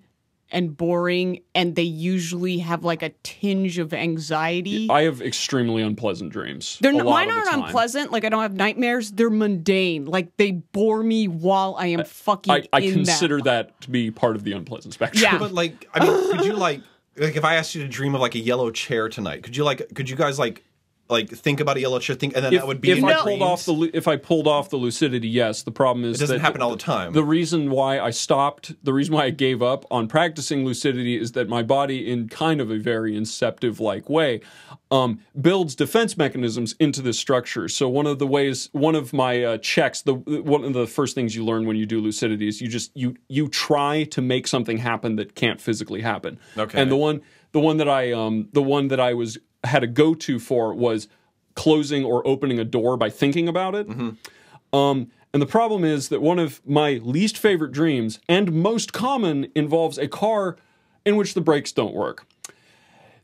and 0.53 0.77
boring, 0.77 1.41
and 1.53 1.75
they 1.75 1.83
usually 1.83 2.59
have 2.59 2.85
like 2.85 3.03
a 3.03 3.09
tinge 3.23 3.77
of 3.79 3.93
anxiety. 3.93 4.87
I 4.89 5.01
have 5.01 5.21
extremely 5.21 5.81
unpleasant 5.81 6.31
dreams. 6.31 6.77
They're 6.79 6.93
a 6.93 6.97
n- 6.97 7.03
lot 7.05 7.11
mine 7.11 7.31
aren't 7.31 7.49
time. 7.49 7.63
unpleasant. 7.63 8.11
Like 8.11 8.23
I 8.23 8.29
don't 8.29 8.41
have 8.41 8.53
nightmares. 8.55 9.11
They're 9.11 9.29
mundane. 9.29 10.05
Like 10.05 10.37
they 10.37 10.51
bore 10.51 11.03
me 11.03 11.27
while 11.27 11.75
I 11.77 11.87
am 11.87 12.05
fucking. 12.05 12.53
I, 12.53 12.63
I 12.71 12.79
in 12.81 12.93
consider 12.93 13.37
them. 13.37 13.45
that 13.45 13.81
to 13.81 13.89
be 13.89 14.11
part 14.11 14.35
of 14.37 14.43
the 14.45 14.53
unpleasant 14.53 14.93
spectrum. 14.93 15.23
Yeah. 15.23 15.37
but 15.37 15.51
like 15.51 15.89
i 15.93 16.03
mean 16.05 16.31
could 16.31 16.45
you 16.45 16.53
like 16.57 16.81
like 17.17 17.35
if 17.35 17.43
i 17.43 17.55
asked 17.55 17.75
you 17.75 17.81
to 17.81 17.87
dream 17.87 18.15
of 18.15 18.21
like 18.21 18.35
a 18.35 18.39
yellow 18.39 18.71
chair 18.71 19.09
tonight 19.09 19.43
could 19.43 19.55
you 19.57 19.63
like 19.63 19.93
could 19.93 20.09
you 20.09 20.15
guys 20.15 20.37
like 20.39 20.63
like 21.09 21.29
think 21.29 21.59
about 21.59 21.77
a 21.77 21.81
yellow 21.81 21.99
chair 21.99 22.15
think 22.15 22.35
and 22.35 22.45
then 22.45 22.53
if, 22.53 22.61
that 22.61 22.67
would 22.67 22.79
be 22.79 22.91
if 22.91 23.03
I 23.03 23.13
pulled 23.21 23.41
off 23.41 23.65
the 23.65 23.91
if 23.93 24.07
I 24.07 24.15
pulled 24.15 24.47
off 24.47 24.69
the 24.69 24.77
lucidity, 24.77 25.27
yes. 25.27 25.63
The 25.63 25.71
problem 25.71 26.05
is 26.05 26.17
It 26.17 26.23
doesn't 26.23 26.39
happen 26.39 26.61
all 26.61 26.71
the 26.71 26.77
time. 26.77 27.13
The 27.13 27.23
reason 27.23 27.69
why 27.71 27.99
I 27.99 28.09
stopped, 28.09 28.73
the 28.83 28.93
reason 28.93 29.13
why 29.13 29.25
I 29.25 29.29
gave 29.29 29.61
up 29.61 29.85
on 29.91 30.07
practicing 30.07 30.65
lucidity 30.65 31.19
is 31.19 31.33
that 31.33 31.49
my 31.49 31.61
body, 31.61 32.09
in 32.09 32.29
kind 32.29 32.61
of 32.61 32.71
a 32.71 32.77
very 32.77 33.15
inceptive 33.15 33.79
like 33.79 34.09
way, 34.09 34.41
um, 34.91 35.19
builds 35.39 35.75
defense 35.75 36.17
mechanisms 36.17 36.73
into 36.79 37.01
this 37.01 37.19
structure. 37.19 37.67
So 37.67 37.89
one 37.89 38.07
of 38.07 38.19
the 38.19 38.27
ways, 38.27 38.69
one 38.71 38.95
of 38.95 39.11
my 39.11 39.43
uh, 39.43 39.57
checks, 39.57 40.01
the 40.01 40.13
one 40.15 40.63
of 40.63 40.73
the 40.73 40.87
first 40.87 41.15
things 41.15 41.35
you 41.35 41.43
learn 41.43 41.67
when 41.67 41.75
you 41.75 41.85
do 41.85 41.99
lucidity 41.99 42.47
is 42.47 42.61
you 42.61 42.69
just 42.69 42.91
you 42.95 43.15
you 43.27 43.49
try 43.49 44.05
to 44.05 44.21
make 44.21 44.47
something 44.47 44.77
happen 44.77 45.17
that 45.17 45.35
can't 45.35 45.59
physically 45.59 46.01
happen. 46.01 46.39
Okay. 46.57 46.81
And 46.81 46.89
the 46.89 46.97
one 46.97 47.21
the 47.51 47.59
one 47.59 47.77
that 47.77 47.89
I 47.89 48.13
um 48.13 48.47
the 48.53 48.63
one 48.63 48.87
that 48.87 48.99
I 48.99 49.13
was 49.13 49.37
had 49.64 49.84
a 49.84 49.88
go 49.88 50.14
to 50.16 50.39
for 50.39 50.74
was 50.74 51.07
closing 51.55 52.03
or 52.03 52.26
opening 52.28 52.59
a 52.59 52.66
door 52.66 52.97
by 52.97 53.09
thinking 53.09 53.47
about 53.47 53.76
it. 53.76 53.88
Um, 54.74 55.11
and 55.34 55.41
the 55.41 55.47
problem 55.47 55.84
is 55.84 56.09
that 56.09 56.22
one 56.22 56.39
of 56.39 56.61
my 56.66 56.93
least 57.03 57.38
favorite 57.38 57.72
dreams 57.72 58.20
and 58.28 58.51
most 58.51 58.93
common 58.93 59.47
involves 59.55 59.97
a 59.97 60.07
car 60.07 60.57
in 61.05 61.16
which 61.16 61.34
the 61.34 61.41
brakes 61.41 61.72
don't 61.72 61.93
work. 61.93 62.26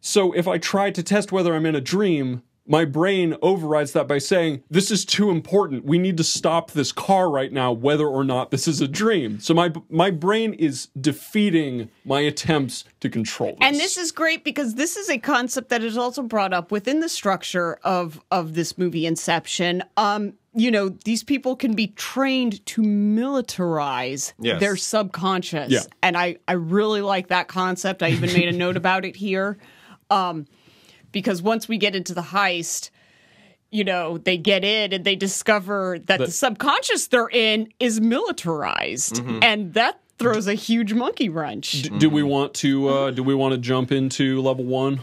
So 0.02 0.32
if 0.34 0.48
I 0.48 0.58
try 0.58 0.92
to 0.92 1.04
test 1.04 1.32
whether 1.32 1.54
I'm 1.54 1.66
in 1.66 1.76
a 1.76 1.82
dream, 1.82 2.42
my 2.70 2.86
brain 2.86 3.36
overrides 3.41 3.91
that 3.93 4.07
by 4.07 4.20
saying, 4.20 4.63
This 4.70 4.91
is 4.91 5.03
too 5.03 5.32
important. 5.32 5.84
We 5.86 5.97
need 5.97 6.15
to 6.17 6.24
stop 6.24 6.72
this 6.72 6.91
car 6.91 7.30
right 7.30 7.51
now, 7.51 7.72
whether 7.72 8.07
or 8.07 8.24
not 8.24 8.51
this 8.51 8.67
is 8.67 8.80
a 8.80 8.88
dream. 8.88 9.39
So 9.39 9.53
my 9.53 9.74
my 9.89 10.11
brain 10.11 10.53
is 10.53 10.88
defeating 10.99 11.89
my 12.05 12.22
attempts 12.22 12.86
to 13.01 13.09
control 13.09 13.49
this. 13.51 13.57
And 13.61 13.76
this 13.76 13.97
is 13.97 14.11
great 14.11 14.43
because 14.43 14.76
this 14.76 14.95
is 14.95 15.09
a 15.09 15.17
concept 15.17 15.70
that 15.70 15.84
is 15.84 15.97
also 15.97 16.22
brought 16.22 16.53
up 16.53 16.72
within 16.72 16.99
the 16.99 17.09
structure 17.09 17.80
of 17.84 18.22
of 18.32 18.53
this 18.53 18.78
movie 18.78 19.05
Inception. 19.05 19.84
Um, 19.97 20.34
you 20.53 20.72
know, 20.72 20.89
these 21.05 21.24
people 21.24 21.55
can 21.55 21.74
be 21.74 21.88
trained 21.88 22.65
to 22.67 22.82
militarize 22.82 24.34
Yes. 24.39 24.59
their 24.59 24.76
subconscious. 24.76 25.72
Yeah. 25.72 25.82
And 26.03 26.17
I 26.17 26.38
I 26.47 26.53
really 26.53 27.01
like 27.01 27.28
that 27.30 27.47
concept. 27.47 28.03
I 28.03 28.09
even 28.09 28.32
made 28.34 28.47
a 28.47 28.51
note 28.57 28.78
about 28.78 29.05
it 29.05 29.15
here. 29.15 29.57
Um, 30.09 30.45
because 31.12 31.41
once 31.41 31.68
we 31.68 31.78
get 31.78 31.95
into 31.95 32.14
the 32.14 32.22
heist, 32.22 32.89
you 33.72 33.84
know, 33.84 34.18
they 34.18 34.38
get 34.38 34.64
in 34.64 34.93
and 34.93 35.05
they 35.05 35.16
discover 35.16 35.99
that 36.05 36.20
the, 36.20 36.26
The- 36.26 36.32
subconscious 36.32 37.07
they're 37.07 37.30
in 37.30 37.72
is 37.80 38.01
militarized. 38.01 39.16
Mm-hmm. 39.16 39.39
And 39.43 39.74
that 39.74 39.99
throws 40.18 40.47
a 40.47 40.53
huge 40.53 40.93
monkey 40.93 41.30
wrench. 41.30 41.84
D- 41.84 41.89
do 41.99 42.10
we 42.10 42.24
want 42.24 42.53
to 42.55 42.88
uh, 42.89 43.12
do 43.12 43.24
we 43.24 43.34
want 43.36 43.53
to 43.53 43.57
jump 43.57 43.91
into 43.91 44.41
level 44.41 44.66
one? 44.66 45.01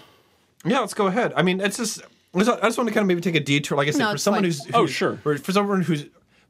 Yeah, 0.64 0.80
let's 0.80 0.94
go 0.94 1.06
ahead. 1.06 1.32
I 1.36 1.42
mean, 1.42 1.60
it's 1.60 1.76
just 1.76 2.02
I 2.34 2.38
just 2.42 2.76
want 2.76 2.88
to 2.88 2.92
kind 2.94 2.98
of 2.98 3.06
maybe 3.06 3.20
take 3.20 3.34
a 3.36 3.40
detour. 3.40 3.78
Like 3.78 3.88
I 3.88 3.92
said, 3.92 4.00
No, 4.00 4.12
for 4.12 4.18
someone 4.18 4.42
fine. 4.42 4.44
who's, 4.50 4.64
who's 4.64 4.74
Oh, 4.74 4.86
sure. 4.86 5.16
for, 5.18 5.38
for 5.38 5.52
someone 5.52 5.80
who's 5.82 6.04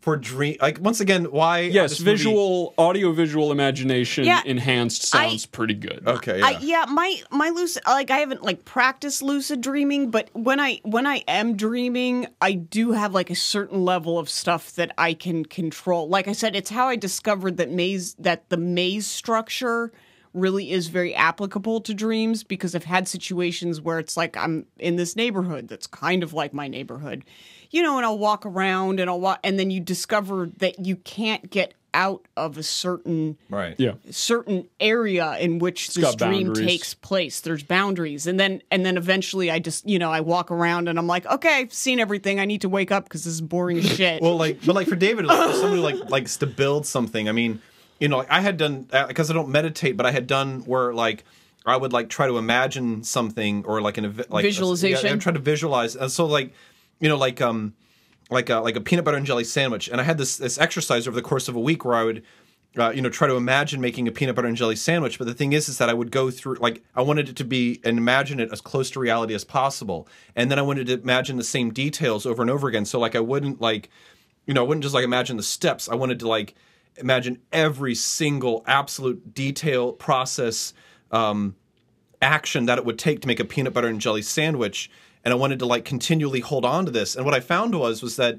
for 0.07 0.17
dream 0.17 0.57
like 0.63 0.79
once 0.81 1.01
again 1.01 1.25
why 1.33 1.59
Yes, 1.63 1.91
this 1.91 1.99
movie- 1.99 2.11
visual, 2.13 2.75
audio, 2.79 3.11
visual 3.11 3.51
imagination 3.51 4.25
Yeah, 4.25 4.41
enhanced 4.47 5.13
I- 5.17 5.31
sounds 5.31 5.47
pretty 5.47 5.75
good. 5.75 6.05
Okay, 6.07 6.39
yeah. 6.39 6.47
I, 6.47 6.51
yeah, 6.61 6.85
my 6.89 7.21
my 7.33 7.49
lucid 7.49 7.83
like 7.89 8.13
I 8.13 8.19
haven't 8.19 8.45
like 8.45 8.65
practiced 8.65 9.21
lucid 9.21 9.61
dreaming, 9.63 10.13
but 10.13 10.31
when 10.33 10.61
I 10.61 10.81
when 10.85 11.09
I 11.09 11.25
am 11.27 11.57
dreaming, 11.57 12.29
I 12.41 12.53
do 12.53 12.93
have 12.93 13.15
like 13.15 13.31
a 13.31 13.35
certain 13.35 13.85
level 13.85 14.17
of 14.17 14.31
stuff 14.31 14.73
that 14.77 14.93
I 14.97 15.13
can 15.13 15.45
control. 15.45 16.09
Like 16.09 16.29
I 16.29 16.33
said, 16.35 16.55
it's 16.55 16.71
how 16.71 16.87
I 16.87 16.95
discovered 16.95 17.57
that 17.57 17.73
maze 17.73 18.15
that 18.21 18.49
the 18.49 18.57
maze 18.57 19.09
structure 19.09 19.91
really 20.33 20.71
is 20.71 20.87
very 20.87 21.17
applicable 21.17 21.81
to 21.81 21.93
dreams 21.95 22.45
because 22.45 22.77
I've 22.77 22.85
had 22.85 23.09
situations 23.09 23.81
where 23.81 23.99
it's 23.99 24.17
like 24.17 24.37
I'm 24.37 24.67
in 24.79 24.95
this 24.95 25.17
neighborhood 25.17 25.67
that's 25.67 25.89
kind 25.89 26.23
of 26.23 26.33
like 26.33 26.55
my 26.55 26.69
neighborhood. 26.69 27.25
You 27.77 27.83
know, 27.83 27.99
and 27.99 28.07
I'll 28.07 28.17
walk 28.19 28.47
around 28.47 29.01
and 29.01 29.11
I'll 29.11 29.21
walk 29.21 29.41
and 29.45 29.59
then 29.59 29.71
you 29.71 29.81
discover 29.81 30.51
that 30.57 30.87
you 30.87 30.97
can't 30.97 31.51
get 31.51 31.75
out 31.93 32.25
of 32.37 32.57
a 32.57 32.63
certain 32.63 33.37
right. 33.51 33.75
Yeah. 33.79 33.93
certain 34.11 34.67
area 34.81 35.37
in 35.39 35.59
which 35.59 35.89
this 35.95 36.05
got 36.05 36.19
dream 36.19 36.49
boundaries. 36.49 36.67
takes 36.67 36.95
place 36.95 37.41
there's 37.41 37.63
boundaries 37.63 38.27
and 38.27 38.39
then 38.39 38.61
and 38.71 38.85
then 38.85 38.99
eventually 38.99 39.51
i 39.51 39.59
just 39.59 39.89
you 39.89 39.99
know 39.99 40.11
i 40.13 40.21
walk 40.21 40.51
around 40.51 40.89
and 40.89 40.99
i'm 40.99 41.07
like 41.07 41.25
okay 41.25 41.55
i've 41.61 41.73
seen 41.73 41.99
everything 41.99 42.39
i 42.39 42.45
need 42.45 42.61
to 42.61 42.69
wake 42.69 42.91
up 42.93 43.05
because 43.05 43.25
this 43.25 43.33
is 43.35 43.41
boring 43.41 43.79
as 43.79 43.87
shit 43.87 44.21
Well, 44.21 44.37
like, 44.37 44.65
but 44.67 44.75
like 44.75 44.89
for 44.89 44.97
David, 44.97 45.25
like, 45.25 45.51
for 45.51 45.57
someone 45.57 45.79
who 45.79 45.83
like 45.83 46.11
likes 46.17 46.37
to 46.39 46.47
build 46.47 46.87
something. 46.87 47.29
I 47.31 47.33
mean, 47.33 47.61
you 47.99 48.09
know, 48.09 48.19
like 48.19 48.31
I 48.31 48.41
had 48.43 48.57
done 48.59 48.89
uh, 48.93 49.07
because 49.07 49.31
I 49.31 49.35
don't 49.35 49.49
meditate, 49.49 49.97
but 49.97 50.05
I 50.05 50.11
had 50.13 50.27
done 50.27 50.61
where 50.67 50.93
like 50.93 51.25
I 51.65 51.77
would 51.79 51.93
like 51.95 52.09
try 52.11 52.27
to 52.27 52.37
imagine 52.37 53.05
something 53.05 53.65
or 53.65 53.81
like 53.81 53.97
an 53.97 54.05
ev- 54.07 54.27
like 54.29 54.43
Visualization. 54.43 55.07
Yeah, 55.07 55.13
I'm 55.13 55.19
trying 55.19 55.35
to 55.37 55.41
visualize, 55.41 55.97
and 55.97 56.11
so 56.13 56.27
like 56.27 56.53
you 57.01 57.09
know, 57.09 57.17
like 57.17 57.41
um, 57.41 57.75
like 58.31 58.51
a, 58.51 58.57
like 58.57 58.77
a 58.77 58.81
peanut 58.81 59.05
butter 59.05 59.17
and 59.17 59.27
jelly 59.27 59.45
sandwich, 59.45 59.89
and 59.89 60.01
I 60.01 60.05
had 60.05 60.19
this 60.19 60.37
this 60.37 60.59
exercise 60.59 61.07
over 61.07 61.15
the 61.15 61.23
course 61.23 61.49
of 61.49 61.57
a 61.57 61.61
week 61.61 61.85
where 61.85 61.95
I 61.97 62.05
would. 62.05 62.23
Uh, 62.79 62.91
you 62.91 63.01
know, 63.01 63.09
try 63.09 63.27
to 63.27 63.37
imagine 63.37 63.81
making 63.81 64.07
a 64.07 64.13
peanut 64.13 64.37
butter 64.37 64.49
and 64.49 64.55
jelly 64.55 64.77
sandwich. 64.77 65.17
But 65.17 65.27
the 65.27 65.33
thing 65.33 65.55
is, 65.55 65.67
is 65.67 65.79
that 65.79 65.89
I 65.89 65.95
would 65.95 66.11
go 66.11 66.31
through, 66.31 66.57
like, 66.57 66.85
I 66.95 67.01
wanted 67.01 67.31
it 67.31 67.37
to 67.37 67.45
be 67.45 67.81
and 67.85 67.97
imagine 67.97 68.39
it 68.39 68.53
as 68.53 68.61
close 68.61 68.91
to 68.91 69.01
reality 69.01 69.33
as 69.33 69.45
possible, 69.45 70.07
and 70.35 70.51
then 70.51 70.59
I 70.59 70.63
wanted 70.63 70.89
to 70.89 71.01
imagine 71.01 71.39
the 71.39 71.43
same 71.43 71.73
details 71.73 72.27
over 72.27 72.43
and 72.43 72.51
over 72.51 72.69
again. 72.69 72.85
So, 72.85 73.01
like, 73.01 73.17
I 73.17 73.21
wouldn't 73.21 73.63
like, 73.63 73.89
you 74.47 74.53
know, 74.53 74.63
I 74.63 74.69
wouldn't 74.69 74.83
just 74.83 74.95
like 74.95 75.05
imagine 75.05 75.39
the 75.39 75.43
steps. 75.43 75.89
I 75.89 75.95
wanted 75.95 76.21
to 76.21 76.29
like 76.29 76.55
imagine 76.99 77.41
every 77.53 77.95
single 77.95 78.63
absolute 78.67 79.35
detail 79.35 79.93
process 79.93 80.75
um, 81.11 81.57
action 82.21 82.67
that 82.67 82.79
it 82.79 82.85
would 82.85 82.99
take 82.99 83.21
to 83.23 83.29
make 83.29 83.41
a 83.41 83.45
peanut 83.45 83.73
butter 83.73 83.89
and 83.89 84.01
jelly 84.01 84.23
sandwich 84.23 84.91
and 85.27 85.33
i 85.33 85.37
wanted 85.37 85.59
to 85.59 85.67
like 85.67 85.85
continually 85.85 86.41
hold 86.41 86.65
on 86.65 86.87
to 86.87 86.91
this 86.93 87.17
and 87.17 87.25
what 87.27 87.35
i 87.35 87.41
found 87.41 87.75
was 87.75 88.01
was 88.03 88.17
that 88.17 88.39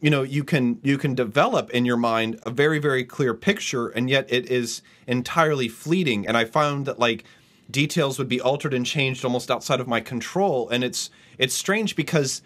you 0.00 0.10
know 0.10 0.22
you 0.22 0.44
can 0.44 0.78
you 0.82 0.98
can 0.98 1.14
develop 1.14 1.70
in 1.70 1.86
your 1.86 1.96
mind 1.96 2.38
a 2.44 2.50
very 2.50 2.78
very 2.78 3.04
clear 3.04 3.32
picture 3.32 3.88
and 3.88 4.10
yet 4.10 4.26
it 4.30 4.50
is 4.50 4.82
entirely 5.06 5.68
fleeting 5.68 6.26
and 6.26 6.36
i 6.36 6.44
found 6.44 6.84
that 6.86 6.98
like 6.98 7.24
details 7.70 8.18
would 8.18 8.28
be 8.28 8.40
altered 8.40 8.74
and 8.74 8.84
changed 8.84 9.24
almost 9.24 9.50
outside 9.50 9.80
of 9.80 9.86
my 9.86 10.00
control 10.00 10.68
and 10.68 10.84
it's 10.84 11.08
it's 11.38 11.54
strange 11.54 11.94
because 11.96 12.42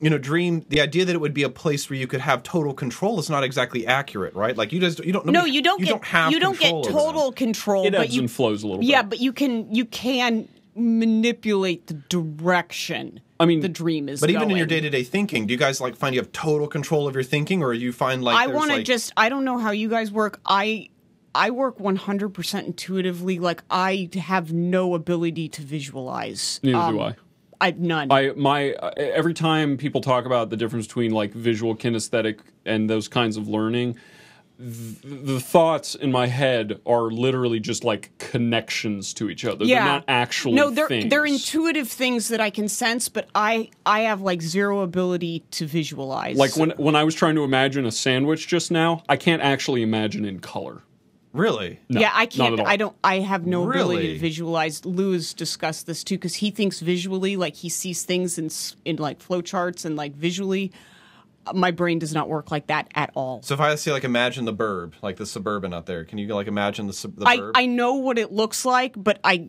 you 0.00 0.10
know 0.10 0.18
dream 0.18 0.64
the 0.70 0.80
idea 0.80 1.04
that 1.04 1.14
it 1.14 1.20
would 1.20 1.34
be 1.34 1.42
a 1.42 1.48
place 1.48 1.88
where 1.88 1.98
you 1.98 2.06
could 2.06 2.20
have 2.20 2.42
total 2.42 2.72
control 2.74 3.18
is 3.20 3.28
not 3.30 3.44
exactly 3.44 3.86
accurate 3.86 4.34
right 4.34 4.56
like 4.56 4.72
you 4.72 4.80
just 4.80 5.04
you 5.04 5.12
don't 5.12 5.26
no 5.26 5.44
you 5.44 5.62
don't 5.62 5.78
you 5.80 5.86
get 5.86 5.92
don't 5.92 6.04
have 6.04 6.32
you 6.32 6.40
don't 6.40 6.58
get 6.58 6.70
control 6.72 7.08
over 7.08 7.12
total 7.12 7.32
control 7.32 7.86
It 7.86 7.92
but 7.92 8.00
ebbs 8.06 8.16
you 8.16 8.22
and 8.22 8.30
flows 8.30 8.62
a 8.62 8.66
little 8.66 8.80
bit. 8.80 8.88
yeah 8.88 9.02
bit. 9.02 9.10
but 9.10 9.20
you 9.20 9.32
can 9.32 9.72
you 9.74 9.84
can 9.84 10.48
manipulate 10.74 11.86
the 11.86 11.94
direction 11.94 13.20
I 13.38 13.44
mean, 13.46 13.60
the 13.60 13.68
dream 13.68 14.08
is. 14.08 14.20
But 14.20 14.30
even 14.30 14.50
in 14.50 14.56
your 14.56 14.66
day 14.66 14.80
to 14.80 14.90
day 14.90 15.02
thinking, 15.02 15.46
do 15.46 15.52
you 15.52 15.58
guys 15.58 15.80
like 15.80 15.96
find 15.96 16.14
you 16.14 16.20
have 16.20 16.32
total 16.32 16.66
control 16.66 17.06
of 17.06 17.14
your 17.14 17.24
thinking, 17.24 17.62
or 17.62 17.74
you 17.74 17.92
find 17.92 18.24
like 18.24 18.36
I 18.36 18.46
want 18.46 18.70
to 18.70 18.78
like, 18.78 18.86
just. 18.86 19.12
I 19.16 19.28
don't 19.28 19.44
know 19.44 19.58
how 19.58 19.70
you 19.70 19.88
guys 19.88 20.10
work. 20.10 20.40
I 20.46 20.88
I 21.34 21.50
work 21.50 21.78
100% 21.78 22.64
intuitively. 22.66 23.38
Like 23.38 23.62
I 23.70 24.08
have 24.14 24.52
no 24.52 24.94
ability 24.94 25.48
to 25.50 25.62
visualize. 25.62 26.60
neither 26.62 26.78
Um, 26.78 26.94
do 26.94 27.00
I. 27.00 27.16
I 27.60 27.70
none. 27.72 28.10
I 28.10 28.32
my 28.36 28.72
uh, 28.74 28.90
every 28.96 29.34
time 29.34 29.76
people 29.76 30.00
talk 30.00 30.26
about 30.26 30.50
the 30.50 30.56
difference 30.56 30.86
between 30.86 31.12
like 31.12 31.32
visual 31.32 31.74
kinesthetic 31.74 32.40
and 32.64 32.88
those 32.88 33.08
kinds 33.08 33.36
of 33.36 33.48
learning, 33.48 33.96
th- 34.58 34.98
the 35.02 35.40
thoughts 35.40 35.94
in 35.94 36.10
my 36.12 36.26
head 36.26 36.80
are 36.86 37.10
literally 37.10 37.60
just 37.60 37.84
like 37.84 38.10
connections 38.18 39.12
to 39.14 39.28
each 39.30 39.44
other. 39.44 39.64
yeah. 39.64 39.76
They're 39.84 39.92
not 39.94 40.04
actually 40.08 40.54
no, 40.54 40.70
they're 40.70 40.88
things. 40.88 41.10
they're 41.10 41.26
intuitive 41.26 41.88
things 41.88 42.28
that 42.28 42.40
I 42.40 42.50
can 42.50 42.68
sense, 42.68 43.08
but 43.08 43.28
I 43.34 43.70
I 43.84 44.00
have 44.00 44.20
like 44.20 44.42
zero 44.42 44.80
ability 44.80 45.44
to 45.52 45.66
visualize. 45.66 46.36
Like 46.36 46.56
when 46.56 46.70
when 46.78 46.96
I 46.96 47.04
was 47.04 47.14
trying 47.14 47.34
to 47.36 47.44
imagine 47.44 47.86
a 47.86 47.92
sandwich 47.92 48.46
just 48.48 48.70
now, 48.70 49.02
I 49.08 49.16
can't 49.16 49.42
actually 49.42 49.82
imagine 49.82 50.24
in 50.24 50.40
color. 50.40 50.82
really. 51.32 51.78
No, 51.90 52.00
yeah, 52.00 52.12
I 52.14 52.24
can't. 52.26 52.54
at 52.54 52.60
all. 52.60 52.66
I 52.66 52.76
don't. 52.76 52.96
I 53.04 53.18
have 53.20 53.46
no 53.46 53.68
ability 53.68 53.96
Really? 54.02 54.12
to 54.14 54.18
visualize. 54.18 54.84
Lou 54.86 55.12
has 55.12 55.34
discussed 55.34 55.86
this 55.86 56.02
too 56.02 56.16
because 56.16 56.34
he 56.36 56.50
thinks 56.50 56.80
visually, 56.80 57.36
like 57.36 57.56
he 57.56 57.68
sees 57.68 58.04
things 58.04 58.38
in 58.38 58.48
in 58.86 58.96
like 58.96 59.18
flowcharts 59.18 59.84
and 59.84 59.96
like 59.96 60.14
visually. 60.14 60.72
My 61.54 61.70
brain 61.70 61.98
does 61.98 62.12
not 62.14 62.28
work 62.28 62.50
like 62.50 62.66
that 62.68 62.88
at 62.94 63.10
all. 63.14 63.42
So 63.42 63.54
if 63.54 63.60
I 63.60 63.74
see 63.76 63.92
like 63.92 64.04
imagine 64.04 64.44
the 64.44 64.54
burb, 64.54 64.92
like 65.02 65.16
the 65.16 65.26
suburban 65.26 65.72
out 65.72 65.86
there, 65.86 66.04
can 66.04 66.18
you 66.18 66.26
like 66.34 66.46
imagine 66.46 66.86
the 66.86 66.92
sub- 66.92 67.16
the 67.16 67.26
I 67.26 67.38
burb? 67.38 67.52
I 67.54 67.66
know 67.66 67.94
what 67.94 68.18
it 68.18 68.32
looks 68.32 68.64
like, 68.64 68.94
but 68.96 69.18
I 69.24 69.48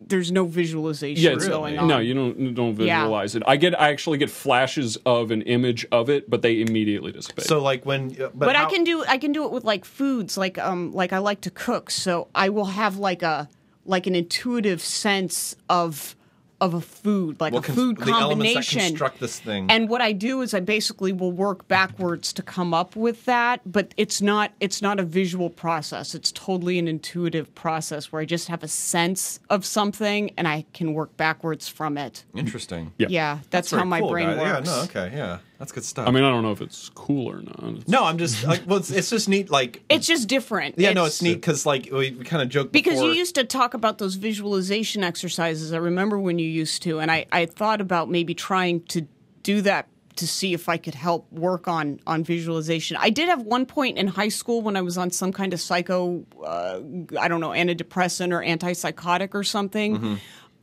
there's 0.00 0.32
no 0.32 0.46
visualization 0.46 1.22
Yeah, 1.22 1.32
it's, 1.32 1.46
going 1.46 1.76
on. 1.78 1.86
no, 1.86 1.98
you 1.98 2.14
don't 2.14 2.54
don't 2.54 2.78
Yeah. 2.80 3.00
visualize 3.00 3.34
it. 3.34 3.42
I 3.46 3.56
get 3.56 3.78
I 3.78 3.90
actually 3.90 4.18
get 4.18 4.30
flashes 4.30 4.96
of 5.04 5.30
an 5.30 5.42
image 5.42 5.86
of 5.92 6.08
it, 6.08 6.30
but 6.30 6.40
they 6.42 6.60
immediately 6.60 7.12
dissipate. 7.12 7.44
so 7.44 7.60
like 7.60 7.84
when, 7.84 8.12
uh, 8.12 8.28
but, 8.34 8.38
but 8.46 8.56
how- 8.56 8.66
I 8.66 8.70
can 8.70 8.84
do 8.84 9.04
I 9.06 9.18
can 9.18 9.32
do 9.32 9.44
it 9.44 9.50
with 9.50 9.64
like 9.64 9.84
foods 9.84 10.36
like 10.38 10.56
um 10.58 10.92
like 10.92 11.12
I 11.12 11.18
like 11.18 11.40
to 11.42 11.50
cook 11.50 11.90
so 11.90 12.28
I 12.34 12.48
will 12.48 12.66
have 12.66 12.96
like 12.96 13.22
a 13.22 13.48
like 13.84 14.06
an 14.06 14.14
intuitive 14.14 14.80
sense 14.80 15.56
of 15.68 16.14
of 16.60 16.74
a 16.74 16.80
food 16.80 17.40
like 17.40 17.52
Well, 17.52 17.60
a 17.62 17.64
cons- 17.64 17.76
food 17.78 17.96
the 17.98 18.10
elements 18.10 18.14
that 18.14 18.76
combination 18.76 18.80
construct 18.80 19.20
this 19.20 19.38
thing. 19.38 19.70
and 19.70 19.88
what 19.88 20.00
I 20.00 20.12
do 20.12 20.42
is 20.42 20.54
I 20.54 20.60
basically 20.60 21.12
will 21.12 21.30
work 21.30 21.68
backwards 21.68 22.32
to 22.32 22.42
come 22.42 22.74
up 22.74 22.96
with 22.96 23.24
that 23.26 23.60
but 23.64 23.94
it's 23.96 24.20
not 24.20 24.50
it's 24.58 24.82
not 24.82 24.98
a 24.98 25.04
visual 25.04 25.50
process 25.50 26.14
it's 26.16 26.32
totally 26.32 26.78
an 26.78 26.88
intuitive 26.88 27.54
process 27.54 28.10
where 28.10 28.20
I 28.20 28.24
just 28.24 28.48
have 28.48 28.64
a 28.64 28.68
sense 28.68 29.38
of 29.48 29.64
something 29.64 30.32
and 30.36 30.48
I 30.48 30.64
can 30.72 30.94
work 30.94 31.16
backwards 31.16 31.68
from 31.68 31.96
it 31.96 32.24
interesting. 32.34 32.92
Yeah. 32.98 33.06
yeah 33.10 33.38
that's, 33.50 33.70
Very 33.70 33.80
how 33.82 33.86
my 33.86 34.00
cool, 34.00 34.10
brain 34.10 34.28
guys. 34.36 34.38
works 34.40 34.68
Yeah, 34.68 34.74
no, 34.76 34.82
okay, 34.82 35.16
yeah, 35.16 35.38
that's 35.58 35.72
good 35.72 35.84
stuff. 35.84 36.06
I 36.06 36.10
mean, 36.12 36.22
I 36.24 36.30
don't 36.30 36.42
know 36.42 36.52
if 36.52 36.60
it's 36.60 36.88
cool 36.94 37.28
or 37.28 37.42
not. 37.42 37.58
It's- 37.58 37.88
no, 37.88 38.04
I'm 38.04 38.16
just 38.18 38.44
like, 38.44 38.62
well, 38.66 38.78
it's, 38.78 38.90
it's 38.90 39.10
just 39.10 39.28
neat. 39.28 39.50
Like, 39.50 39.82
it's 39.88 40.06
just 40.06 40.28
different 40.28 40.76
yeah, 40.78 40.92
no, 40.92 41.04
it's 41.04 41.20
neat 41.20 41.34
because 41.34 41.66
like 41.66 41.88
we, 41.90 42.12
we 42.12 42.24
kind 42.24 42.42
of 42.42 42.48
joked 42.48 42.72
because 42.72 42.94
before. 42.94 43.08
you 43.08 43.14
used 43.14 43.34
to 43.34 43.44
talk 43.44 43.74
about 43.74 43.98
those 43.98 44.14
visualization 44.14 45.02
exercises. 45.02 45.72
I 45.72 45.78
remember 45.78 46.18
when 46.18 46.38
you 46.38 46.46
used 46.48 46.82
to, 46.84 47.00
and 47.00 47.10
I, 47.10 47.26
I 47.32 47.46
thought 47.46 47.80
about 47.80 48.08
maybe 48.08 48.34
trying 48.34 48.82
to 48.84 49.06
do 49.42 49.60
that 49.62 49.88
to 50.16 50.26
see 50.26 50.52
if 50.52 50.68
I 50.68 50.78
could 50.78 50.94
help 50.96 51.30
work 51.32 51.68
on 51.68 52.00
on 52.06 52.24
visualization. 52.24 52.96
I 53.00 53.08
did 53.10 53.28
have 53.28 53.42
one 53.42 53.66
point 53.66 53.98
in 53.98 54.08
high 54.08 54.30
school 54.30 54.62
when 54.62 54.76
I 54.76 54.82
was 54.82 54.98
on 54.98 55.10
some 55.10 55.32
kind 55.32 55.52
of 55.52 55.60
psycho, 55.60 56.24
uh, 56.44 56.80
I 57.18 57.28
don't 57.28 57.40
know, 57.40 57.50
antidepressant 57.50 58.32
or 58.32 58.42
antipsychotic 58.42 59.34
or 59.34 59.44
something, 59.44 59.96
Mm-hmm. 59.96 60.14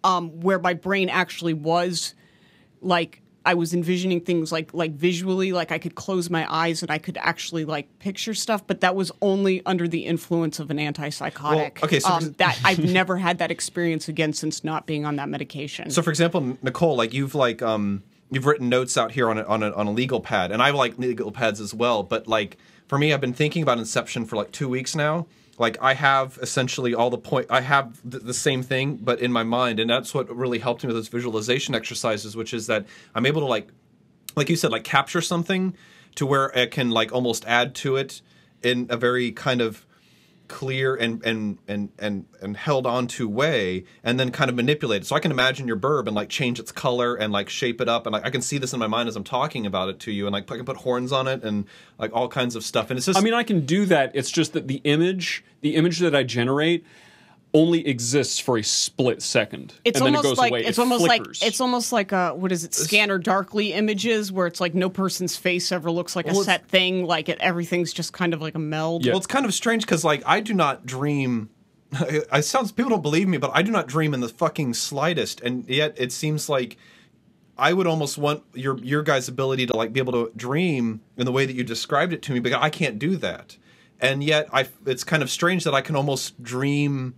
um, 0.03 0.41
where 0.41 0.59
my 0.59 0.73
brain 0.73 1.07
actually 1.09 1.53
was 1.53 2.15
like 2.81 3.21
I 3.45 3.53
was 3.53 3.73
envisioning 3.73 4.21
things 4.21 4.51
like 4.51 4.73
like 4.73 4.91
visually, 4.93 5.51
like 5.53 5.71
I 5.71 5.77
could 5.77 5.95
close 5.95 6.29
my 6.29 6.51
eyes 6.51 6.81
and 6.81 6.89
I 6.89 6.97
could 6.97 7.17
actually 7.21 7.63
like 7.63 7.99
picture 7.99 8.33
stuff, 8.33 8.65
but 8.65 8.81
that 8.81 8.95
was 8.95 9.11
only 9.21 9.61
under 9.65 9.87
the 9.87 10.05
influence 10.05 10.59
of 10.59 10.71
an 10.71 10.77
antipsychotic. 10.77 11.55
Well, 11.55 11.71
okay, 11.83 11.99
so- 11.99 12.09
um, 12.09 12.31
that 12.37 12.59
I've 12.65 12.79
never 12.93 13.17
had 13.17 13.37
that 13.37 13.51
experience 13.51 14.07
again 14.09 14.33
since 14.33 14.63
not 14.63 14.85
being 14.85 15.05
on 15.05 15.15
that 15.17 15.29
medication. 15.29 15.91
So, 15.91 16.01
for 16.01 16.09
example, 16.09 16.57
Nicole, 16.61 16.95
like 16.97 17.13
you've 17.13 17.35
like 17.35 17.61
um 17.61 18.03
you've 18.31 18.45
written 18.45 18.67
notes 18.69 18.97
out 18.97 19.11
here 19.11 19.29
on 19.29 19.37
a, 19.37 19.43
on 19.43 19.63
a 19.63 19.71
on 19.71 19.87
a 19.87 19.91
legal 19.91 20.21
pad, 20.21 20.51
and 20.51 20.61
I 20.61 20.71
like 20.71 20.97
legal 20.97 21.31
pads 21.31 21.61
as 21.61 21.73
well. 21.73 22.03
But 22.03 22.27
like 22.27 22.57
for 22.87 22.97
me, 22.97 23.13
I've 23.13 23.21
been 23.21 23.33
thinking 23.33 23.63
about 23.63 23.77
Inception 23.77 24.25
for 24.25 24.35
like 24.35 24.51
two 24.51 24.67
weeks 24.69 24.95
now. 24.95 25.27
Like 25.57 25.77
I 25.81 25.93
have 25.93 26.37
essentially 26.41 26.93
all 26.93 27.09
the 27.09 27.17
point. 27.17 27.47
I 27.49 27.61
have 27.61 28.01
th- 28.09 28.23
the 28.23 28.33
same 28.33 28.61
thing, 28.61 28.97
but 28.97 29.19
in 29.19 29.31
my 29.31 29.43
mind, 29.43 29.79
and 29.79 29.89
that's 29.89 30.13
what 30.13 30.33
really 30.35 30.59
helped 30.59 30.83
me 30.83 30.87
with 30.87 30.97
those 30.97 31.07
visualization 31.07 31.73
exercises, 31.75 32.35
which 32.35 32.53
is 32.53 32.67
that 32.67 32.85
I'm 33.13 33.25
able 33.25 33.41
to 33.41 33.47
like 33.47 33.69
like 34.35 34.49
you 34.49 34.55
said, 34.55 34.71
like 34.71 34.83
capture 34.83 35.21
something 35.21 35.75
to 36.15 36.25
where 36.25 36.47
it 36.47 36.71
can 36.71 36.91
like 36.91 37.13
almost 37.13 37.45
add 37.45 37.73
to 37.75 37.95
it 37.95 38.21
in 38.61 38.87
a 38.89 38.97
very 38.97 39.31
kind 39.31 39.61
of 39.61 39.85
clear 40.47 40.95
and 40.95 41.23
and 41.25 41.57
and 41.67 41.89
and 41.97 42.25
and 42.41 42.57
held 42.57 42.85
onto 42.85 43.27
way 43.27 43.85
and 44.03 44.19
then 44.19 44.31
kind 44.31 44.49
of 44.49 44.55
manipulate 44.55 45.01
it. 45.01 45.05
So 45.05 45.15
i 45.15 45.19
can 45.19 45.31
imagine 45.31 45.67
your 45.67 45.77
burb 45.77 46.07
and 46.07 46.15
like 46.15 46.29
change 46.29 46.59
its 46.59 46.71
color 46.71 47.15
and 47.15 47.31
like 47.31 47.49
shape 47.49 47.81
it 47.81 47.89
up. 47.89 48.05
And 48.05 48.13
like 48.13 48.25
i 48.25 48.29
can 48.29 48.41
see 48.41 48.57
this 48.57 48.73
in 48.73 48.79
my 48.79 48.87
mind 48.87 49.09
as 49.09 49.15
i'm 49.15 49.23
talking 49.23 49.65
about 49.65 49.89
it 49.89 49.99
to 50.01 50.11
you. 50.11 50.27
And 50.27 50.33
like 50.33 50.51
i 50.51 50.55
can 50.55 50.65
put 50.65 50.77
horns 50.77 51.11
on 51.11 51.27
it 51.27 51.43
and 51.43 51.65
like 51.97 52.11
all 52.13 52.27
kinds 52.27 52.55
of 52.55 52.63
stuff. 52.63 52.89
And 52.89 52.97
it's 52.97 53.05
just 53.05 53.17
I 53.17 53.21
mean, 53.21 53.33
I 53.33 53.43
can 53.43 53.65
do 53.65 53.85
that. 53.85 54.11
It's 54.13 54.31
just 54.31 54.53
that 54.53 54.67
the 54.67 54.81
image, 54.83 55.43
the 55.61 55.75
image 55.75 55.99
that 55.99 56.15
I 56.15 56.23
generate, 56.23 56.85
only 57.55 57.87
exists 57.87 58.37
for 58.37 58.57
a 58.57 58.63
split 58.63 59.21
second, 59.23 59.73
it's 59.83 59.99
and 59.99 60.05
then 60.05 60.15
almost 60.15 60.25
it 60.25 60.29
goes 60.29 60.37
like 60.37 60.51
away. 60.51 60.65
it's 60.65 60.77
It 60.77 60.81
almost 60.81 61.05
flickers. 61.05 61.41
like 61.41 61.47
it's 61.47 61.61
almost 61.61 61.91
like 61.91 62.11
a 62.11 62.35
what 62.35 62.51
is 62.51 62.63
it? 62.63 62.73
Scanner 62.75 63.17
darkly 63.17 63.73
images 63.73 64.31
where 64.31 64.45
it's 64.45 64.61
like 64.61 64.75
no 64.75 64.89
person's 64.89 65.35
face 65.37 65.71
ever 65.71 65.89
looks 65.89 66.15
like 66.15 66.25
a 66.25 66.33
Well, 66.33 66.41
it's- 66.41 66.45
set 66.61 66.67
thing. 66.69 67.05
Like 67.05 67.29
it, 67.29 67.37
everything's 67.39 67.93
just 67.93 68.13
kind 68.13 68.33
of 68.33 68.41
like 68.41 68.55
a 68.55 68.59
meld. 68.59 69.05
Yeah. 69.05 69.13
well 69.13 69.17
it's 69.17 69.25
kind 69.27 69.45
of 69.45 69.53
strange 69.53 69.83
because 69.85 70.03
like 70.03 70.21
i 70.25 70.39
do 70.39 70.53
not 70.53 70.85
dream 70.85 71.49
i 72.31 72.41
sounds 72.41 72.71
people 72.71 72.89
don't 72.89 73.01
believe 73.01 73.27
me 73.27 73.37
but 73.37 73.51
i 73.53 73.61
do 73.61 73.71
not 73.71 73.87
dream 73.87 74.13
in 74.13 74.19
the 74.19 74.27
fucking 74.29 74.73
slightest 74.73 75.39
and 75.41 75.67
yet 75.69 75.93
it 75.97 76.11
seems 76.11 76.49
like 76.49 76.77
I 77.57 77.71
would 77.71 77.87
almost 77.87 78.17
want 78.17 78.43
your 78.53 78.77
your 78.79 79.01
guys' 79.01 79.29
ability 79.29 79.65
to 79.67 79.77
like 79.77 79.93
be 79.93 80.01
able 80.01 80.11
to 80.11 80.29
dream 80.35 80.99
in 81.15 81.25
the 81.25 81.31
way 81.31 81.45
that 81.45 81.55
you 81.55 81.63
described 81.63 82.11
it 82.11 82.21
to 82.23 82.33
me, 82.33 82.39
but 82.41 82.51
I 82.51 82.69
can't 82.69 82.99
do 82.99 83.15
that. 83.15 83.55
And 84.01 84.21
yet, 84.21 84.49
I 84.51 84.67
it's 84.85 85.05
kind 85.05 85.23
of 85.23 85.29
strange 85.29 85.63
that 85.63 85.73
I 85.73 85.79
can 85.79 85.95
almost 85.95 86.43
dream 86.43 87.15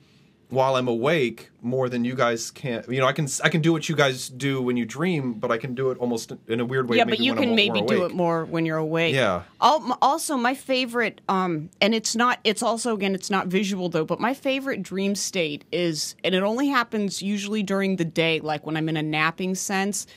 while 0.49 0.75
I'm 0.75 0.87
awake 0.87 1.49
more 1.61 1.89
than 1.89 2.05
you 2.05 2.15
guys 2.15 2.51
can. 2.51 2.83
You 2.87 3.01
know, 3.01 3.05
I 3.05 3.11
can 3.11 3.27
I 3.43 3.49
can 3.49 3.61
do 3.61 3.73
what 3.73 3.89
you 3.89 3.95
guys 3.95 4.29
do 4.29 4.61
when 4.61 4.77
you 4.77 4.85
dream, 4.85 5.33
but 5.33 5.51
I 5.51 5.57
can 5.57 5.75
do 5.75 5.91
it 5.91 5.97
almost 5.97 6.31
in 6.47 6.59
a 6.61 6.65
weird 6.65 6.87
way. 6.89 6.97
yeah, 6.97 7.03
but 7.03 7.19
you 7.19 7.35
can 7.35 7.53
maybe 7.55 7.81
do 7.81 8.05
it 8.05 8.13
more 8.13 8.45
when 8.45 8.65
you're 8.65 8.77
awake. 8.77 9.13
Yeah. 9.13 9.43
M- 9.61 9.93
Also, 10.01 10.37
my 10.37 10.53
favorite, 10.53 11.19
um, 11.27 11.69
and 11.81 11.93
it's 11.93 12.15
not. 12.15 12.39
It's 12.45 12.63
also 12.63 12.93
again, 12.93 13.13
it's 13.13 13.29
not 13.29 13.47
visual 13.47 13.89
though. 13.89 14.05
But 14.05 14.19
my 14.21 14.33
favorite 14.33 14.83
dream 14.83 15.15
state 15.15 15.65
is, 15.71 16.15
and 16.23 16.33
it 16.33 16.43
only 16.43 16.67
happens 16.69 17.21
usually 17.21 17.63
during 17.63 17.97
the 17.97 18.05
day, 18.05 18.39
like 18.39 18.65
when 18.65 18.77
I'm 18.77 18.87
in 18.87 18.95
a 18.97 19.03
napping 19.03 19.53
sense. 19.55 20.07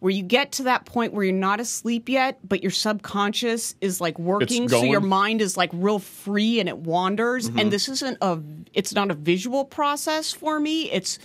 Where 0.00 0.12
you 0.12 0.22
get 0.22 0.52
to 0.52 0.62
that 0.64 0.84
point 0.84 1.12
where 1.12 1.24
you're 1.24 1.34
not 1.34 1.58
asleep 1.58 2.08
yet, 2.08 2.38
but 2.48 2.62
your 2.62 2.70
subconscious 2.70 3.74
is 3.80 4.00
like 4.00 4.16
working, 4.18 4.68
so 4.68 4.84
your 4.84 5.00
mind 5.00 5.40
is 5.40 5.56
like 5.56 5.70
real 5.72 5.98
free 5.98 6.60
and 6.60 6.68
it 6.68 6.78
wanders. 6.78 7.48
Mm-hmm. 7.50 7.58
And 7.58 7.72
this 7.72 7.88
isn't 7.88 8.16
a, 8.20 8.38
it's 8.74 8.94
not 8.94 9.10
a 9.10 9.14
visual 9.14 9.64
process 9.64 10.32
for 10.32 10.60
me. 10.60 10.88
It's, 10.92 11.18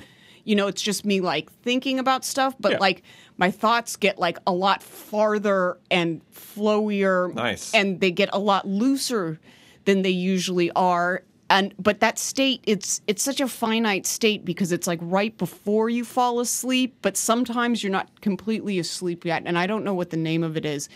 you 0.44 0.56
know, 0.56 0.66
it's 0.68 0.82
just 0.82 1.06
me 1.06 1.22
like 1.22 1.52
thinking 1.62 2.00
about 2.00 2.26
stuff, 2.26 2.56
but 2.60 2.74
Yeah. 2.74 2.78
like 2.80 3.04
my 3.38 3.52
thoughts 3.52 3.96
get 3.96 4.18
like 4.18 4.40
a 4.48 4.52
lot 4.52 4.82
farther 4.82 5.78
and 5.92 6.22
flowier 6.32 7.34
Nice. 7.34 7.74
and 7.76 8.00
they 8.00 8.10
get 8.12 8.30
a 8.34 8.40
lot 8.40 8.68
looser 8.68 9.40
than 9.86 10.02
they 10.02 10.10
usually 10.10 10.72
are 10.72 11.22
and 11.54 11.74
but 11.78 12.00
that 12.00 12.18
state 12.18 12.62
it's 12.66 13.00
it's 13.08 13.22
such 13.22 13.40
a 13.40 13.48
finite 13.48 14.08
state 14.08 14.44
because 14.44 14.72
it's 14.72 14.88
like 14.88 15.00
right 15.04 15.38
before 15.38 15.88
you 15.88 16.04
fall 16.04 16.40
asleep 16.40 16.96
but 17.04 17.16
sometimes 17.16 17.84
you're 17.84 17.92
not 17.92 18.10
completely 18.22 18.80
asleep 18.80 19.24
yet 19.24 19.44
and 19.46 19.58
i 19.58 19.68
don't 19.68 19.84
know 19.84 19.94
what 19.94 20.10
the 20.10 20.18
name 20.18 20.44
of 20.44 20.58
it 20.58 20.66
is 20.66 20.90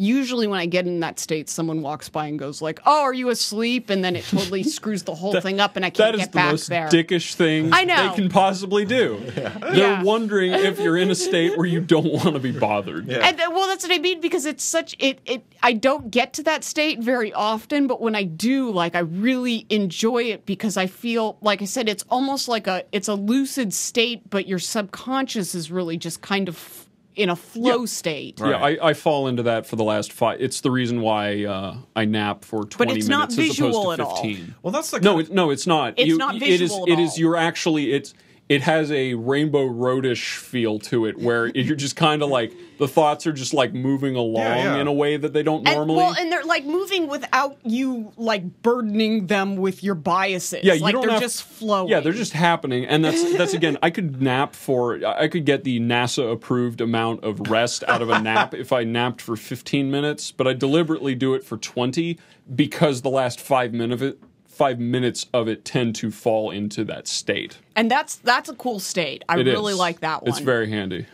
usually 0.00 0.46
when 0.46 0.58
i 0.58 0.66
get 0.66 0.86
in 0.86 1.00
that 1.00 1.18
state 1.20 1.48
someone 1.48 1.82
walks 1.82 2.08
by 2.08 2.26
and 2.26 2.38
goes 2.38 2.62
like 2.62 2.80
oh 2.86 3.02
are 3.02 3.12
you 3.12 3.28
asleep 3.28 3.90
and 3.90 4.02
then 4.02 4.16
it 4.16 4.24
totally 4.24 4.62
screws 4.76 5.02
the 5.02 5.14
whole 5.14 5.38
thing 5.40 5.60
up 5.60 5.76
and 5.76 5.84
i 5.84 5.90
can't 5.90 5.98
That 5.98 6.14
is 6.14 6.20
get 6.22 6.32
the 6.32 6.36
back 6.36 6.50
most 6.52 6.68
there 6.68 6.88
dickish 6.88 7.34
thing 7.34 7.72
I 7.72 7.84
know. 7.84 8.08
they 8.08 8.14
can 8.14 8.28
possibly 8.30 8.84
do. 8.84 9.18
They're 9.34 9.74
Yeah. 9.74 10.02
wondering 10.02 10.52
if 10.52 10.80
you're 10.80 10.96
in 10.96 11.10
a 11.10 11.14
state 11.14 11.56
where 11.56 11.66
you 11.66 11.80
don't 11.80 12.10
want 12.12 12.32
to 12.34 12.38
be 12.40 12.52
bothered. 12.52 13.08
And 13.10 13.36
th- 13.36 13.48
well, 13.50 13.66
that's 13.68 13.84
what 13.86 13.92
I 13.94 13.98
mean 13.98 14.20
because 14.20 14.46
it's 14.46 14.64
such 14.64 14.96
it. 14.98 15.20
It 15.26 15.44
I 15.62 15.72
don't 15.74 16.10
get 16.10 16.32
to 16.34 16.42
that 16.44 16.64
state 16.64 17.00
very 17.00 17.32
often, 17.32 17.86
but 17.86 18.00
when 18.00 18.14
I 18.16 18.22
do, 18.24 18.70
like 18.70 18.94
I 18.94 19.00
really 19.00 19.66
enjoy 19.68 20.24
it 20.24 20.46
because 20.46 20.76
I 20.76 20.86
feel 20.86 21.36
like 21.42 21.60
I 21.62 21.66
said, 21.66 21.88
it's 21.88 22.04
almost 22.08 22.48
like 22.48 22.66
a 22.66 22.84
it's 22.92 23.08
a 23.08 23.14
lucid 23.14 23.72
state, 23.74 24.28
but 24.30 24.46
your 24.48 24.58
subconscious 24.58 25.54
is 25.54 25.70
really 25.70 25.96
just 25.96 26.20
kind 26.22 26.48
of 26.48 26.86
in 27.16 27.28
a 27.28 27.36
flow 27.36 27.80
Yeah. 27.80 27.86
state. 27.86 28.38
Yeah, 28.40 28.56
I, 28.56 28.90
I 28.90 28.94
fall 28.94 29.26
into 29.26 29.42
that 29.44 29.66
for 29.66 29.76
the 29.76 29.84
last 29.84 30.12
five. 30.12 30.40
It's 30.40 30.60
the 30.60 30.70
reason 30.70 31.00
why 31.00 31.44
uh, 31.44 31.76
I 31.96 32.04
nap 32.04 32.44
for 32.44 32.64
twenty 32.64 32.98
it's 32.98 33.08
not 33.08 33.30
minutes 33.30 33.38
as 33.38 33.46
visual 33.58 33.92
opposed 33.92 34.00
at 34.00 34.04
to 34.04 34.08
all. 34.08 34.16
fifteen. 34.22 34.54
Well, 34.62 34.72
that's 34.72 34.90
the 34.90 35.00
no, 35.00 35.18
it, 35.18 35.30
no, 35.30 35.50
it's 35.50 35.66
not. 35.66 35.94
It's 35.98 36.08
You- 36.08 36.18
not 36.18 36.36
It 36.36 36.42
is. 36.42 36.60
visual 36.60 36.82
at 36.84 36.88
It 36.90 36.98
is. 37.02 37.18
You're 37.18 37.36
actually. 37.36 37.92
It's. 37.92 38.14
It 38.50 38.62
has 38.62 38.90
a 38.90 39.14
rainbow 39.14 39.64
roadish 39.64 40.34
feel 40.36 40.80
to 40.80 41.06
it, 41.06 41.16
where 41.16 41.46
you're 41.46 41.76
just 41.76 41.94
kind 41.94 42.20
of 42.20 42.30
like 42.30 42.52
the 42.78 42.88
thoughts 42.88 43.24
are 43.28 43.32
just 43.32 43.54
like 43.54 43.72
moving 43.72 44.16
along 44.16 44.42
yeah. 44.42 44.76
in 44.78 44.88
a 44.88 44.92
way 44.92 45.16
that 45.16 45.32
they 45.32 45.44
don't 45.44 45.64
And, 45.68 45.76
normally. 45.76 45.96
well, 45.98 46.16
and 46.18 46.32
they're 46.32 46.42
like 46.42 46.64
moving 46.64 47.06
without 47.06 47.58
you 47.62 48.12
like 48.16 48.62
burdening 48.62 49.28
them 49.28 49.54
with 49.54 49.84
your 49.84 49.94
biases. 49.94 50.64
yeah, 50.64 50.72
you 50.74 50.80
like 50.80 50.94
don't 50.94 51.02
they're 51.02 51.12
have, 51.12 51.20
just 51.20 51.44
flowing. 51.44 51.90
Yeah, 51.90 52.00
they're 52.00 52.12
just 52.12 52.32
happening, 52.32 52.86
and 52.86 53.04
that's 53.04 53.36
that's 53.38 53.54
again. 53.54 53.78
I 53.84 53.90
could 53.90 54.20
nap 54.20 54.56
for. 54.56 54.98
I 55.06 55.28
could 55.28 55.46
get 55.46 55.62
the 55.62 55.78
NASA 55.78 56.32
approved 56.32 56.80
amount 56.80 57.22
of 57.22 57.48
rest 57.48 57.84
out 57.86 58.02
of 58.02 58.10
a 58.10 58.20
nap 58.20 58.52
if 58.52 58.72
I 58.72 58.82
napped 58.82 59.20
for 59.22 59.36
15 59.36 59.92
minutes, 59.92 60.32
but 60.32 60.48
I 60.48 60.54
deliberately 60.54 61.14
do 61.14 61.34
it 61.34 61.44
for 61.44 61.56
20 61.56 62.18
because 62.52 63.02
the 63.02 63.10
last 63.10 63.40
five 63.40 63.72
minutes 63.72 64.02
of 64.02 64.08
it, 64.08 64.18
five 64.60 64.78
minutes 64.78 65.20
of 65.32 65.48
it, 65.52 65.64
tend 65.64 65.94
to 66.02 66.10
fall 66.10 66.50
into 66.50 66.84
that 66.92 67.04
state. 67.08 67.52
and 67.78 67.90
that's 67.90 68.16
that's 68.30 68.48
a 68.48 68.54
cool 68.64 68.78
state. 68.80 69.20
I 69.28 69.34
It 69.40 69.46
really 69.46 69.72
is. 69.72 69.78
like 69.86 69.98
that 70.00 70.22
one. 70.22 70.28
It's 70.30 70.40
very 70.54 70.68
handy. 70.76 71.06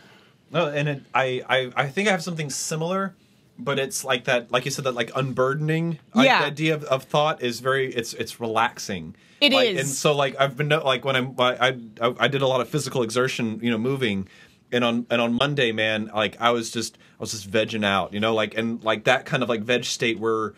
No, 0.51 0.67
and 0.67 0.85
it, 0.89 0.99
I, 1.13 1.27
I, 1.55 1.59
I 1.83 1.87
think 1.93 2.07
I 2.07 2.11
have 2.11 2.23
something 2.23 2.49
similar, 2.49 3.13
but 3.59 3.79
it's 3.79 4.03
like 4.05 4.23
that, 4.29 4.51
like 4.51 4.63
you 4.65 4.71
said, 4.71 4.85
that 4.85 4.95
like 5.01 5.11
unburdening 5.15 5.99
like, 6.13 6.25
Yeah. 6.25 6.39
the 6.41 6.45
idea 6.47 6.73
of, 6.75 6.83
of 6.85 7.03
thought 7.03 7.41
is 7.43 7.59
very, 7.59 7.85
it's 7.99 8.13
it's 8.13 8.39
relaxing. 8.39 9.15
It 9.41 9.53
It 9.53 9.55
is, 9.55 9.75
is. 9.75 9.79
and 9.81 9.89
so 10.03 10.15
like 10.15 10.33
I've 10.39 10.55
been 10.57 10.69
like 10.69 11.03
when 11.05 11.15
I'm 11.15 11.35
I, 11.39 11.75
I 12.01 12.13
I 12.25 12.27
did 12.27 12.41
a 12.41 12.47
lot 12.47 12.61
of 12.61 12.67
physical 12.69 13.01
exertion, 13.03 13.59
you 13.61 13.71
know, 13.71 13.77
moving, 13.91 14.27
and 14.71 14.83
on 14.83 15.05
and 15.11 15.19
on 15.25 15.31
Monday, 15.43 15.71
man, 15.71 16.09
like 16.23 16.33
I 16.39 16.49
was 16.51 16.71
just 16.71 16.97
I 17.19 17.19
was 17.23 17.31
just 17.31 17.49
vegging 17.51 17.85
out, 17.85 18.13
you 18.13 18.19
know, 18.19 18.33
like 18.41 18.57
and 18.59 18.83
like 18.83 19.03
that 19.05 19.25
kind 19.25 19.41
of 19.43 19.49
like 19.49 19.61
veg 19.61 19.83
state 19.85 20.17
where, 20.19 20.53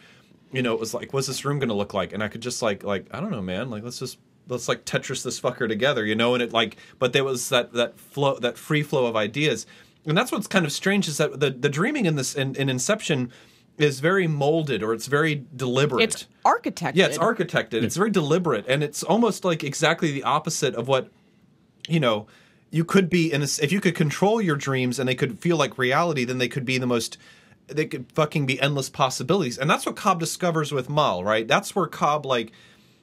you 0.52 0.62
know, 0.62 0.72
mm. 0.72 0.78
it 0.78 0.80
was 0.80 0.94
like, 0.94 1.14
what's 1.14 1.28
this 1.28 1.46
room 1.46 1.60
gonna 1.60 1.74
look 1.74 1.94
like? 1.94 2.14
And 2.14 2.24
I 2.24 2.28
could 2.28 2.42
just 2.42 2.62
like 2.62 2.84
like 2.84 3.08
I 3.12 3.20
don't 3.20 3.32
know, 3.32 3.42
man, 3.42 3.70
like 3.70 3.84
let's 3.84 4.00
just 4.00 4.18
let's 4.48 4.68
like 4.68 4.86
Tetris 4.86 5.24
this 5.24 5.40
fucker 5.40 5.68
together, 5.68 6.06
you 6.06 6.16
know, 6.16 6.34
and 6.34 6.44
it 6.44 6.52
like 6.52 6.78
but 6.98 7.14
there 7.14 7.24
was 7.24 7.50
that 7.50 7.74
that 7.74 8.00
flow 8.00 8.38
that 8.40 8.58
free 8.58 8.84
flow 8.84 9.06
of 9.06 9.16
ideas. 9.16 9.66
And 10.06 10.18
that's 10.18 10.32
what's 10.32 10.48
kind 10.48 10.66
of 10.66 10.72
strange 10.72 11.08
is 11.08 11.18
that 11.18 11.40
the 11.40 11.52
the 11.52 11.70
dreaming 11.70 12.06
in 12.06 12.16
this 12.16 12.36
in, 12.36 12.56
in 12.56 12.70
Inception 12.70 13.32
is 13.78 14.02
very 14.02 14.28
molded 14.28 14.84
or 14.84 14.94
it's 14.94 15.08
very 15.08 15.46
deliberate. 15.56 16.04
It's 16.04 16.28
architected. 16.46 16.92
Yeah, 16.96 17.06
it's 17.06 17.18
architected. 17.18 17.84
It's 17.84 17.96
very 17.96 18.12
deliberate, 18.12 18.66
and 18.68 18.84
it's 18.84 19.04
almost 19.04 19.46
like 19.46 19.64
exactly 19.64 20.12
the 20.12 20.24
opposite 20.24 20.76
of 20.76 20.88
what 20.88 21.10
you 21.88 22.00
know. 22.00 22.28
You 22.72 22.86
could 22.86 23.10
be 23.10 23.34
in 23.34 23.42
a, 23.42 23.46
if 23.46 23.72
you 23.72 23.82
could 23.82 23.96
control 23.96 24.40
your 24.40 24.56
dreams 24.56 25.00
and 25.00 25.10
they 25.10 25.16
could 25.16 25.40
feel 25.40 25.58
like 25.58 25.80
reality, 25.80 26.24
then 26.24 26.38
they 26.38 26.48
could 26.48 26.66
be 26.66 26.78
the 26.78 26.86
most. 26.86 27.18
They 27.72 27.86
could 27.86 28.12
fucking 28.14 28.46
be 28.46 28.60
endless 28.62 28.90
possibilities, 28.90 29.58
and 29.58 29.70
that's 29.70 29.86
what 29.86 29.96
Cobb 29.96 30.20
discovers 30.20 30.72
with 30.72 30.90
Mal. 30.90 31.24
Right? 31.24 31.48
That's 31.48 31.76
where 31.76 31.88
Cobb 31.88 32.26
like 32.26 32.52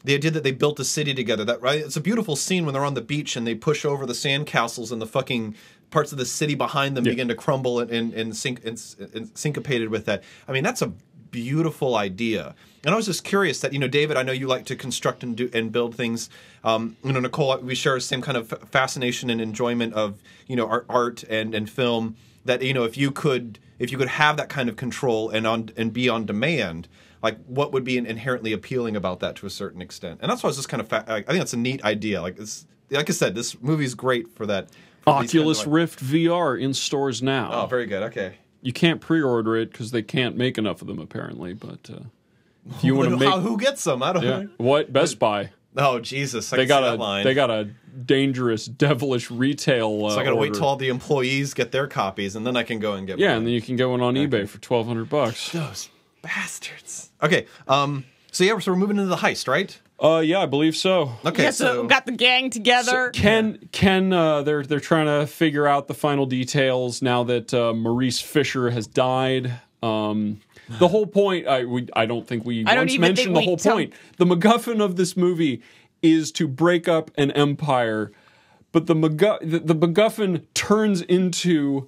the 0.05 0.14
idea 0.14 0.30
that 0.30 0.44
they 0.44 0.52
built 0.52 0.78
a 0.80 0.84
city 0.84 1.14
together. 1.14 1.44
That 1.44 1.60
right? 1.60 1.80
It's 1.80 1.97
a 1.97 2.01
beautiful 2.01 2.36
scene 2.36 2.64
when 2.64 2.74
they're 2.74 2.84
on 2.84 2.94
the 2.94 3.01
beach 3.01 3.36
and 3.36 3.47
they 3.47 3.55
push 3.55 3.84
over 3.84 4.06
the 4.06 4.12
sandcastles 4.12 4.93
and 4.93 5.02
the 5.02 5.06
fucking 5.06 5.56
parts 5.90 6.12
of 6.12 6.18
the 6.18 6.26
city 6.26 6.55
behind 6.55 6.97
them 6.97 7.05
begin 7.05 7.28
to 7.28 7.34
crumble 7.34 7.80
and 7.80 7.90
and, 7.90 8.14
and, 8.14 8.36
sync, 8.36 8.64
and, 8.64 8.82
and 9.14 9.30
syncopated 9.36 9.88
with 9.88 10.06
that. 10.06 10.22
I 10.47 10.52
mean, 10.52 10.62
that's 10.62 10.82
a 10.82 10.93
beautiful 11.30 11.97
idea. 11.97 12.55
And 12.84 12.94
I 12.94 12.97
was 12.97 13.06
just 13.06 13.24
curious 13.24 13.60
that 13.60 13.72
you 13.72 13.78
know, 13.78 13.88
David, 13.88 14.16
I 14.16 14.22
know 14.22 14.32
you 14.32 14.47
like 14.47 14.64
to 14.66 14.76
construct 14.76 15.22
and 15.22 15.36
do 15.36 15.51
and 15.52 15.72
build 15.72 15.94
things. 15.94 16.30
Um, 16.62 16.97
you 17.05 17.12
know, 17.12 17.20
Nicole, 17.20 17.59
we 17.59 17.74
share 17.74 17.94
the 17.94 18.01
same 18.01 18.22
kind 18.22 18.36
of 18.38 18.48
fascination 18.70 19.28
and 19.28 19.40
enjoyment 19.40 19.93
of 19.94 20.22
you 20.47 20.56
know 20.56 20.68
art, 20.68 20.86
art 20.88 21.24
and 21.24 21.55
and 21.55 21.68
film. 21.68 22.16
That 22.47 22.62
you 22.62 22.73
know, 22.74 22.85
if 22.85 22.97
you 22.97 23.10
could 23.10 23.59
if 23.78 23.93
you 23.93 23.98
could 23.98 24.09
have 24.09 24.36
that 24.39 24.48
kind 24.48 24.68
of 24.68 24.77
control 24.77 25.28
and 25.31 25.47
on 25.47 25.70
and 25.77 25.93
be 25.93 26.09
on 26.09 26.24
demand, 26.24 26.89
like 27.23 27.39
what 27.47 27.73
would 27.73 27.85
be 27.85 27.98
inherently 27.98 28.52
appealing 28.52 28.97
about 28.97 29.20
that 29.20 29.36
to 29.36 29.47
a 29.47 29.51
certain 29.51 29.82
extent? 29.82 30.20
And 30.23 30.31
that's 30.31 30.43
why 30.43 30.48
I 30.48 30.51
was 30.51 30.56
just 30.56 30.68
kind 30.68 30.81
of 30.81 30.89
fa- 30.89 31.05
I 31.06 31.23
think 31.23 31.39
that's 31.39 31.52
a 31.52 31.59
neat 31.59 31.85
idea. 31.85 32.23
Like 32.23 32.39
it's 32.39 32.66
like 32.90 33.10
I 33.10 33.12
said, 33.12 33.35
this 33.35 33.60
movie's 33.60 33.94
great 33.94 34.28
for 34.31 34.47
that. 34.47 34.68
for 34.70 34.77
these 34.77 35.05
kind 35.05 35.24
of, 35.24 35.28
Oculus 35.28 35.59
like- 35.59 35.74
Rift 35.74 36.05
VR 36.05 36.60
in 36.60 36.73
stores 36.73 37.23
now. 37.23 37.51
Oh, 37.52 37.66
very 37.66 37.86
good. 37.86 38.02
Okay. 38.05 38.36
you 38.62 38.73
can't 38.73 39.01
pre-order 39.01 39.56
it 39.56 39.70
because 39.70 39.90
they 39.90 40.02
can't 40.02 40.36
make 40.36 40.56
enough 40.59 40.81
of 40.82 40.89
them 40.89 40.98
apparently. 40.98 41.52
But 41.52 41.90
uh, 41.93 42.01
you 42.82 42.94
want 42.94 43.10
to 43.10 43.16
make, 43.16 43.32
who 43.35 43.56
gets 43.59 43.85
them? 43.85 44.02
I 44.02 44.12
don't 44.12 44.23
yeah, 44.23 44.40
know. 44.40 44.48
what 44.59 44.93
Best 44.93 45.18
Buy? 45.18 45.51
Oh 45.76 46.00
Jesus! 46.00 46.52
I 46.52 46.56
They 46.56 46.66
got 46.66 46.82
a 46.84 46.94
line. 46.94 47.24
they 47.24 47.34
got 47.34 47.50
a 47.50 47.68
dangerous, 48.04 48.66
devilish 48.66 49.30
retail. 49.30 50.06
Uh, 50.06 50.10
So 50.10 50.20
I 50.20 50.24
gotta 50.24 50.36
wait 50.36 50.48
order. 50.48 50.58
till 50.60 50.68
all 50.68 50.76
the 50.76 50.88
employees 50.88 51.54
get 51.54 51.72
their 51.72 51.86
copies, 51.86 52.36
and 52.36 52.46
then 52.46 52.56
I 52.56 52.62
can 52.62 52.78
go 52.78 52.94
and 52.94 53.06
get. 53.06 53.18
yeah, 53.18 53.28
mine. 53.28 53.36
and 53.38 53.46
then 53.46 53.54
you 53.54 53.62
can 53.62 53.76
get 53.76 53.88
one 53.88 54.00
on 54.00 54.14
eBay 54.14 54.48
for 54.48 54.58
twelve 54.58 54.86
hundred 54.86 55.08
bucks. 55.08 55.50
those 55.52 55.88
bastards. 56.22 57.10
Okay. 57.22 57.46
Um. 57.68 58.04
So 58.32 58.44
yeah, 58.44 58.58
so 58.58 58.72
we're 58.72 58.78
moving 58.78 58.96
into 58.98 59.08
the 59.08 59.16
heist, 59.16 59.48
right? 59.48 59.78
Uh, 59.98 60.18
yeah, 60.22 60.40
I 60.40 60.46
believe 60.46 60.76
so. 60.76 61.12
Okay. 61.24 61.44
yeah, 61.44 61.50
so, 61.50 61.86
got 61.86 62.04
the 62.04 62.12
gang 62.12 62.50
together. 62.50 63.10
So 63.14 63.18
Ken, 63.18 63.58
Ken, 63.72 64.12
uh, 64.12 64.42
they're 64.42 64.62
they're 64.62 64.78
trying 64.78 65.06
to 65.06 65.26
figure 65.26 65.66
out 65.66 65.88
the 65.88 65.94
final 65.94 66.26
details 66.26 67.00
now 67.00 67.24
that 67.24 67.54
uh, 67.54 67.72
Maurice 67.72 68.20
Fisher 68.20 68.68
has 68.70 68.86
died. 68.86 69.52
Um, 69.82 70.40
the 70.68 70.88
whole 70.88 71.06
point, 71.06 71.47
I 71.47 71.64
we, 71.64 71.88
I 71.94 72.06
don't 72.06 72.26
think 72.26 72.44
we 72.44 72.64
I 72.66 72.74
don't 72.74 72.82
once 72.82 72.93
even 72.93 73.01
mentioned 73.02 73.36
the 73.36 73.40
we 73.40 73.44
whole 73.44 73.56
tell- 73.56 73.74
point. 73.76 73.93
The 74.18 74.24
MacGuffin 74.26 74.80
of 74.80 74.97
this 74.97 75.16
movie 75.16 75.62
is 76.02 76.30
to 76.32 76.47
break 76.47 76.88
up 76.88 77.10
an 77.16 77.30
empire, 77.32 78.12
but 78.72 78.86
the 78.86 78.94
MacGu- 78.94 79.51
the, 79.51 79.59
the 79.60 79.74
MacGuffin 79.74 80.44
turns 80.55 81.02
into 81.02 81.86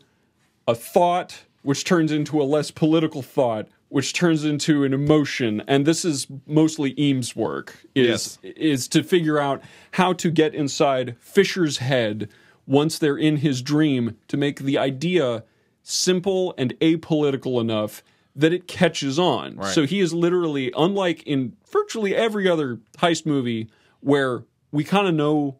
a 0.67 0.75
thought, 0.75 1.43
which 1.63 1.85
turns 1.85 2.13
into 2.13 2.41
a 2.41 2.45
less 2.45 2.71
political 2.71 3.23
thought, 3.23 3.69
which 3.89 4.13
turns 4.13 4.45
into 4.45 4.85
an 4.85 4.93
emotion. 4.93 5.63
And 5.67 5.87
this 5.87 6.05
is 6.05 6.27
mostly 6.47 6.95
Eames' 6.99 7.35
work 7.35 7.77
is 7.95 8.39
is 8.43 8.87
to 8.89 9.03
figure 9.03 9.39
out 9.39 9.63
how 9.93 10.13
to 10.15 10.31
get 10.31 10.55
inside 10.55 11.17
Fisher's 11.21 11.79
head 11.79 12.29
once 12.67 12.99
they're 12.99 13.17
in 13.17 13.39
his 13.39 13.63
dream 13.63 14.17
to 14.29 14.37
make 14.37 14.61
the 14.61 14.77
idea 14.77 15.43
simple 15.83 16.55
and 16.59 16.79
apolitical 16.81 17.61
enough 17.63 18.03
that 18.39 18.53
it 18.53 18.69
catches 18.69 19.19
on. 19.19 19.57
So 19.73 19.85
he 19.85 20.01
is 20.01 20.15
literally 20.15 20.73
unlike 20.77 21.25
in 21.25 21.57
virtually 21.71 22.15
every 22.15 22.49
other 22.49 22.79
heist 22.97 23.27
movie 23.27 23.69
where 24.01 24.45
we 24.71 24.85
kind 24.85 25.09
of 25.09 25.15
know 25.15 25.59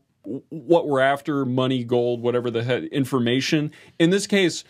what 0.51 0.87
we're 0.87 1.01
after 1.01 1.45
money 1.45 1.83
gold 1.85 2.21
whatever 2.21 2.51
the 2.51 2.63
head 2.63 2.85
information 2.85 3.73
in 3.99 4.11
this 4.11 4.27
case 4.27 4.63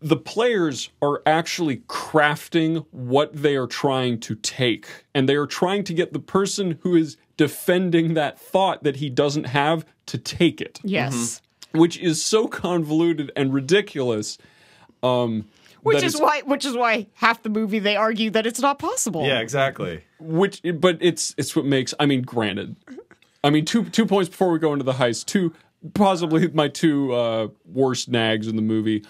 the 0.00 0.16
players 0.16 0.90
are 1.00 1.22
actually 1.26 1.76
crafting 1.86 2.84
what 2.90 3.32
they 3.32 3.54
are 3.54 3.68
trying 3.68 4.18
to 4.18 4.34
take 4.34 4.88
and 5.14 5.28
they 5.28 5.36
are 5.36 5.46
trying 5.46 5.84
to 5.84 5.94
get 5.94 6.12
the 6.12 6.18
person 6.18 6.76
who 6.82 6.96
is 6.96 7.16
defending 7.36 8.14
that 8.14 8.36
thought 8.36 8.82
that 8.82 8.96
he 8.96 9.08
doesn't 9.08 9.44
have 9.44 9.84
to 10.06 10.18
take 10.18 10.60
it 10.60 10.80
yes. 10.82 11.40
which 11.70 11.96
is 11.98 12.22
so 12.22 12.48
convoluted 12.48 13.30
and 13.36 13.54
ridiculous 13.54 14.38
um 15.04 15.46
Which 15.82 15.98
that 15.98 16.04
is 16.06 16.14
it's- 16.14 16.22
why 16.24 16.42
which 16.48 16.64
is 16.64 16.76
why 16.76 17.06
half 17.14 17.42
the 17.42 17.48
movie 17.48 17.78
they 17.80 17.96
argue 17.96 18.30
that 18.30 18.46
it's 18.46 18.60
not 18.60 18.78
possible. 18.78 19.26
Yeah, 19.26 19.40
exactly. 19.40 20.02
which 20.20 20.60
but 20.76 20.98
it's 21.00 21.34
it's 21.36 21.56
what 21.56 21.64
makes 21.64 21.92
i 21.98 22.06
mean 22.06 22.22
granted. 22.22 22.76
I 23.42 23.50
mean 23.50 23.64
two 23.64 23.84
two 23.86 24.06
points 24.06 24.28
before 24.30 24.50
we 24.52 24.58
go 24.60 24.72
into 24.72 24.84
the 24.84 24.92
heist. 24.92 25.26
Two 25.26 25.52
possibly 25.94 26.46
my 26.48 26.68
two 26.68 27.12
uh 27.12 27.48
worst 27.66 28.08
nags 28.08 28.46
in 28.46 28.54
the 28.54 28.62
movie. 28.62 29.04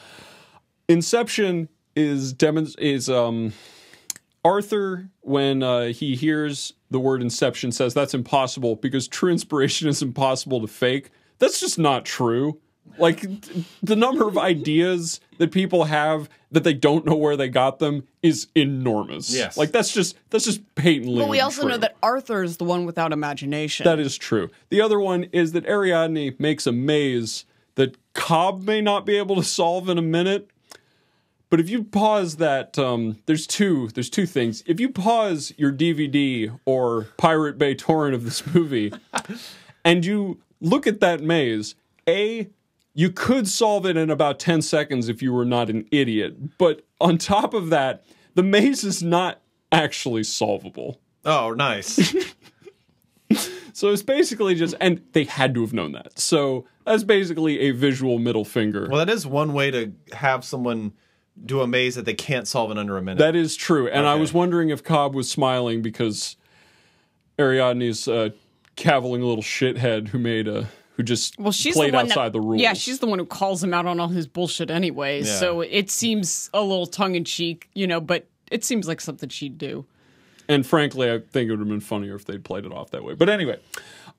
Inception 0.89 1.69
is 1.94 2.32
demons 2.32 2.74
is 2.77 3.11
um 3.11 3.53
arthur 4.44 5.11
when 5.20 5.62
uh 5.62 5.86
he 5.89 6.16
hears 6.16 6.73
the 6.90 6.99
word 6.99 7.20
inception 7.23 7.70
says 7.73 7.93
that's 7.94 8.15
impossible 8.15 8.77
because 8.77 9.07
true 9.09 9.31
inspiration 9.31 9.89
is 9.89 10.01
impossible 10.03 10.61
to 10.62 10.66
fake. 10.66 11.11
That's 11.39 11.61
just 11.61 11.78
not 11.78 12.05
true 12.07 12.61
like 12.98 13.22
the 13.82 13.96
number 13.96 14.28
of 14.28 14.36
ideas 14.36 15.20
that 15.38 15.50
people 15.50 15.84
have 15.84 16.28
that 16.50 16.64
they 16.64 16.74
don't 16.74 17.06
know 17.06 17.16
where 17.16 17.36
they 17.36 17.48
got 17.48 17.78
them 17.78 18.06
is 18.22 18.48
enormous. 18.54 19.34
Yes. 19.34 19.56
like 19.56 19.72
that's 19.72 19.92
just 19.92 20.16
that's 20.30 20.44
just 20.44 20.62
patently 20.74 21.20
But 21.20 21.28
we 21.28 21.40
also 21.40 21.66
know 21.66 21.78
that 21.78 21.96
Arthur 22.02 22.42
is 22.42 22.59
the 22.59 22.64
one 22.64 22.84
without 22.84 23.12
imagination. 23.12 23.84
that 23.84 23.98
is 23.98 24.16
true. 24.16 24.50
The 24.68 24.80
other 24.80 25.00
one 25.00 25.24
is 25.32 25.52
that 25.52 25.66
ariadne 25.66 26.34
makes 26.38 26.66
a 26.66 26.72
maze 26.72 27.44
that 27.74 27.96
cobb 28.12 28.62
may 28.62 28.80
not 28.80 29.06
be 29.06 29.16
able 29.16 29.36
to 29.36 29.44
solve 29.44 29.88
in 29.88 29.98
a 29.98 30.02
minute. 30.02 30.48
But 31.48 31.60
if 31.60 31.68
you 31.68 31.84
pause 31.84 32.36
that 32.36 32.78
um, 32.78 33.18
there's 33.26 33.46
two 33.46 33.88
there's 33.88 34.10
two 34.10 34.26
things. 34.26 34.62
If 34.66 34.80
you 34.80 34.90
pause 34.90 35.52
your 35.56 35.72
dvd 35.72 36.59
or 36.64 37.09
pirate 37.16 37.59
bay 37.59 37.74
torrent 37.74 38.14
of 38.14 38.24
this 38.24 38.46
movie 38.54 38.92
and 39.84 40.04
you 40.04 40.40
look 40.60 40.86
at 40.86 41.00
that 41.00 41.22
maze 41.22 41.74
a 42.09 42.48
you 42.94 43.10
could 43.10 43.48
solve 43.48 43.86
it 43.86 43.97
in 43.97 44.10
about 44.10 44.39
10 44.39 44.62
seconds 44.62 45.09
if 45.09 45.23
you 45.23 45.32
were 45.32 45.44
not 45.44 45.70
an 45.70 45.86
idiot 45.90 46.59
but 46.59 46.85
on 47.01 47.19
top 47.19 47.55
of 47.55 47.70
that 47.70 48.05
the 48.35 48.43
maze 48.43 48.85
is 48.85 49.02
not 49.02 49.40
actually 49.70 50.23
solvable 50.24 50.98
Oh, 51.24 51.52
nice. 51.52 52.16
so 53.73 53.90
it's 53.90 54.02
basically 54.02 54.56
just 54.56 54.74
and 54.81 55.01
they 55.12 55.24
had 55.24 55.55
to 55.55 55.60
have 55.60 55.73
known 55.73 55.93
that 55.93 56.19
so 56.19 56.66
that's 56.85 57.05
basically 57.05 57.60
a 57.60 57.70
visual 57.70 58.19
middle 58.19 58.44
finger 58.44 58.89
well, 58.90 58.98
that 58.98 59.12
is 59.12 59.27
one 59.27 59.52
way 59.52 59.70
to 59.70 59.93
have 60.12 60.44
someone 60.44 60.93
do 61.44 61.60
a 61.60 61.66
maze 61.66 61.94
that 61.94 62.05
they 62.05 62.14
can't 62.14 62.47
solve 62.47 62.70
in 62.70 62.78
under 62.78 62.97
a 62.97 63.02
minute. 63.02 63.19
That 63.19 63.35
is 63.35 63.56
true. 63.56 63.89
And 63.89 64.06
I 64.06 64.14
was 64.16 64.32
wondering 64.35 64.69
if 64.69 64.85
Cobb 64.85 65.14
was 65.14 65.31
smiling 65.31 65.81
because 65.82 66.36
Ariadne's 67.39 68.06
uh, 68.06 68.31
caviling 68.77 69.23
little 69.23 69.43
shithead 69.43 70.09
who 70.09 70.19
made 70.19 70.47
a 70.47 70.69
who 71.03 71.07
just 71.07 71.39
Well, 71.39 71.53
she's 71.53 71.74
played 71.74 71.93
the 71.93 71.97
one 71.97 72.07
outside 72.07 72.27
that, 72.27 72.33
the 72.33 72.41
rules. 72.41 72.62
Yeah, 72.62 72.73
she's 72.73 73.01
the 73.01 73.07
one 73.07 73.19
who 73.19 73.27
calls 73.27 73.62
him 73.62 73.74
out 73.74 73.87
on 73.87 74.01
all 74.01 74.09
his 74.09 74.27
bullshit, 74.27 74.70
anyways. 74.70 75.29
Yeah. 75.29 75.39
So 75.39 75.61
it 75.61 75.91
seems 75.91 76.51
a 76.55 76.61
little 76.61 76.87
tongue 76.87 77.15
in 77.15 77.24
cheek, 77.24 77.69
you 77.74 77.87
know, 77.87 78.01
but 78.01 78.27
it 78.51 78.65
seems 78.65 78.89
like 78.89 79.01
something 79.01 79.29
she'd 79.29 79.59
do. 79.59 79.85
And 80.49 80.66
frankly, 80.66 81.11
I 81.11 81.19
think 81.19 81.49
it 81.49 81.51
would 81.51 81.61
have 81.61 81.69
been 81.69 81.81
funnier 81.81 82.15
if 82.15 82.24
they'd 82.24 82.45
played 82.45 82.65
it 82.65 82.73
off 82.73 82.91
that 82.91 83.05
way. 83.05 83.15
But 83.15 83.29
anyway, 83.29 83.59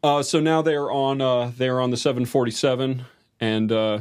uh, 0.04 0.24
so 0.24 0.40
now 0.40 0.62
they're 0.62 0.92
on 0.92 1.22
uh, 1.22 1.52
they're 1.58 1.80
on 1.82 1.92
the 1.92 1.98
747, 1.98 3.06
and 3.40 3.72
uh, 3.72 4.00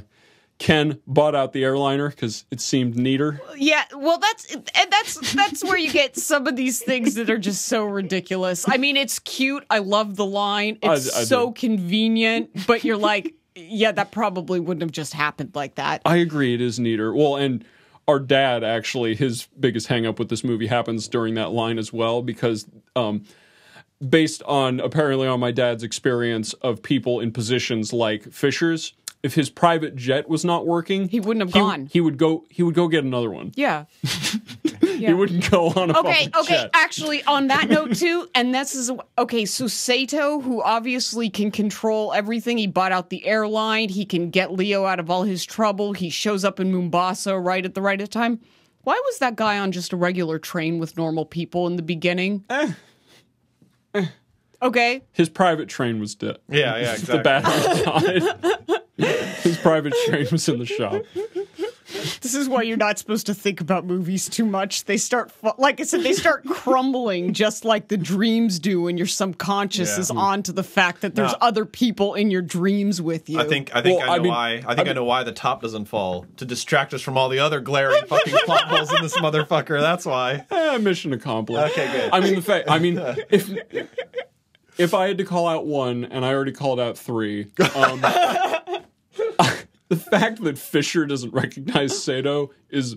Ken 0.58 1.00
bought 1.06 1.34
out 1.34 1.52
the 1.52 1.64
airliner 1.64 2.08
because 2.10 2.44
it 2.52 2.60
seemed 2.60 2.96
neater. 2.96 3.40
Yeah, 3.56 3.82
well, 3.96 4.18
that's 4.18 4.54
and 4.54 4.92
that's 4.92 5.34
that's 5.34 5.64
where 5.64 5.76
you 5.76 5.90
get 5.90 6.16
some 6.16 6.46
of 6.46 6.54
these 6.54 6.80
things 6.80 7.14
that 7.14 7.28
are 7.30 7.38
just 7.38 7.66
so 7.66 7.84
ridiculous. 7.84 8.64
I 8.68 8.76
mean, 8.76 8.96
it's 8.96 9.18
cute. 9.18 9.64
I 9.70 9.78
love 9.78 10.14
the 10.16 10.26
line. 10.26 10.78
It's 10.82 11.12
I- 11.14 11.20
I 11.20 11.24
so 11.24 11.48
do. 11.48 11.54
convenient, 11.54 12.66
but 12.68 12.84
you're 12.84 12.96
like, 12.96 13.34
yeah, 13.56 13.90
that 13.92 14.12
probably 14.12 14.60
wouldn't 14.60 14.82
have 14.82 14.92
just 14.92 15.14
happened 15.14 15.50
like 15.54 15.74
that. 15.74 16.02
I 16.04 16.16
agree, 16.16 16.54
it 16.54 16.60
is 16.60 16.78
neater. 16.78 17.12
Well, 17.12 17.36
and 17.36 17.64
our 18.06 18.20
dad 18.20 18.62
actually, 18.62 19.14
his 19.16 19.48
biggest 19.58 19.88
hangup 19.88 20.18
with 20.18 20.28
this 20.28 20.44
movie 20.44 20.68
happens 20.68 21.08
during 21.08 21.34
that 21.34 21.50
line 21.50 21.78
as 21.78 21.92
well, 21.92 22.22
because 22.22 22.66
um, 22.96 23.24
based 24.06 24.42
on 24.44 24.80
apparently 24.80 25.26
on 25.28 25.40
my 25.40 25.50
dad's 25.52 25.82
experience 25.82 26.52
of 26.54 26.82
people 26.82 27.20
in 27.20 27.32
positions 27.32 27.92
like 27.92 28.32
Fisher's, 28.32 28.94
if 29.22 29.34
his 29.34 29.50
private 29.50 29.96
jet 29.96 30.28
was 30.28 30.44
not 30.44 30.66
working, 30.66 31.08
He 31.08 31.20
wouldn't 31.20 31.42
have 31.46 31.52
gone. 31.52 31.86
He 31.92 32.00
would 32.00 32.16
go. 32.18 32.44
He 32.50 32.62
would 32.62 32.74
go 32.74 32.88
get 32.88 33.04
another 33.04 33.30
one. 33.30 33.52
Yeah. 33.54 33.84
He 34.82 35.12
wouldn't 35.12 35.50
go 35.50 35.66
on 35.68 35.90
a 35.90 35.98
Okay, 35.98 36.28
okay. 36.38 36.54
jet. 36.54 36.70
Actually, 36.74 37.24
on 37.24 37.48
that 37.48 37.68
note 37.68 37.96
too, 37.96 38.28
and 38.36 38.54
this 38.54 38.76
is 38.76 38.88
okay. 39.18 39.44
So 39.44 39.66
Saito, 39.66 40.40
who 40.40 40.62
obviously 40.62 41.28
can 41.28 41.50
control 41.50 42.12
everything, 42.12 42.56
he 42.56 42.68
bought 42.68 42.92
out 42.92 43.10
the 43.10 43.26
airline. 43.26 43.88
He 43.88 44.04
can 44.04 44.30
get 44.30 44.52
Leo 44.52 44.84
out 44.84 45.00
of 45.00 45.10
all 45.10 45.24
his 45.24 45.44
trouble. 45.44 45.92
He 45.92 46.08
shows 46.08 46.44
up 46.44 46.60
in 46.60 46.72
Mombasa 46.72 47.36
right 47.36 47.64
at 47.64 47.74
the 47.74 47.82
right 47.82 48.08
time. 48.12 48.38
Why 48.82 49.00
was 49.04 49.18
that 49.18 49.34
guy 49.34 49.58
on 49.58 49.72
just 49.72 49.92
a 49.92 49.96
regular 49.96 50.38
train 50.38 50.78
with 50.78 50.96
normal 50.96 51.24
people 51.24 51.66
in 51.66 51.74
the 51.74 51.82
beginning? 51.82 52.44
Eh. 52.48 52.72
Eh. 53.94 54.06
Okay, 54.62 55.02
His 55.12 55.28
private 55.28 55.68
train 55.68 55.98
was 56.00 56.14
dead. 56.14 56.38
Yeah, 56.48 56.76
yeah, 56.78 56.92
exactly. 56.94 57.22
The 57.22 58.20
exactly. 58.20 58.20
battery 58.20 58.20
died. 58.98 59.38
His 59.42 59.56
private 59.58 59.94
train 60.06 60.26
was 60.30 60.48
in 60.48 60.58
the 60.60 60.66
shop. 60.66 61.02
this 62.20 62.34
is 62.34 62.48
why 62.48 62.62
you're 62.62 62.76
not 62.76 62.98
supposed 62.98 63.26
to 63.26 63.34
think 63.34 63.60
about 63.60 63.84
movies 63.84 64.28
too 64.28 64.44
much. 64.46 64.84
They 64.84 64.96
start, 64.96 65.32
like 65.58 65.80
I 65.80 65.82
said, 65.84 66.02
they 66.02 66.12
start 66.12 66.44
crumbling 66.48 67.32
just 67.32 67.64
like 67.64 67.88
the 67.88 67.96
dreams 67.96 68.58
do 68.60 68.82
when 68.82 68.96
your 68.96 69.06
subconscious 69.08 69.96
Yeah. 69.96 70.00
is 70.00 70.10
on 70.10 70.42
to 70.44 70.52
the 70.52 70.62
fact 70.62 71.00
that 71.00 71.16
there's 71.16 71.32
No. 71.32 71.38
other 71.40 71.64
people 71.64 72.14
in 72.14 72.30
your 72.30 72.42
dreams 72.42 73.02
with 73.02 73.28
you. 73.28 73.40
I 73.40 73.44
think 73.48 73.74
I 73.74 73.82
think 73.82 73.98
Well, 74.00 74.08
I 74.10 74.14
I 74.14 74.16
know 74.18 74.22
mean- 74.22 74.32
why. 74.32 74.62
I 74.66 74.74
think 74.76 74.88
I, 74.88 74.92
know 74.92 75.04
why 75.04 75.24
the 75.24 75.32
top 75.32 75.62
doesn't 75.62 75.86
fall 75.86 76.26
to 76.36 76.44
distract 76.44 76.94
us 76.94 77.02
from 77.02 77.18
all 77.18 77.28
the 77.28 77.40
other 77.40 77.60
glaring 77.60 78.04
fucking 78.06 78.34
plot 78.44 78.68
holes 78.68 78.92
in 78.92 79.02
this 79.02 79.16
motherfucker. 79.18 79.80
That's 79.80 80.06
why. 80.06 80.46
Eh, 80.50 80.78
mission 80.78 81.12
accomplished. 81.12 81.72
Okay, 81.72 81.90
good. 81.90 82.10
I 82.12 82.20
mean, 82.20 82.36
the 82.36 82.42
fact. 82.42 82.70
I 82.70 82.78
mean, 82.78 82.98
if 83.30 83.50
if 84.78 84.94
I 84.94 85.08
had 85.08 85.18
to 85.18 85.24
call 85.24 85.46
out 85.48 85.66
one, 85.66 86.04
and 86.04 86.24
I 86.24 86.32
already 86.32 86.52
called 86.52 86.80
out 86.80 86.96
three, 86.98 87.46
um, 87.74 88.00
the 89.88 89.96
fact 89.96 90.42
that 90.42 90.58
Fisher 90.58 91.06
doesn't 91.06 91.32
recognize 91.32 92.02
Saito 92.02 92.50
is 92.70 92.96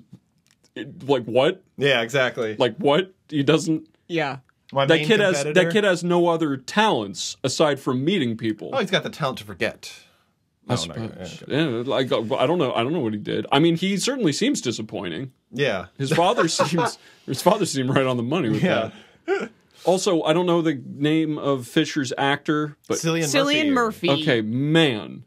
like 1.06 1.24
what? 1.26 1.64
Yeah, 1.78 2.02
exactly. 2.02 2.56
Like 2.58 2.78
what? 2.78 3.14
He 3.30 3.44
doesn't. 3.44 3.88
yeah. 4.08 4.38
My 4.74 4.86
That 4.88 4.96
main 4.98 5.08
kid 5.08 5.20
has 5.20 5.44
that 5.44 5.72
kid 5.72 5.84
has 5.84 6.04
no 6.04 6.28
other 6.28 6.58
talents 6.58 7.38
aside 7.44 7.80
from 7.80 8.04
meeting 8.04 8.36
people. 8.36 8.72
Oh, 8.74 8.80
he's 8.80 8.90
got 8.90 9.04
the 9.04 9.12
talent 9.12 9.38
to 9.38 9.44
forget. 9.46 9.94
I 10.68 10.74
No, 10.74 10.86
no, 10.86 10.94
suppose. 11.22 11.44
Yeah, 11.48 11.66
like 11.86 12.08
I 12.08 12.48
don't 12.48 12.58
know. 12.58 12.74
I 12.74 12.82
don't 12.84 12.92
know 12.92 13.00
what 13.00 13.14
he 13.14 13.20
did. 13.20 13.46
I 13.52 13.60
mean, 13.60 13.76
he 13.78 13.96
certainly 13.98 14.34
seems 14.34 14.62
disappointing. 14.62 15.32
Yeah. 15.52 15.86
His 16.00 16.12
father 16.12 16.48
seems 16.50 16.98
his 17.28 17.44
father 17.44 17.66
seemed 17.68 17.92
right 17.92 18.08
on 18.08 18.18
the 18.18 18.24
money 18.24 18.50
with 18.50 18.64
Yeah. 18.64 18.90
that. 19.28 19.52
Also, 19.86 20.24
I 20.24 20.34
don't 20.34 20.46
know 20.46 20.62
the 20.62 20.82
name 20.86 21.38
of 21.38 21.68
Fisher's 21.68 22.12
actor, 22.18 22.76
but 22.88 22.98
Cillian, 22.98 23.24
Cillian 23.24 23.72
Murphy. 23.72 24.10
okay, 24.10 24.42
man, 24.42 25.24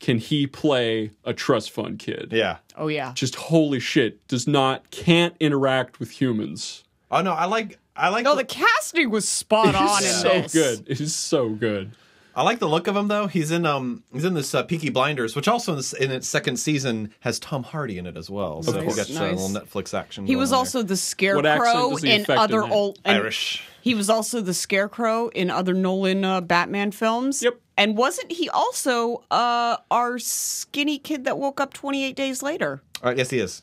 can 0.00 0.18
he 0.18 0.46
play 0.46 1.12
a 1.24 1.32
trust 1.32 1.70
fund 1.70 1.98
kid? 1.98 2.28
Yeah. 2.32 2.58
Oh 2.76 2.88
yeah. 2.88 3.12
Just 3.14 3.34
holy 3.36 3.80
shit, 3.80 4.26
does 4.28 4.46
not 4.46 4.90
can't 4.90 5.34
interact 5.40 5.98
with 6.00 6.10
humans. 6.20 6.84
Oh 7.10 7.22
no, 7.22 7.32
I 7.32 7.46
like 7.46 7.78
I 7.96 8.08
like 8.08 8.24
No, 8.24 8.32
the, 8.34 8.42
the 8.42 8.46
casting 8.48 9.10
was 9.10 9.28
spot 9.28 9.74
on 9.74 10.02
in 10.02 10.10
so 10.10 10.28
this. 10.28 10.52
good. 10.52 10.84
It 10.88 11.00
is 11.00 11.14
so 11.14 11.50
good. 11.50 11.92
I 12.34 12.42
like 12.42 12.60
the 12.60 12.68
look 12.68 12.86
of 12.86 12.96
him 12.96 13.08
though. 13.08 13.26
He's 13.26 13.50
in 13.50 13.66
um 13.66 14.02
he's 14.12 14.24
in 14.24 14.32
this 14.34 14.54
uh, 14.54 14.62
Peaky 14.62 14.88
Blinders, 14.88 15.36
which 15.36 15.48
also 15.48 15.72
in, 15.72 15.76
this, 15.78 15.92
in 15.92 16.10
its 16.10 16.26
second 16.26 16.56
season 16.56 17.12
has 17.20 17.38
Tom 17.38 17.62
Hardy 17.62 17.98
in 17.98 18.06
it 18.06 18.16
as 18.16 18.30
well. 18.30 18.62
So 18.62 18.70
Of 18.72 18.78
he 18.78 18.84
course. 18.84 18.96
gets 18.96 19.16
uh, 19.20 19.24
a 19.24 19.32
little 19.32 19.48
Netflix 19.50 19.92
action. 19.92 20.24
He 20.26 20.32
going 20.32 20.40
was 20.40 20.50
there. 20.50 20.58
also 20.58 20.82
the 20.82 20.96
scarecrow 20.96 21.96
in 21.98 22.24
other 22.30 22.62
old 22.64 22.98
Irish. 23.04 23.62
He 23.82 23.94
was 23.94 24.08
also 24.08 24.40
the 24.40 24.54
scarecrow 24.54 25.28
in 25.28 25.50
other 25.50 25.74
Nolan 25.74 26.24
uh, 26.24 26.40
Batman 26.40 26.90
films. 26.92 27.42
Yep. 27.42 27.58
And 27.76 27.96
wasn't 27.96 28.30
he 28.32 28.48
also 28.50 29.24
uh, 29.30 29.76
our 29.90 30.18
skinny 30.18 30.98
kid 30.98 31.24
that 31.24 31.36
woke 31.38 31.60
up 31.60 31.74
28 31.74 32.14
days 32.16 32.42
later? 32.42 32.82
Uh, 33.04 33.12
yes, 33.16 33.30
he 33.30 33.40
is. 33.40 33.62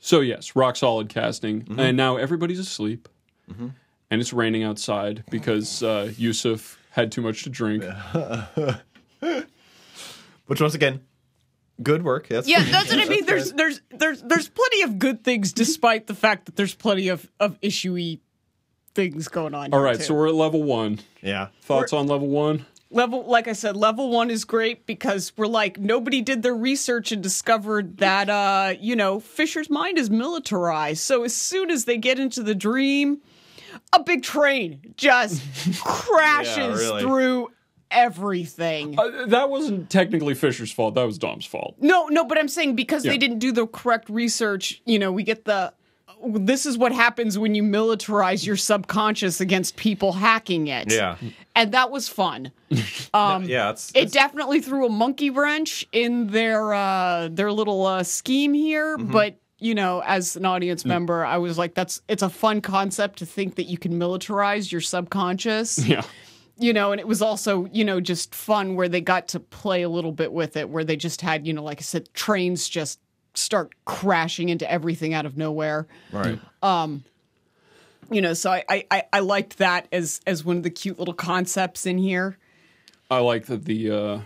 So 0.00 0.20
yes, 0.20 0.56
rock 0.56 0.76
solid 0.76 1.08
casting, 1.08 1.62
Mm-hmm. 1.62 1.78
and 1.78 1.96
now 1.96 2.16
everybody's 2.16 2.58
asleep, 2.58 3.08
and 4.12 4.20
it's 4.20 4.32
raining 4.34 4.62
outside 4.62 5.24
because 5.30 5.82
uh, 5.82 6.12
Yusuf 6.18 6.78
had 6.90 7.10
too 7.10 7.22
much 7.22 7.44
to 7.44 7.50
drink. 7.50 7.82
Which 10.46 10.60
once 10.60 10.74
again, 10.74 11.00
good 11.82 12.04
work. 12.04 12.28
That's 12.28 12.46
Yeah, 12.46 12.62
that's 12.62 12.90
what 12.90 13.00
I 13.00 13.08
mean. 13.08 13.24
There's 13.24 13.52
there's 13.54 13.80
there's 13.90 14.20
there's 14.20 14.50
plenty 14.50 14.82
of 14.82 14.98
good 14.98 15.24
things, 15.24 15.54
despite 15.54 16.08
the 16.08 16.14
fact 16.14 16.44
that 16.44 16.56
there's 16.56 16.74
plenty 16.74 17.08
of 17.08 17.26
of 17.40 17.58
issuey 17.62 18.20
things 18.94 19.28
going 19.28 19.54
on. 19.54 19.72
All 19.72 19.78
here, 19.78 19.86
right, 19.86 19.96
too. 19.96 20.02
so 20.02 20.14
we're 20.14 20.28
at 20.28 20.34
level 20.34 20.62
one. 20.62 21.00
yeah. 21.22 21.48
Thoughts 21.62 21.94
on 21.94 22.06
level 22.06 22.28
one? 22.28 22.66
level 22.90 23.24
like 23.24 23.48
i 23.48 23.54
said 23.54 23.74
level 23.74 24.10
one 24.10 24.28
is 24.28 24.44
great 24.44 24.84
because 24.84 25.32
we're 25.38 25.46
like 25.46 25.78
nobody 25.78 26.20
did 26.20 26.42
their 26.42 26.54
research 26.54 27.10
and 27.10 27.22
discovered 27.22 27.96
that 27.96 28.28
uh 28.28 28.74
you 28.78 28.94
know 28.94 29.18
fisher's 29.18 29.70
mind 29.70 29.96
is 29.96 30.10
militarized 30.10 31.00
so 31.00 31.24
as 31.24 31.34
soon 31.34 31.70
as 31.70 31.86
they 31.86 31.96
get 31.96 32.18
into 32.18 32.42
the 32.42 32.54
dream 32.54 33.22
a 33.92 34.02
big 34.02 34.22
train 34.22 34.80
just 34.96 35.42
crashes 35.84 36.78
really. 36.80 37.02
through 37.02 37.48
everything 37.90 38.98
Uh, 38.98 39.26
that 39.26 39.50
wasn't 39.50 39.90
technically 39.90 40.34
Fisher's 40.34 40.72
fault. 40.72 40.94
That 40.94 41.04
was 41.04 41.18
Dom's 41.18 41.44
fault. 41.46 41.74
no 41.80 42.06
no 42.06 42.24
but 42.24 42.38
i'm 42.38 42.48
saying 42.48 42.74
because 42.74 43.04
Yeah. 43.04 43.12
they 43.12 43.18
didn't 43.18 43.38
do 43.38 43.52
the 43.52 43.66
correct 43.66 44.08
research 44.08 44.80
you 44.86 44.98
know 44.98 45.12
we 45.12 45.22
get 45.22 45.44
the 45.44 45.72
this 46.34 46.66
is 46.66 46.78
what 46.78 46.92
happens 46.92 47.36
when 47.38 47.54
you 47.54 47.62
militarize 47.64 48.46
your 48.46 48.56
subconscious 48.56 49.40
against 49.40 49.76
people 49.76 50.12
hacking 50.12 50.68
it 50.68 50.90
Yeah. 50.92 51.16
and 51.56 51.72
that 51.72 51.90
was 51.90 52.08
fun 52.08 52.52
Um, 53.14 53.44
yeah. 53.44 53.70
It's, 53.70 53.90
It 53.90 54.04
it's 54.04 54.12
definitely 54.12 54.62
threw 54.62 54.86
a 54.86 54.88
monkey 54.88 55.28
wrench 55.28 55.86
in 55.92 56.28
their 56.28 56.72
uh, 56.72 57.28
their 57.30 57.52
little 57.52 57.84
uh, 57.84 58.02
scheme 58.04 58.54
here, 58.54 58.96
Mm-hmm. 58.96 59.12
but 59.12 59.36
you 59.62 59.74
know, 59.74 60.02
as 60.04 60.36
an 60.36 60.42
Mm. 60.42 60.48
audience 60.48 60.84
member, 60.84 61.24
I 61.24 61.38
was 61.38 61.56
like, 61.58 61.74
"That's 61.74 62.02
it's 62.08 62.22
a 62.22 62.28
fun 62.28 62.60
concept 62.60 63.18
to 63.20 63.26
think 63.26 63.54
that 63.56 63.64
you 63.64 63.78
can 63.78 63.92
militarize 63.98 64.70
your 64.72 64.80
subconscious." 64.80 65.78
Yeah. 65.86 66.02
You 66.58 66.72
know, 66.74 66.92
and 66.92 67.00
it 67.00 67.08
was 67.08 67.22
also 67.22 67.66
you 67.72 67.84
know 67.84 68.00
just 68.00 68.34
fun 68.34 68.74
where 68.76 68.88
they 68.88 69.00
got 69.00 69.28
to 69.28 69.40
play 69.40 69.82
a 69.82 69.88
little 69.88 70.12
bit 70.12 70.32
with 70.32 70.56
it, 70.56 70.68
where 70.68 70.84
they 70.84 70.96
just 70.96 71.20
had 71.22 71.46
you 71.46 71.52
know, 71.52 71.62
like 71.62 71.78
I 71.78 71.82
said, 71.82 72.12
trains 72.14 72.68
just 72.68 73.00
start 73.34 73.72
crashing 73.86 74.48
into 74.50 74.70
everything 74.70 75.14
out 75.14 75.24
of 75.26 75.36
nowhere. 75.38 75.86
right. 76.12 76.38
Um, 76.62 77.04
You 78.10 78.20
know, 78.20 78.34
so 78.34 78.50
I 78.50 78.62
I, 78.68 78.84
I- 78.90 79.04
I 79.14 79.20
liked 79.20 79.56
that 79.58 79.88
as 79.92 80.20
as 80.26 80.44
one 80.44 80.58
of 80.58 80.62
the 80.62 80.70
cute 80.70 80.98
little 80.98 81.14
concepts 81.14 81.86
in 81.86 81.96
here. 81.98 82.36
I 83.10 83.18
like 83.20 83.46
that 83.46 83.64
the 83.64 83.90
uh, 83.90 84.20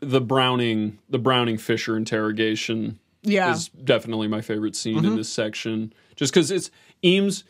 the 0.00 0.20
Browning 0.20 0.98
the 1.08 1.18
Browning 1.18 1.56
Fisher 1.56 1.96
interrogation 1.96 2.98
Yeah. 3.26 3.52
is 3.52 3.68
definitely 3.68 4.28
my 4.28 4.40
favorite 4.40 4.76
scene 4.76 5.04
in 5.04 5.16
this 5.16 5.28
section. 5.28 5.92
Just 6.14 6.32
because 6.32 6.50
it's 6.50 6.70
Eames 7.04 7.44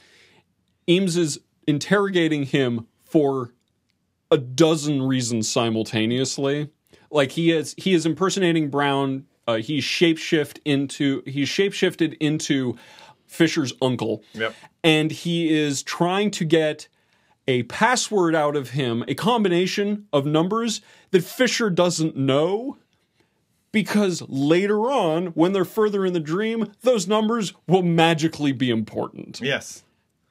Eames 0.89 1.17
is 1.17 1.41
interrogating 1.67 2.45
him 2.45 2.87
for 3.05 3.53
a 4.31 4.39
dozen 4.39 5.03
reasons 5.03 5.49
simultaneously. 5.49 6.71
Like 7.11 7.33
he 7.33 7.53
is 7.53 7.75
he 7.79 7.95
is 7.95 8.07
impersonating 8.07 8.71
Brown. 8.71 9.27
Uh, 9.49 9.57
he's 9.57 9.85
shapeshift 9.85 10.59
into 10.65 11.23
he's 11.27 11.49
shapeshifted 11.49 12.17
into 12.21 12.77
Fisher's 13.27 13.73
uncle. 13.81 14.23
Yep. 14.35 14.55
And 14.83 15.11
he 15.11 15.53
is 15.57 15.83
trying 15.83 16.31
to 16.33 16.45
get 16.45 16.89
a 17.49 17.63
password 17.65 18.35
out 18.35 18.57
of 18.57 18.71
him, 18.71 19.05
a 19.07 19.15
combination 19.15 20.07
of 20.13 20.27
numbers 20.27 20.81
that 21.13 21.23
Fisher 21.23 21.71
doesn't 21.71 22.17
know. 22.17 22.77
Because 23.77 24.23
later 24.27 24.91
on, 24.91 25.27
when 25.35 25.53
they're 25.53 25.67
further 25.67 26.07
in 26.07 26.15
the 26.15 26.21
dream, 26.21 26.73
those 26.81 27.07
numbers 27.07 27.53
will 27.67 27.83
magically 27.83 28.53
be 28.53 28.71
important. 28.71 29.39
Yes. 29.43 29.83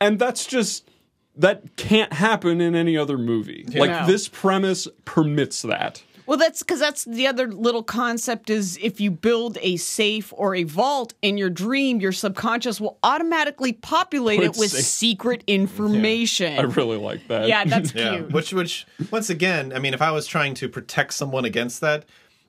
And 0.02 0.18
that's 0.18 0.48
just 0.48 0.90
that 1.38 1.76
can't 1.76 2.12
happen 2.14 2.60
in 2.60 2.74
any 2.76 2.98
other 2.98 3.20
movie. 3.20 3.64
Like 3.72 3.92
No. 3.92 4.08
this 4.08 4.28
premise 4.28 4.88
permits 5.06 5.62
that. 5.62 6.02
Well, 6.26 6.40
that's 6.40 6.64
because 6.64 6.80
that's 6.80 7.04
the 7.04 7.28
other 7.28 7.46
little 7.52 7.84
concept 7.84 8.50
is 8.50 8.80
if 8.82 9.00
you 9.00 9.12
build 9.12 9.60
a 9.62 9.78
safe 9.78 10.34
or 10.36 10.56
a 10.56 10.64
vault 10.64 11.14
in 11.22 11.38
your 11.38 11.52
dream, 11.52 12.00
your 12.02 12.14
subconscious 12.14 12.82
will 12.82 12.98
automatically 13.04 13.74
populate 13.74 14.40
Put 14.40 14.46
it 14.56 14.58
with 14.58 14.72
safe- 14.72 14.86
secret 14.86 15.44
information. 15.46 16.58
I 16.58 16.64
really 16.64 16.98
like 16.98 17.28
that. 17.28 17.48
yeah, 17.48 17.64
that's 17.66 17.94
Yeah, 17.96 18.16
cute. 18.18 18.32
which 18.32 18.54
which 18.54 18.88
once 19.12 19.30
again, 19.30 19.72
I 19.72 19.78
mean, 19.78 19.94
if 19.94 20.02
I 20.02 20.10
was 20.10 20.26
trying 20.26 20.56
to 20.56 20.68
protect 20.68 21.14
someone 21.14 21.46
against 21.46 21.80
that, 21.82 22.06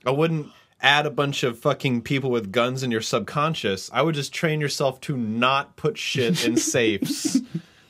I 0.07 0.11
wouldn't 0.11 0.47
add 0.81 1.07
a 1.07 1.11
bunch 1.11 1.43
of 1.43 1.59
fucking 1.59 2.03
people 2.03 2.31
with 2.31 2.53
guns 2.53 2.83
in 2.83 2.91
your 2.91 3.01
subconscious. 3.01 3.91
I 3.93 4.03
would 4.03 4.15
just 4.15 4.33
train 4.33 4.61
yourself 4.61 5.01
to 5.03 5.17
not 5.17 5.77
put 5.77 5.99
shit 5.99 6.45
in 6.45 6.57
safes. 6.57 7.41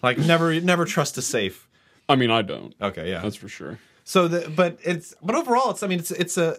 Like 0.03 0.19
never 0.19 0.61
never 0.61 0.85
trust 0.85 1.19
a 1.19 1.23
safe. 1.23 1.69
I 2.09 2.17
mean, 2.17 2.31
I 2.31 2.43
don't. 2.43 2.75
Okay, 2.81 3.11
yeah. 3.11 3.21
That's 3.23 3.37
for 3.37 3.49
sure. 3.49 3.79
So 4.05 4.29
the 4.29 4.49
but 4.51 4.79
it's 4.85 5.15
but 5.23 5.35
overall 5.35 5.71
it's 5.71 5.83
I 5.83 5.89
mean 5.89 5.99
it's 5.99 6.13
it's 6.13 6.39
a 6.39 6.59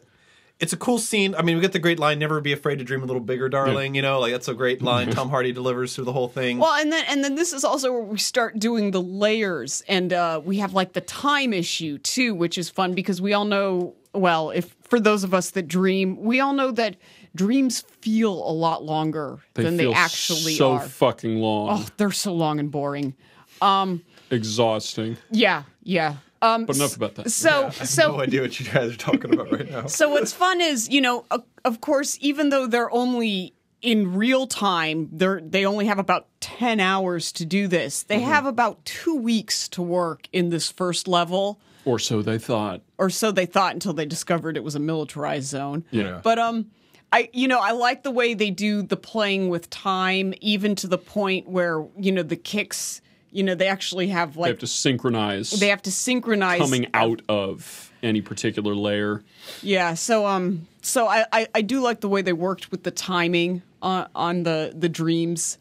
it's 0.60 0.74
a 0.74 0.78
cool 0.78 0.98
scene. 0.98 1.36
I 1.36 1.44
mean, 1.44 1.56
we 1.58 1.62
get 1.62 1.72
the 1.72 1.80
great 1.80 2.00
line, 2.00 2.18
"Never 2.20 2.42
be 2.42 2.52
afraid 2.52 2.80
to 2.80 2.84
dream 2.84 3.04
a 3.04 3.06
little 3.06 3.22
bigger, 3.22 3.48
darling." 3.48 3.96
You 3.96 4.02
know, 4.02 4.20
like 4.20 4.32
that's 4.32 4.48
a 4.48 4.54
great 4.54 4.82
line. 4.82 5.12
Tom 5.12 5.30
Hardy 5.30 5.52
delivers 5.52 5.96
through 5.96 6.06
the 6.06 6.14
whole 6.14 6.28
thing. 6.28 6.58
Well, 6.58 6.74
and 6.74 6.92
then 6.92 7.06
and 7.08 7.24
then 7.24 7.36
this 7.36 7.54
is 7.54 7.64
also 7.64 7.92
where 7.92 8.02
we 8.02 8.18
start 8.18 8.58
doing 8.58 8.92
the 8.92 9.02
layers, 9.02 9.84
and 9.88 10.12
uh, 10.12 10.42
we 10.44 10.58
have 10.58 10.74
like 10.74 10.94
the 10.94 11.02
time 11.02 11.54
issue 11.54 12.00
too, 12.00 12.34
which 12.34 12.58
is 12.58 12.70
fun 12.70 12.94
because 12.94 13.22
we 13.22 13.34
all 13.34 13.46
know. 13.46 13.94
Well, 14.14 14.50
if 14.50 14.76
for 14.90 15.00
those 15.00 15.24
of 15.24 15.34
us 15.34 15.52
that 15.52 15.68
dream, 15.68 16.18
we 16.22 16.40
all 16.40 16.54
know 16.54 16.72
that 16.72 16.96
dreams 17.36 17.82
feel 18.02 18.32
a 18.34 18.52
lot 18.52 18.84
longer 18.84 19.40
They 19.54 19.64
than 19.64 19.78
feel 19.78 19.92
they 19.92 19.98
actually 19.98 20.54
so 20.56 20.74
are. 20.74 20.82
So 20.84 20.88
fucking 20.90 21.38
long, 21.38 21.70
oh, 21.72 21.88
they're 21.98 22.12
so 22.12 22.34
long 22.34 22.60
and 22.60 22.72
boring. 22.72 23.14
Um, 23.62 24.04
exhausting. 24.32 25.18
Yeah, 25.32 25.64
yeah. 25.84 26.18
Um, 26.42 26.66
But 26.66 26.76
enough 26.76 26.96
about 26.96 27.16
that. 27.16 27.32
so, 27.32 27.70
so 27.72 28.12
no 28.12 28.22
idea 28.22 28.42
what 28.42 28.60
you 28.60 28.66
guys 28.68 28.94
are 28.94 28.98
talking 28.98 29.34
about 29.34 29.52
right 29.52 29.70
now. 29.70 29.88
So 29.88 30.10
what's 30.10 30.32
fun 30.34 30.62
is, 30.62 30.88
you 30.90 31.02
know, 31.02 31.26
of, 31.32 31.44
of 31.66 31.82
course, 31.82 32.18
even 32.22 32.50
though 32.50 32.68
they're 32.68 32.92
only 32.94 33.54
in 33.82 34.14
real 34.16 34.46
time, 34.48 35.10
they're 35.12 35.42
they 35.42 35.66
only 35.66 35.86
have 35.86 36.00
about 36.00 36.28
ten 36.40 36.80
hours 36.80 37.32
to 37.34 37.46
do 37.46 37.68
this. 37.68 38.04
They 38.04 38.18
Mm-hmm. 38.20 38.26
have 38.30 38.46
about 38.46 38.84
two 38.86 39.16
weeks 39.16 39.68
to 39.70 39.82
work 39.82 40.28
in 40.32 40.50
this 40.50 40.72
first 40.72 41.08
level, 41.08 41.60
Or 41.88 42.00
so 42.00 42.22
they 42.22 42.38
thought. 42.38 42.82
or 42.98 43.10
so 43.10 43.32
they 43.32 43.46
thought 43.46 43.74
until 43.74 43.94
they 43.94 44.06
discovered 44.06 44.58
it 44.58 44.64
was 44.64 44.76
a 44.76 44.80
militarized 44.80 45.48
zone. 45.48 45.86
Yeah. 45.90 46.20
But 46.22 46.38
um, 46.38 46.70
I 47.14 47.30
you 47.32 47.48
know 47.48 47.60
I 47.60 47.72
like 47.72 48.04
the 48.04 48.12
way 48.12 48.34
they 48.34 48.52
do 48.52 48.82
the 48.82 48.98
playing 48.98 49.48
with 49.48 49.70
time, 49.70 50.34
even 50.42 50.76
to 50.76 50.88
the 50.88 50.98
point 50.98 51.48
where 51.48 51.86
you 51.98 52.12
know 52.12 52.24
the 52.24 52.36
kicks. 52.36 53.02
You 53.32 53.44
know 53.44 53.56
they 53.56 53.68
actually 53.68 54.08
have 54.08 54.36
like 54.36 54.48
They 54.48 54.52
have 54.52 54.60
to 54.60 54.68
synchronize 54.68 55.52
they 55.52 55.68
have 55.68 55.82
to 55.84 55.92
synchronize 55.92 56.60
coming 56.60 56.88
out 56.94 57.22
of 57.30 57.92
any 58.04 58.22
particular 58.22 58.74
layer. 58.76 59.24
Yeah, 59.62 59.94
so 59.94 60.26
um, 60.26 60.68
so 60.82 61.08
I, 61.08 61.26
I 61.32 61.48
I 61.56 61.62
do 61.62 61.80
like 61.82 62.02
the 62.02 62.10
way 62.10 62.22
they 62.22 62.34
worked 62.34 62.72
with 62.72 62.84
the 62.84 62.92
timing 62.92 63.62
on 63.82 64.10
on 64.16 64.44
the 64.44 64.74
the 64.76 64.90
dreams. 64.90 65.58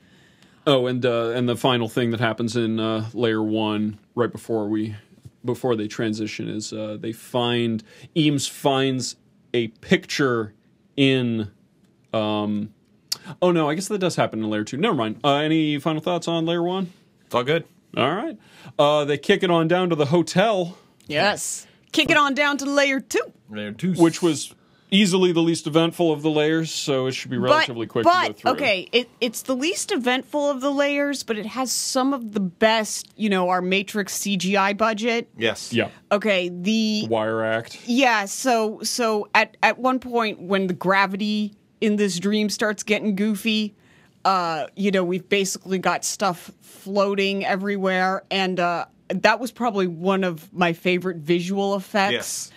Oh, 0.67 0.87
and 0.87 1.05
uh, 1.07 1.31
and 1.31 1.49
the 1.49 1.57
final 1.57 1.89
thing 1.89 2.11
that 2.11 2.21
happens 2.21 2.57
in 2.57 2.81
uh, 2.81 3.07
layer 3.15 3.43
one, 3.43 3.99
right 4.17 4.33
before 4.33 4.69
we 4.69 4.97
before 5.47 5.77
they 5.77 5.89
transition, 5.89 6.49
is 6.49 6.73
uh, 6.73 6.97
they 7.01 7.13
find 7.13 7.83
Eames 8.17 8.47
finds 8.47 9.17
a 9.55 9.69
picture 9.69 10.53
in. 10.97 11.51
Um, 12.13 12.73
oh 13.41 13.51
no, 13.53 13.69
I 13.69 13.75
guess 13.75 13.89
that 13.89 13.99
does 13.99 14.17
happen 14.17 14.43
in 14.43 14.51
layer 14.51 14.65
two. 14.65 14.77
Never 14.77 14.95
mind. 14.95 15.21
Uh, 15.25 15.37
any 15.37 15.79
final 15.79 16.01
thoughts 16.03 16.29
on 16.29 16.45
layer 16.47 16.63
one? 16.63 16.93
It's 17.27 17.35
all 17.35 17.45
good. 17.45 17.65
All 17.97 18.15
right. 18.15 18.39
Uh, 18.79 19.05
they 19.05 19.17
kick 19.19 19.43
it 19.43 19.51
on 19.51 19.69
down 19.69 19.89
to 19.91 19.97
the 19.97 20.07
hotel, 20.07 20.77
Yes, 21.07 21.67
kick 21.93 22.11
it 22.11 22.17
on 22.17 22.35
down 22.35 22.59
to 22.59 22.65
layer 22.67 23.01
two. 23.01 23.33
There, 23.49 23.73
two- 23.73 23.95
which 23.95 24.21
was 24.23 24.53
easily 24.91 25.33
the 25.33 25.41
least 25.41 25.67
eventful 25.67 26.13
of 26.13 26.23
the 26.23 26.31
layers, 26.31 26.71
so 26.71 27.07
it 27.07 27.13
should 27.13 27.31
be 27.31 27.39
relatively 27.39 27.87
but, 27.87 27.93
quick 27.93 28.05
but 28.05 28.23
to 28.27 28.33
go 28.33 28.39
through. 28.39 28.51
okay, 28.53 28.89
it 28.93 29.09
it's 29.21 29.43
the 29.43 29.55
least 29.57 29.93
eventful 29.93 30.51
of 30.51 30.61
the 30.61 30.71
layers, 30.71 31.23
but 31.23 31.39
it 31.39 31.47
has 31.47 31.73
some 31.73 32.13
of 32.13 32.33
the 32.33 32.41
best. 32.41 33.09
You 33.17 33.29
know, 33.29 33.49
our 33.49 33.63
Matrix 33.63 34.19
CGI 34.19 34.77
budget. 34.77 35.29
yes. 35.37 35.73
Yeah. 35.73 35.91
Okay, 36.13 36.49
the 36.49 37.07
Wire 37.09 37.43
Act. 37.43 37.81
Yeah, 37.87 38.27
so 38.27 38.81
so 38.83 39.29
at 39.35 39.57
at 39.63 39.79
one 39.79 39.99
point 39.99 40.41
when 40.41 40.67
the 40.67 40.75
gravity 40.75 41.55
in 41.81 41.97
this 41.97 42.19
dream 42.19 42.49
starts 42.49 42.83
getting 42.83 43.17
goofy, 43.17 43.75
uh, 44.25 44.67
you 44.77 44.91
know, 44.91 45.05
we've 45.05 45.29
basically 45.29 45.79
got 45.79 46.05
stuff 46.05 46.51
floating 46.61 47.45
everywhere, 47.45 48.25
and 48.31 48.59
uh, 48.61 48.87
that 49.09 49.41
was 49.41 49.53
probably 49.53 49.87
one 49.87 50.25
of 50.25 50.53
my 50.53 50.73
favorite 50.73 51.19
visual 51.19 51.77
effects. 51.77 52.13
Yes. 52.13 52.51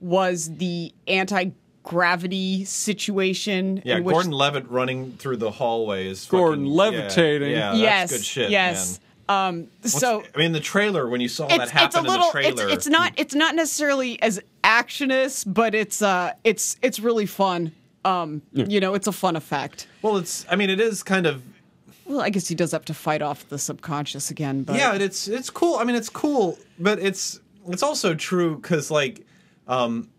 Was 0.00 0.54
the 0.56 0.92
anti 1.06 1.50
gravity 1.84 2.64
situation? 2.64 3.80
Yeah, 3.84 3.98
in 3.98 4.04
which- 4.04 4.14
Gordon 4.14 4.32
Levitt 4.32 4.68
running 4.68 5.12
through 5.12 5.36
the 5.36 5.52
hallways. 5.52 6.26
Gordon 6.26 6.64
fucking- 6.64 6.74
levitating. 6.74 7.50
Yeah, 7.52 7.74
yeah 7.74 7.82
yes, 7.82 8.10
that's 8.10 8.22
good 8.22 8.24
shit. 8.26 8.50
yes. 8.50 8.98
man. 8.98 9.00
Um, 9.26 9.68
What's- 9.80 9.98
so 9.98 10.22
I 10.34 10.38
mean, 10.38 10.52
the 10.52 10.60
trailer 10.60 11.08
when 11.08 11.20
you 11.22 11.28
saw 11.28 11.46
that 11.46 11.70
happen 11.70 11.86
it's 11.86 11.94
a 11.96 11.98
in 12.00 12.04
the 12.20 12.28
trailer, 12.32 12.64
it's, 12.64 12.72
it's 12.74 12.86
not 12.88 13.12
it's 13.16 13.34
not 13.34 13.54
necessarily 13.54 14.20
as 14.20 14.38
actionist 14.62 15.44
but 15.52 15.74
it's 15.74 16.02
uh 16.02 16.32
it's 16.44 16.76
it's 16.82 17.00
really 17.00 17.24
fun 17.24 17.72
um 18.04 18.42
you 18.52 18.80
know 18.80 18.92
it's 18.92 19.06
a 19.06 19.12
fun 19.12 19.34
effect 19.36 19.86
Well, 20.02 20.18
it's. 20.18 20.44
I 20.50 20.56
mean, 20.56 20.68
it 20.68 20.78
is 20.78 21.02
kind 21.02 21.24
of. 21.26 21.42
well 22.04 22.20
i 22.20 22.28
guess 22.28 22.48
he 22.48 22.54
does 22.54 22.72
have 22.72 22.84
to 22.84 22.92
fight 22.94 23.22
off 23.22 23.48
the 23.48 23.58
subconscious 23.58 24.30
again 24.30 24.62
but 24.62 24.76
Yeah, 24.76 24.92
it's 24.94 25.26
it's 25.26 25.48
cool. 25.48 25.76
I 25.78 25.84
mean, 25.84 25.96
it's 25.96 26.10
cool, 26.10 26.58
but 26.78 26.98
it's 26.98 27.40
it's 27.66 27.82
also 27.82 28.14
true 28.14 28.56
because 28.56 28.90
like, 28.90 29.24
um, 29.68 30.10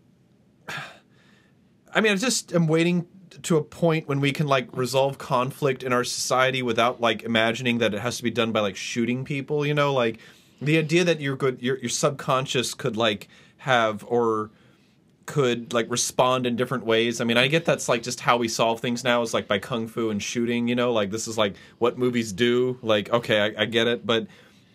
I 1.96 2.02
mean, 2.02 2.12
I 2.12 2.16
just 2.16 2.52
am 2.52 2.66
waiting 2.66 3.06
to 3.42 3.56
a 3.56 3.62
point 3.62 4.06
when 4.06 4.20
we 4.20 4.30
can 4.30 4.46
like 4.46 4.68
resolve 4.76 5.16
conflict 5.16 5.82
in 5.82 5.94
our 5.94 6.04
society 6.04 6.62
without 6.62 7.00
like 7.00 7.22
imagining 7.22 7.78
that 7.78 7.94
it 7.94 8.00
has 8.00 8.18
to 8.18 8.22
be 8.22 8.30
done 8.30 8.52
by 8.52 8.60
like 8.60 8.76
shooting 8.76 9.24
people. 9.24 9.64
You 9.64 9.72
know, 9.72 9.94
like 9.94 10.18
the 10.60 10.76
idea 10.76 11.04
that 11.04 11.22
your 11.22 11.36
good 11.36 11.62
your 11.62 11.78
your 11.78 11.88
subconscious 11.88 12.74
could 12.74 12.98
like 12.98 13.28
have 13.58 14.04
or 14.08 14.50
could 15.24 15.72
like 15.72 15.90
respond 15.90 16.46
in 16.46 16.54
different 16.54 16.84
ways. 16.84 17.22
I 17.22 17.24
mean, 17.24 17.38
I 17.38 17.48
get 17.48 17.64
that's 17.64 17.88
like 17.88 18.02
just 18.02 18.20
how 18.20 18.36
we 18.36 18.46
solve 18.46 18.80
things 18.80 19.02
now 19.02 19.22
is 19.22 19.32
like 19.32 19.48
by 19.48 19.58
kung 19.58 19.88
fu 19.88 20.10
and 20.10 20.22
shooting, 20.22 20.68
you 20.68 20.74
know, 20.74 20.92
like 20.92 21.10
this 21.10 21.26
is 21.26 21.38
like 21.38 21.56
what 21.78 21.96
movies 21.96 22.30
do. 22.30 22.78
Like, 22.82 23.08
okay, 23.10 23.40
I, 23.40 23.62
I 23.62 23.64
get 23.64 23.86
it, 23.86 24.04
but 24.04 24.26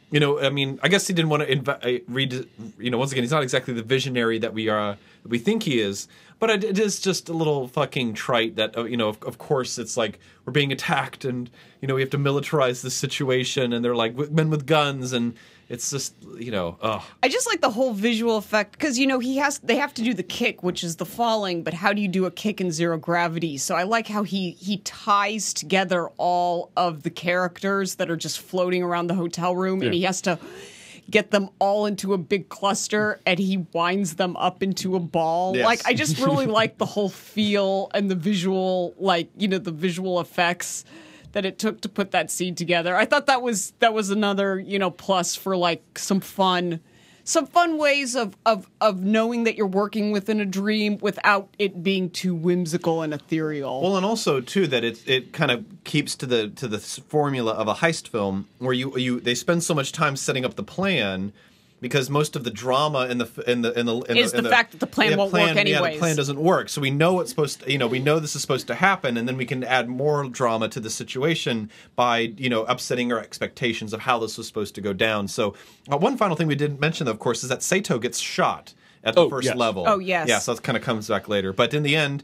you 0.10 0.20
know, 0.20 0.42
I 0.42 0.50
mean, 0.50 0.78
I 0.84 0.90
guess 0.90 1.08
he 1.08 1.14
didn't 1.14 1.30
want 1.30 1.48
to 1.48 1.56
inv- 1.56 2.00
uh, 2.00 2.04
read. 2.08 2.48
You 2.78 2.90
know, 2.90 2.98
once 2.98 3.12
again, 3.12 3.24
he's 3.24 3.32
not 3.32 3.44
exactly 3.44 3.74
the 3.74 3.84
visionary 3.84 4.40
that 4.40 4.54
we 4.54 4.68
are, 4.68 4.98
we 5.24 5.38
think 5.38 5.64
he 5.64 5.80
is. 5.80 6.08
But 6.42 6.50
it, 6.50 6.64
it 6.64 6.80
is 6.80 7.00
just 7.00 7.30
a 7.30 7.34
little 7.34 7.70
fucking 7.70 8.16
trite 8.16 8.58
that 8.58 8.78
uh, 8.78 8.84
you 8.84 8.98
know. 8.98 9.08
Of, 9.08 9.24
of 9.24 9.38
course, 9.38 9.78
it's 9.78 9.96
like 9.96 10.20
we're 10.44 10.52
being 10.52 10.74
attacked, 10.74 11.24
and 11.24 11.50
you 11.80 11.88
know 11.88 11.96
we 11.96 12.02
have 12.02 12.10
to 12.10 12.18
militarize 12.18 12.82
the 12.82 12.92
situation, 12.92 13.72
and 13.72 13.86
they're 13.86 13.96
like 13.96 14.16
men 14.32 14.50
with 14.50 14.66
guns, 14.66 15.14
and 15.14 15.36
it's 15.72 15.90
just 15.90 16.14
you 16.38 16.52
know, 16.52 16.78
ugh. 16.82 17.02
i 17.24 17.30
just 17.30 17.48
like 17.48 17.62
the 17.62 17.70
whole 17.70 17.94
visual 17.94 18.36
effect 18.36 18.74
because 18.74 19.00
you 19.00 19.08
know 19.08 19.20
he 19.20 19.38
has 19.38 19.60
they 19.60 19.78
have 19.78 19.94
to 19.94 20.04
do 20.04 20.14
the 20.14 20.24
kick 20.24 20.64
which 20.64 20.84
is 20.84 20.98
the 20.98 21.06
falling 21.06 21.64
but 21.64 21.74
how 21.74 21.94
do 21.94 22.02
you 22.02 22.10
do 22.10 22.26
a 22.26 22.32
kick 22.32 22.60
in 22.60 22.72
zero 22.72 22.98
gravity 22.98 23.58
so 23.58 23.76
i 23.76 23.84
like 23.84 24.08
how 24.08 24.24
he 24.24 24.52
he 24.52 24.78
ties 24.80 25.54
together 25.54 26.10
all 26.18 26.72
of 26.76 27.04
the 27.04 27.10
characters 27.10 27.96
that 27.96 28.12
are 28.12 28.18
just 28.18 28.40
floating 28.40 28.84
around 28.84 29.08
the 29.08 29.14
hotel 29.14 29.56
room 29.56 29.82
and 29.82 29.94
he 29.94 30.02
has 30.02 30.20
to 30.22 30.38
get 31.10 31.32
them 31.32 31.50
all 31.60 31.86
into 31.86 32.14
a 32.14 32.18
big 32.18 32.50
cluster 32.50 33.20
and 33.26 33.40
he 33.40 33.58
winds 33.74 34.16
them 34.16 34.36
up 34.38 34.64
into 34.64 34.96
a 34.96 35.00
ball. 35.00 35.56
Yes. 35.56 35.66
Like 35.66 35.86
I 35.86 35.94
just 35.94 36.20
really 36.20 36.46
like 36.62 36.78
the 36.78 36.86
whole 36.86 37.10
feel 37.10 37.90
and 37.94 38.10
the 38.10 38.16
visual 38.16 38.94
like, 38.98 39.30
you 39.38 39.48
know, 39.48 39.58
the 39.58 39.72
visual 39.72 40.20
effects 40.20 40.86
that 41.34 41.46
it 41.46 41.58
took 41.58 41.82
to 41.82 41.90
put 41.90 42.12
that 42.12 42.30
scene 42.30 42.56
together. 42.56 42.96
I 42.96 43.06
thought 43.06 43.28
that 43.28 43.42
was 43.42 43.72
that 43.80 43.94
was 43.94 44.10
another, 44.10 44.60
you 44.60 44.80
know, 44.80 44.92
plus 44.92 45.36
for 45.36 45.56
like 45.58 45.98
some 45.98 46.20
fun 46.20 46.80
some 47.24 47.46
fun 47.46 47.78
ways 47.78 48.16
of 48.16 48.36
of 48.46 48.70
of 48.80 49.04
knowing 49.04 49.44
that 49.44 49.56
you're 49.56 49.68
working 49.68 50.12
within 50.12 50.40
a 50.40 50.46
dream 50.46 50.98
without 51.02 51.50
it 51.60 51.84
being 51.84 52.10
too 52.10 52.36
whimsical 52.36 53.02
and 53.02 53.14
ethereal. 53.14 53.82
Well, 53.82 53.98
and 53.98 54.06
also 54.06 54.42
too 54.42 54.68
that 54.68 54.84
it 54.84 55.08
it 55.08 55.34
kind 55.34 55.52
of 55.52 55.66
keeps 55.84 56.16
to 56.16 56.26
the 56.26 56.50
to 56.50 56.68
the 56.68 56.80
formula 56.80 57.54
of 57.54 57.68
a 57.68 57.76
heist 57.76 58.08
film 58.08 58.48
where 58.60 58.74
you 58.74 58.98
you 58.98 59.20
they 59.20 59.36
spend 59.36 59.64
so 59.64 59.74
much 59.74 59.92
time 59.92 60.16
setting 60.16 60.46
up 60.46 60.56
the 60.56 60.64
plan 60.64 61.34
because 61.82 62.10
most 62.10 62.36
of 62.36 62.44
the 62.44 62.52
drama 62.52 63.08
in 63.08 63.18
the 63.18 63.26
f- 63.26 63.40
in 63.48 63.64
the 63.64 63.78
in 63.78 63.86
the 63.88 63.98
in 64.02 64.16
Is 64.18 64.34
in 64.34 64.44
the 64.44 64.50
fact 64.50 64.72
that 64.72 64.80
the 64.80 64.88
plan 64.88 65.18
won't 65.18 65.34
work 65.34 65.56
Yeah, 65.56 65.82
the 65.82 65.98
plan 65.98 66.16
doesn't 66.16 66.40
work. 66.40 66.70
So 66.70 66.80
we 66.80 66.92
know 66.92 67.20
it's 67.20 67.30
supposed 67.32 67.62
to. 67.62 67.72
You 67.72 67.78
know, 67.80 67.88
we 67.88 68.00
know 68.00 68.20
this 68.20 68.36
is 68.36 68.42
supposed 68.42 68.68
to 68.68 68.76
happen, 68.76 69.18
and 69.18 69.28
then 69.28 69.36
we 69.36 69.46
can 69.46 69.64
add 69.64 69.90
more 69.90 70.24
drama 70.30 70.70
to 70.70 70.80
the 70.80 70.90
situation 70.90 71.70
by 71.96 72.20
you 72.38 72.50
know 72.50 72.64
upsetting 72.66 73.12
our 73.12 73.20
expectations 73.20 73.92
of 73.94 74.02
how 74.02 74.20
this 74.20 74.38
was 74.38 74.48
supposed 74.48 74.76
to 74.76 74.82
go 74.82 74.94
down. 74.94 75.28
So 75.28 75.56
uh, 75.92 75.98
one 75.98 76.16
final 76.18 76.36
thing 76.36 76.48
we 76.48 76.56
didn't 76.56 76.80
mention, 76.80 77.08
of 77.08 77.20
course, 77.20 77.44
is 77.44 77.50
that 77.50 77.64
Saito 77.64 78.00
gets 78.00 78.20
shot 78.20 78.74
at 79.04 79.16
the 79.16 79.22
Oh, 79.22 79.30
first 79.30 79.48
yes. 79.48 79.56
level. 79.58 79.84
Oh, 79.88 79.98
yes. 79.98 80.30
Yeah, 80.30 80.38
so 80.40 80.54
that 80.54 80.62
kind 80.62 80.78
of 80.78 80.84
comes 80.84 81.08
back 81.08 81.28
later. 81.28 81.52
But 81.54 81.74
in 81.74 81.84
the 81.84 81.96
end. 81.96 82.24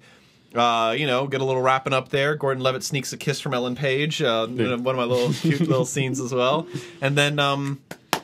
Uh, 0.56 0.96
you 0.98 1.06
know, 1.06 1.28
get 1.28 1.42
a 1.42 1.44
little 1.44 1.62
wrapping 1.62 1.92
up 1.92 2.08
there. 2.10 2.34
Gordon 2.34 2.64
Levitt 2.64 2.82
sneaks 2.82 3.12
a 3.12 3.18
kiss 3.18 3.42
from 3.42 3.54
Ellen 3.54 3.76
Page. 3.76 4.22
Uh, 4.22 4.48
One 4.48 4.62
of 4.72 4.96
my 4.96 5.04
little 5.04 5.34
cute 5.34 5.60
little 5.60 5.86
scenes 5.86 6.22
as 6.22 6.34
well. 6.34 6.66
And 7.02 7.18
then, 7.18 7.38
um, 7.38 7.82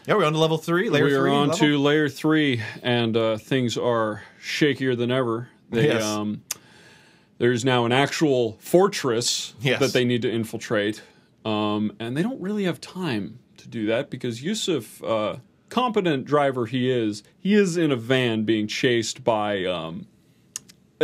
Yeah, 0.07 0.15
we're 0.15 0.25
on 0.25 0.33
to 0.33 0.39
level 0.39 0.57
three. 0.57 0.89
Layer 0.89 1.05
we 1.05 1.13
are 1.13 1.21
three. 1.21 1.31
on 1.31 1.47
level? 1.49 1.57
to 1.59 1.77
layer 1.77 2.09
three, 2.09 2.61
and 2.81 3.15
uh, 3.15 3.37
things 3.37 3.77
are 3.77 4.23
shakier 4.41 4.97
than 4.97 5.11
ever. 5.11 5.49
They, 5.69 5.87
Yes. 5.87 6.03
um, 6.03 6.43
there's 7.37 7.63
now 7.63 7.85
an 7.85 7.91
actual 7.91 8.57
fortress 8.59 9.53
Yes. 9.61 9.79
that 9.79 9.93
they 9.93 10.03
need 10.03 10.21
to 10.23 10.31
infiltrate, 10.31 11.01
um, 11.45 11.93
and 11.99 12.17
they 12.17 12.21
don't 12.23 12.41
really 12.41 12.65
have 12.65 12.81
time 12.81 13.39
to 13.57 13.67
do 13.69 13.85
that 13.87 14.09
because 14.09 14.43
Yusuf, 14.43 15.01
uh, 15.03 15.37
competent 15.69 16.25
driver 16.25 16.65
he 16.65 16.91
is, 16.91 17.23
he 17.39 17.53
is 17.53 17.77
in 17.77 17.91
a 17.91 17.95
van 17.95 18.43
being 18.43 18.67
chased 18.67 19.23
by 19.23 19.63
um, 19.65 20.05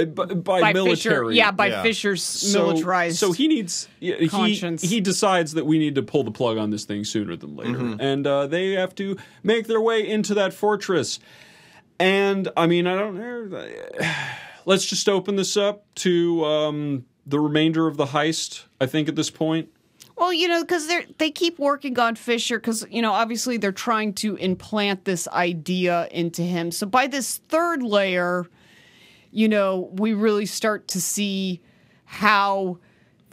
uh, 0.02 0.06
by, 0.06 0.26
by, 0.26 0.62
by 0.62 0.74
military. 0.74 0.96
Fisher, 1.28 1.32
yeah, 1.32 1.52
by 1.52 1.68
Yeah. 1.68 1.82
Fisher's 1.84 2.24
So- 2.24 2.68
militarized. 2.68 3.18
So 3.18 3.32
he 3.32 3.48
needs 3.48 3.88
yeah, 4.00 4.16
he 4.18 4.28
conscience. 4.30 4.82
he 4.82 5.02
decides 5.02 5.54
that 5.54 5.66
we 5.66 5.78
need 5.80 5.96
to 5.96 6.02
pull 6.04 6.24
the 6.24 6.32
plug 6.32 6.58
on 6.58 6.70
this 6.70 6.86
thing 6.86 7.04
sooner 7.04 7.36
than 7.36 7.56
later, 7.56 7.96
and 8.00 8.26
uh, 8.26 8.48
they 8.48 8.72
have 8.74 8.96
to 8.96 9.18
make 9.44 9.68
their 9.68 9.82
way 9.82 10.08
into 10.08 10.34
that 10.36 10.54
fortress. 10.54 11.20
And 12.00 12.50
I 12.56 12.68
mean, 12.68 12.88
I 12.88 12.96
don't 12.96 13.18
know. 13.18 13.92
Let's 14.66 14.86
just 14.86 15.10
open 15.10 15.36
this 15.36 15.58
up 15.58 15.86
to 15.96 16.46
um, 16.46 17.06
the 17.26 17.40
remainder 17.40 17.88
of 17.88 17.98
the 17.98 18.06
heist. 18.08 18.64
I 18.80 18.86
think 18.86 19.10
at 19.10 19.16
this 19.16 19.30
point. 19.30 19.70
Well, 20.16 20.34
you 20.34 20.48
know, 20.50 20.62
because 20.62 20.88
they 20.88 21.06
they 21.18 21.32
keep 21.32 21.58
working 21.60 21.98
on 21.98 22.16
Fisher 22.16 22.60
because 22.60 22.86
you 22.90 23.02
know 23.02 23.14
obviously 23.14 23.58
they're 23.58 23.72
trying 23.72 24.14
to 24.16 24.36
implant 24.36 25.06
this 25.06 25.28
idea 25.30 26.08
into 26.12 26.42
him. 26.42 26.72
So 26.72 26.86
by 26.86 27.08
this 27.08 27.38
third 27.48 27.82
layer, 27.82 28.46
you 29.32 29.48
know, 29.48 29.90
we 29.94 30.14
really 30.14 30.46
start 30.46 30.88
to 30.90 31.02
see 31.02 31.62
how 32.06 32.78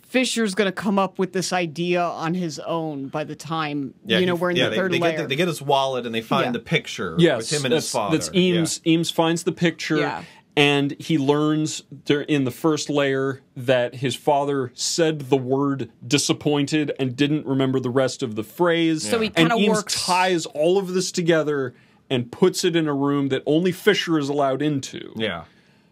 Fisher's 0.03 0.55
going 0.55 0.67
to 0.67 0.73
come 0.73 0.99
up 0.99 1.19
with 1.19 1.33
this 1.33 1.53
idea 1.53 2.03
on 2.03 2.35
his 2.35 2.59
own. 2.61 3.09
By 3.09 3.25
the 3.25 3.35
time 3.35 3.95
Yeah, 4.05 4.19
you 4.19 4.27
know 4.27 4.37
he- 4.37 4.41
we're 4.43 4.51
in 4.51 4.57
yeah, 4.57 4.69
the 4.69 4.77
third 4.77 4.93
they 4.93 4.99
layer, 4.99 5.17
Get, 5.19 5.29
they 5.29 5.37
get 5.37 5.49
his 5.49 5.61
wallet 5.61 6.07
and 6.07 6.15
they 6.15 6.21
find 6.23 6.47
Yeah. 6.47 6.53
the 6.53 6.59
picture 6.61 7.17
Yes, 7.19 7.51
with 7.51 7.61
him 7.61 7.65
and 7.67 7.75
that's, 7.75 7.87
his 7.87 7.93
father. 7.93 8.17
That's 8.17 8.31
Eames. 8.35 8.81
Eames 8.87 9.11
finds 9.11 9.43
the 9.43 9.53
picture, 9.53 9.97
Yeah. 9.99 10.23
and 10.57 10.95
he 11.01 11.19
learns 11.19 11.83
in 12.29 12.45
the 12.45 12.51
first 12.51 12.89
layer 12.89 13.43
that 13.57 13.97
his 13.97 14.15
father 14.15 14.71
said 14.75 15.23
the 15.23 15.37
word 15.37 15.91
disappointed 16.07 16.93
and 17.01 17.17
didn't 17.17 17.45
remember 17.47 17.81
the 17.81 17.91
rest 17.91 18.23
of 18.23 18.37
the 18.37 18.45
phrase. 18.45 19.09
So 19.09 19.19
he 19.21 19.29
kinda 19.29 19.57
works- 19.57 20.07
ties 20.07 20.47
all 20.47 20.79
of 20.79 20.95
this 20.95 21.11
together 21.11 21.75
and 22.09 22.31
puts 22.31 22.65
it 22.65 22.77
in 22.77 22.87
a 22.87 22.95
room 22.95 23.29
that 23.29 23.43
only 23.45 23.73
Fisher 23.73 24.19
is 24.19 24.29
allowed 24.29 24.63
into. 24.63 25.13
Yeah. 25.17 25.45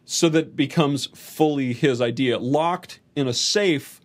So 0.06 0.28
that 0.28 0.39
it 0.39 0.56
becomes 0.56 1.06
fully 1.06 1.72
his 1.72 2.01
idea, 2.01 2.39
locked 2.39 3.01
in 3.16 3.26
a 3.26 3.32
safe 3.32 4.01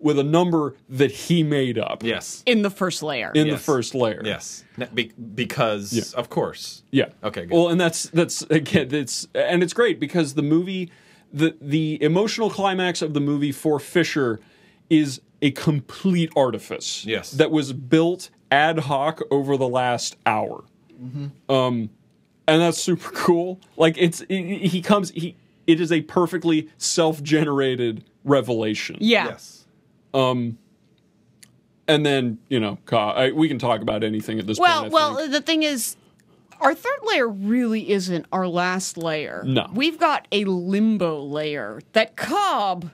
with 0.00 0.18
a 0.18 0.24
number 0.24 0.74
that 0.88 1.10
he 1.10 1.42
made 1.42 1.78
up. 1.78 2.02
Yes. 2.02 2.42
in 2.46 2.62
the 2.62 2.70
first 2.70 3.02
layer. 3.02 3.30
In 3.34 3.48
the 3.48 3.58
first 3.58 3.94
layer. 3.94 4.22
Yes. 4.24 4.64
Be- 4.94 5.12
because 5.34 6.14
of 6.14 6.30
course. 6.30 6.82
Yeah. 6.90 7.10
Okay, 7.22 7.42
good. 7.42 7.50
Well, 7.52 7.68
and 7.68 7.80
that's 7.80 8.04
that's 8.04 8.42
again 8.42 8.92
it's 8.94 9.28
and 9.34 9.62
it's 9.62 9.74
great 9.74 10.00
because 10.00 10.34
the 10.34 10.42
movie 10.42 10.90
the 11.32 11.56
the 11.60 12.02
emotional 12.02 12.50
climax 12.50 13.02
of 13.02 13.14
the 13.14 13.20
movie 13.20 13.52
for 13.52 13.78
Fisher 13.78 14.40
is 14.88 15.20
a 15.42 15.50
complete 15.52 16.32
artifice. 16.34 17.04
Yes. 17.04 17.32
That 17.32 17.50
was 17.50 17.72
built 17.72 18.30
ad 18.50 18.80
hoc 18.80 19.20
over 19.30 19.56
the 19.56 19.68
last 19.68 20.16
hour. 20.26 20.64
Mm-hmm. 21.00 21.52
Um 21.52 21.90
and 22.48 22.62
that's 22.62 22.78
super 22.78 23.10
cool. 23.10 23.60
Like 23.76 23.96
it's 23.98 24.24
he 24.28 24.58
he 24.66 24.80
comes 24.82 25.10
he 25.10 25.36
it 25.70 25.80
is 25.80 25.90
a 25.92 26.00
perfectly 26.02 26.68
self-generated 26.78 28.04
revelation. 28.24 28.96
yeah. 29.00 29.26
Yes. 29.28 29.64
Um, 30.12 30.58
and 31.88 32.04
then, 32.06 32.38
you 32.48 32.60
know, 32.60 32.78
Ka- 32.86 33.12
I, 33.12 33.32
we 33.32 33.48
can 33.48 33.58
talk 33.58 33.80
about 33.80 34.04
anything 34.04 34.38
at 34.38 34.46
this 34.46 34.58
Well, 34.58 34.82
point. 34.82 34.92
I 34.92 34.94
well, 34.94 35.16
think. 35.16 35.32
the 35.32 35.40
thing 35.40 35.62
is, 35.62 35.96
our 36.60 36.74
third 36.74 36.98
layer 37.04 37.28
really 37.28 37.90
isn't 37.90 38.26
our 38.32 38.46
last 38.46 38.96
layer. 38.98 39.42
No. 39.46 39.66
we've 39.72 39.98
got 39.98 40.28
a 40.30 40.44
limbo 40.44 41.20
layer 41.22 41.80
that 41.92 42.16
Cobb 42.16 42.90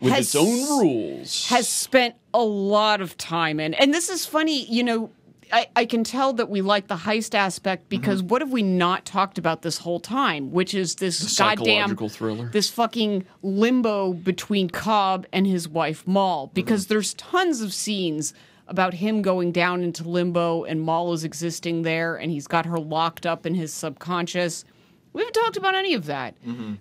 with 0.00 0.12
has 0.12 0.26
its 0.26 0.36
own 0.36 0.78
rules. 0.80 1.46
has 1.48 1.68
spent 1.68 2.16
a 2.34 2.42
lot 2.42 3.00
of 3.00 3.16
time 3.16 3.60
in. 3.60 3.72
And 3.74 3.94
this 3.94 4.08
is 4.08 4.26
funny, 4.26 4.64
you 4.66 4.82
know. 4.82 5.10
I, 5.54 5.68
I 5.76 5.84
can 5.84 6.02
tell 6.02 6.32
that 6.34 6.50
we 6.50 6.60
like 6.62 6.88
the 6.88 6.96
heist 6.96 7.34
aspect 7.34 7.88
because 7.88 8.18
Mm-hmm. 8.20 8.28
what 8.28 8.42
have 8.42 8.50
we 8.50 8.62
not 8.62 9.04
talked 9.04 9.38
about 9.38 9.62
this 9.62 9.78
whole 9.78 10.00
time? 10.00 10.50
Which 10.50 10.74
is 10.74 10.96
this 10.96 11.38
goddamn 11.38 11.64
psychological 11.66 12.08
thriller. 12.08 12.48
this 12.52 12.68
fucking 12.70 13.24
limbo 13.42 14.12
between 14.14 14.68
Cobb 14.68 15.26
and 15.32 15.46
his 15.46 15.68
wife 15.68 16.06
Mal. 16.08 16.50
Because 16.54 16.84
Mm-hmm. 16.84 16.94
there's 16.94 17.14
tons 17.14 17.60
of 17.60 17.72
scenes 17.72 18.34
about 18.66 18.94
him 18.94 19.22
going 19.22 19.52
down 19.52 19.82
into 19.84 20.02
limbo 20.08 20.64
and 20.64 20.82
Mal 20.82 21.12
is 21.12 21.22
existing 21.22 21.82
there 21.82 22.16
and 22.16 22.32
he's 22.32 22.46
got 22.48 22.66
her 22.66 22.78
locked 22.80 23.24
up 23.24 23.46
in 23.46 23.54
his 23.54 23.72
subconscious. 23.72 24.64
We 25.12 25.20
haven't 25.22 25.34
talked 25.34 25.56
about 25.56 25.74
any 25.76 25.94
of 25.94 26.06
that. 26.06 26.34
Mm-hmm. 26.44 26.74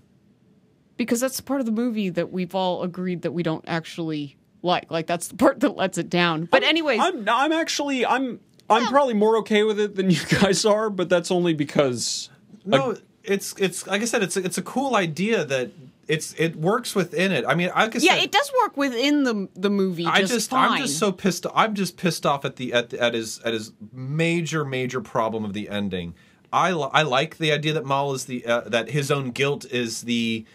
Because 0.97 1.19
that's 1.19 1.37
the 1.37 1.43
part 1.43 1.59
of 1.59 1.65
the 1.65 1.71
movie 1.71 2.09
that 2.09 2.31
we've 2.31 2.55
all 2.55 2.83
agreed 2.83 3.21
that 3.23 3.31
we 3.33 3.43
don't 3.43 3.65
actually 3.67 4.37
like. 4.61 4.89
Like 4.89 5.07
that's 5.07 5.27
the 5.27 5.35
part 5.35 5.59
that 5.59 5.75
lets 5.75 5.97
it 5.97 6.09
down. 6.09 6.45
But 6.45 6.63
anyways, 6.63 6.99
I'm 7.01 7.27
I'm 7.27 7.51
actually 7.51 8.05
I'm 8.05 8.39
I'm 8.69 8.87
probably 8.87 9.13
more 9.13 9.37
okay 9.37 9.63
with 9.63 9.79
it 9.79 9.95
than 9.95 10.09
you 10.17 10.19
guys 10.39 10.65
are, 10.65 10.89
but 10.89 11.09
that's 11.09 11.31
only 11.31 11.53
because 11.53 12.29
No, 12.65 12.95
it's 13.23 13.53
it's 13.57 13.85
like 13.87 14.01
I 14.01 14.05
said, 14.05 14.23
it's 14.23 14.37
a, 14.37 14.43
it's 14.43 14.57
a 14.57 14.61
cool 14.63 14.95
idea 14.95 15.45
that 15.45 15.71
it's 16.07 16.33
it 16.37 16.55
works 16.55 16.95
within 16.95 17.31
it. 17.31 17.45
I 17.47 17.55
mean, 17.55 17.69
like 17.75 17.95
I 17.95 17.99
yeah, 17.99 18.15
said, 18.15 18.23
it 18.23 18.31
does 18.31 18.51
work 18.61 18.75
within 18.77 19.23
the 19.23 19.47
the 19.55 19.69
movie. 19.69 20.03
Just 20.03 20.15
I 20.15 20.21
just 20.23 20.49
fine. 20.49 20.71
I'm 20.71 20.77
just 20.79 20.99
so 20.99 21.11
pissed. 21.11 21.45
I'm 21.53 21.75
just 21.75 21.97
pissed 21.97 22.25
off 22.25 22.45
at 22.45 22.57
the 22.57 22.73
at, 22.73 22.89
the, 22.89 23.01
at 23.01 23.13
his 23.13 23.39
at 23.39 23.53
his 23.53 23.71
major 23.93 24.65
major 24.65 25.01
problem 25.01 25.45
of 25.45 25.53
the 25.53 25.69
ending. 25.69 26.13
I 26.51 26.71
li- 26.71 26.89
I 26.91 27.01
like 27.03 27.37
the 27.37 27.51
idea 27.51 27.73
that 27.73 27.85
Mal 27.85 28.13
is 28.13 28.25
the 28.25 28.45
uh, 28.45 28.61
that 28.61 28.91
his 28.91 29.09
own 29.11 29.31
guilt 29.31 29.65
is 29.65 30.01
the 30.01 30.45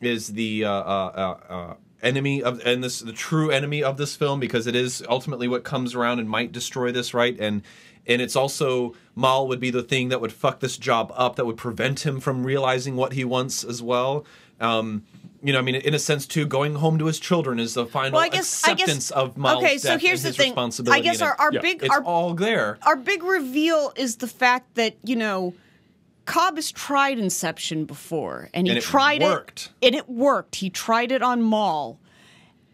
is 0.00 0.28
the 0.28 0.64
uh, 0.64 0.70
uh, 0.70 1.38
uh, 1.48 1.52
uh, 1.52 1.74
enemy 2.02 2.42
of 2.42 2.60
and 2.64 2.82
this 2.82 3.00
the 3.00 3.12
true 3.12 3.50
enemy 3.50 3.82
of 3.82 3.96
this 3.96 4.16
film 4.16 4.40
because 4.40 4.66
it 4.66 4.74
is 4.74 5.04
ultimately 5.08 5.46
what 5.48 5.64
comes 5.64 5.94
around 5.94 6.18
and 6.18 6.28
might 6.28 6.50
destroy 6.52 6.90
this 6.90 7.12
right 7.12 7.38
and 7.38 7.62
and 8.06 8.22
it's 8.22 8.34
also 8.36 8.94
Mal 9.14 9.46
would 9.46 9.60
be 9.60 9.70
the 9.70 9.82
thing 9.82 10.08
that 10.08 10.20
would 10.20 10.32
fuck 10.32 10.60
this 10.60 10.76
job 10.76 11.12
up 11.14 11.36
that 11.36 11.44
would 11.46 11.56
prevent 11.58 12.06
him 12.06 12.18
from 12.20 12.44
realizing 12.44 12.96
what 12.96 13.12
he 13.12 13.24
wants 13.24 13.62
as 13.62 13.82
well. 13.82 14.24
Um, 14.58 15.04
you 15.42 15.52
know, 15.52 15.58
I 15.58 15.62
mean, 15.62 15.74
in 15.76 15.94
a 15.94 15.98
sense, 15.98 16.26
too, 16.26 16.46
going 16.46 16.76
home 16.76 16.98
to 16.98 17.06
his 17.06 17.20
children 17.20 17.58
is 17.58 17.74
the 17.74 17.86
final 17.86 18.12
Well, 18.16 18.22
I 18.24 18.28
guess 18.28 18.64
I 18.64 18.72
acceptance 18.72 19.08
guess 19.08 19.10
of 19.10 19.36
Mal's 19.36 19.62
okay. 19.62 19.78
So 19.78 19.90
death 19.90 20.00
here's 20.00 20.24
and 20.24 20.24
the 20.24 20.28
his 20.28 20.36
thing. 20.36 20.50
responsibility. 20.52 21.00
I 21.00 21.02
guess 21.04 21.20
in 21.20 21.26
our, 21.26 21.32
it. 21.34 21.40
our 21.40 21.52
Yeah. 21.52 21.60
big 21.60 21.82
it's 21.82 21.94
our, 21.94 22.02
all 22.02 22.34
there. 22.34 22.78
our 22.82 22.96
big 22.96 23.22
reveal 23.22 23.92
is 23.96 24.16
the 24.16 24.26
fact 24.26 24.74
that 24.74 24.96
you 25.04 25.16
know 25.16 25.54
Cobb 26.30 26.56
has 26.56 26.70
tried 26.72 27.18
Inception 27.18 27.84
before, 27.84 28.48
and 28.54 28.66
he 28.66 28.70
And 28.72 28.78
it 28.78 28.82
tried 28.82 29.22
worked. 29.22 29.70
it, 29.80 29.86
and 29.88 29.94
it 29.96 30.08
worked. 30.08 30.56
He 30.56 30.70
tried 30.70 31.12
it 31.12 31.22
on 31.22 31.48
Mal, 31.48 31.98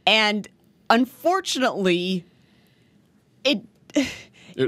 and 0.06 0.46
unfortunately, 0.90 2.24
it 3.44 3.62
it, 3.94 4.10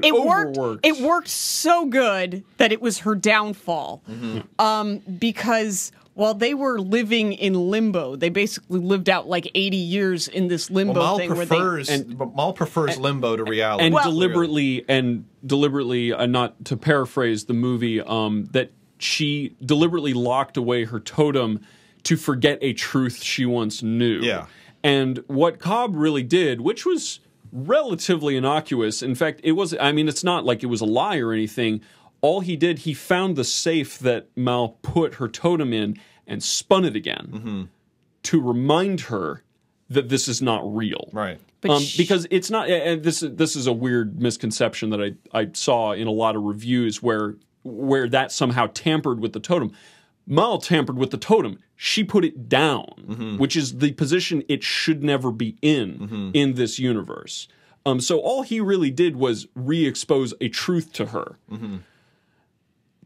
it 0.04 0.14
worked. 0.14 0.58
It 0.84 1.00
worked 1.00 1.28
so 1.28 1.86
good 1.86 2.44
that 2.56 2.72
it 2.72 2.80
was 2.80 3.00
her 3.00 3.14
downfall. 3.14 4.02
Mm-hmm. 4.08 4.40
Um, 4.58 4.98
because 5.18 5.92
while 6.14 6.34
they 6.34 6.52
were 6.52 6.80
living 6.80 7.32
in 7.32 7.54
limbo, 7.70 8.16
they 8.16 8.28
basically 8.28 8.80
lived 8.80 9.08
out 9.08 9.28
like 9.28 9.50
eighty 9.54 9.76
years 9.76 10.28
in 10.28 10.48
this 10.48 10.70
limbo 10.70 10.94
Well, 10.94 11.02
Mal 11.02 11.18
thing. 11.18 11.28
prefers 11.34 11.88
where 11.88 11.98
And- 11.98 12.18
Mal 12.36 12.52
prefers 12.52 12.98
limbo 12.98 13.36
to 13.36 13.44
reality. 13.44 13.84
and 13.84 13.94
Well- 13.94 14.10
deliberately 14.10 14.84
and 14.88 15.24
deliberately 15.46 16.12
uh, 16.12 16.26
not 16.26 16.64
to 16.66 16.76
paraphrase 16.76 17.44
the 17.44 17.54
movie 17.54 18.00
um, 18.00 18.46
that 18.52 18.72
she 18.98 19.54
deliberately 19.64 20.12
locked 20.14 20.56
away 20.56 20.84
her 20.84 21.00
totem 21.00 21.60
to 22.04 22.16
forget 22.16 22.58
a 22.62 22.72
truth 22.72 23.22
she 23.22 23.44
once 23.46 23.82
knew 23.82 24.20
Yeah. 24.20 24.46
and 24.82 25.22
what 25.26 25.58
cobb 25.58 25.94
really 25.96 26.22
did 26.22 26.60
which 26.60 26.84
was 26.86 27.20
relatively 27.52 28.36
innocuous 28.36 29.02
in 29.02 29.14
fact 29.14 29.40
it 29.42 29.52
was 29.52 29.74
i 29.80 29.90
mean 29.92 30.08
it's 30.08 30.22
not 30.24 30.44
like 30.44 30.62
it 30.62 30.66
was 30.66 30.80
a 30.80 30.84
lie 30.86 31.18
or 31.18 31.32
anything 31.32 31.80
all 32.20 32.40
he 32.40 32.56
did 32.56 32.80
he 32.80 32.92
found 32.94 33.36
the 33.36 33.44
safe 33.44 33.98
that 34.00 34.28
mal 34.36 34.70
put 34.82 35.14
her 35.14 35.28
totem 35.28 35.72
in 35.72 35.96
and 36.26 36.42
spun 36.42 36.84
it 36.84 36.94
again 36.96 37.28
Mm-hmm. 37.32 37.62
to 38.24 38.40
remind 38.40 39.02
her 39.02 39.42
that 39.88 40.08
this 40.08 40.28
is 40.28 40.42
not 40.42 40.60
real 40.76 41.08
right. 41.12 41.38
Um, 41.68 41.80
sh- 41.82 41.96
because 41.96 42.24
it's 42.30 42.50
not. 42.50 42.68
And 42.70 43.02
this 43.02 43.20
is 43.20 43.34
this 43.34 43.56
is 43.56 43.66
a 43.66 43.72
weird 43.72 44.20
misconception 44.20 44.90
that 44.90 45.00
I 45.02 45.14
I 45.36 45.48
saw 45.54 45.90
in 45.92 46.06
a 46.06 46.10
lot 46.12 46.36
of 46.36 46.42
reviews 46.44 47.02
where 47.02 47.34
where 47.64 48.08
that 48.08 48.32
somehow 48.32 48.68
tampered 48.72 49.20
with 49.20 49.32
the 49.32 49.40
totem. 49.40 49.72
Mal 50.26 50.58
tampered 50.58 50.98
with 50.98 51.10
the 51.10 51.16
totem. 51.16 51.58
She 51.76 52.04
put 52.04 52.24
it 52.24 52.48
down, 52.48 52.84
Mm-hmm. 53.08 53.38
which 53.38 53.56
is 53.56 53.78
the 53.78 53.92
position 53.92 54.42
it 54.48 54.62
should 54.62 55.02
never 55.02 55.30
be 55.32 55.56
in 55.62 56.30
in 56.34 56.54
this 56.54 56.78
universe. 56.78 57.48
Um, 57.86 58.00
so 58.00 58.18
all 58.18 58.42
he 58.42 58.60
really 58.60 58.90
did 58.90 59.16
was 59.16 59.46
re-expose 59.54 60.34
a 60.40 60.48
truth 60.50 60.92
to 60.94 61.06
her. 61.06 61.36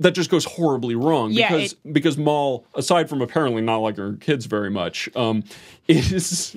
That 0.01 0.13
just 0.13 0.31
goes 0.31 0.45
horribly 0.45 0.95
wrong 0.97 1.31
Yeah, 1.31 1.49
because 1.53 1.75
because 1.93 2.19
Mal, 2.19 2.65
aside 2.75 3.09
from 3.09 3.21
apparently 3.21 3.63
not 3.63 3.77
liking 3.79 4.03
her 4.05 4.13
kids 4.15 4.47
very 4.47 4.71
much, 4.71 5.09
um, 5.15 5.45
is 5.89 6.57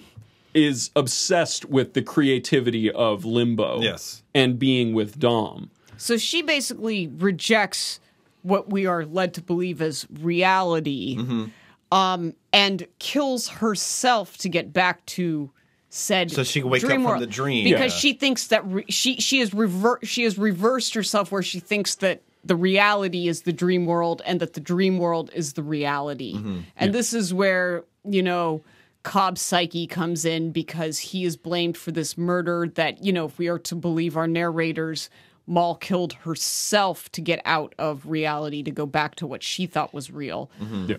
is 0.53 0.89
obsessed 0.95 1.65
with 1.65 1.93
the 1.93 2.01
creativity 2.01 2.89
of 2.89 3.25
Limbo. 3.25 3.81
Yes. 3.81 4.23
and 4.33 4.57
being 4.57 4.93
with 4.93 5.19
Dom. 5.19 5.69
So 5.97 6.17
she 6.17 6.41
basically 6.41 7.07
rejects 7.07 7.99
what 8.43 8.69
we 8.69 8.85
are 8.85 9.05
led 9.05 9.33
to 9.35 9.41
believe 9.41 9.81
as 9.81 10.05
reality, 10.21 11.17
Mm-hmm. 11.17 11.45
um, 11.97 12.33
and 12.53 12.87
kills 12.99 13.47
herself 13.47 14.37
to 14.39 14.49
get 14.49 14.71
back 14.73 15.05
to 15.07 15.49
said. 15.89 16.29
So 16.31 16.43
she 16.43 16.61
can 16.61 16.69
wake 16.69 16.83
up 16.83 16.89
from 16.91 17.03
world. 17.03 17.21
the 17.21 17.27
dream. 17.27 17.63
because 17.63 17.93
Yeah. 17.93 17.99
she 17.99 18.13
thinks 18.13 18.47
that 18.47 18.65
re- 18.65 18.85
she 18.89 19.15
she 19.21 19.39
has 19.39 19.53
rever- 19.53 19.99
she 20.03 20.23
has 20.23 20.37
reversed 20.37 20.93
herself 20.93 21.31
where 21.31 21.41
she 21.43 21.59
thinks 21.59 21.95
that 21.95 22.21
the 22.43 22.55
reality 22.55 23.27
is 23.27 23.41
the 23.43 23.53
dream 23.53 23.85
world 23.85 24.21
and 24.25 24.39
that 24.39 24.53
the 24.53 24.59
dream 24.59 24.97
world 24.99 25.31
is 25.33 25.53
the 25.53 25.63
reality, 25.63 26.35
Mm-hmm. 26.35 26.59
and 26.77 26.93
this 26.93 27.13
is 27.13 27.33
where 27.33 27.83
you 28.03 28.21
know. 28.23 28.61
Cobb's 29.03 29.39
psyche 29.41 29.85
comes 29.85 30.25
in 30.25 30.49
because 30.51 30.97
he 30.97 31.25
is 31.25 31.37
blamed 31.37 31.77
for 31.77 31.91
this 31.91 32.17
murder 32.17 32.67
that, 32.73 33.03
you 33.05 33.13
know, 33.13 33.25
if 33.27 33.37
we 33.37 33.47
are 33.47 33.59
to 33.59 33.75
believe 33.75 34.17
our 34.17 34.25
narrators, 34.27 35.11
Mal 35.47 35.75
killed 35.75 36.13
herself 36.13 37.09
to 37.11 37.21
get 37.21 37.41
out 37.45 37.75
of 37.77 38.05
reality 38.07 38.63
to 38.63 38.71
go 38.71 38.85
back 38.85 39.15
to 39.15 39.27
what 39.27 39.43
she 39.43 39.65
thought 39.67 39.93
was 39.93 40.09
real. 40.11 40.49
Yeah. 40.87 40.97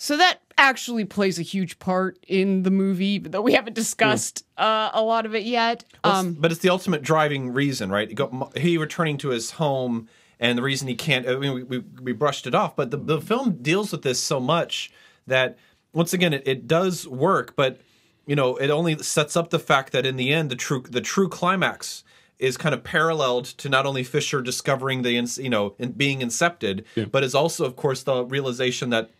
So 0.00 0.16
that 0.16 0.38
actually 0.56 1.04
plays 1.04 1.38
a 1.40 1.42
huge 1.42 1.78
part 1.80 2.18
in 2.28 2.62
the 2.62 2.70
movie, 2.70 3.18
though 3.18 3.42
we 3.42 3.52
haven't 3.54 3.72
discussed 3.74 4.44
uh, 4.56 4.90
a 4.92 5.02
lot 5.02 5.26
of 5.26 5.34
it 5.34 5.42
yet. 5.42 5.84
Well, 6.04 6.12
it's- 6.12 6.24
Um, 6.26 6.32
but 6.34 6.52
it's 6.52 6.60
the 6.60 6.70
ultimate 6.70 7.02
driving 7.02 7.52
reason, 7.52 7.90
right? 7.90 8.16
He 8.56 8.78
returning 8.78 9.16
to 9.18 9.30
his 9.30 9.52
home, 9.52 10.08
and 10.38 10.56
the 10.56 10.62
reason 10.62 10.86
he 10.86 10.94
can't. 10.94 11.28
I 11.28 11.36
mean, 11.36 11.52
we, 11.52 11.62
we, 11.64 11.78
we 12.00 12.12
brushed 12.12 12.46
it 12.46 12.54
off, 12.54 12.76
but 12.76 12.92
the, 12.92 12.96
the 12.96 13.20
film 13.20 13.58
deals 13.60 13.90
with 13.90 14.02
this 14.02 14.20
so 14.20 14.38
much 14.38 14.90
that 15.26 15.58
once 15.92 16.12
again, 16.12 16.32
it, 16.32 16.46
it 16.46 16.68
does 16.68 17.06
work, 17.08 17.54
but 17.56 17.80
you 18.28 18.36
know, 18.36 18.56
it 18.56 18.68
only 18.68 18.98
sets 18.98 19.36
up 19.38 19.48
the 19.48 19.58
fact 19.58 19.90
that 19.92 20.04
in 20.04 20.16
the 20.16 20.34
end, 20.34 20.50
the 20.50 20.54
true 20.54 20.82
the 20.82 21.00
true 21.00 21.30
climax 21.30 22.04
is 22.38 22.58
kind 22.58 22.74
of 22.74 22.84
paralleled 22.84 23.46
to 23.46 23.70
not 23.70 23.86
only 23.86 24.04
Fisher 24.04 24.42
discovering 24.42 25.00
the 25.00 25.16
ins- 25.16 25.38
you 25.38 25.48
know 25.48 25.74
in, 25.78 25.92
being 25.92 26.20
incepted, 26.20 26.84
but 27.10 27.24
is 27.24 27.34
also, 27.34 27.64
of 27.64 27.74
course, 27.74 28.02
the 28.02 28.22
realization 28.26 28.90
that 28.90 29.10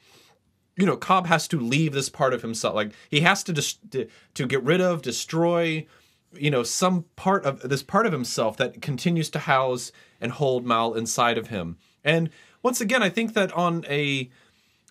you 0.76 0.85
know 0.85 0.94
Cobb 0.94 1.26
has 1.26 1.48
to 1.48 1.59
leave 1.59 1.94
this 1.94 2.10
part 2.10 2.35
of 2.35 2.43
himself. 2.43 2.74
Like 2.74 2.93
he 3.10 3.20
has 3.20 3.43
to 3.44 3.52
dis- 3.55 3.78
to, 3.93 4.09
to 4.35 4.47
get 4.47 4.62
rid 4.62 4.82
of, 4.82 5.01
destroy, 5.01 5.86
you 6.35 6.51
know, 6.51 6.62
some 6.62 7.06
part 7.16 7.47
of 7.47 7.66
this 7.66 7.82
part 7.82 8.05
of 8.05 8.12
himself 8.12 8.59
that 8.59 8.82
continues 8.82 9.30
to 9.30 9.39
house 9.39 9.90
and 10.20 10.32
hold 10.32 10.66
Mal 10.66 10.93
inside 10.93 11.39
of 11.39 11.48
him. 11.48 11.78
And 12.05 12.28
once 12.62 12.82
again, 12.82 13.02
I 13.02 13.09
think 13.09 13.32
that 13.32 13.52
on 13.52 13.86
a 13.89 14.28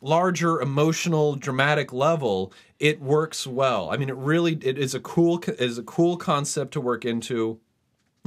larger 0.02 0.62
emotional 0.62 1.36
dramatic 1.36 1.92
level 1.92 2.54
it 2.80 3.02
works 3.02 3.48
well 3.48 3.90
i 3.90 3.98
mean 3.98 4.10
it 4.10 4.16
really 4.16 4.54
it 4.62 4.78
is 4.78 4.94
a 4.94 5.00
cool 5.00 5.38
it 5.40 5.60
is 5.60 5.78
a 5.78 5.84
cool 5.84 6.18
concept 6.18 6.72
to 6.72 6.82
work 6.82 7.06
into 7.06 7.60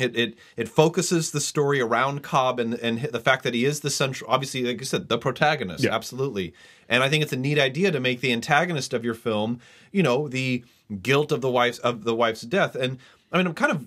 it 0.01 0.17
it 0.17 0.39
it 0.57 0.69
focuses 0.69 1.31
the 1.31 1.41
story 1.41 1.81
around 1.81 2.23
Cobb 2.23 2.59
and 2.59 2.75
and 2.75 3.01
the 3.03 3.21
fact 3.21 3.45
that 3.45 3.55
he 3.55 3.65
is 3.65 3.81
the 3.81 3.91
central, 3.91 4.31
obviously, 4.31 4.63
like 4.65 4.81
I 4.81 4.85
said, 4.85 5.09
the 5.09 5.19
protagonist. 5.19 5.85
Yeah. 5.85 5.95
Absolutely, 5.95 6.55
and 6.89 7.03
I 7.03 7.09
think 7.09 7.23
it's 7.23 7.33
a 7.33 7.37
neat 7.37 7.59
idea 7.59 7.91
to 7.91 8.01
make 8.01 8.21
the 8.21 8.33
antagonist 8.33 8.95
of 8.95 9.05
your 9.05 9.15
film, 9.15 9.61
you 9.93 10.03
know, 10.03 10.29
the 10.29 10.65
guilt 11.03 11.33
of 11.33 11.41
the 11.41 11.51
wife's 11.51 11.79
of 11.79 12.05
the 12.05 12.15
wife's 12.15 12.43
death. 12.43 12.75
And 12.75 12.99
I 13.33 13.39
mean, 13.39 13.47
I'm 13.47 13.55
kind 13.55 13.73
of, 13.73 13.87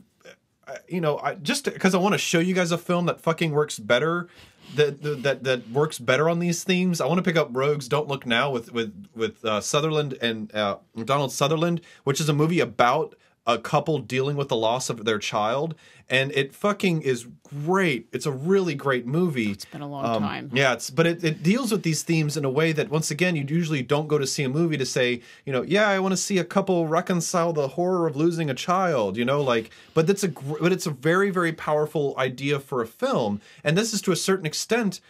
uh, 0.68 0.78
you 0.88 1.02
know, 1.02 1.18
I 1.20 1.36
just 1.36 1.66
because 1.66 1.96
I 1.96 1.98
want 1.98 2.14
to 2.14 2.20
show 2.20 2.40
you 2.40 2.54
guys 2.54 2.72
a 2.72 2.78
film 2.78 3.06
that 3.08 3.20
fucking 3.20 3.52
works 3.52 3.80
better. 3.80 4.28
That, 4.76 5.04
that 5.24 5.44
that 5.44 5.70
works 5.70 6.00
better 6.00 6.28
on 6.28 6.40
these 6.40 6.64
themes. 6.64 7.00
I 7.00 7.06
want 7.06 7.20
to 7.20 7.24
pick 7.24 7.36
up 7.38 7.50
Roeg's 7.52 7.88
Don't 7.88 8.08
Look 8.08 8.26
Now 8.26 8.50
with 8.50 8.74
with 8.74 9.08
with 9.16 9.46
uh, 9.46 9.62
Sutherland 9.62 10.18
and 10.20 10.54
uh, 10.56 10.78
Donald 11.06 11.32
Sutherland, 11.32 11.82
which 12.06 12.20
is 12.20 12.28
a 12.28 12.34
movie 12.34 12.60
about 12.60 13.16
a 13.46 13.58
couple 13.58 14.00
dealing 14.00 14.36
with 14.36 14.48
the 14.48 14.56
loss 14.56 14.90
of 14.90 15.06
their 15.06 15.20
child, 15.20 15.76
and 16.14 16.32
it 16.34 16.54
fucking 16.54 17.02
is 17.02 17.26
great. 17.66 18.08
It's 18.12 18.28
a 18.28 18.32
really 18.32 18.76
great 18.76 19.08
movie. 19.08 19.52
It's 19.52 19.66
been 19.66 19.82
a 19.82 19.88
long 19.88 20.06
um, 20.06 20.22
time. 20.22 20.52
Yeah, 20.54 20.74
it's 20.74 20.92
but 20.92 21.08
it, 21.08 21.24
it 21.24 21.42
deals 21.42 21.72
with 21.72 21.82
these 21.82 22.04
themes 22.04 22.38
in 22.38 22.46
a 22.46 22.52
way 22.52 22.72
that 22.72 22.92
once 22.92 23.10
again 23.10 23.36
you 23.36 23.44
usually 23.48 23.82
don't 23.82 24.08
go 24.08 24.20
to 24.20 24.28
see 24.28 24.44
a 24.44 24.50
movie 24.50 24.78
to 24.78 24.86
say, 24.86 25.22
you 25.44 25.52
know, 25.52 25.64
yeah, 25.64 25.90
I 25.90 25.98
want 26.00 26.12
to 26.12 26.18
see 26.18 26.38
a 26.38 26.44
couple 26.44 26.88
reconcile 26.88 27.52
the 27.52 27.70
horror 27.70 28.06
of 28.06 28.16
losing 28.16 28.52
a 28.52 28.54
child, 28.54 29.18
you 29.18 29.26
know, 29.26 29.42
like 29.42 29.72
but 29.96 30.06
that's 30.06 30.24
a 30.24 30.28
gr- 30.28 30.60
but 30.62 30.72
it's 30.72 30.86
a 30.86 30.92
very 30.92 31.32
very 31.32 31.52
powerful 31.52 32.14
idea 32.20 32.60
for 32.60 32.84
a 32.84 32.88
film, 32.88 33.42
and 33.64 33.76
this 33.76 33.92
is 33.92 34.02
to 34.04 34.12
a 34.12 34.16
certain 34.16 34.46
extent 34.46 35.02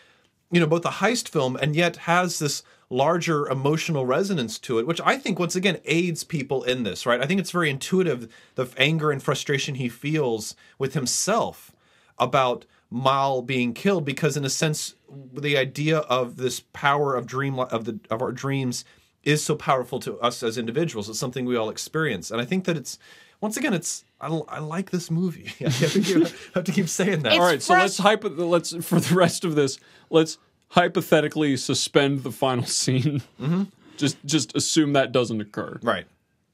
you 0.51 0.59
know 0.59 0.67
both 0.67 0.85
a 0.85 0.89
heist 0.89 1.27
film 1.27 1.57
and 1.57 1.75
yet 1.75 1.97
has 1.97 2.39
this 2.39 2.63
larger 2.93 3.47
emotional 3.47 4.05
resonance 4.05 4.59
to 4.59 4.77
it 4.77 4.85
which 4.85 5.01
i 5.03 5.17
think 5.17 5.39
once 5.39 5.55
again 5.55 5.79
aids 5.85 6.23
people 6.23 6.63
in 6.63 6.83
this 6.83 7.05
right? 7.05 7.21
I 7.21 7.25
think 7.25 7.39
it's 7.39 7.51
very 7.51 7.69
intuitive 7.69 8.31
the 8.55 8.67
anger 8.77 9.11
and 9.11 9.21
frustration 9.21 9.75
he 9.75 9.89
feels 9.89 10.55
with 10.77 10.93
himself 10.93 11.71
about 12.19 12.65
mal 12.91 13.41
being 13.41 13.73
killed 13.73 14.05
because 14.05 14.37
in 14.37 14.45
a 14.45 14.49
sense 14.49 14.95
the 15.33 15.57
idea 15.57 15.99
of 15.99 16.37
this 16.37 16.61
power 16.73 17.15
of 17.15 17.25
dream 17.25 17.59
of 17.59 17.85
the 17.85 17.99
of 18.09 18.21
our 18.21 18.31
dreams 18.31 18.85
is 19.23 19.43
so 19.43 19.55
powerful 19.55 19.99
to 20.01 20.19
us 20.19 20.43
as 20.43 20.57
individuals. 20.57 21.07
It's 21.09 21.17
something 21.17 21.45
we 21.45 21.55
all 21.55 21.69
experience. 21.69 22.29
And 22.29 22.39
i 22.39 22.45
think 22.45 22.65
that 22.65 22.77
it's 22.77 22.99
once 23.41 23.57
again 23.57 23.73
it's 23.73 24.05
i, 24.21 24.27
I 24.27 24.59
like 24.59 24.91
this 24.91 25.09
movie. 25.09 25.51
I 25.65 25.69
have 25.69 25.93
to 25.93 26.01
keep, 26.01 26.27
have 26.53 26.63
to 26.65 26.71
keep 26.71 26.89
saying 26.89 27.23
that. 27.23 27.33
It's 27.33 27.39
All 27.39 27.45
right, 27.45 27.61
so 27.61 27.73
let's 27.73 27.97
hypo- 27.97 28.29
let's 28.29 28.75
for 28.85 28.99
the 28.99 29.15
rest 29.15 29.43
of 29.45 29.55
this, 29.55 29.79
let's 30.09 30.37
hypothetically 30.73 31.57
suspend 31.57 32.23
the 32.23 32.31
final 32.31 32.65
scene. 32.79 33.21
Mm-hmm. 33.41 33.63
Just 33.97 34.17
just 34.25 34.55
assume 34.55 34.93
that 34.93 35.11
doesn't 35.11 35.39
occur 35.39 35.79
right 35.83 36.05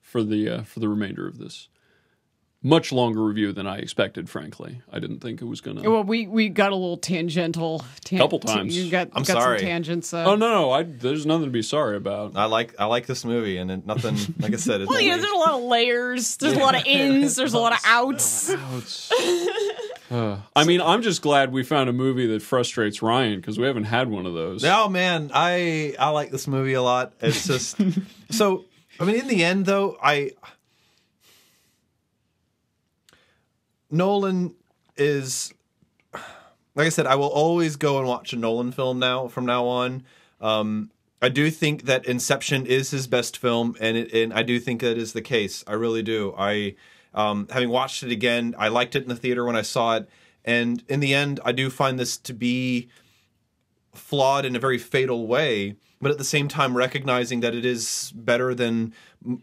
for 0.02 0.24
the 0.24 0.50
uh, 0.50 0.62
for 0.64 0.80
the 0.80 0.88
remainder 0.90 1.28
of 1.28 1.38
this. 1.38 1.68
Much 2.62 2.92
longer 2.92 3.24
review 3.24 3.54
than 3.54 3.66
I 3.66 3.78
expected. 3.78 4.30
Frankly, 4.30 4.82
I 4.92 5.00
didn't 5.00 5.20
think 5.22 5.42
it 5.42 5.46
was 5.46 5.62
gonna. 5.62 5.90
well, 5.90 6.04
we 6.04 6.28
we 6.28 6.50
got 6.50 6.74
a 6.74 6.76
little 6.76 6.98
tangential. 6.98 7.82
Tan- 8.04 8.20
Couple 8.20 8.40
times. 8.40 8.76
You 8.76 8.92
got, 8.92 9.08
I'm 9.14 9.24
got 9.24 9.42
sorry. 9.42 9.60
some 9.60 9.66
tangents. 9.70 10.14
Uh, 10.14 10.26
oh 10.26 10.36
no, 10.36 10.50
no, 10.50 10.72
I, 10.72 10.84
there's 10.84 11.26
nothing 11.26 11.46
to 11.46 11.52
be 11.52 11.62
sorry 11.62 11.96
about. 11.96 12.36
I 12.36 12.44
like 12.46 12.76
I 12.78 12.84
like 12.88 13.06
this 13.06 13.24
movie, 13.24 13.56
and 13.56 13.72
it, 13.72 13.86
nothing 13.86 14.18
like 14.40 14.52
I 14.52 14.58
said. 14.58 14.82
It's 14.82 14.90
well, 14.92 15.00
you 15.00 15.08
know, 15.08 15.14
only- 15.16 15.22
there's 15.22 15.34
a 15.34 15.38
lot 15.38 15.54
of 15.54 15.62
layers. 15.64 16.36
There's 16.36 16.56
a 16.58 16.60
lot 16.60 16.76
of 16.76 16.84
ins. 16.86 17.38
There's 17.38 17.54
a 17.54 17.60
lot 17.60 17.72
of 17.72 17.80
outs. 17.86 18.50
I 20.12 20.64
mean, 20.66 20.82
I'm 20.82 21.02
just 21.02 21.22
glad 21.22 21.52
we 21.52 21.64
found 21.64 21.90
a 21.90 21.94
movie 21.94 22.28
that 22.28 22.42
frustrates 22.42 23.02
Ryan 23.02 23.40
because 23.40 23.60
we 23.60 23.66
haven't 23.66 23.86
had 23.86 24.10
one 24.10 24.26
of 24.26 24.34
those. 24.34 24.64
oh 24.66 24.90
man, 24.90 25.32
I 25.34 25.96
I 26.00 26.10
like 26.10 26.32
this 26.32 26.48
movie 26.48 26.74
a 26.74 26.82
lot. 26.82 27.14
It's 27.22 27.48
just 27.48 27.78
so. 28.32 28.66
I 29.00 29.06
mean, 29.06 29.16
in 29.16 29.28
the 29.28 29.44
end, 29.46 29.66
though, 29.66 29.98
I 30.02 30.32
Nolan 33.90 34.56
is 34.98 35.54
like 36.14 36.86
I 36.86 36.90
said. 36.90 37.08
I 37.08 37.16
will 37.16 37.28
always 37.28 37.76
go 37.76 37.98
and 38.00 38.08
watch 38.08 38.34
a 38.34 38.36
Nolan 38.36 38.72
film 38.72 39.00
now 39.00 39.28
from 39.28 39.46
now 39.46 39.66
on. 39.66 40.04
Um, 40.42 40.92
I 41.22 41.30
do 41.30 41.52
think 41.52 41.84
that 41.84 42.06
Inception 42.06 42.66
is 42.66 42.92
his 42.92 43.08
best 43.08 43.38
film, 43.38 43.76
and 43.80 43.98
it, 43.98 44.14
and 44.14 44.34
I 44.34 44.44
do 44.44 44.60
think 44.60 44.82
that 44.82 44.98
is 44.98 45.14
the 45.14 45.22
case. 45.22 45.64
I 45.68 45.74
really 45.74 46.02
do. 46.04 46.34
I 46.38 46.76
um, 47.14 47.48
having 47.52 47.70
watched 47.70 48.04
it 48.04 48.12
again, 48.12 48.56
I 48.58 48.68
liked 48.68 48.96
it 48.96 49.04
in 49.04 49.10
the 49.10 49.16
theater 49.16 49.46
when 49.46 49.56
I 49.56 49.62
saw 49.64 49.96
it, 49.98 50.10
and 50.46 50.84
in 50.88 51.00
the 51.00 51.14
end, 51.14 51.40
I 51.44 51.52
do 51.52 51.70
find 51.70 52.00
this 52.00 52.18
to 52.18 52.34
be 52.34 52.88
flawed 53.94 54.46
in 54.46 54.56
a 54.56 54.60
very 54.60 54.78
fatal 54.78 55.28
way. 55.28 55.76
But 56.02 56.12
at 56.12 56.18
the 56.18 56.24
same 56.24 56.48
time, 56.48 56.78
recognizing 56.78 57.42
that 57.42 57.54
it 57.54 57.66
is 57.66 58.14
better 58.16 58.56
than 58.56 58.94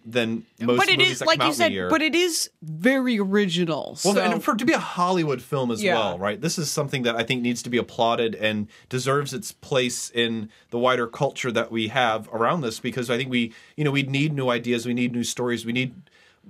than 0.07 0.47
most 0.59 0.79
but 0.79 0.89
it 0.89 0.97
movies 0.97 1.13
is 1.13 1.19
that 1.19 1.27
like 1.29 1.39
come 1.41 1.49
you 1.49 1.53
said. 1.55 1.91
But 1.91 2.01
it 2.01 2.15
is 2.15 2.49
very 2.63 3.19
original. 3.19 3.99
Well, 4.03 4.15
so- 4.15 4.23
and 4.23 4.43
for 4.43 4.55
to 4.55 4.65
be 4.65 4.73
a 4.73 4.79
Hollywood 4.79 5.43
film 5.43 5.71
as 5.71 5.83
Yeah. 5.83 5.93
well, 5.97 6.19
right? 6.19 6.41
This 6.41 6.57
is 6.57 6.71
something 6.71 7.03
that 7.03 7.15
I 7.15 7.25
think 7.25 7.43
needs 7.43 7.63
to 7.65 7.69
be 7.69 7.77
applauded 7.77 8.35
and 8.37 8.69
deserves 8.89 9.35
its 9.35 9.53
place 9.53 10.09
in 10.09 10.49
the 10.71 10.79
wider 10.79 11.07
culture 11.07 11.53
that 11.53 11.71
we 11.71 11.89
have 11.89 12.27
around 12.33 12.63
this 12.63 12.81
because 12.81 13.11
I 13.11 13.19
think 13.19 13.29
we, 13.31 13.53
you 13.77 13.85
know, 13.85 13.91
we 13.91 14.05
need 14.05 14.33
new 14.33 14.49
ideas, 14.49 14.87
we 14.87 14.95
need 14.95 15.13
new 15.13 15.25
stories, 15.25 15.67
we 15.67 15.73
need 15.75 15.93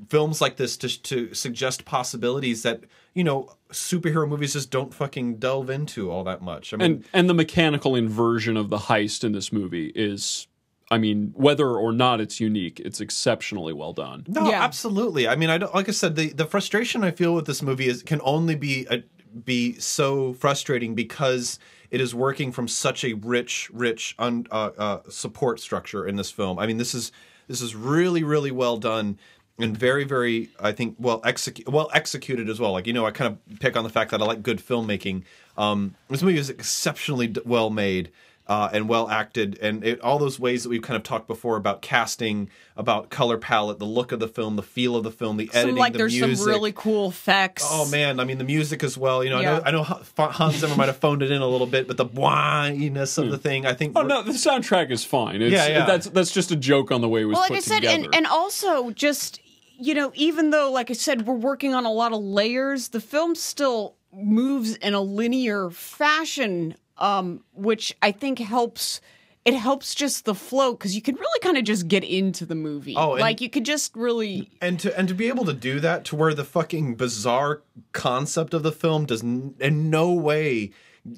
films 0.09 0.40
like 0.40 0.56
this 0.56 0.77
to 0.78 1.02
to 1.02 1.35
suggest 1.35 1.85
possibilities 1.85 2.62
that, 2.62 2.85
you 3.14 3.24
know, 3.24 3.52
superhero 3.70 4.28
movies 4.28 4.52
just 4.52 4.70
don't 4.70 4.93
fucking 4.94 5.36
delve 5.36 5.70
into 5.70 6.10
all 6.10 6.24
that 6.24 6.43
much. 6.43 6.73
I 6.73 6.77
mean, 6.77 6.85
and 6.86 7.05
and 7.12 7.28
the 7.31 7.35
mechanical 7.35 7.94
inversion 7.97 8.56
of 8.56 8.70
the 8.70 8.78
heist 8.78 9.24
in 9.24 9.32
this 9.32 9.52
movie 9.52 9.93
is 9.94 10.47
I 10.90 10.98
mean, 10.98 11.32
whether 11.35 11.68
or 11.68 11.93
not 11.93 12.20
it's 12.20 12.39
unique, 12.39 12.78
it's 12.81 13.01
exceptionally 13.01 13.73
well 13.73 13.93
done. 13.93 14.24
No, 14.28 14.48
Yeah. 14.48 14.62
absolutely. 14.62 15.27
I 15.27 15.35
mean, 15.35 15.51
I 15.51 15.59
don't, 15.59 15.74
like 15.74 15.89
I 15.89 15.93
said, 15.93 16.14
the 16.14 16.32
the 16.32 16.47
frustration 16.47 17.02
I 17.02 17.10
feel 17.10 17.35
with 17.35 17.47
this 17.47 17.62
movie 17.62 17.89
is 17.89 18.02
can 18.02 18.20
only 18.23 18.55
be 18.55 18.86
a, 18.90 19.02
be 19.44 19.78
so 19.81 20.35
frustrating 20.35 20.94
because 20.94 21.59
it 21.90 22.01
is 22.01 22.14
working 22.14 22.52
from 22.52 22.68
such 22.68 23.05
a 23.05 23.14
rich, 23.14 23.68
rich 23.73 24.14
un, 24.18 24.47
uh, 24.51 24.70
uh, 24.78 24.98
support 25.09 25.60
structure 25.60 26.06
in 26.06 26.16
this 26.16 26.31
film. 26.31 26.59
I 26.59 26.66
mean, 26.66 26.77
this 26.78 26.94
is 26.94 27.12
this 27.48 27.60
is 27.60 27.74
really, 27.77 28.23
really 28.24 28.51
well 28.51 28.77
done 28.77 29.18
and 29.59 29.77
very, 29.77 30.05
very, 30.05 30.51
I 30.61 30.73
think, 30.73 30.97
well 30.99 31.20
executed, 31.24 31.73
well 31.73 31.91
executed 31.95 32.49
as 32.49 32.61
well. 32.61 32.73
Like 32.73 32.87
you 32.87 32.93
know, 32.93 33.07
I 33.07 33.11
kind 33.11 33.33
of 33.33 33.59
pick 33.61 33.77
on 33.77 33.85
the 33.85 33.91
fact 33.91 34.11
that 34.11 34.20
I 34.20 34.24
like 34.24 34.43
good 34.43 34.59
filmmaking. 34.59 35.23
Um, 35.57 35.95
this 36.11 36.23
movie 36.23 36.39
is 36.39 36.51
exceptionally 36.51 37.28
d- 37.28 37.41
well 37.45 37.70
made. 37.70 38.11
uh, 38.49 38.69
and 38.73 38.89
well 38.89 39.09
acted, 39.09 39.59
and 39.61 39.83
it, 39.83 40.01
all 40.03 40.20
those 40.20 40.39
ways 40.39 40.62
that 40.62 40.69
we've 40.69 40.81
kind 40.83 40.97
of 40.97 41.03
talked 41.03 41.27
before 41.27 41.57
about 41.57 41.83
casting, 41.83 42.49
about 42.77 43.11
color 43.11 43.37
palette, 43.37 43.81
the 43.81 43.85
look 43.85 44.12
of 44.12 44.20
the 44.20 44.28
film, 44.28 44.55
the 44.55 44.62
feel 44.62 44.95
of 44.95 45.03
the 45.03 45.11
film, 45.11 45.37
the 45.37 45.51
editing, 45.53 45.70
Some, 45.70 45.77
like 45.81 45.95
the 45.95 45.99
there's 45.99 46.12
music. 46.16 46.37
some 46.37 46.47
really 46.47 46.70
cool 46.70 47.09
effects. 47.09 47.66
Oh 47.69 47.89
man, 47.91 48.20
I 48.20 48.24
mean 48.24 48.39
the 48.39 48.45
music 48.45 48.85
as 48.85 48.97
well. 48.97 49.24
You 49.24 49.31
know, 49.31 49.41
Yeah. 49.41 49.62
I 49.65 49.73
know 49.73 49.83
I 49.83 50.23
know 50.27 50.28
Hans 50.31 50.59
Zimmer 50.59 50.77
might 50.77 50.87
have 50.87 50.99
phoned 50.99 51.23
it 51.24 51.33
in 51.33 51.43
a 51.43 51.49
little 51.49 51.66
bit, 51.66 51.89
but 51.89 51.97
the 51.97 52.07
whininess 52.07 53.19
of 53.19 53.33
the 53.33 53.39
thing, 53.39 53.66
I 53.66 53.74
think. 53.74 53.95
Oh 53.97 54.03
no, 54.03 54.23
the 54.23 54.31
soundtrack 54.31 54.93
is 54.93 55.05
fine. 55.05 55.43
It's, 55.43 55.53
Yeah, 55.53 55.66
yeah. 55.66 55.87
That's 55.87 56.09
that's 56.11 56.31
just 56.31 56.53
a 56.53 56.57
joke 56.57 56.93
on 56.93 57.01
the 57.01 57.09
way 57.09 57.23
it 57.23 57.24
was 57.24 57.35
well, 57.35 57.43
like 57.43 57.51
put 57.51 57.57
I 57.59 57.61
said, 57.61 57.85
and, 57.85 58.15
and 58.15 58.27
also 58.28 58.91
just 58.91 59.41
you 59.78 59.94
know, 59.94 60.12
even 60.15 60.51
though, 60.51 60.70
like 60.70 60.90
I 60.90 60.94
said, 60.94 61.27
we're 61.27 61.35
working 61.35 61.74
on 61.74 61.85
a 61.85 61.93
lot 61.93 62.12
of 62.12 62.20
layers, 62.20 62.89
the 62.89 63.01
film 63.01 63.35
still 63.35 63.94
moves 64.12 64.77
in 64.77 64.94
a 64.94 65.01
linear 65.01 65.70
fashion, 65.70 66.74
um, 66.98 67.43
which 67.55 67.94
I 68.03 68.12
think 68.12 68.39
helps. 68.39 69.01
It 69.44 69.55
helps 69.55 69.94
just 69.94 70.24
the 70.24 70.35
flow 70.35 70.73
because 70.73 70.97
you 70.97 71.03
can 71.03 71.15
really 71.15 71.39
kind 71.40 71.57
of 71.57 71.62
just 71.62 71.86
get 71.86 72.03
into 72.03 72.44
the 72.44 72.57
movie. 72.57 72.94
Oh, 72.97 73.12
and- 73.12 73.20
like 73.20 73.40
you 73.40 73.48
could 73.48 73.65
just 73.65 73.94
really. 73.94 74.51
and 74.61 74.81
to 74.81 74.98
and 74.98 75.07
to 75.07 75.15
be 75.15 75.28
able 75.28 75.44
to 75.44 75.53
do 75.53 75.78
that 75.81 76.05
to 76.07 76.16
where 76.16 76.35
the 76.35 76.43
fucking 76.43 76.97
bizarre 76.97 77.62
concept 77.93 78.55
of 78.55 78.65
the 78.65 78.73
film 78.73 79.07
does 79.07 79.23
n- 79.23 79.55
in 79.61 79.89
no 79.89 80.12
way 80.12 80.73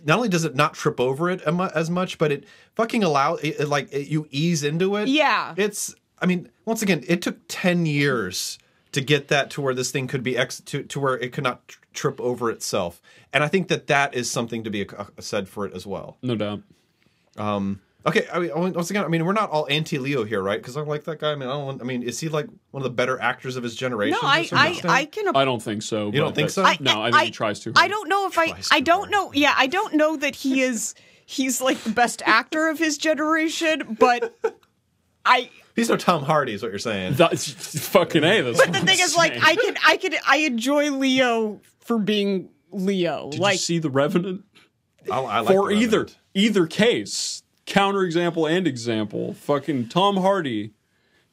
not 0.05 0.17
only 0.19 0.29
does 0.29 0.45
it 0.45 0.55
not 0.55 0.75
trip 0.75 1.01
over 1.01 1.31
it 1.31 1.41
as 1.41 1.89
much 1.89 2.19
but 2.19 2.31
it 2.31 2.45
fucking 2.75 3.03
allow 3.03 3.37
it, 3.37 3.59
it, 3.61 3.69
like 3.69 3.91
it, 3.91 4.09
you 4.09 4.27
ease 4.31 4.63
into 4.63 4.97
it 4.97 5.09
Yeah. 5.09 5.55
it's 5.57 5.95
i 6.21 6.27
mean 6.27 6.51
once 6.69 6.83
again 6.83 7.03
it 7.09 7.23
took 7.23 7.39
10 7.49 7.87
years 7.87 8.59
to 8.93 9.01
get 9.01 9.29
that 9.29 9.51
to 9.51 9.61
where 9.61 9.75
this 9.75 9.91
thing 9.91 10.07
could 10.07 10.23
be 10.23 10.37
ex 10.37 10.61
to, 10.61 10.83
to 10.83 11.01
where 11.01 11.19
it 11.19 11.33
could 11.33 11.45
not 11.45 11.67
tr- 11.69 11.81
trip 11.93 12.21
over 12.21 12.51
itself 12.51 13.03
and 13.33 13.43
i 13.43 13.49
think 13.49 13.69
that 13.69 13.87
that 13.87 14.15
is 14.15 14.31
something 14.31 14.63
to 14.65 14.71
be 14.71 14.89
uh, 14.89 15.05
said 15.19 15.49
for 15.49 15.67
it 15.67 15.75
as 15.75 15.87
well 15.87 16.17
no 16.23 16.37
doubt. 16.37 16.63
Okay, 18.07 18.27
I 18.33 18.39
mean, 18.39 18.51
once 18.55 18.91
again, 18.91 19.05
I 19.05 19.09
mean, 19.09 19.25
we're 19.25 19.33
not 19.33 19.51
all 19.51 19.67
anti-Leo 19.69 20.25
here, 20.25 20.41
right? 20.41 20.59
Because 20.59 20.77
I 20.77 20.81
like 20.81 21.05
that 21.05 21.19
guy. 21.19 21.33
I 21.33 21.35
mean, 21.35 21.49
I 21.49 21.53
don't. 21.53 21.67
want- 21.67 21.83
I 21.83 21.85
mean, 21.85 22.03
is 22.03 22.21
he 22.21 22.29
like 22.29 22.47
one 22.71 22.81
of 22.81 22.85
the 22.85 22.95
better 22.95 23.21
actors 23.21 23.57
of 23.57 23.63
his 23.63 23.75
generation? 23.75 24.13
No, 24.13 24.21
to 24.21 24.27
a 24.27 24.31
I, 24.31 24.43
certain 24.45 24.91
I. 24.91 24.95
I 24.95 25.05
can. 25.05 25.37
I 25.37 25.45
don't 25.45 25.63
think 25.63 25.83
so. 25.83 26.07
You 26.07 26.21
don't 26.21 26.35
think 26.35 26.51
so? 26.51 26.63
no, 26.81 27.03
I 27.03 27.11
think 27.11 27.25
he 27.25 27.31
tries 27.31 27.61
too. 27.61 27.73
I 27.77 27.89
don't 27.89 28.09
know 28.09 28.27
if 28.27 28.39
I. 28.39 28.55
I 28.71 28.81
don't 28.81 28.99
hard. 28.99 29.11
know. 29.11 29.33
Yeah, 29.35 29.53
I 29.57 29.67
don't 29.67 29.95
know 29.95 30.17
that 30.17 30.37
he 30.37 30.63
is. 30.63 30.95
He's 31.27 31.61
like 31.61 31.79
the 31.83 31.91
best 31.91 32.23
actor 32.25 32.69
of 32.69 32.79
his 32.79 32.99
generation, 32.99 33.97
but 33.99 34.35
I. 35.27 35.51
He's 35.79 35.89
no 35.89 35.97
Tom 35.97 36.25
Hardy, 36.25 36.55
is 36.55 36.63
what 36.63 36.73
you're 36.73 36.79
saying. 36.81 37.15
That's 37.15 37.53
fucking 37.89 38.25
a. 38.25 38.41
That's 38.43 38.59
But 38.59 38.73
the 38.73 38.81
thing 38.81 38.99
is, 39.01 39.17
like, 39.17 39.33
I 39.43 39.55
can, 39.55 39.77
I 39.87 39.97
can, 39.97 40.15
I 40.27 40.37
enjoy 40.39 40.91
Leo 40.91 41.61
for 41.79 41.99
being 41.99 42.49
Leo. 42.73 43.31
Did 43.31 43.39
like, 43.41 43.55
you 43.55 43.59
see 43.59 43.79
the 43.79 43.89
Revenant? 43.91 44.45
I, 45.11 45.21
I 45.21 45.39
like 45.41 45.55
For 45.55 45.69
the 45.69 45.75
either 45.77 45.99
Revenant. 46.01 46.19
either 46.35 46.67
case, 46.67 47.43
counterexample 47.67 48.51
and 48.51 48.67
example, 48.67 49.35
fucking 49.35 49.89
Tom 49.89 50.17
Hardy 50.17 50.73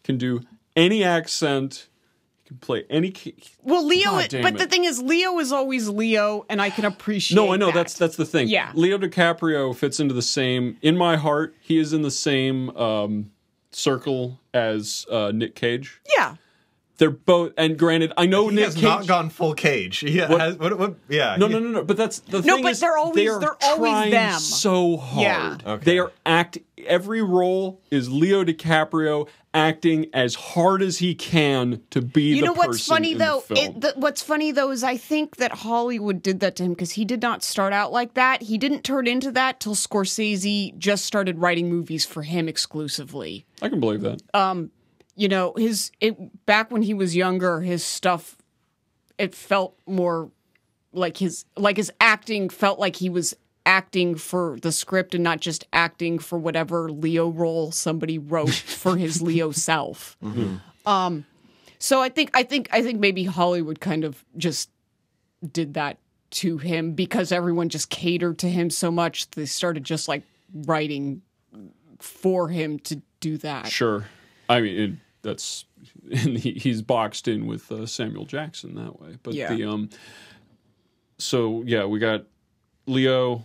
can 0.03 0.17
do 0.19 0.41
any 0.75 1.03
accent, 1.03 1.87
He 2.43 2.49
can 2.49 2.57
play 2.57 2.83
any. 2.89 3.11
ca- 3.11 3.33
well, 3.63 3.83
Leo. 3.85 4.11
God 4.11 4.29
damn 4.29 4.41
but 4.43 4.57
the 4.59 4.67
thing 4.67 4.83
is, 4.83 5.01
Leo 5.01 5.39
is 5.39 5.51
always 5.51 5.89
Leo, 5.89 6.45
and 6.49 6.61
I 6.61 6.69
can 6.69 6.85
appreciate. 6.85 7.35
No, 7.35 7.51
I 7.51 7.57
know 7.57 7.67
that. 7.67 7.73
that's 7.73 7.93
that's 7.95 8.15
the 8.15 8.25
thing. 8.25 8.47
Yeah. 8.49 8.71
Leo 8.75 8.97
DiCaprio 8.99 9.75
fits 9.75 9.99
into 9.99 10.13
the 10.13 10.21
same. 10.21 10.77
In 10.83 10.95
my 10.95 11.15
heart, 11.17 11.55
he 11.61 11.77
is 11.79 11.93
in 11.93 12.03
the 12.03 12.11
same 12.11 12.69
um, 12.77 13.31
circle 13.75 14.39
as 14.53 15.05
uh, 15.11 15.31
Nick 15.33 15.55
Cage. 15.55 16.01
yeah. 16.17 16.35
They're 16.97 17.09
both, 17.09 17.51
and 17.57 17.77
granted, 17.77 18.13
I 18.15 18.25
know 18.25 18.47
He 18.47 18.55
Nick 18.55 18.63
has 18.63 18.75
Cage. 18.75 18.83
not 18.85 19.05
gone 19.05 19.29
full 19.29 19.53
cage. 19.53 19.97
He 19.99 20.15
has. 20.19 20.29
What, 20.57 20.79
what, 20.79 20.95
yeah. 21.09 21.35
No, 21.37 21.47
no, 21.47 21.59
no, 21.59 21.67
no. 21.69 21.83
But 21.83 21.97
that's 21.97 22.19
the 22.19 22.37
No, 22.37 22.41
thing. 22.41 22.47
No, 22.55 22.61
but 22.61 22.71
is 22.71 22.79
they're 22.79 22.95
always- 22.97 23.15
they 23.17 23.27
are 23.27 23.39
they're 23.41 23.57
always 23.63 24.11
them. 24.11 24.39
So 24.39 24.95
hard. 24.95 25.21
Yeah. 25.21 25.57
Okay. 25.73 25.83
They 25.83 25.99
are 25.99 26.13
act. 26.25 26.57
Every 26.87 27.21
role 27.21 27.81
is 27.91 28.09
Leo 28.09 28.45
DiCaprio 28.45 29.27
acting 29.55 30.07
as 30.13 30.35
hard 30.35 30.81
as 30.81 30.97
he 30.99 31.15
can 31.15 31.81
to 31.89 32.01
be. 32.01 32.35
You 32.35 32.43
know 32.43 32.53
what's 32.53 32.85
funny 32.85 33.13
the 33.13 33.19
though? 33.19 33.43
It, 33.49 33.81
the, 33.81 33.93
what's 33.95 34.21
funny 34.21 34.51
though 34.51 34.69
is 34.71 34.83
I 34.83 34.97
think 34.97 35.37
that 35.37 35.51
Hollywood 35.51 36.21
did 36.21 36.41
that 36.41 36.55
to 36.57 36.63
him 36.63 36.73
because 36.73 36.91
he 36.91 37.05
did 37.05 37.21
not 37.21 37.41
start 37.43 37.73
out 37.73 37.91
like 37.91 38.13
that. 38.15 38.43
He 38.43 38.57
didn't 38.57 38.83
turn 38.83 39.07
into 39.07 39.31
that 39.31 39.59
till 39.59 39.73
Scorsese 39.75 40.77
just 40.77 41.05
started 41.05 41.39
writing 41.39 41.69
movies 41.69 42.05
for 42.05 42.23
him 42.23 42.47
exclusively. 42.47 43.45
I 43.61 43.69
can 43.69 43.79
believe 43.79 44.01
that. 44.01 44.21
Um, 44.33 44.71
You 45.15 45.29
know, 45.29 45.53
his 45.57 45.91
it 46.01 46.45
back 46.45 46.69
when 46.69 46.81
he 46.81 46.93
was 46.93 47.15
younger, 47.15 47.61
his 47.61 47.83
stuff 47.83 48.37
it 49.17 49.33
felt 49.33 49.77
more 49.87 50.29
like 50.91 51.17
his 51.17 51.45
like 51.55 51.77
his 51.77 51.91
acting 52.01 52.49
felt 52.49 52.79
like 52.79 52.97
he 52.97 53.09
was 53.09 53.33
acting 53.65 54.15
for 54.15 54.57
the 54.61 54.71
script 54.71 55.15
and 55.15 55.23
not 55.23 55.39
just 55.39 55.65
acting 55.73 56.19
for 56.19 56.37
whatever 56.37 56.91
Leo 56.91 57.29
role 57.29 57.71
somebody 57.71 58.17
wrote 58.17 58.49
for 58.53 58.95
his 58.97 59.21
Leo 59.21 59.51
self. 59.51 60.17
Um 60.85 61.25
so 61.79 62.01
I 62.01 62.09
think 62.09 62.31
I 62.33 62.43
think 62.43 62.69
I 62.71 62.81
think 62.81 62.99
maybe 62.99 63.23
Hollywood 63.25 63.79
kind 63.79 64.03
of 64.03 64.23
just 64.37 64.69
did 65.51 65.73
that 65.75 65.97
to 66.31 66.57
him 66.57 66.93
because 66.93 67.31
everyone 67.31 67.69
just 67.69 67.89
catered 67.89 68.39
to 68.39 68.49
him 68.49 68.69
so 68.69 68.89
much 68.91 69.29
they 69.31 69.45
started 69.45 69.83
just 69.83 70.07
like 70.07 70.23
writing 70.53 71.21
for 71.99 72.49
him 72.49 72.77
to 72.79 73.01
do 73.19 73.37
that. 73.37 73.67
Sure. 73.67 74.05
I 74.49 74.61
mean, 74.61 74.79
it, 74.79 74.91
that's 75.21 75.65
and 76.11 76.37
he, 76.37 76.53
he's 76.53 76.81
boxed 76.81 77.27
in 77.27 77.47
with 77.47 77.71
uh, 77.71 77.85
Samuel 77.85 78.25
Jackson 78.25 78.75
that 78.75 78.99
way. 79.01 79.17
But 79.23 79.33
Yeah. 79.33 79.53
the 79.53 79.63
um, 79.65 79.89
so 81.17 81.63
yeah, 81.65 81.85
we 81.85 81.99
got 81.99 82.25
Leo, 82.85 83.43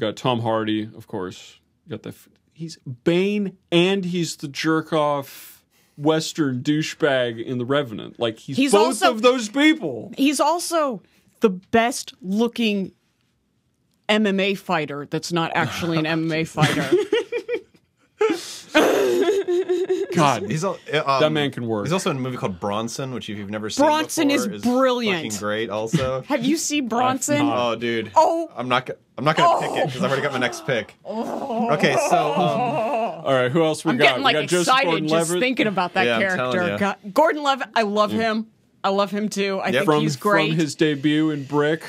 got 0.00 0.16
Tom 0.16 0.40
Hardy, 0.40 0.82
of 0.96 1.06
course. 1.06 1.60
Got 1.88 2.02
the 2.02 2.08
f- 2.10 2.28
he's 2.52 2.76
Bane, 3.04 3.56
and 3.70 4.04
he's 4.04 4.36
the 4.36 4.48
jerk 4.48 4.92
off 4.92 5.64
Western 5.96 6.62
douchebag 6.62 7.44
in 7.44 7.58
the 7.58 7.64
Revenant. 7.64 8.18
Like 8.18 8.38
he's, 8.38 8.56
He's 8.56 8.72
both 8.72 8.86
also- 8.86 9.10
of 9.12 9.22
those 9.22 9.48
people. 9.48 10.12
He's 10.16 10.40
also 10.40 11.02
the 11.40 11.50
best 11.50 12.14
looking 12.22 12.92
MMA 14.08 14.56
fighter 14.58 15.06
that's 15.10 15.30
not 15.32 15.52
actually 15.54 15.98
an 15.98 16.04
MMA 16.28 16.46
fighter. 16.48 16.88
God, 20.16 20.50
He's 20.50 20.64
al- 20.64 20.78
uh, 20.92 21.02
um, 21.06 21.20
That 21.20 21.30
man 21.32 21.50
can 21.50 21.66
work. 21.66 21.86
He's 21.86 21.92
also 21.92 22.10
in 22.10 22.16
a 22.16 22.20
movie 22.20 22.36
called 22.36 22.58
Bronson, 22.60 23.12
which 23.14 23.28
if 23.30 23.38
you've 23.38 23.50
never 23.50 23.70
seen, 23.70 23.84
Bronson 23.86 24.28
before, 24.28 24.52
is 24.52 24.62
brilliant. 24.62 25.24
fucking 25.32 25.38
great. 25.38 25.70
Also, 25.70 26.22
Have 26.28 26.44
you 26.44 26.56
seen 26.56 26.88
Bronson? 26.88 27.40
oh, 27.42 27.74
dude. 27.76 28.10
Oh. 28.14 28.50
I'm 28.56 28.68
not. 28.68 28.90
I'm 29.18 29.24
not 29.24 29.36
gonna 29.36 29.60
pick 29.66 29.76
it 29.76 29.86
because 29.86 30.02
I've 30.02 30.10
already 30.10 30.22
got 30.22 30.32
my 30.32 30.38
next 30.38 30.64
pick. 30.66 30.94
Okay, 31.06 31.94
so 32.08 32.32
um, 32.32 33.24
all 33.26 33.32
right. 33.34 33.50
Who 33.52 33.62
else 33.62 33.84
we 33.84 33.90
I'm 33.92 33.98
got? 33.98 34.04
getting 34.04 34.18
we 34.20 34.24
like 34.24 34.34
got 34.34 34.48
Joseph 34.48 34.68
excited 34.68 34.86
Gordon-Levitt. 34.90 35.28
just 35.28 35.38
thinking 35.40 35.66
about 35.66 35.94
that 35.94 36.06
Yeah, 36.06 36.16
I'm 36.30 36.36
telling 36.36 36.52
character. 36.58 36.78
God- 37.02 37.14
Gordon 37.14 37.42
Levitt, 37.42 37.68
I 37.74 37.82
love 37.82 38.10
him. 38.12 38.46
I 38.82 38.88
love 38.88 39.10
him 39.10 39.28
too. 39.28 39.58
I 39.62 39.66
Yep. 39.66 39.72
think 39.74 39.84
from 39.84 40.00
he's 40.00 40.16
great. 40.16 40.50
from 40.50 40.58
his 40.58 40.74
debut 40.74 41.30
in 41.30 41.44
Brick. 41.44 41.82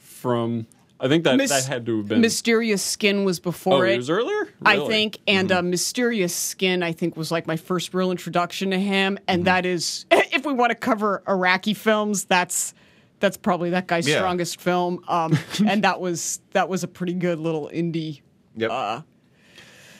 From 0.00 0.66
I 1.00 1.06
think 1.08 1.24
that 1.24 1.36
Mis- 1.36 1.50
that 1.50 1.64
had 1.66 1.86
to 1.86 1.98
have 1.98 2.08
been 2.08 2.20
Mysterious 2.20 2.82
Skin 2.82 3.24
was 3.24 3.38
before 3.38 3.84
Oh, 3.86 3.88
it. 3.88 3.94
it 3.94 3.96
was 3.98 4.10
earlier. 4.10 4.48
I 4.64 4.84
think, 4.86 5.18
and 5.28 5.52
uh, 5.52 5.62
Mysterious 5.62 6.34
Skin, 6.34 6.82
I 6.82 6.90
think, 6.92 7.16
was 7.16 7.30
like 7.30 7.46
my 7.46 7.56
first 7.56 7.94
real 7.94 8.10
introduction 8.10 8.70
to 8.72 8.78
him, 8.80 9.14
Mm-hmm. 9.14 9.24
and 9.28 9.44
that 9.44 9.64
is, 9.64 10.06
if 10.10 10.44
we 10.44 10.52
want 10.52 10.70
to 10.70 10.74
cover 10.76 11.22
Araki 11.26 11.76
films, 11.76 12.24
that's 12.24 12.74
that's 13.20 13.36
probably 13.36 13.70
that 13.70 13.86
guy's 13.88 14.08
Yeah. 14.08 14.16
strongest 14.18 14.60
film, 14.60 15.02
um, 15.08 15.36
and 15.66 15.84
that 15.84 16.00
was 16.00 16.40
that 16.52 16.68
was 16.68 16.82
a 16.84 16.88
pretty 16.88 17.14
good 17.14 17.38
little 17.38 17.70
indie. 17.72 18.20
yep. 18.56 18.70
Uh, 18.72 19.00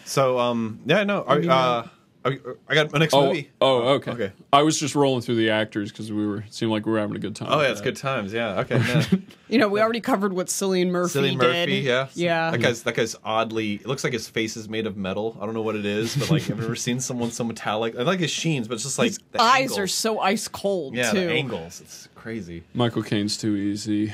so 0.05 0.39
um, 0.39 0.81
yeah, 0.87 1.05
no. 1.05 1.23
Are, 1.23 1.41
uh, 1.49 1.89
are, 2.29 2.57
I 2.69 2.75
got 2.75 2.93
my 2.93 2.99
next 2.99 3.15
Oh, 3.15 3.27
movie. 3.27 3.51
oh, 3.61 3.89
okay. 3.95 4.11
Okay. 4.13 4.33
I 4.53 4.63
was 4.63 4.79
just 4.79 4.95
rolling 4.95 5.23
through 5.23 5.37
the 5.37 5.51
actors 5.51 5.91
because 5.91 6.11
we 6.13 6.27
were 6.27 6.39
it 6.41 6.53
seemed 6.55 6.71
like 6.73 6.87
we 6.87 6.93
were 6.93 6.99
having 6.99 7.17
a 7.17 7.19
good 7.19 7.35
time. 7.37 7.49
Oh 7.51 7.61
yeah, 7.61 7.69
it's 7.69 7.81
that. 7.81 7.85
good 7.85 7.97
times. 7.97 8.33
Yeah. 8.33 8.61
Okay. 8.61 8.79
Yeah. 8.79 9.05
You 9.51 9.57
know, 9.59 9.69
we 9.69 9.81
already 9.81 10.03
covered 10.03 10.35
what 10.35 10.49
Cillian 10.49 10.91
Murphy 10.91 11.21
Cillian 11.21 11.41
did. 11.41 11.69
Murphy, 11.71 11.77
yeah, 11.79 12.09
yeah. 12.13 12.51
That 12.51 12.59
guy's 12.59 12.83
that 12.83 12.95
guy's 12.95 13.17
oddly. 13.25 13.77
It 13.77 13.87
looks 13.87 14.05
like 14.05 14.13
his 14.13 14.29
face 14.29 14.59
is 14.59 14.69
made 14.69 14.87
of 14.87 14.95
metal. 14.99 15.39
I 15.41 15.47
don't 15.47 15.55
know 15.55 15.63
what 15.63 15.75
it 15.75 15.87
is, 15.87 16.15
but 16.15 16.31
like 16.31 16.51
I've 16.51 16.59
never 16.61 16.77
seen 16.87 17.01
someone 17.01 17.31
so 17.31 17.45
metallic. 17.45 17.97
I 17.97 18.03
like 18.03 18.21
his 18.21 18.31
sheens, 18.31 18.69
but 18.69 18.75
it's 18.75 18.83
just 18.83 18.99
like 18.99 19.13
the 19.33 19.41
Eyes 19.41 19.61
angles. 19.71 19.79
are 19.79 19.87
so 19.87 20.21
ice 20.21 20.49
cold 20.49 20.95
yeah, 20.95 21.13
too. 21.13 21.21
the 21.29 21.33
angles. 21.33 21.81
It's 21.81 22.09
crazy. 22.15 22.63
Michael 22.75 23.03
Caine's 23.03 23.39
too 23.39 23.57
easy. 23.57 24.13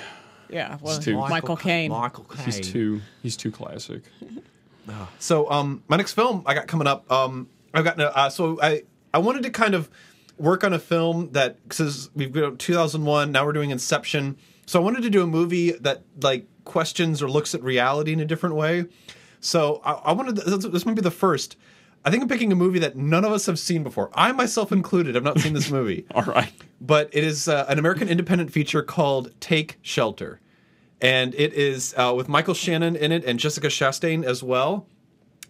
Yeah, 0.48 0.78
well, 0.80 1.00
too- 1.00 1.16
Michael 1.16 1.56
Caine. 1.56 1.90
Michael 1.90 2.22
Caine. 2.24 2.44
He's 2.44 2.60
too 2.60 3.00
he's 3.20 3.36
too 3.36 3.50
classic. 3.50 4.02
So, 5.18 5.50
um, 5.50 5.82
my 5.88 5.96
next 5.96 6.12
film 6.12 6.42
I 6.46 6.54
got 6.54 6.66
coming 6.66 6.86
up. 6.86 7.10
Um, 7.10 7.48
I've 7.74 7.84
got 7.84 8.00
uh, 8.00 8.30
so 8.30 8.58
I 8.62 8.84
I 9.12 9.18
wanted 9.18 9.42
to 9.42 9.50
kind 9.50 9.74
of 9.74 9.90
work 10.38 10.64
on 10.64 10.72
a 10.72 10.78
film 10.78 11.30
that 11.32 11.62
because 11.68 12.10
we've 12.14 12.32
got 12.32 12.58
2001 12.58 13.32
now 13.32 13.44
we're 13.44 13.52
doing 13.52 13.70
Inception. 13.70 14.36
So 14.66 14.80
I 14.80 14.84
wanted 14.84 15.02
to 15.02 15.10
do 15.10 15.22
a 15.22 15.26
movie 15.26 15.72
that 15.72 16.02
like 16.22 16.46
questions 16.64 17.22
or 17.22 17.28
looks 17.28 17.54
at 17.54 17.62
reality 17.62 18.12
in 18.12 18.20
a 18.20 18.24
different 18.24 18.54
way. 18.54 18.86
So 19.40 19.82
I, 19.84 19.92
I 19.92 20.12
wanted 20.12 20.36
this, 20.36 20.64
this 20.64 20.86
might 20.86 20.96
be 20.96 21.02
the 21.02 21.10
first. 21.10 21.56
I 22.04 22.10
think 22.10 22.22
I'm 22.22 22.28
picking 22.28 22.52
a 22.52 22.56
movie 22.56 22.78
that 22.80 22.96
none 22.96 23.24
of 23.24 23.32
us 23.32 23.46
have 23.46 23.58
seen 23.58 23.82
before. 23.82 24.10
I 24.14 24.30
myself 24.32 24.72
included. 24.72 25.16
I've 25.16 25.22
not 25.22 25.40
seen 25.40 25.54
this 25.54 25.70
movie 25.70 26.06
All 26.14 26.22
right. 26.22 26.52
but 26.80 27.08
it 27.12 27.24
is 27.24 27.48
uh, 27.48 27.64
an 27.68 27.78
American 27.78 28.08
independent 28.08 28.52
feature 28.52 28.82
called 28.82 29.32
Take 29.40 29.78
Shelter. 29.82 30.40
And 31.00 31.34
it 31.34 31.52
is 31.54 31.94
uh, 31.96 32.12
with 32.16 32.28
Michael 32.28 32.54
Shannon 32.54 32.96
in 32.96 33.12
it 33.12 33.24
and 33.24 33.38
Jessica 33.38 33.68
Chastain 33.68 34.24
as 34.24 34.42
well. 34.42 34.86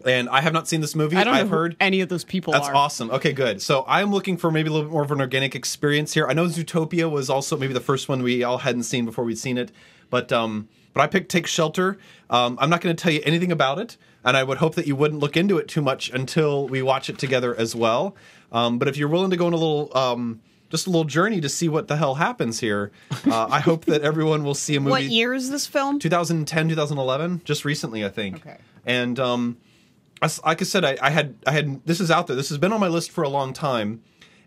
And 0.06 0.28
I 0.28 0.40
have 0.40 0.52
not 0.52 0.68
seen 0.68 0.80
this 0.80 0.94
movie. 0.94 1.16
I 1.16 1.24
don't 1.24 1.34
I've 1.34 1.50
heard 1.50 1.76
any 1.80 2.00
of 2.00 2.08
those 2.08 2.24
people 2.24 2.52
That's 2.52 2.68
are. 2.68 2.74
awesome. 2.74 3.10
Okay, 3.10 3.32
good. 3.32 3.60
So 3.62 3.84
I'm 3.88 4.10
looking 4.12 4.36
for 4.36 4.50
maybe 4.50 4.68
a 4.68 4.72
little 4.72 4.86
bit 4.88 4.92
more 4.92 5.02
of 5.02 5.10
an 5.10 5.20
organic 5.20 5.54
experience 5.54 6.14
here. 6.14 6.26
I 6.26 6.32
know 6.32 6.46
Zootopia 6.46 7.10
was 7.10 7.30
also 7.30 7.56
maybe 7.56 7.72
the 7.72 7.80
first 7.80 8.08
one 8.08 8.22
we 8.22 8.42
all 8.44 8.58
hadn't 8.58 8.84
seen 8.84 9.04
before 9.04 9.24
we'd 9.24 9.38
seen 9.38 9.58
it, 9.58 9.72
but 10.10 10.32
um, 10.32 10.68
but 10.92 11.00
I 11.00 11.06
picked 11.06 11.30
Take 11.30 11.46
Shelter. 11.46 11.98
Um, 12.30 12.56
I'm 12.60 12.70
not 12.70 12.80
going 12.80 12.94
to 12.94 13.02
tell 13.02 13.12
you 13.12 13.20
anything 13.24 13.50
about 13.52 13.78
it, 13.78 13.96
and 14.24 14.36
I 14.36 14.44
would 14.44 14.58
hope 14.58 14.74
that 14.76 14.86
you 14.86 14.94
wouldn't 14.96 15.20
look 15.20 15.36
into 15.36 15.58
it 15.58 15.68
too 15.68 15.82
much 15.82 16.10
until 16.10 16.68
we 16.68 16.82
watch 16.82 17.08
it 17.10 17.18
together 17.18 17.54
as 17.54 17.74
well. 17.74 18.14
Um, 18.52 18.78
but 18.78 18.88
if 18.88 18.96
you're 18.96 19.08
willing 19.08 19.30
to 19.30 19.36
go 19.36 19.46
on 19.46 19.52
a 19.52 19.56
little. 19.56 19.96
Um, 19.96 20.40
just 20.70 20.88
a 20.88 20.90
little 20.90 21.04
journey 21.04 21.40
to 21.40 21.48
see 21.48 21.68
what 21.68 21.86
the 21.86 21.96
hell 21.96 22.16
happens 22.16 22.58
here. 22.58 22.90
Uh, 23.26 23.46
I 23.48 23.60
hope 23.60 23.84
that 23.84 24.02
everyone 24.10 24.42
will 24.42 24.56
see 24.56 24.74
a 24.74 24.80
movie. 24.80 24.90
What 24.90 25.02
year 25.04 25.32
is 25.32 25.48
this 25.48 25.68
film? 25.68 26.00
2010 26.00 26.68
2011 26.70 27.42
just 27.44 27.64
recently 27.64 28.04
i 28.04 28.08
think 28.08 28.36
Okay. 28.44 28.56
and 28.84 29.20
um 29.20 29.56
like 30.22 30.60
i 30.60 30.64
said 30.64 30.84
I, 30.84 30.96
I 31.02 31.10
had 31.10 31.36
i 31.46 31.52
had 31.52 31.84
this 31.86 32.00
is 32.00 32.10
out 32.10 32.26
there 32.26 32.36
this 32.36 32.48
has 32.48 32.58
been 32.58 32.72
on 32.72 32.80
my 32.80 32.88
list 32.88 33.10
for 33.10 33.22
a 33.24 33.28
long 33.28 33.52
time 33.52 34.02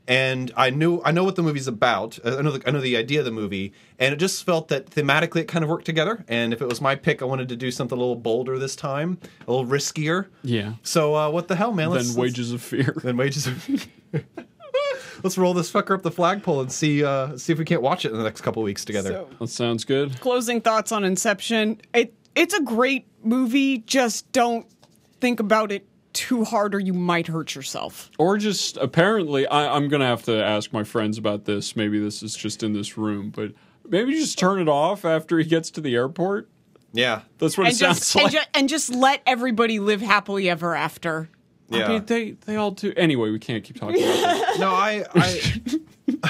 and 0.07 0.52
i 0.56 0.69
knew 0.69 1.02
i 1.06 1.11
know 1.11 1.23
what 1.23 1.35
the 1.35 1.44
movie's 1.44 1.68
about 1.68 2.18
i 2.26 2.41
know 2.41 2.52
the, 2.52 2.68
I 2.68 2.72
know 2.72 2.80
the 2.81 2.95
idea 2.98 3.19
of 3.19 3.26
the 3.26 3.31
movie 3.31 3.73
and 3.99 4.14
it 4.14 4.18
just 4.18 4.44
felt 4.45 4.69
that 4.69 4.88
thematically 4.89 5.41
it 5.41 5.48
kind 5.48 5.64
of 5.64 5.69
worked 5.69 5.85
together 5.85 6.23
and 6.27 6.53
if 6.53 6.61
it 6.61 6.68
was 6.68 6.80
my 6.81 6.95
pick 6.95 7.22
i 7.22 7.26
wanted 7.26 7.49
to 7.49 7.56
do 7.56 7.69
something 7.72 7.95
a 7.98 7.99
little 7.99 8.15
bolder 8.15 8.57
this 8.57 8.76
time 8.76 9.19
a 9.48 9.52
little 9.52 9.65
riskier 9.68 10.27
Yeah. 10.44 10.73
so 10.84 11.15
uh 11.15 11.30
what 11.30 11.48
the 11.48 11.56
hell 11.56 11.73
man 11.73 11.89
Then 11.89 11.98
let's, 11.98 12.15
Wages 12.15 12.52
of 12.53 12.61
Fear. 12.61 12.95
then 13.03 13.18
wages 13.18 13.45
of 13.48 13.61
fear 13.61 13.80
let's 15.23 15.38
roll 15.38 15.53
this 15.53 15.72
fucker 15.72 15.94
up 15.95 16.03
the 16.03 16.11
flagpole 16.11 16.61
and 16.61 16.72
see 16.72 17.03
uh 17.03 17.38
see 17.38 17.52
if 17.53 17.60
we 17.60 17.65
can't 17.65 17.81
watch 17.81 18.06
it 18.06 18.11
in 18.11 18.18
the 18.18 18.23
next 18.23 18.41
couple 18.41 18.64
weeks 18.64 18.85
together 18.85 19.10
So- 19.11 19.30
That 19.39 19.48
sounds 19.49 19.84
good. 19.84 20.19
Closing 20.22 20.61
thoughts 20.61 20.91
on 20.91 21.03
Inception. 21.03 21.81
It 21.94 22.14
it's 22.35 22.53
a 22.53 22.61
great 22.61 23.07
movie. 23.23 23.80
Just 23.80 24.31
don't 24.31 24.68
think 25.19 25.39
about 25.39 25.72
it 25.72 25.85
too 26.14 26.44
hard, 26.44 26.73
or 26.73 26.80
you 26.80 26.94
might 26.94 27.27
hurt 27.27 27.53
yourself. 27.56 28.10
Or 28.18 28.38
just 28.38 28.77
apparently, 28.77 29.45
I, 29.48 29.76
I'm 29.76 29.88
gonna 29.88 30.06
have 30.07 30.23
to 30.23 30.44
ask 30.44 30.73
my 30.73 30.84
friends 30.84 31.18
about 31.18 31.45
this. 31.45 31.76
Maybe 31.76 31.99
this 31.99 32.23
is 32.23 32.35
just 32.35 32.64
in 32.64 32.73
this 32.73 32.98
room, 32.98 33.30
but 33.30 33.52
maybe 33.88 34.14
just 34.14 34.39
turn 34.39 34.60
it 34.60 34.68
off 34.68 35.06
after 35.06 35.38
he 35.38 35.45
gets 35.45 35.69
to 35.72 35.81
the 35.81 35.95
airport. 35.95 36.49
yeah 36.94 37.22
That's 37.38 37.57
what 37.57 37.68
And 37.68 37.73
it 37.73 37.77
sounds 37.77 37.99
just, 37.99 38.15
like. 38.15 38.23
and, 38.26 38.31
ju- 38.34 38.39
and 38.56 38.69
just 38.69 38.94
let 38.94 39.22
everybody 39.27 39.80
live 39.80 40.02
happily 40.02 40.49
ever 40.49 40.73
after. 40.76 41.30
yeah 41.69 41.85
I 41.85 41.88
mean, 41.89 42.06
they 42.06 42.31
they 42.31 42.56
all 42.56 42.72
do. 42.72 42.94
Anyway, 42.98 43.30
we 43.30 43.39
can't 43.39 43.64
keep 43.64 43.80
talking 43.80 44.02
about 44.03 44.15
this. 44.48 44.60
no 44.60 44.69
i 44.72 45.06
i 45.14 45.52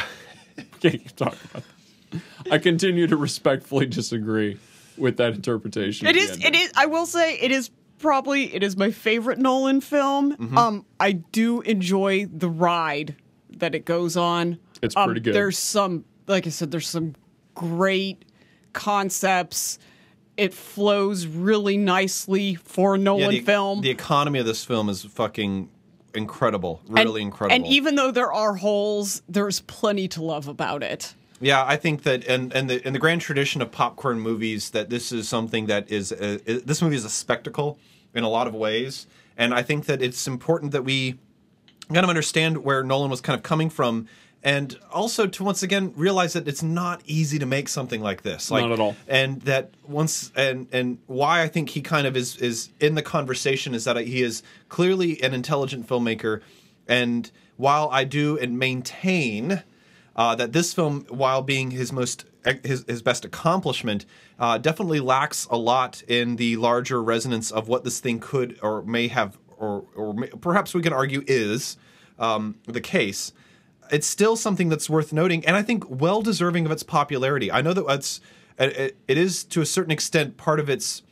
can't 0.82 1.02
keep 1.04 1.16
talking 1.16 1.40
about 1.52 1.64
this. 2.12 2.22
I 2.52 2.58
continue 2.58 3.08
to 3.08 3.18
respectfully 3.18 3.86
disagree 3.86 4.58
with 4.98 5.18
that 5.18 5.34
interpretation. 5.34 6.08
It 6.08 6.12
of 6.12 6.16
the 6.16 6.20
is. 6.22 6.32
ending. 6.32 6.54
It 6.54 6.56
is. 6.66 6.72
I 6.76 6.86
will 6.88 7.06
say 7.06 7.38
it 7.40 7.52
is 7.52 7.70
probably 8.00 8.54
it 8.54 8.64
is 8.64 8.78
my 8.78 8.92
favorite 8.92 9.40
Nolan 9.40 9.82
film. 9.82 10.36
Mm-hmm. 10.36 10.58
Um, 10.58 10.86
I 11.00 11.14
do 11.14 11.62
enjoy 11.62 12.26
the 12.26 12.50
ride 12.50 13.16
that 13.58 13.74
it 13.76 13.86
goes 13.86 14.16
on. 14.18 14.60
It's 14.82 14.96
Um, 14.96 15.06
pretty 15.06 15.22
good. 15.22 15.34
There's 15.34 15.58
some, 15.58 16.06
like 16.28 16.46
I 16.46 16.50
said, 16.50 16.72
there's 16.72 16.88
some 16.88 17.16
great 17.56 18.24
concepts. 18.74 19.80
It 20.38 20.54
flows 20.54 21.26
really 21.26 21.78
nicely 21.78 22.56
for 22.56 22.96
a 22.96 22.98
Nolan 22.98 23.32
the, 23.32 23.40
film. 23.42 23.82
The 23.82 23.90
economy 23.90 24.40
of 24.40 24.46
this 24.46 24.64
film 24.64 24.88
is 24.90 25.04
fucking 25.04 25.70
incredible, 26.14 26.82
And- 26.88 26.98
really 27.00 27.22
incredible. 27.24 27.56
And 27.56 27.66
even 27.66 27.96
though 27.96 28.12
there 28.12 28.32
are 28.32 28.56
holes, 28.56 29.24
there's 29.28 29.62
plenty 29.62 30.08
to 30.10 30.24
love 30.24 30.48
about 30.48 30.84
it. 30.84 31.16
Yeah, 31.40 31.64
I 31.66 31.76
think 31.78 32.04
that 32.04 32.26
and 32.28 32.54
and 32.54 32.70
the 32.70 32.86
in 32.88 32.94
the 32.94 33.00
grand 33.00 33.22
tradition 33.22 33.62
of 33.62 33.72
popcorn 33.72 34.20
movies, 34.20 34.72
that 34.72 34.90
this 34.90 35.12
is 35.12 35.28
something 35.30 35.68
that 35.68 35.90
is 35.92 36.12
a, 36.12 36.36
i- 36.50 36.62
this 36.66 36.82
movie 36.82 36.96
is 36.96 37.06
a 37.06 37.10
spectacle 37.10 37.78
in 38.14 38.24
a 38.24 38.30
lot 38.30 38.48
of 38.48 38.54
ways, 38.56 39.08
and 39.38 39.54
I 39.54 39.62
think 39.64 39.86
that 39.86 40.02
it's 40.02 40.28
important 40.28 40.72
that 40.72 40.84
we 40.84 41.20
kind 41.90 42.04
of 42.04 42.10
understand 42.10 42.64
where 42.64 42.84
Nolan 42.84 43.10
was 43.12 43.22
kind 43.22 43.38
of 43.38 43.44
coming 43.44 43.70
from. 43.70 44.08
And 44.44 44.78
also 44.94 45.26
to 45.26 45.44
once 45.44 45.64
again 45.64 45.94
realize 45.96 46.34
that 46.34 46.48
it's 46.48 46.62
not 46.62 47.02
easy 47.06 47.40
to 47.40 47.46
make 47.48 47.68
something 47.68 48.02
like 48.02 48.22
this. 48.22 48.52
Like, 48.52 48.62
Not 48.62 48.72
at 48.74 48.80
all. 48.80 48.96
and 49.08 49.42
that 49.42 49.72
once 49.88 50.32
and 50.36 50.68
and 50.72 51.00
why 51.08 51.42
I 51.42 51.48
think 51.48 51.70
he 51.70 51.82
kind 51.82 52.06
of 52.06 52.16
is 52.16 52.38
is 52.38 52.70
in 52.80 52.94
the 52.96 53.02
conversation 53.02 53.74
is 53.74 53.84
that 53.86 53.98
he 53.98 54.22
is 54.22 54.44
clearly 54.70 55.22
an 55.24 55.34
intelligent 55.34 55.88
filmmaker, 55.88 56.42
and 56.88 57.30
while 57.58 57.90
I 57.92 58.04
do 58.04 58.38
and 58.38 58.58
maintain 58.60 59.64
uh, 60.18 60.36
that 60.36 60.54
this 60.54 60.74
film, 60.74 61.06
while 61.10 61.42
being 61.42 61.72
his 61.72 61.92
most 61.92 62.26
his, 62.64 62.86
his 62.88 63.02
best 63.02 63.26
accomplishment, 63.26 64.06
uh, 64.40 64.58
definitely 64.58 65.02
lacks 65.02 65.46
a 65.52 65.58
lot 65.58 66.02
in 66.08 66.38
the 66.38 66.56
larger 66.56 67.04
resonance 67.04 67.52
of 67.52 67.68
what 67.68 67.84
this 67.84 68.00
thing 68.00 68.20
could 68.20 68.58
or 68.62 68.82
may 68.84 69.08
have, 69.08 69.38
or 69.58 69.86
or 69.96 70.14
may, 70.14 70.28
perhaps 70.28 70.74
we 70.74 70.82
can 70.82 70.94
argue 70.94 71.24
is 71.28 71.78
um, 72.18 72.56
the 72.66 72.82
case 72.82 73.34
it's 73.92 74.08
still 74.08 74.36
something 74.36 74.70
that's 74.70 74.90
worth 74.90 75.14
noting, 75.14 75.46
and 75.46 75.56
I 75.56 75.62
think 75.62 75.86
well 75.90 76.22
deserving 76.22 76.66
of 76.66 76.72
its 76.72 76.84
popularity. 76.84 77.52
I 77.52 77.62
know 77.62 77.74
that 77.74 77.86
it's 77.88 78.22
it, 78.60 78.98
it 79.08 79.18
is 79.18 79.44
to 79.46 79.62
a 79.62 79.66
certain 79.66 79.92
extent 79.92 80.38
part 80.38 80.60
of 80.60 80.70
its 80.70 81.04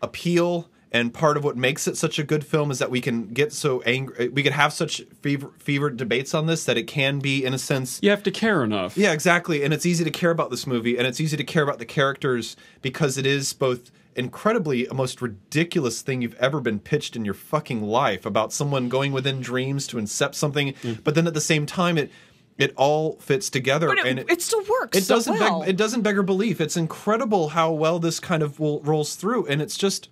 appeal 0.00 0.68
and 0.90 1.12
part 1.12 1.36
of 1.36 1.44
what 1.44 1.56
makes 1.56 1.86
it 1.86 1.96
such 1.96 2.18
a 2.18 2.22
good 2.24 2.44
film 2.46 2.70
is 2.70 2.78
that 2.78 2.90
we 2.90 3.00
can 3.00 3.26
get 3.28 3.52
so 3.52 3.80
angry, 3.82 4.28
we 4.28 4.42
can 4.42 4.52
have 4.54 4.72
such 4.72 5.02
fever, 5.20 5.50
fevered 5.58 5.96
debates 5.96 6.34
on 6.34 6.46
this 6.46 6.64
that 6.64 6.76
it 6.78 6.84
can 6.86 7.18
be, 7.18 7.44
in 7.44 7.52
a 7.54 7.58
sense, 7.58 7.98
You 8.02 8.10
have 8.10 8.22
to 8.22 8.30
care 8.30 8.64
enough. 8.64 8.96
yeah, 8.96 9.12
exactly. 9.12 9.62
And 9.64 9.74
it's 9.74 9.84
easy 9.86 10.04
to 10.04 10.10
care 10.10 10.30
about 10.30 10.50
this 10.50 10.66
movie, 10.66 10.96
and 10.96 11.06
it's 11.06 11.20
easy 11.20 11.36
to 11.36 11.44
care 11.44 11.62
about 11.62 11.78
the 11.78 11.84
characters 11.84 12.56
because 12.82 13.18
it 13.18 13.26
is 13.26 13.52
both 13.52 13.90
incredibly 14.16 14.86
a 14.86 14.94
most 14.94 15.22
ridiculous 15.22 16.02
thing 16.02 16.22
you've 16.22 16.34
ever 16.36 16.60
been 16.60 16.80
pitched 16.80 17.14
in 17.14 17.24
your 17.24 17.34
fucking 17.34 17.82
life 17.82 18.26
about 18.26 18.52
someone 18.52 18.88
going 18.88 19.12
within 19.12 19.40
dreams 19.40 19.86
to 19.86 19.96
incept 19.96 20.34
something, 20.34 20.74
but 21.04 21.14
then 21.14 21.26
at 21.26 21.34
the 21.34 21.40
same 21.40 21.66
time 21.66 21.96
it 21.98 22.10
it 22.56 22.72
all 22.74 23.12
fits 23.20 23.48
together 23.50 23.86
But 23.86 23.98
it, 23.98 24.06
and 24.06 24.18
it, 24.28 24.42
still 24.42 24.64
works. 24.80 24.98
it 24.98 25.04
so 25.04 25.14
doesn't 25.14 25.38
well. 25.38 25.60
beg, 25.60 25.68
it 25.68 25.76
doesn't 25.76 26.02
beggar 26.02 26.24
belief. 26.24 26.60
It's 26.60 26.76
incredible 26.76 27.50
how 27.50 27.70
well 27.70 28.00
this 28.00 28.18
kind 28.18 28.42
of 28.42 28.58
will, 28.58 28.80
rolls 28.82 29.14
through, 29.14 29.46
and 29.46 29.62
it's 29.62 29.76
just 29.78 30.08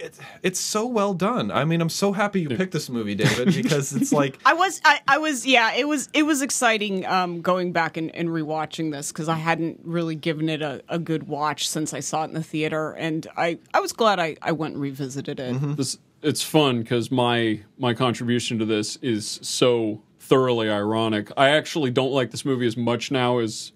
it's 0.00 0.20
it's 0.42 0.60
so 0.60 0.86
well 0.86 1.14
done. 1.14 1.50
I 1.50 1.64
mean, 1.64 1.80
I'm 1.80 1.88
so 1.88 2.12
happy 2.12 2.40
you 2.40 2.48
picked 2.48 2.72
this 2.72 2.88
movie, 2.88 3.14
David, 3.14 3.54
because 3.54 3.92
it's 3.92 4.12
like 4.12 4.38
I 4.44 4.54
was, 4.54 4.80
I, 4.84 5.00
I 5.06 5.18
was, 5.18 5.46
yeah, 5.46 5.74
it 5.74 5.86
was, 5.86 6.08
it 6.12 6.24
was 6.24 6.42
exciting 6.42 7.06
um, 7.06 7.40
going 7.40 7.72
back 7.72 7.96
and, 7.96 8.14
and 8.14 8.28
rewatching 8.28 8.92
this 8.92 9.12
because 9.12 9.28
I 9.28 9.36
hadn't 9.36 9.80
really 9.84 10.14
given 10.14 10.48
it 10.48 10.62
a, 10.62 10.82
a 10.88 10.98
good 10.98 11.28
watch 11.28 11.68
since 11.68 11.94
I 11.94 12.00
saw 12.00 12.22
it 12.22 12.28
in 12.28 12.34
the 12.34 12.42
theater, 12.42 12.92
and 12.92 13.26
I, 13.36 13.58
I 13.74 13.80
was 13.80 13.92
glad 13.92 14.18
I, 14.18 14.36
I 14.42 14.52
went 14.52 14.74
and 14.74 14.82
revisited 14.82 15.40
it. 15.40 15.54
Mm-hmm. 15.54 15.74
this 15.74 15.98
it's 16.22 16.42
fun 16.42 16.80
because 16.80 17.10
my 17.10 17.60
my 17.78 17.94
contribution 17.94 18.58
to 18.58 18.64
this 18.64 18.96
is 18.96 19.40
so 19.42 20.02
thoroughly 20.18 20.68
ironic. 20.68 21.30
I 21.36 21.50
actually 21.50 21.90
don't 21.90 22.12
like 22.12 22.30
this 22.30 22.44
movie 22.44 22.66
as 22.66 22.76
much 22.76 23.10
now 23.10 23.38
as 23.38 23.72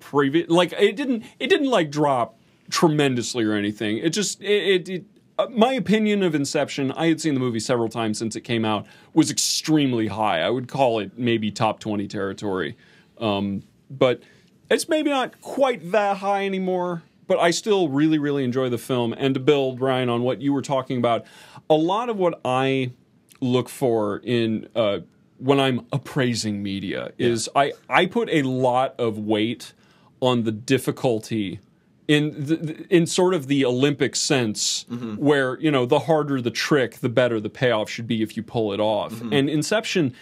previous. 0.00 0.48
Like 0.48 0.72
it 0.72 0.96
didn't 0.96 1.24
it 1.38 1.48
didn't 1.48 1.70
like 1.70 1.90
drop 1.90 2.38
tremendously 2.70 3.44
or 3.44 3.52
anything. 3.52 3.98
It 3.98 4.10
just 4.10 4.42
it. 4.42 4.46
it, 4.46 4.88
it 4.88 5.04
my 5.50 5.72
opinion 5.72 6.22
of 6.22 6.34
Inception, 6.34 6.92
I 6.92 7.06
had 7.06 7.20
seen 7.20 7.34
the 7.34 7.40
movie 7.40 7.60
several 7.60 7.88
times 7.88 8.18
since 8.18 8.34
it 8.34 8.40
came 8.40 8.64
out, 8.64 8.86
was 9.14 9.30
extremely 9.30 10.08
high. 10.08 10.40
I 10.40 10.50
would 10.50 10.68
call 10.68 10.98
it 10.98 11.16
maybe 11.16 11.50
top 11.50 11.80
20 11.80 12.08
territory. 12.08 12.76
Um, 13.18 13.62
but 13.90 14.22
it's 14.70 14.88
maybe 14.88 15.10
not 15.10 15.40
quite 15.40 15.92
that 15.92 16.18
high 16.18 16.44
anymore. 16.44 17.02
But 17.26 17.38
I 17.38 17.50
still 17.50 17.88
really, 17.88 18.18
really 18.18 18.42
enjoy 18.42 18.70
the 18.70 18.78
film. 18.78 19.12
And 19.12 19.34
to 19.34 19.40
build, 19.40 19.80
Ryan, 19.80 20.08
on 20.08 20.22
what 20.22 20.40
you 20.40 20.52
were 20.52 20.62
talking 20.62 20.96
about, 20.96 21.26
a 21.68 21.74
lot 21.74 22.08
of 22.08 22.16
what 22.16 22.40
I 22.44 22.92
look 23.40 23.68
for 23.68 24.18
in 24.24 24.68
uh, 24.74 25.00
when 25.36 25.60
I'm 25.60 25.86
appraising 25.92 26.62
media 26.62 27.12
is 27.18 27.48
I, 27.54 27.74
I 27.88 28.06
put 28.06 28.28
a 28.30 28.42
lot 28.42 28.94
of 28.98 29.18
weight 29.18 29.74
on 30.20 30.44
the 30.44 30.52
difficulty 30.52 31.60
in 32.08 32.32
the, 32.46 32.86
in 32.88 33.06
sort 33.06 33.34
of 33.34 33.46
the 33.46 33.64
Olympic 33.66 34.16
sense, 34.16 34.86
where 34.88 35.60
you 35.60 35.70
know 35.70 35.84
the 35.86 36.00
harder 36.00 36.40
the 36.40 36.50
trick, 36.50 36.96
the 36.96 37.08
better 37.10 37.38
the 37.38 37.50
payoff 37.50 37.90
should 37.90 38.06
be 38.06 38.22
if 38.22 38.36
you 38.36 38.42
pull 38.42 38.72
it 38.72 38.80
off. 38.80 39.20
And 39.30 39.48
Inception, 39.50 40.14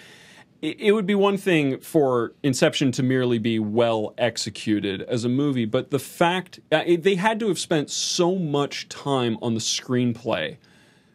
it, 0.61 0.81
it 0.81 0.93
would 0.93 1.07
be 1.07 1.15
one 1.15 1.37
thing 1.37 1.79
for 1.79 2.33
Inception 2.43 2.91
to 2.93 3.03
merely 3.05 3.39
be 3.39 3.61
well 3.61 4.15
executed 4.19 5.03
as 5.03 5.25
a 5.25 5.29
movie, 5.29 5.65
but 5.65 5.91
the 5.91 6.01
fact 6.01 6.59
uh, 6.73 6.83
it, 6.85 7.05
they 7.05 7.15
had 7.15 7.39
to 7.41 7.49
have 7.49 7.59
spent 7.59 7.89
so 7.89 8.35
much 8.35 8.89
time 8.89 9.39
on 9.41 9.55
the 9.55 9.61
screenplay, 9.61 10.57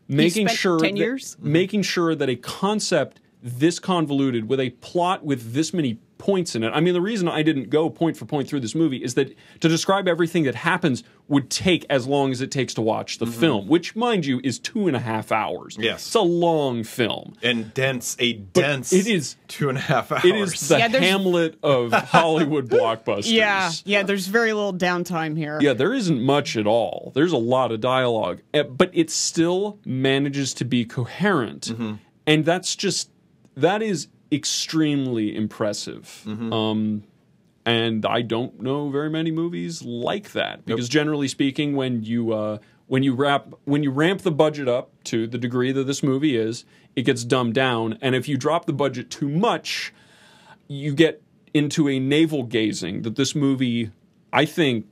making 0.07 0.47
spent 0.47 0.57
sure 0.59 0.79
10 0.79 0.93
that- 0.93 0.97
years? 0.97 1.35
making 1.41 1.81
sure 1.81 2.15
that 2.15 2.29
a 2.29 2.37
concept 2.37 3.19
this 3.43 3.79
convoluted 3.79 4.47
with 4.47 4.59
a 4.59 4.69
plot 4.69 5.25
with 5.25 5.53
this 5.53 5.73
many 5.73 5.97
points 6.21 6.55
in 6.55 6.63
it. 6.63 6.69
I 6.69 6.79
mean, 6.79 6.93
the 6.93 7.01
reason 7.01 7.27
I 7.27 7.41
didn't 7.41 7.69
go 7.71 7.89
point 7.89 8.15
for 8.15 8.25
point 8.25 8.47
through 8.47 8.59
this 8.59 8.75
movie 8.75 9.03
is 9.03 9.15
that 9.15 9.35
to 9.59 9.67
describe 9.67 10.07
everything 10.07 10.43
that 10.43 10.53
happens 10.55 11.03
would 11.27 11.49
take 11.49 11.83
as 11.89 12.05
long 12.05 12.31
as 12.31 12.41
it 12.41 12.51
takes 12.51 12.73
to 12.75 12.81
watch 12.81 13.17
the 13.17 13.25
film, 13.25 13.67
which, 13.67 13.95
mind 13.95 14.25
you, 14.25 14.39
is 14.43 14.59
two 14.59 14.87
and 14.87 14.95
a 14.95 14.99
half 14.99 15.31
hours. 15.31 15.77
Yes. 15.79 16.05
it's 16.05 16.15
a 16.15 16.21
long 16.21 16.83
film. 16.83 17.33
and 17.41 17.73
dense, 17.73 18.15
a 18.19 18.33
dense. 18.33 18.93
it 18.93 19.07
is- 19.07 19.35
two 19.47 19.67
and 19.69 19.77
a 19.77 19.81
half 19.81 20.11
hours. 20.11 20.23
It 20.25 20.35
is 20.35 20.67
the 20.69 20.77
Yeah, 20.77 20.87
Hamlet 20.89 21.57
of 21.63 21.91
Hollywood 22.15 22.69
blockbusters. 22.69 23.31
Yeah, 23.31 23.71
yeah. 23.85 24.03
There's 24.03 24.27
very 24.27 24.53
little 24.53 24.73
downtime 24.73 25.35
here. 25.35 25.57
Yeah, 25.61 25.73
there 25.73 25.93
isn't 25.93 26.21
much 26.21 26.55
at 26.55 26.67
all. 26.67 27.11
There's 27.15 27.31
a 27.33 27.37
lot 27.37 27.71
of 27.71 27.81
dialogue, 27.81 28.41
eh, 28.53 28.63
but 28.63 28.91
it 28.93 29.09
still 29.09 29.79
manages 29.85 30.53
to 30.55 30.65
be 30.65 30.85
coherent, 30.85 31.67
Mm-hmm. 31.71 31.93
and 32.27 32.45
that's 32.45 32.75
just 32.75 33.09
that 33.55 33.81
is 33.81 34.07
extremely 34.31 35.35
impressive. 35.35 36.23
Mm-hmm. 36.25 36.53
Um, 36.53 37.03
and 37.65 38.05
I 38.05 38.21
don't 38.21 38.59
know 38.61 38.89
very 38.89 39.09
many 39.09 39.31
movies 39.31 39.83
like 39.83 40.31
that 40.31 40.65
because 40.65 40.89
generally 40.89 41.27
speaking, 41.27 41.75
when 41.75 42.03
you 42.03 42.33
uh, 42.33 42.57
when 42.87 43.03
you 43.03 43.13
wrap 43.13 43.53
when 43.65 43.83
you 43.83 43.91
ramp 43.91 44.21
the 44.21 44.31
budget 44.31 44.67
up 44.67 44.91
to 45.05 45.27
the 45.27 45.37
degree 45.37 45.71
that 45.71 45.85
this 45.85 46.01
movie 46.01 46.35
is, 46.35 46.65
it 46.95 47.03
gets 47.03 47.23
dumbed 47.23 47.53
down, 47.53 47.97
and 48.01 48.15
if 48.15 48.27
you 48.27 48.37
drop 48.37 48.65
the 48.65 48.73
budget 48.73 49.09
too 49.11 49.29
much, 49.29 49.93
you 50.67 50.93
get 50.93 51.21
into 51.53 51.87
a 51.87 51.99
navel 51.99 52.43
gazing 52.43 53.03
that 53.03 53.15
this 53.15 53.35
movie, 53.35 53.91
I 54.33 54.45
think, 54.45 54.87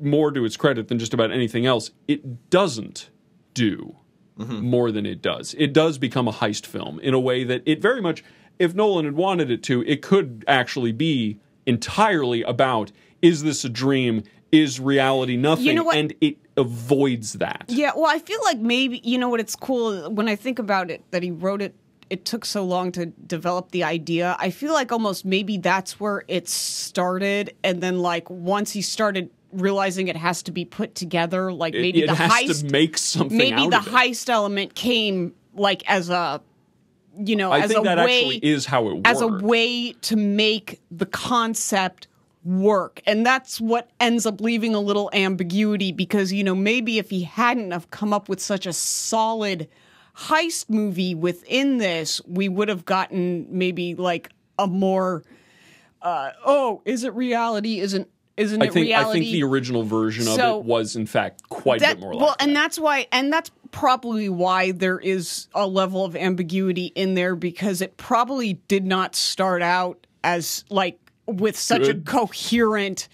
more 0.00 0.32
to 0.32 0.44
its 0.44 0.56
credit 0.56 0.88
than 0.88 0.98
just 0.98 1.14
about 1.14 1.30
anything 1.30 1.66
else, 1.66 1.90
it 2.08 2.50
doesn't 2.50 3.10
do 3.54 3.96
more 4.36 4.90
than 4.90 5.06
it 5.06 5.22
does. 5.22 5.54
It 5.58 5.72
does 5.72 5.98
become 5.98 6.26
a 6.26 6.32
heist 6.32 6.66
film 6.66 6.98
in 7.00 7.14
a 7.14 7.20
way 7.20 7.44
that 7.44 7.62
it 7.66 7.80
very 7.80 8.00
much, 8.00 8.24
if 8.58 8.74
Nolan 8.74 9.04
had 9.04 9.14
wanted 9.16 9.50
it 9.50 9.62
to, 9.64 9.82
it 9.86 10.02
could 10.02 10.44
actually 10.48 10.92
be 10.92 11.38
entirely 11.66 12.42
about 12.42 12.92
is 13.20 13.42
this 13.44 13.64
a 13.64 13.68
dream? 13.68 14.24
Is 14.50 14.80
reality 14.80 15.36
nothing? 15.36 15.76
know 15.76 15.84
what? 15.84 15.96
And 15.96 16.12
it 16.20 16.36
avoids 16.56 17.34
that. 17.34 17.64
Yeah, 17.68 17.92
well, 17.96 18.06
I 18.06 18.18
feel 18.18 18.40
like 18.44 18.58
maybe 18.58 19.00
you 19.04 19.16
know 19.16 19.28
what 19.28 19.40
it's 19.40 19.56
cool 19.56 20.10
when 20.10 20.28
I 20.28 20.36
think 20.36 20.58
about 20.58 20.90
it 20.90 21.02
that 21.12 21.22
he 21.22 21.30
wrote 21.30 21.62
it. 21.62 21.74
It 22.10 22.24
took 22.26 22.44
so 22.44 22.62
long 22.64 22.92
to 22.92 23.06
develop 23.06 23.70
the 23.70 23.84
idea. 23.84 24.36
I 24.38 24.50
feel 24.50 24.72
like 24.74 24.92
almost 24.92 25.24
maybe 25.24 25.56
that's 25.56 25.98
where 25.98 26.24
it 26.28 26.46
started, 26.48 27.54
and 27.64 27.80
then 27.80 28.00
like 28.00 28.28
once 28.28 28.72
he 28.72 28.82
started 28.82 29.30
realizing 29.52 30.08
it 30.08 30.16
has 30.16 30.42
to 30.42 30.52
be 30.52 30.64
put 30.64 30.94
together, 30.94 31.52
like 31.52 31.74
It- 31.74 31.80
maybe 31.80 32.02
it 32.02 32.06
the 32.08 32.14
has 32.14 32.30
heist, 32.32 32.66
to 32.66 32.72
make 32.72 32.98
something 32.98 33.38
maybe 33.38 33.54
out 33.62 33.70
the 33.70 33.78
of 33.78 33.86
it. 33.86 33.92
heist 33.92 34.28
element 34.28 34.74
came 34.74 35.34
like 35.54 35.82
as 35.88 36.10
a, 36.10 36.42
you 37.16 37.36
know, 37.36 37.52
I 37.52 37.60
as 37.60 37.70
think 37.70 37.80
a 37.80 37.84
that 37.84 37.98
way 37.98 38.18
actually 38.18 38.38
is 38.38 38.66
how 38.66 38.88
it 38.88 38.94
works. 38.94 39.10
as 39.10 39.20
a 39.20 39.28
way 39.28 39.92
to 39.92 40.16
make 40.16 40.80
the 40.90 41.06
concept 41.06 42.08
work 42.44 43.00
and 43.06 43.24
that's 43.24 43.60
what 43.60 43.88
ends 44.00 44.26
up 44.26 44.40
leaving 44.40 44.74
a 44.74 44.80
little 44.80 45.08
ambiguity 45.12 45.92
because 45.92 46.32
you 46.32 46.42
know 46.42 46.56
maybe 46.56 46.98
if 46.98 47.08
he 47.08 47.22
hadn't 47.22 47.70
have 47.70 47.88
come 47.92 48.12
up 48.12 48.28
with 48.28 48.40
such 48.40 48.66
a 48.66 48.72
solid 48.72 49.68
heist 50.16 50.68
movie 50.68 51.14
within 51.14 51.78
this 51.78 52.20
we 52.26 52.48
would 52.48 52.68
have 52.68 52.84
gotten 52.84 53.46
maybe 53.48 53.94
like 53.94 54.28
a 54.58 54.66
more 54.66 55.22
uh 56.02 56.30
oh 56.44 56.82
is 56.84 57.04
it 57.04 57.14
reality 57.14 57.78
isn't 57.78 58.08
isn't 58.36 58.62
I 58.62 58.66
it 58.66 58.72
think 58.72 58.86
reality 58.86 59.18
I 59.18 59.22
think 59.22 59.32
the 59.32 59.42
original 59.44 59.82
version 59.82 60.26
of 60.28 60.38
it 60.38 60.64
was 60.64 60.96
in 60.96 61.06
fact 61.06 61.48
quite 61.48 61.82
a 61.82 61.86
bit 61.86 62.00
more 62.00 62.14
like 62.14 62.22
well, 62.22 62.36
that. 62.38 62.46
and 62.46 62.56
that's 62.56 62.78
why, 62.78 63.06
and 63.12 63.32
that's 63.32 63.50
probably 63.70 64.28
why 64.28 64.72
there 64.72 64.98
is 64.98 65.48
a 65.54 65.66
level 65.66 66.04
of 66.04 66.16
ambiguity 66.16 66.86
in 66.94 67.14
there 67.14 67.34
because 67.34 67.80
it 67.80 67.96
probably 67.96 68.54
did 68.68 68.84
not 68.84 69.14
start 69.14 69.62
out 69.62 70.06
as 70.24 70.64
like 70.70 70.98
with 71.26 71.56
such 71.56 71.82
Good. 71.82 71.96
a 71.98 72.00
coherent, 72.00 73.08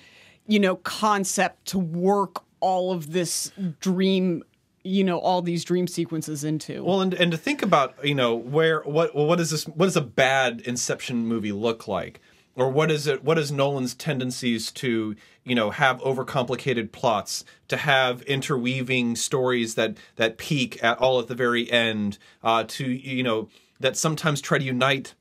you 0.47 0.59
know, 0.59 0.77
concept 0.77 1.67
to 1.69 1.79
work 1.79 2.43
all 2.61 2.93
of 2.93 3.13
this 3.13 3.53
dream, 3.81 4.43
you 4.83 5.05
know, 5.05 5.19
all 5.19 5.43
these 5.43 5.65
dream 5.65 5.87
sequences 5.87 6.45
into. 6.45 6.85
Well, 6.85 7.01
and 7.01 7.15
and 7.15 7.33
to 7.33 7.39
think 7.39 7.63
about 7.63 8.05
you 8.05 8.15
know 8.15 8.35
where 8.35 8.81
what 8.83 9.15
well, 9.15 9.27
what 9.27 9.41
is 9.41 9.51
this 9.51 9.67
what 9.67 9.87
does 9.87 9.97
a 9.97 10.03
bad 10.03 10.61
Inception 10.63 11.27
movie 11.27 11.53
look 11.53 11.89
like, 11.89 12.21
or 12.59 12.69
what 12.69 12.91
is 12.91 13.07
it 13.07 13.25
what 13.25 13.39
is 13.39 13.53
Nolan's 13.53 13.95
tendencies 13.95 14.71
to 14.73 15.15
you 15.45 15.55
know 15.55 15.71
have 15.71 16.01
overcomplicated 16.01 16.93
plots, 16.93 17.45
to 17.69 17.77
have 17.77 18.21
interweaving 18.23 19.17
stories 19.17 19.77
that 19.77 19.97
that 20.17 20.37
peak 20.37 20.83
at 20.83 20.99
all 20.99 21.21
at 21.21 21.29
the 21.29 21.35
very 21.35 21.71
end, 21.71 22.19
uh, 22.43 22.65
to 22.65 22.85
you 22.85 23.23
know 23.23 23.49
that 23.81 23.97
sometimes 23.97 24.41
try 24.41 24.59
to 24.59 24.65
unite 24.65 25.15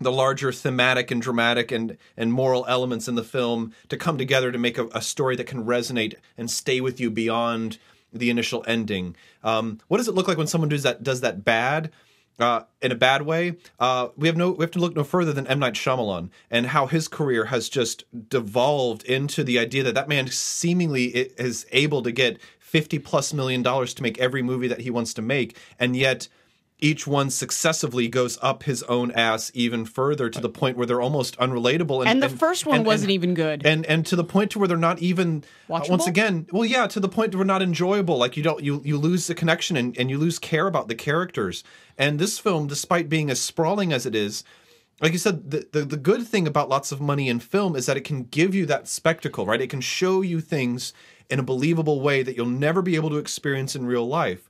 the 0.00 0.10
larger 0.10 0.50
thematic 0.50 1.12
and 1.12 1.22
dramatic 1.22 1.70
and 1.70 1.96
and 2.16 2.32
moral 2.32 2.66
elements 2.68 3.06
in 3.06 3.14
the 3.14 3.24
film 3.24 3.72
to 3.88 3.96
come 3.96 4.18
together 4.18 4.50
to 4.50 4.58
make 4.58 4.76
a, 4.76 4.88
a 4.88 5.00
story 5.00 5.36
that 5.36 5.46
can 5.46 5.64
resonate 5.64 6.14
and 6.36 6.50
stay 6.50 6.80
with 6.80 6.98
you 6.98 7.08
beyond 7.08 7.78
the 8.12 8.30
initial 8.30 8.64
ending. 8.66 9.14
Um, 9.42 9.80
what 9.88 9.98
does 9.98 10.08
it 10.08 10.14
look 10.14 10.28
like 10.28 10.38
when 10.38 10.48
someone 10.48 10.68
does 10.68 10.82
that 10.82 11.04
does 11.04 11.20
that 11.20 11.44
bad? 11.44 11.92
Uh, 12.38 12.62
in 12.82 12.90
a 12.90 12.96
bad 12.96 13.22
way, 13.22 13.56
uh, 13.78 14.08
we 14.16 14.26
have 14.26 14.36
no 14.36 14.50
we 14.50 14.64
have 14.64 14.70
to 14.72 14.80
look 14.80 14.96
no 14.96 15.04
further 15.04 15.32
than 15.32 15.46
M. 15.46 15.60
Night 15.60 15.74
Shyamalan 15.74 16.30
and 16.50 16.66
how 16.66 16.86
his 16.86 17.06
career 17.06 17.44
has 17.44 17.68
just 17.68 18.04
devolved 18.28 19.04
into 19.04 19.44
the 19.44 19.56
idea 19.56 19.84
that 19.84 19.94
that 19.94 20.08
man 20.08 20.26
seemingly 20.26 21.04
is 21.06 21.64
able 21.70 22.02
to 22.02 22.10
get 22.10 22.40
fifty 22.58 22.98
plus 22.98 23.32
million 23.32 23.62
dollars 23.62 23.94
to 23.94 24.02
make 24.02 24.18
every 24.18 24.42
movie 24.42 24.66
that 24.66 24.80
he 24.80 24.90
wants 24.90 25.14
to 25.14 25.22
make, 25.22 25.56
and 25.78 25.94
yet 25.94 26.26
each 26.84 27.06
one 27.06 27.30
successively 27.30 28.08
goes 28.08 28.38
up 28.42 28.64
his 28.64 28.82
own 28.82 29.10
ass 29.12 29.50
even 29.54 29.86
further 29.86 30.28
to 30.28 30.38
the 30.38 30.50
point 30.50 30.76
where 30.76 30.86
they're 30.86 31.00
almost 31.00 31.34
unrelatable. 31.38 32.04
And 32.06 32.22
the 32.22 32.28
first 32.28 32.66
one 32.66 32.84
wasn't 32.84 33.10
even 33.10 33.32
good. 33.32 33.64
And 33.64 33.86
and 33.86 34.04
to 34.06 34.16
the 34.16 34.22
point 34.22 34.50
to 34.50 34.58
where 34.58 34.68
they're 34.68 34.76
not 34.76 34.98
even 34.98 35.44
uh, 35.70 35.80
once 35.88 36.06
again. 36.06 36.46
Well, 36.52 36.66
yeah, 36.66 36.86
to 36.88 37.00
the 37.00 37.08
point 37.08 37.34
where 37.34 37.38
they're 37.38 37.46
not 37.46 37.62
enjoyable. 37.62 38.18
Like 38.18 38.36
you 38.36 38.42
don't 38.42 38.62
you 38.62 38.82
you 38.84 38.98
lose 38.98 39.26
the 39.26 39.34
connection 39.34 39.78
and, 39.78 39.96
and 39.96 40.10
you 40.10 40.18
lose 40.18 40.38
care 40.38 40.66
about 40.66 40.88
the 40.88 40.94
characters. 40.94 41.64
And 41.96 42.18
this 42.18 42.38
film, 42.38 42.66
despite 42.66 43.08
being 43.08 43.30
as 43.30 43.40
sprawling 43.40 43.92
as 43.92 44.04
it 44.04 44.14
is. 44.14 44.44
Like 45.00 45.10
you 45.10 45.18
said, 45.18 45.50
the, 45.50 45.66
the 45.72 45.84
the 45.84 45.96
good 45.96 46.26
thing 46.28 46.46
about 46.46 46.68
lots 46.68 46.92
of 46.92 47.00
money 47.00 47.28
in 47.28 47.40
film 47.40 47.74
is 47.74 47.86
that 47.86 47.96
it 47.96 48.04
can 48.04 48.24
give 48.24 48.54
you 48.54 48.64
that 48.66 48.86
spectacle, 48.86 49.44
right? 49.44 49.60
It 49.60 49.70
can 49.70 49.80
show 49.80 50.20
you 50.20 50.40
things 50.40 50.92
in 51.28 51.40
a 51.40 51.42
believable 51.42 52.00
way 52.00 52.22
that 52.22 52.36
you'll 52.36 52.46
never 52.46 52.80
be 52.80 52.94
able 52.94 53.10
to 53.10 53.16
experience 53.16 53.74
in 53.74 53.86
real 53.86 54.06
life. 54.06 54.48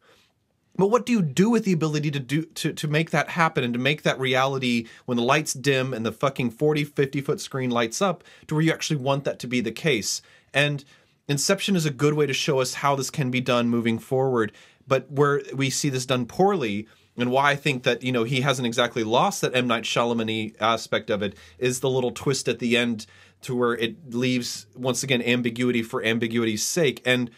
But 0.76 0.88
what 0.88 1.06
do 1.06 1.12
you 1.12 1.22
do 1.22 1.50
with 1.50 1.64
the 1.64 1.72
ability 1.72 2.10
to 2.10 2.20
do 2.20 2.42
to, 2.42 2.72
to 2.72 2.88
make 2.88 3.10
that 3.10 3.30
happen 3.30 3.62
and 3.62 3.72
to 3.74 3.78
make 3.78 4.02
that 4.02 4.18
reality 4.18 4.86
when 5.06 5.16
the 5.16 5.22
lights 5.22 5.54
dim 5.54 5.94
and 5.94 6.04
the 6.04 6.12
fucking 6.12 6.50
40, 6.50 6.84
50 6.84 7.20
foot 7.20 7.40
screen 7.40 7.70
lights 7.70 8.02
up 8.02 8.24
to 8.48 8.54
where 8.54 8.62
you 8.62 8.72
actually 8.72 8.96
want 8.96 9.24
that 9.24 9.38
to 9.38 9.46
be 9.46 9.60
the 9.60 9.72
case? 9.72 10.20
And 10.52 10.84
Inception 11.26 11.74
is 11.74 11.86
a 11.86 11.90
good 11.90 12.14
way 12.14 12.26
to 12.26 12.34
show 12.34 12.60
us 12.60 12.74
how 12.74 12.94
this 12.94 13.10
can 13.10 13.30
be 13.30 13.40
done 13.40 13.68
moving 13.68 13.98
forward. 13.98 14.52
But 14.86 15.10
where 15.10 15.42
we 15.54 15.70
see 15.70 15.88
this 15.88 16.04
done 16.04 16.26
poorly, 16.26 16.86
and 17.16 17.30
why 17.30 17.52
I 17.52 17.56
think 17.56 17.84
that 17.84 18.02
you 18.02 18.12
know 18.12 18.24
he 18.24 18.42
hasn't 18.42 18.66
exactly 18.66 19.04
lost 19.04 19.40
that 19.40 19.54
M 19.54 19.66
Night 19.66 19.84
Shyamalan 19.84 20.54
aspect 20.60 21.08
of 21.08 21.22
it 21.22 21.34
is 21.58 21.80
the 21.80 21.88
little 21.88 22.10
twist 22.10 22.48
at 22.48 22.58
the 22.58 22.76
end 22.76 23.06
to 23.42 23.56
where 23.56 23.74
it 23.74 24.14
leaves 24.14 24.66
once 24.74 25.02
again 25.02 25.22
ambiguity 25.22 25.82
for 25.82 26.04
ambiguity's 26.04 26.62
sake 26.62 27.00
and 27.06 27.30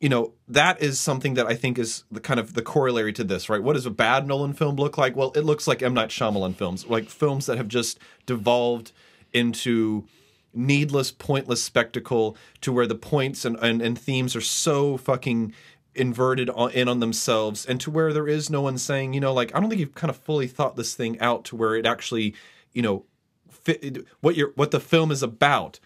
you 0.00 0.08
know 0.08 0.32
that 0.48 0.82
is 0.82 0.98
something 0.98 1.34
that 1.34 1.46
I 1.46 1.54
think 1.54 1.78
is 1.78 2.04
the 2.10 2.20
kind 2.20 2.40
of 2.40 2.54
the 2.54 2.62
corollary 2.62 3.12
to 3.12 3.24
this, 3.24 3.48
right? 3.48 3.62
What 3.62 3.74
does 3.74 3.86
a 3.86 3.90
bad 3.90 4.26
Nolan 4.26 4.54
film 4.54 4.76
look 4.76 4.96
like? 4.96 5.14
Well, 5.14 5.30
it 5.34 5.44
looks 5.44 5.68
like 5.68 5.82
M 5.82 5.94
Night 5.94 6.08
Shyamalan 6.08 6.54
films, 6.54 6.86
like 6.86 7.10
films 7.10 7.46
that 7.46 7.58
have 7.58 7.68
just 7.68 7.98
devolved 8.26 8.92
into 9.32 10.06
needless, 10.52 11.12
pointless 11.12 11.62
spectacle 11.62 12.36
to 12.60 12.72
where 12.72 12.86
the 12.86 12.94
points 12.94 13.44
and, 13.44 13.56
and, 13.62 13.80
and 13.80 13.96
themes 13.96 14.34
are 14.34 14.40
so 14.40 14.96
fucking 14.96 15.54
inverted 15.94 16.50
on, 16.50 16.70
in 16.72 16.88
on 16.88 17.00
themselves, 17.00 17.66
and 17.66 17.80
to 17.80 17.90
where 17.90 18.12
there 18.12 18.26
is 18.26 18.48
no 18.48 18.62
one 18.62 18.78
saying, 18.78 19.12
you 19.12 19.20
know, 19.20 19.34
like 19.34 19.54
I 19.54 19.60
don't 19.60 19.68
think 19.68 19.80
you've 19.80 19.94
kind 19.94 20.10
of 20.10 20.16
fully 20.16 20.46
thought 20.46 20.76
this 20.76 20.94
thing 20.94 21.20
out 21.20 21.44
to 21.46 21.56
where 21.56 21.74
it 21.74 21.84
actually, 21.84 22.34
you 22.72 22.80
know, 22.80 23.04
fit, 23.50 24.06
what 24.20 24.34
your 24.34 24.52
what 24.54 24.70
the 24.70 24.80
film 24.80 25.10
is 25.10 25.22
about 25.22 25.78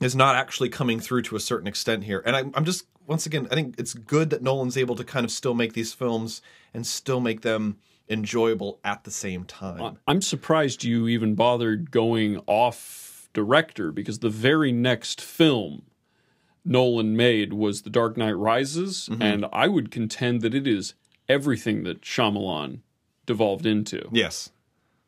is 0.00 0.16
not 0.16 0.34
actually 0.34 0.68
coming 0.68 1.00
through 1.00 1.22
to 1.22 1.36
a 1.36 1.40
certain 1.40 1.68
extent 1.68 2.04
here. 2.04 2.22
And 2.26 2.34
I'm, 2.34 2.50
I'm 2.54 2.64
just 2.64 2.86
once 3.06 3.26
again, 3.26 3.48
I 3.50 3.54
think 3.54 3.74
it's 3.78 3.94
good 3.94 4.30
that 4.30 4.42
Nolan's 4.42 4.76
able 4.76 4.94
to 4.96 5.04
kind 5.04 5.24
of 5.24 5.30
still 5.30 5.54
make 5.54 5.72
these 5.72 5.92
films 5.92 6.42
and 6.74 6.86
still 6.86 7.20
make 7.20 7.42
them 7.42 7.76
enjoyable 8.08 8.78
at 8.84 9.04
the 9.04 9.10
same 9.10 9.44
time. 9.44 9.98
I'm 10.06 10.20
surprised 10.22 10.84
you 10.84 11.08
even 11.08 11.34
bothered 11.34 11.90
going 11.90 12.40
off 12.46 13.28
director 13.32 13.90
because 13.92 14.18
the 14.18 14.28
very 14.28 14.72
next 14.72 15.20
film 15.20 15.82
Nolan 16.64 17.16
made 17.16 17.52
was 17.52 17.82
The 17.82 17.90
Dark 17.90 18.16
Knight 18.16 18.36
Rises, 18.36 19.08
and 19.20 19.46
I 19.52 19.66
would 19.68 19.90
contend 19.90 20.42
that 20.42 20.54
it 20.54 20.66
is 20.66 20.94
everything 21.28 21.82
that 21.84 22.02
Shyamalan 22.02 22.80
devolved 23.26 23.66
into. 23.66 24.08
yes. 24.12 24.50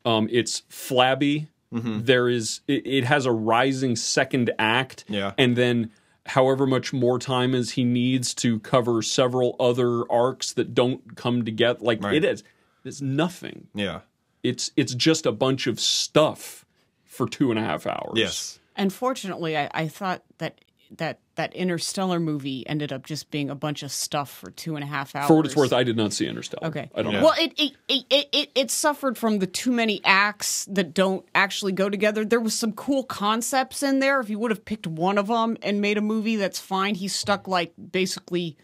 Um, 0.05 0.27
it's 0.31 0.61
flabby. 0.69 1.47
There 1.71 2.29
is 2.29 2.61
it, 2.67 2.85
it 2.87 3.03
has 3.05 3.25
a 3.25 3.31
rising 3.33 3.95
second 3.97 4.51
act, 4.57 5.03
Yeah. 5.09 5.33
and 5.37 5.55
then 5.57 5.91
however 6.27 6.65
much 6.65 6.91
more 6.91 7.19
time 7.19 7.53
as 7.53 7.71
he 7.71 7.83
needs 7.83 8.33
to 8.35 8.59
cover 8.59 9.01
several 9.01 9.55
other 9.59 10.09
arcs 10.11 10.53
that 10.53 10.73
don't 10.73 11.15
come 11.15 11.45
together. 11.45 11.79
Like 11.81 12.03
Right. 12.03 12.15
it 12.15 12.25
is, 12.25 12.43
it's 12.83 13.01
nothing 13.01 13.67
Yeah. 13.75 14.01
it's 14.43 14.71
it's 14.75 14.93
just 14.95 15.25
a 15.25 15.31
bunch 15.31 15.67
of 15.67 15.79
stuff 15.79 16.65
for 17.03 17.27
two 17.27 17.49
and 17.51 17.59
a 17.59 17.63
half 17.63 17.85
hours. 17.87 18.13
Yes. 18.15 18.59
Unfortunately, 18.75 19.57
I, 19.57 19.69
I 19.73 19.87
thought 19.87 20.23
that 20.39 20.59
that 20.97 21.19
that 21.35 21.53
Interstellar 21.53 22.19
movie 22.19 22.67
ended 22.67 22.93
up 22.93 23.05
just 23.05 23.29
being 23.31 23.49
a 23.49 23.55
bunch 23.55 23.83
of 23.83 23.91
stuff 23.91 24.29
for 24.29 24.51
two 24.51 24.75
and 24.75 24.83
a 24.83 24.87
half 24.87 25.15
hours. 25.15 25.27
For 25.27 25.35
what 25.37 25.45
it's 25.45 25.55
worth, 25.55 25.73
I 25.73 25.83
did 25.83 25.97
not 25.97 26.13
see 26.13 26.27
Interstellar. 26.27 26.67
Okay. 26.67 26.89
I 26.95 27.01
don't 27.01 27.11
Yeah. 27.13 27.19
know. 27.19 27.25
Well, 27.25 27.35
it 27.37 27.53
it, 27.59 27.71
it 27.87 28.05
it 28.09 28.29
it 28.31 28.51
it 28.55 28.71
suffered 28.71 29.17
from 29.17 29.39
the 29.39 29.47
too 29.47 29.71
many 29.71 30.01
acts 30.05 30.65
that 30.65 30.93
don't 30.93 31.25
actually 31.35 31.71
go 31.73 31.89
together. 31.89 32.23
There 32.23 32.39
was 32.39 32.53
some 32.53 32.71
cool 32.73 33.03
concepts 33.03 33.83
in 33.83 33.99
there. 33.99 34.19
If 34.19 34.29
you 34.29 34.39
would 34.39 34.51
have 34.51 34.63
picked 34.65 34.87
one 34.87 35.17
of 35.17 35.27
them 35.27 35.57
and 35.61 35.81
made 35.81 35.97
a 35.97 36.01
movie, 36.01 36.35
that's 36.35 36.59
fine. 36.59 36.95
He 36.95 37.07
stuck 37.07 37.47
like 37.47 37.73
basically. 37.91 38.57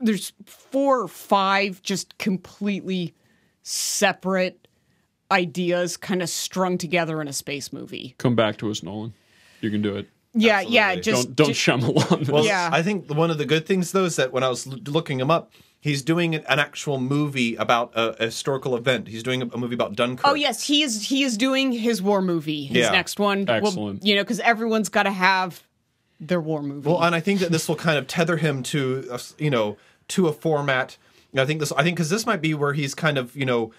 There's 0.00 0.32
four 0.46 1.00
or 1.02 1.08
five 1.08 1.82
just 1.82 2.18
completely 2.18 3.14
separate 3.64 4.68
ideas, 5.30 5.96
kind 5.96 6.22
of 6.22 6.28
strung 6.28 6.78
together 6.78 7.20
in 7.20 7.26
a 7.28 7.32
space 7.32 7.72
movie. 7.72 8.14
Come 8.18 8.36
back 8.36 8.58
to 8.58 8.70
us, 8.70 8.82
Nolan. 8.82 9.12
You 9.60 9.70
can 9.70 9.82
do 9.82 9.96
it. 9.96 10.06
Yeah, 10.40 10.60
yeah. 10.60 10.96
Just 10.96 11.34
don't 11.34 11.36
don't 11.36 11.48
just- 11.54 11.60
Shyamalan 11.60 12.18
this. 12.20 12.28
Well, 12.28 12.44
Yeah. 12.44 12.70
I 12.72 12.82
think 12.82 13.12
one 13.12 13.30
of 13.30 13.38
the 13.38 13.44
good 13.46 13.66
things 13.66 13.92
though 13.92 14.04
is 14.04 14.16
that 14.16 14.32
when 14.32 14.42
I 14.42 14.48
was 14.48 14.66
l- 14.66 14.78
looking 14.86 15.20
him 15.20 15.30
up, 15.30 15.52
he's 15.80 16.02
doing 16.02 16.34
an 16.34 16.44
an 16.48 16.58
actual 16.58 16.98
movie 17.00 17.54
about 17.56 17.92
a, 17.94 18.22
a 18.22 18.26
historical 18.26 18.76
event. 18.76 19.08
He's 19.08 19.22
doing 19.22 19.42
a, 19.42 19.46
a 19.46 19.58
movie 19.58 19.74
about 19.74 19.94
Dunkirk. 19.96 20.26
Oh 20.26 20.34
yes, 20.34 20.66
he 20.66 20.82
is. 20.82 21.08
He 21.08 21.22
is 21.22 21.36
doing 21.36 21.72
his 21.72 22.00
war 22.02 22.20
movie. 22.22 22.64
His 22.66 22.76
Yeah. 22.78 22.90
next 22.90 23.18
one. 23.20 23.44
Well, 23.46 23.56
Excellent. 23.58 24.04
you 24.04 24.14
know, 24.14 24.22
because 24.22 24.40
everyone's 24.40 24.88
got 24.88 25.04
to 25.04 25.10
have 25.12 25.62
their 26.20 26.40
war 26.40 26.62
movie. 26.62 26.88
Well, 26.88 27.02
and 27.02 27.14
I 27.14 27.20
think 27.20 27.40
that 27.40 27.52
this 27.52 27.68
will 27.68 27.76
kind 27.76 27.96
of 27.98 28.06
tether 28.08 28.36
him 28.38 28.62
to, 28.64 29.06
a 29.10 29.14
s- 29.14 29.34
you 29.38 29.50
know, 29.50 29.76
to 30.08 30.26
a 30.28 30.32
format. 30.32 30.96
I 31.36 31.44
think 31.44 31.60
this. 31.60 31.70
I 31.72 31.82
think 31.84 31.96
because 31.96 32.10
this 32.10 32.26
might 32.26 32.40
be 32.40 32.54
where 32.54 32.72
he's 32.72 32.94
kind 32.94 33.18
of, 33.18 33.36
you 33.36 33.44
know, 33.44 33.72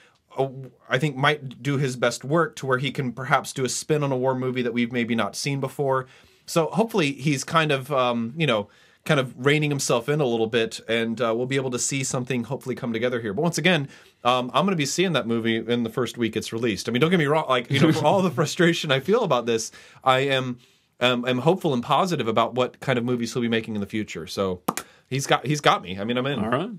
I 0.88 0.98
think 0.98 1.18
might 1.18 1.62
do 1.62 1.78
his 1.78 1.98
best 1.98 2.24
work 2.24 2.56
to 2.58 2.66
where 2.66 2.78
he 2.78 2.92
can 2.92 3.12
perhaps 3.12 3.52
do 3.52 3.66
a 3.66 3.70
spin 3.70 4.04
on 4.04 4.12
a 4.12 4.16
war 4.18 4.36
movie 4.36 4.62
that 4.62 4.72
we've 4.74 4.92
maybe 4.94 5.16
not 5.16 5.36
seen 5.36 5.60
before. 5.60 6.06
So 6.50 6.68
hopefully 6.68 7.12
he's 7.12 7.44
kind 7.44 7.72
of, 7.72 7.92
um, 7.92 8.34
you 8.36 8.48
know, 8.48 8.70
kind 9.06 9.20
of 9.20 9.34
reining 9.46 9.70
himself 9.70 10.10
in 10.10 10.20
a 10.20 10.26
little 10.26 10.48
bit, 10.48 10.80
and 10.88 11.22
uh, 11.22 11.34
we'll 11.36 11.46
be 11.46 11.56
able 11.56 11.70
to 11.72 11.80
see 11.80 12.04
something 12.04 12.44
hopefully 12.44 12.74
come 12.76 12.92
together 12.92 13.22
here. 13.22 13.34
But 13.34 13.44
once 13.44 13.58
again, 13.60 13.88
um, 14.24 14.50
I'm 14.54 14.66
going 14.66 14.72
to 14.72 14.76
be 14.76 14.88
seeing 14.88 15.14
that 15.14 15.28
movie 15.28 15.58
in 15.58 15.84
the 15.84 15.90
first 15.90 16.18
week 16.18 16.36
it's 16.36 16.52
released. 16.52 16.90
I 16.90 16.92
mean, 16.92 17.02
don't 17.02 17.12
get 17.12 17.20
me 17.20 17.28
wrong. 17.28 17.46
Like, 17.48 17.70
you 17.70 17.80
know, 17.80 17.92
for 17.92 18.04
all 18.04 18.22
the 18.24 18.32
frustration 18.40 18.92
I 18.92 19.00
feel 19.00 19.24
about 19.24 19.46
this, 19.46 19.72
I 20.04 20.20
am 20.22 20.58
um, 21.00 21.24
am 21.26 21.38
hopeful 21.38 21.74
and 21.74 21.84
positive 21.84 22.28
about 22.28 22.56
what 22.56 22.80
kind 22.80 22.98
of 22.98 23.06
movies 23.06 23.32
he'll 23.32 23.44
be 23.44 23.48
making 23.48 23.76
in 23.76 23.82
the 23.82 23.88
future. 23.88 24.26
So 24.26 24.64
he's 25.08 25.28
got 25.28 25.46
he's 25.46 25.62
got 25.62 25.84
me. 25.84 26.00
I 26.00 26.04
mean, 26.04 26.18
I'm 26.18 26.26
in. 26.26 26.40
All 26.40 26.50
right. 26.50 26.72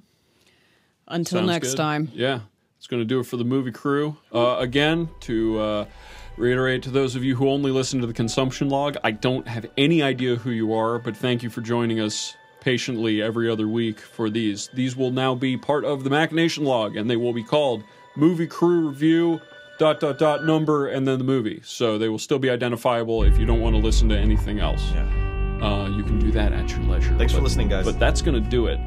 Until 1.06 1.38
Sounds 1.38 1.46
next 1.48 1.68
good. 1.70 1.76
time. 1.76 2.10
Yeah, 2.12 2.40
it's 2.76 2.88
going 2.88 3.00
to 3.00 3.06
do 3.06 3.20
it 3.20 3.24
for 3.24 3.36
the 3.36 3.44
movie 3.44 3.72
crew. 3.72 4.16
Uh, 4.34 4.56
again, 4.58 5.08
to 5.20 5.58
uh, 5.58 5.84
reiterate 6.36 6.82
to 6.84 6.90
those 6.90 7.16
of 7.16 7.24
you 7.24 7.36
who 7.36 7.48
only 7.48 7.70
listen 7.70 8.00
to 8.00 8.06
the 8.06 8.12
consumption 8.12 8.68
log, 8.68 8.96
I 9.04 9.10
don't 9.10 9.46
have 9.46 9.66
any 9.76 10.02
idea 10.02 10.36
who 10.36 10.50
you 10.50 10.72
are, 10.72 10.98
but 10.98 11.16
thank 11.16 11.42
you 11.42 11.50
for 11.50 11.60
joining 11.60 12.00
us 12.00 12.36
patiently 12.60 13.22
every 13.22 13.50
other 13.50 13.68
week 13.68 14.00
for 14.00 14.28
these. 14.30 14.68
These 14.74 14.96
will 14.96 15.10
now 15.10 15.34
be 15.34 15.56
part 15.56 15.84
of 15.84 16.04
the 16.04 16.10
machination 16.10 16.64
log, 16.64 16.96
and 16.96 17.08
they 17.08 17.16
will 17.16 17.32
be 17.32 17.44
called 17.44 17.82
movie 18.16 18.46
crew 18.46 18.88
review. 18.88 19.40
Dot 19.78 19.98
dot 19.98 20.18
dot 20.18 20.44
number 20.44 20.88
and 20.88 21.08
then 21.08 21.16
the 21.16 21.24
movie. 21.24 21.62
So 21.64 21.96
they 21.96 22.10
will 22.10 22.18
still 22.18 22.38
be 22.38 22.50
identifiable 22.50 23.22
if 23.22 23.38
you 23.38 23.46
don't 23.46 23.62
want 23.62 23.74
to 23.76 23.80
listen 23.80 24.10
to 24.10 24.14
anything 24.14 24.60
else. 24.60 24.82
Yeah. 24.92 25.06
Uh, 25.62 25.88
you 25.88 26.02
can 26.02 26.18
do 26.18 26.30
that 26.32 26.52
at 26.52 26.68
your 26.70 26.80
leisure. 26.80 27.16
Thanks 27.16 27.32
for 27.32 27.40
listening, 27.40 27.70
guys. 27.70 27.86
But 27.86 27.98
that's 27.98 28.20
going 28.20 28.34
to 28.34 28.46
do 28.50 28.66
it. 28.66 28.78